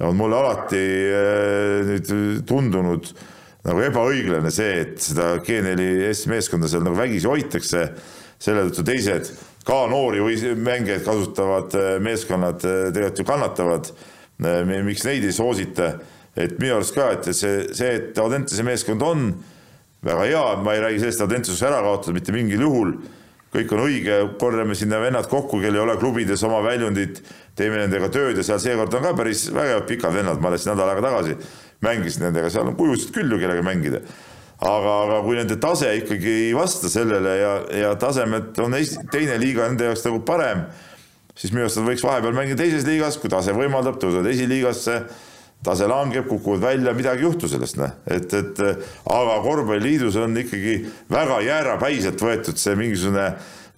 on 0.00 0.16
mulle 0.16 0.36
alati 0.36 0.80
äh, 1.12 1.90
nüüd 1.90 2.08
tundunud 2.48 3.10
nagu 3.66 3.82
ebaõiglane 3.84 4.52
see, 4.54 4.80
et 4.84 4.96
seda 5.04 5.34
G4S 5.44 6.24
meeskonda 6.32 6.70
seal 6.70 6.84
nagu 6.86 6.96
vägisi 6.96 7.28
hoitakse, 7.28 7.84
selle 8.40 8.64
tõttu 8.68 8.86
teised 8.88 9.28
ka 9.68 9.82
noori 9.90 10.22
või 10.24 10.54
mängijaid 10.56 11.04
kasutavad 11.04 11.76
äh, 11.76 11.90
meeskonnad 12.02 12.64
äh, 12.64 12.86
tegelikult 12.94 13.20
ju 13.20 13.28
kannatavad. 13.28 13.92
miks 14.40 15.04
neid 15.04 15.24
ei 15.24 15.32
soosita, 15.36 15.90
et 16.32 16.54
minu 16.58 16.78
arust 16.78 16.94
ka, 16.96 17.10
et 17.12 17.26
see, 17.36 17.66
see, 17.76 17.90
et 17.98 18.18
Audentese 18.18 18.64
meeskond 18.64 19.02
on 19.04 19.26
väga 20.06 20.26
hea, 20.28 20.44
ma 20.64 20.74
ei 20.74 20.84
räägi 20.84 21.00
sellest, 21.02 21.20
et 21.20 21.26
Audentsus 21.26 21.62
ära 21.66 21.80
kaotada 21.84 22.16
mitte 22.16 22.32
mingil 22.36 22.62
juhul. 22.66 22.94
kõik 23.50 23.72
on 23.74 23.80
õige, 23.82 24.16
korjame 24.38 24.76
sinna 24.78 25.00
vennad 25.02 25.26
kokku, 25.26 25.58
kel 25.58 25.74
ei 25.74 25.80
ole 25.82 25.96
klubides 25.98 26.42
oma 26.46 26.60
väljundit, 26.62 27.16
teeme 27.58 27.80
nendega 27.80 28.06
tööd 28.14 28.36
ja 28.38 28.44
seal 28.46 28.60
seekord 28.62 28.94
on 28.94 29.02
ka 29.02 29.10
päris 29.18 29.48
vägevad 29.50 29.88
pikad 29.88 30.14
vennad, 30.14 30.38
ma 30.38 30.52
alles 30.52 30.68
nädal 30.68 30.86
aega 30.92 31.02
tagasi 31.08 31.34
mängisin 31.82 32.28
nendega, 32.28 32.50
seal 32.52 32.68
on 32.70 32.76
kujusid 32.78 33.10
küll 33.14 33.32
ju, 33.32 33.40
kellega 33.40 33.64
mängida. 33.66 34.04
aga, 34.60 34.92
aga 35.06 35.18
kui 35.24 35.38
nende 35.38 35.56
tase 35.56 35.88
ikkagi 36.02 36.32
ei 36.46 36.52
vasta 36.52 36.90
sellele 36.92 37.30
ja, 37.38 37.52
ja 37.80 37.94
tasemed 37.96 38.58
on 38.60 38.76
esi, 38.76 38.98
teine 39.10 39.38
liiga 39.40 39.64
nende 39.66 39.86
jaoks 39.88 40.04
nagu 40.04 40.20
parem, 40.28 40.66
siis 41.32 41.54
minu 41.54 41.64
arust 41.64 41.80
nad 41.80 41.88
võiks 41.88 42.04
vahepeal 42.04 42.36
mängida 42.36 42.60
teises 42.60 42.84
liigas, 42.84 43.16
kui 43.18 43.32
tase 43.32 43.54
võimaldab, 43.56 43.96
tõusevad 44.02 44.28
esiliigasse 44.28 44.98
tase 45.64 45.88
langeb, 45.90 46.26
kukuvad 46.28 46.62
välja, 46.64 46.94
midagi 46.96 47.24
ei 47.24 47.28
juhtu 47.28 47.48
sellest, 47.50 47.76
noh, 47.80 47.92
et, 48.08 48.32
et 48.32 48.60
aga 48.64 49.38
korvpalliliidus 49.44 50.16
on 50.22 50.36
ikkagi 50.40 50.76
väga 51.12 51.40
jäärapäiselt 51.44 52.22
võetud 52.24 52.60
see 52.60 52.76
mingisugune 52.80 53.30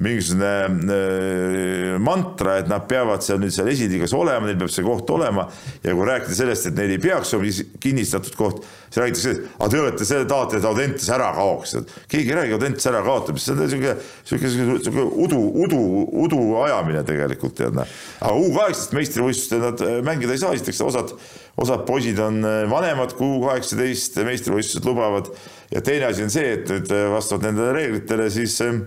mingisugune 0.03 0.65
äh, 0.65 1.99
mantra, 1.99 2.59
et 2.61 2.69
nad 2.71 2.85
peavad 2.91 3.23
seal 3.25 3.41
nüüd 3.43 3.55
seal 3.55 3.71
esiliigas 3.73 4.15
olema, 4.17 4.47
neil 4.49 4.59
peab 4.61 4.73
see 4.73 4.85
koht 4.87 5.11
olema 5.15 5.47
ja 5.83 5.95
kui 5.95 6.07
rääkida 6.09 6.37
sellest, 6.37 6.69
et 6.71 6.79
neil 6.79 6.95
ei 6.97 7.03
peaks 7.03 7.35
olema 7.37 7.67
kinnistatud 7.83 8.37
koht, 8.39 8.65
siis 8.89 9.01
räägitakse, 9.03 9.35
et 9.53 9.75
te 9.75 9.83
olete 9.83 10.09
selle 10.09 10.29
tahate, 10.31 10.59
et 10.59 10.69
Audentes 10.69 11.09
ära 11.13 11.31
kaoks. 11.37 11.77
keegi 12.11 12.33
ei 12.33 12.39
räägi 12.41 12.57
Audentes 12.57 12.89
ära 12.91 13.03
kaotamist, 13.07 13.47
see 13.47 13.55
on 13.55 13.63
niisugune, 13.63 13.95
niisugune, 14.31 14.67
niisugune 14.73 15.07
udu, 15.27 15.41
udu, 15.67 15.83
udu 16.27 16.43
ajamine 16.65 17.05
tegelikult 17.09 17.57
tead 17.61 17.79
noh. 17.79 17.97
aga 18.21 18.35
U 18.43 18.51
kaheksateist 18.57 18.99
meistrivõistlustel 18.99 19.65
nad 19.69 19.87
äh, 19.87 20.01
mängida 20.07 20.35
ei 20.35 20.43
saa, 20.43 20.55
esiteks 20.57 20.83
osad 20.89 21.15
osad 21.61 21.87
poisid 21.89 22.21
on 22.23 22.43
äh, 22.47 22.63
vanemad 22.71 23.17
kui 23.19 23.41
kaheksateist, 23.45 24.21
meistrivõistlused 24.27 24.87
lubavad. 24.89 25.33
Ja 25.73 25.83
teine 25.85 26.09
asi 26.09 26.25
on 26.25 26.33
see, 26.33 26.55
et 26.59 26.71
nüüd 26.71 26.93
äh, 26.93 27.09
vastavalt 27.13 27.49
nendele 27.49 27.75
reeglitele 27.77 28.29
siis 28.33 28.59
äh, 28.65 28.79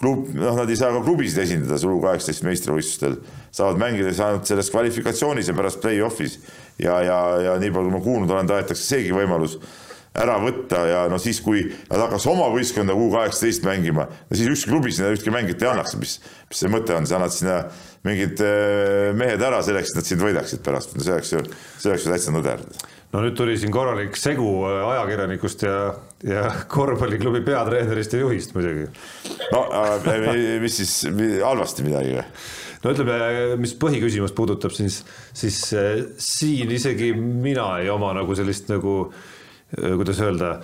klub, 0.00 0.28
noh, 0.36 0.58
nad 0.58 0.70
ei 0.70 0.78
saa 0.78 0.92
ka 0.94 1.04
klubisid 1.06 1.40
esindada 1.44 1.78
sul 1.80 1.96
kaheksateist 2.02 2.44
meistrivõistlustel, 2.46 3.16
saavad 3.54 3.80
mängida 3.80 4.12
ainult 4.12 4.50
selles 4.50 4.70
kvalifikatsioonis 4.74 5.48
ja 5.50 5.56
pärast 5.56 5.80
play-off'is. 5.84 6.38
Ja, 6.82 6.98
ja, 7.06 7.18
ja 7.38 7.56
nii 7.62 7.70
palju, 7.70 7.90
kui 7.90 7.96
ma 7.96 8.04
kuulnud 8.04 8.34
olen, 8.34 8.50
tahetakse 8.50 8.82
seegi 8.82 9.14
võimalus 9.14 9.60
ära 10.14 10.36
võtta 10.42 10.80
ja 10.86 10.98
no 11.10 11.18
siis, 11.22 11.40
kui 11.42 11.64
nad 11.88 12.04
hakkaks 12.04 12.26
oma 12.30 12.46
võistkonda 12.54 12.94
U 12.94 13.08
kaheksateist 13.10 13.64
mängima, 13.66 14.06
no 14.06 14.38
siis 14.38 14.50
ükski 14.50 14.70
klubi 14.70 14.92
sinna 14.94 15.10
ühtki 15.14 15.32
mängijat 15.34 15.64
ei 15.64 15.70
annaks, 15.72 15.96
mis, 15.98 16.20
mis 16.50 16.62
see 16.62 16.70
mõte 16.70 16.94
on, 16.94 17.06
sa 17.10 17.18
annad 17.18 17.34
sinna 17.34 17.56
mingid 18.04 18.40
äh, 18.44 19.12
mehed 19.16 19.42
ära 19.42 19.62
selleks, 19.64 19.92
et 19.92 20.00
nad 20.00 20.08
sind 20.08 20.24
võidaksid 20.24 20.64
pärast, 20.64 20.96
see 20.96 21.14
oleks 21.14 21.32
ju, 21.34 21.44
see 21.78 21.92
oleks 21.92 22.06
ju 22.06 22.12
täitsa 22.14 22.34
nõder. 22.34 22.64
no 23.14 23.22
nüüd 23.24 23.36
tuli 23.38 23.56
siin 23.60 23.74
korralik 23.74 24.18
segu 24.20 24.48
äh, 24.68 24.80
ajakirjanikust 24.94 25.66
ja, 25.66 25.78
ja 26.28 26.48
korvpalliklubi 26.76 27.44
peatreenerist 27.46 28.16
ja 28.16 28.24
juhist 28.24 28.56
muidugi. 28.56 28.90
no 29.52 29.64
mis 30.62 30.80
siis, 30.82 30.98
halvasti 31.42 31.86
midagi 31.86 32.18
või? 32.18 32.26
no 32.84 32.92
ütleme, 32.92 33.20
mis 33.60 33.72
põhiküsimust 33.80 34.36
puudutab, 34.36 34.74
siis, 34.76 35.02
siis 35.32 35.62
äh, 35.78 36.04
siin 36.20 36.74
isegi 36.74 37.14
mina 37.16 37.72
ei 37.80 37.88
oma 37.92 38.12
nagu 38.16 38.36
sellist 38.36 38.68
nagu 38.72 38.98
äh, 39.08 39.32
Äh, 39.82 39.96
kuidas 39.96 40.20
öelda, 40.20 40.60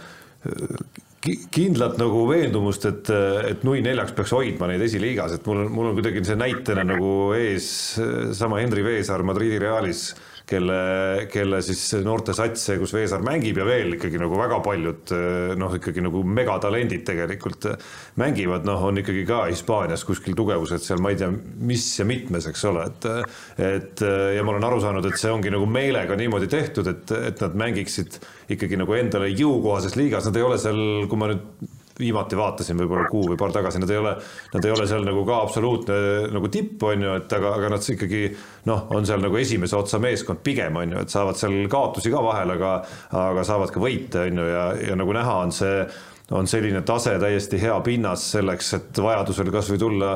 kindlat 1.20 1.98
nagu 2.00 2.24
veendumust, 2.30 2.86
et, 2.88 3.10
et 3.50 3.64
nui 3.66 3.82
neljaks 3.84 4.14
peaks 4.16 4.32
hoidma 4.32 4.70
neid 4.70 4.84
esiliigas, 4.86 5.34
et 5.36 5.46
mul 5.48 5.66
on, 5.66 5.72
mul 5.74 5.90
on 5.90 5.98
kuidagi 5.98 6.22
see 6.24 6.38
näitena 6.40 6.84
nagu 6.86 7.10
ees 7.36 7.66
sama 8.38 8.62
Henri 8.62 8.84
Veesaar 8.86 9.24
Madridi 9.26 9.60
Realis 9.60 10.08
kelle, 10.50 10.78
kelle 11.32 11.60
siis 11.64 11.82
noorte 12.04 12.34
sats, 12.36 12.66
kus 12.80 12.94
Veesaar 12.96 13.24
mängib 13.26 13.60
ja 13.60 13.66
veel 13.68 13.96
ikkagi 13.96 14.20
nagu 14.20 14.38
väga 14.38 14.60
paljud 14.64 15.14
noh, 15.60 15.76
ikkagi 15.78 16.04
nagu 16.04 16.22
megatalendid 16.26 17.04
tegelikult 17.08 17.68
mängivad, 18.20 18.66
noh, 18.68 18.84
on 18.90 19.00
ikkagi 19.02 19.24
ka 19.28 19.44
Hispaanias 19.48 20.04
kuskil 20.08 20.36
tugevused 20.38 20.82
seal, 20.84 21.02
ma 21.02 21.14
ei 21.14 21.20
tea, 21.20 21.30
mis 21.70 21.86
ja 22.00 22.06
mitmes, 22.08 22.48
eks 22.50 22.66
ole, 22.70 22.86
et 22.90 23.10
et 23.80 24.04
ja 24.36 24.44
ma 24.44 24.54
olen 24.54 24.66
aru 24.66 24.80
saanud, 24.82 25.06
et 25.06 25.18
see 25.20 25.32
ongi 25.32 25.52
nagu 25.52 25.66
meelega 25.70 26.16
niimoodi 26.18 26.50
tehtud, 26.50 26.88
et, 26.90 27.12
et 27.30 27.44
nad 27.44 27.58
mängiksid 27.64 28.20
ikkagi 28.50 28.78
nagu 28.80 28.96
endale 28.98 29.30
jõukohases 29.32 29.96
liigas, 29.98 30.26
nad 30.28 30.38
ei 30.38 30.46
ole 30.46 30.58
seal, 30.60 30.80
kui 31.10 31.20
ma 31.20 31.30
nüüd 31.32 31.78
viimati 32.00 32.38
vaatasin 32.38 32.78
võib-olla 32.80 33.06
kuu 33.10 33.28
või 33.30 33.38
paar 33.40 33.54
tagasi, 33.54 33.80
nad 33.82 33.90
ei 33.92 34.00
ole, 34.00 34.14
nad 34.54 34.66
ei 34.66 34.74
ole 34.74 34.86
seal 34.90 35.06
nagu 35.06 35.24
ka 35.28 35.40
absoluutne 35.44 35.98
nagu 36.34 36.52
tipp, 36.52 36.82
on 36.88 37.06
ju, 37.06 37.16
et 37.20 37.34
aga, 37.38 37.54
aga 37.58 37.72
nad 37.76 37.90
ikkagi 37.94 38.22
noh, 38.70 38.86
on 38.96 39.08
seal 39.08 39.22
nagu 39.24 39.40
esimese 39.40 39.76
otsa 39.78 40.00
meeskond 40.02 40.42
pigem 40.46 40.78
on 40.80 40.96
ju, 40.96 41.02
et 41.04 41.12
saavad 41.12 41.38
seal 41.40 41.58
kaotusi 41.72 42.12
ka 42.12 42.22
vahel, 42.24 42.54
aga, 42.56 42.76
aga 43.24 43.44
saavad 43.46 43.74
ka 43.74 43.82
võite, 43.82 44.26
on 44.30 44.42
ju, 44.42 44.48
ja, 44.50 44.64
ja 44.90 44.96
nagu 44.98 45.16
näha, 45.16 45.42
on 45.44 45.54
see 45.54 45.84
on 46.30 46.46
selline 46.46 46.82
tase 46.86 47.16
täiesti 47.18 47.58
hea 47.58 47.74
pinnas 47.82 48.28
selleks, 48.36 48.70
et 48.78 49.02
vajadusel 49.02 49.50
kasvõi 49.50 49.80
tulla, 49.82 50.14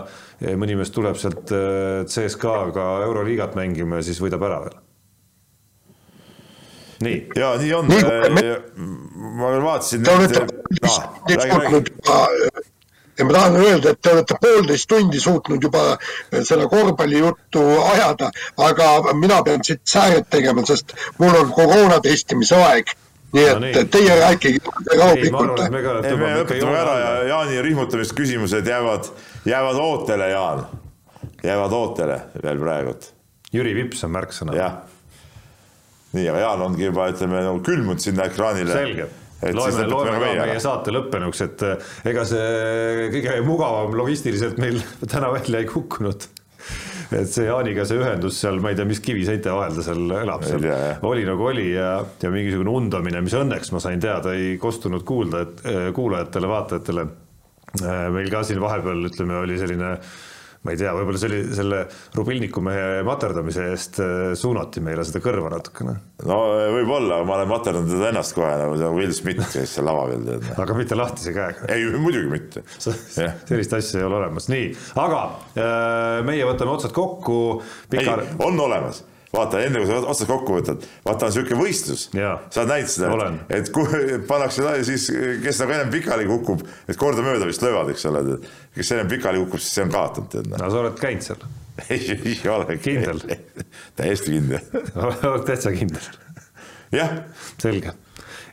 mõni 0.61 0.78
mees 0.78 0.94
tuleb 0.94 1.19
sealt 1.19 1.51
äh, 1.51 2.05
CSKA-ga 2.06 2.89
Euroliigat 3.09 3.59
mängima 3.59 3.98
ja 3.98 4.06
siis 4.06 4.23
võidab 4.23 4.47
ära 4.47 4.65
veel 4.66 4.84
nii. 7.05 7.19
ja 7.37 7.55
nii 7.61 7.75
on. 7.75 7.93
Äh, 7.93 8.55
ma 9.39 9.51
veel 9.51 9.63
vaatasin. 9.65 10.05
Te 10.05 10.15
olete 10.15 10.47
suutnud 11.29 11.93
juba 11.93 12.21
ja 13.19 13.25
ma 13.25 13.33
tahan 13.33 13.57
öelda, 13.57 13.91
et 13.95 14.01
te 14.03 14.13
olete 14.13 14.37
poolteist 14.43 14.89
tundi 14.91 15.21
suutnud 15.21 15.63
juba 15.63 15.85
selle 16.43 16.67
korvpallijuttu 16.69 17.63
ajada, 17.93 18.31
aga 18.59 19.15
mina 19.15 19.43
pean 19.47 19.65
siit 19.65 19.83
sääret 19.87 20.29
tegema, 20.31 20.65
sest 20.67 20.97
mul 21.19 21.35
on 21.39 21.53
koroona 21.55 22.01
testimise 22.03 22.59
aeg 22.59 22.95
nii 23.35 23.45
et 23.51 23.59
no, 23.59 23.67
nii. 23.67 23.85
teie 23.91 24.17
rääkige 24.21 24.61
rahulikult. 24.99 25.63
me 25.71 25.83
lõpetame 26.39 26.79
ära 26.79 26.97
ja 27.01 27.13
Jaani 27.33 27.63
rihmutamisküsimused 27.67 28.67
jäävad, 28.67 29.11
jäävad 29.47 29.81
ootele, 29.83 30.29
Jaan. 30.31 30.67
jäävad 31.43 31.73
ootele 31.73 32.21
veel 32.43 32.63
praegu. 32.63 32.99
Jüri 33.55 33.75
Vips 33.75 34.05
on 34.07 34.15
märksõna. 34.15 34.55
jah 34.59 34.83
nii, 36.15 36.31
aga 36.31 36.47
Jaan 36.47 36.65
ongi 36.69 36.89
juba 36.89 37.11
ütleme 37.12 37.43
nagu 37.45 37.61
külmunud 37.66 38.03
sinna 38.03 38.28
ekraanile. 38.31 38.74
selge 38.78 39.11
loeme, 39.53 39.86
loeme 39.91 40.15
ka 40.20 40.47
meie 40.47 40.61
saate 40.62 40.95
lõppenuks, 40.95 41.43
et 41.45 41.65
eh, 41.66 41.91
ega 42.12 42.24
see 42.28 43.11
kõige 43.12 43.36
mugavam 43.47 43.97
logistiliselt 43.99 44.61
meil 44.62 44.81
täna 45.12 45.32
välja 45.35 45.61
ei 45.61 45.69
kukkunud. 45.69 46.28
et 47.15 47.31
see 47.31 47.49
Jaaniga 47.49 47.85
see 47.89 48.01
ühendus 48.01 48.39
seal, 48.41 48.61
ma 48.65 48.73
ei 48.73 48.78
tea, 48.78 48.86
mis 48.89 49.03
kiviseinte 49.05 49.53
vahel 49.53 49.77
ta 49.77 49.85
seal 49.86 50.05
elab 50.23 50.47
seal, 50.47 50.69
oli 51.07 51.27
nagu 51.28 51.51
oli 51.51 51.69
ja, 51.74 51.99
ja 52.23 52.32
mingisugune 52.32 52.73
undamine, 52.73 53.20
mis 53.24 53.36
õnneks 53.39 53.74
ma 53.74 53.82
sain 53.85 54.03
teada, 54.03 54.32
ei 54.36 54.57
kostunud 54.62 55.05
kuulda, 55.07 55.45
et 55.45 55.66
eh, 55.69 55.91
kuulajatele, 55.97 56.51
vaatajatele. 56.55 57.11
Eh, 57.74 58.07
meil 58.15 58.31
ka 58.31 58.45
siin 58.47 58.62
vahepeal 58.62 59.11
ütleme, 59.11 59.43
oli 59.43 59.59
selline 59.59 59.97
äh, 59.97 60.15
ma 60.65 60.73
ei 60.73 60.81
tea, 60.81 60.95
võib-olla 60.97 61.20
see 61.20 61.31
oli 61.31 61.41
selle 61.57 61.81
Rubilniku 62.16 62.62
mehe 62.65 63.03
materdamise 63.07 63.69
eest 63.74 64.01
äh, 64.03 64.32
suunati 64.39 64.82
meile 64.85 65.05
seda 65.07 65.20
kõrva 65.24 65.53
natukene. 65.53 65.97
no 66.24 66.41
võib-olla, 66.78 67.20
ma 67.28 67.39
olen 67.39 67.51
materdanud 67.53 67.93
teda 67.93 68.11
ennast 68.12 68.36
kohe 68.36 68.51
nagu 68.62 68.78
see 68.81 68.93
Will 68.97 69.16
Smith, 69.16 69.45
kes 69.53 69.77
seal 69.77 69.89
lava 69.91 70.07
peal 70.11 70.27
tead. 70.28 70.51
aga 70.65 70.78
mitte 70.78 70.99
lahtise 70.99 71.35
käega? 71.36 71.70
ei, 71.74 71.86
muidugi 72.01 72.31
mitte. 72.32 72.65
sellist 73.49 73.78
asja 73.81 74.01
ei 74.01 74.09
ole 74.09 74.23
olemas, 74.23 74.49
nii, 74.53 74.70
aga 75.05 75.24
äh, 75.55 76.20
meie 76.27 76.49
võtame 76.49 76.77
otsad 76.78 76.97
kokku. 76.97 77.41
Ei, 77.95 78.09
on 78.43 78.59
olemas 78.61 79.05
vaata 79.35 79.62
enne 79.65 79.82
kui 79.82 79.89
sa 79.89 80.01
otsad 80.02 80.31
kokku 80.31 80.59
võtad, 80.59 80.85
vaata 81.06 81.28
on 81.28 81.32
niisugune 81.32 81.59
võistlus, 81.61 82.06
sa 82.15 82.62
oled 82.62 82.70
näinud 82.73 82.93
seda, 82.93 83.31
et 83.59 83.70
kui 83.74 84.05
pannakse 84.31 84.77
siis, 84.86 85.09
kes 85.44 85.61
nagu 85.62 85.77
ennem 85.77 85.93
pikali 85.94 86.28
kukub, 86.31 86.65
et 86.89 87.01
kordamööda 87.01 87.48
vist 87.48 87.65
löövad, 87.65 87.93
eks 87.94 88.06
ole, 88.11 88.39
kes 88.77 88.94
ennem 88.97 89.11
pikali 89.11 89.43
kukub, 89.44 89.62
siis 89.62 89.78
see 89.78 89.86
on 89.86 89.93
kaotanud, 89.94 90.31
tead. 90.32 90.51
no 90.55 90.70
sa 90.70 90.82
oled 90.85 90.98
käinud 91.01 91.27
seal? 91.27 91.44
ei, 91.90 92.01
ei 92.15 92.39
ole. 92.52 92.78
kindel? 92.82 93.23
täiesti 93.98 94.36
kindel 94.36 94.62
oled 95.02 95.47
täitsa 95.48 95.74
kindel? 95.74 96.11
jah. 96.94 97.19
selge 97.59 97.97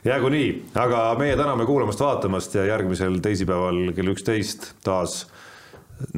jäägu 0.04 0.32
nii, 0.34 0.48
aga 0.82 1.04
meie 1.18 1.36
täname 1.38 1.66
kuulamast-vaatamast 1.68 2.58
ja 2.58 2.66
järgmisel 2.72 3.20
teisipäeval 3.22 3.92
kell 3.94 4.10
üksteist 4.14 4.72
taas 4.82 5.22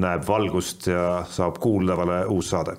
näeb 0.00 0.24
valgust 0.28 0.88
ja 0.88 1.24
saab 1.28 1.60
kuuldavale 1.60 2.22
uus 2.32 2.48
saade 2.54 2.78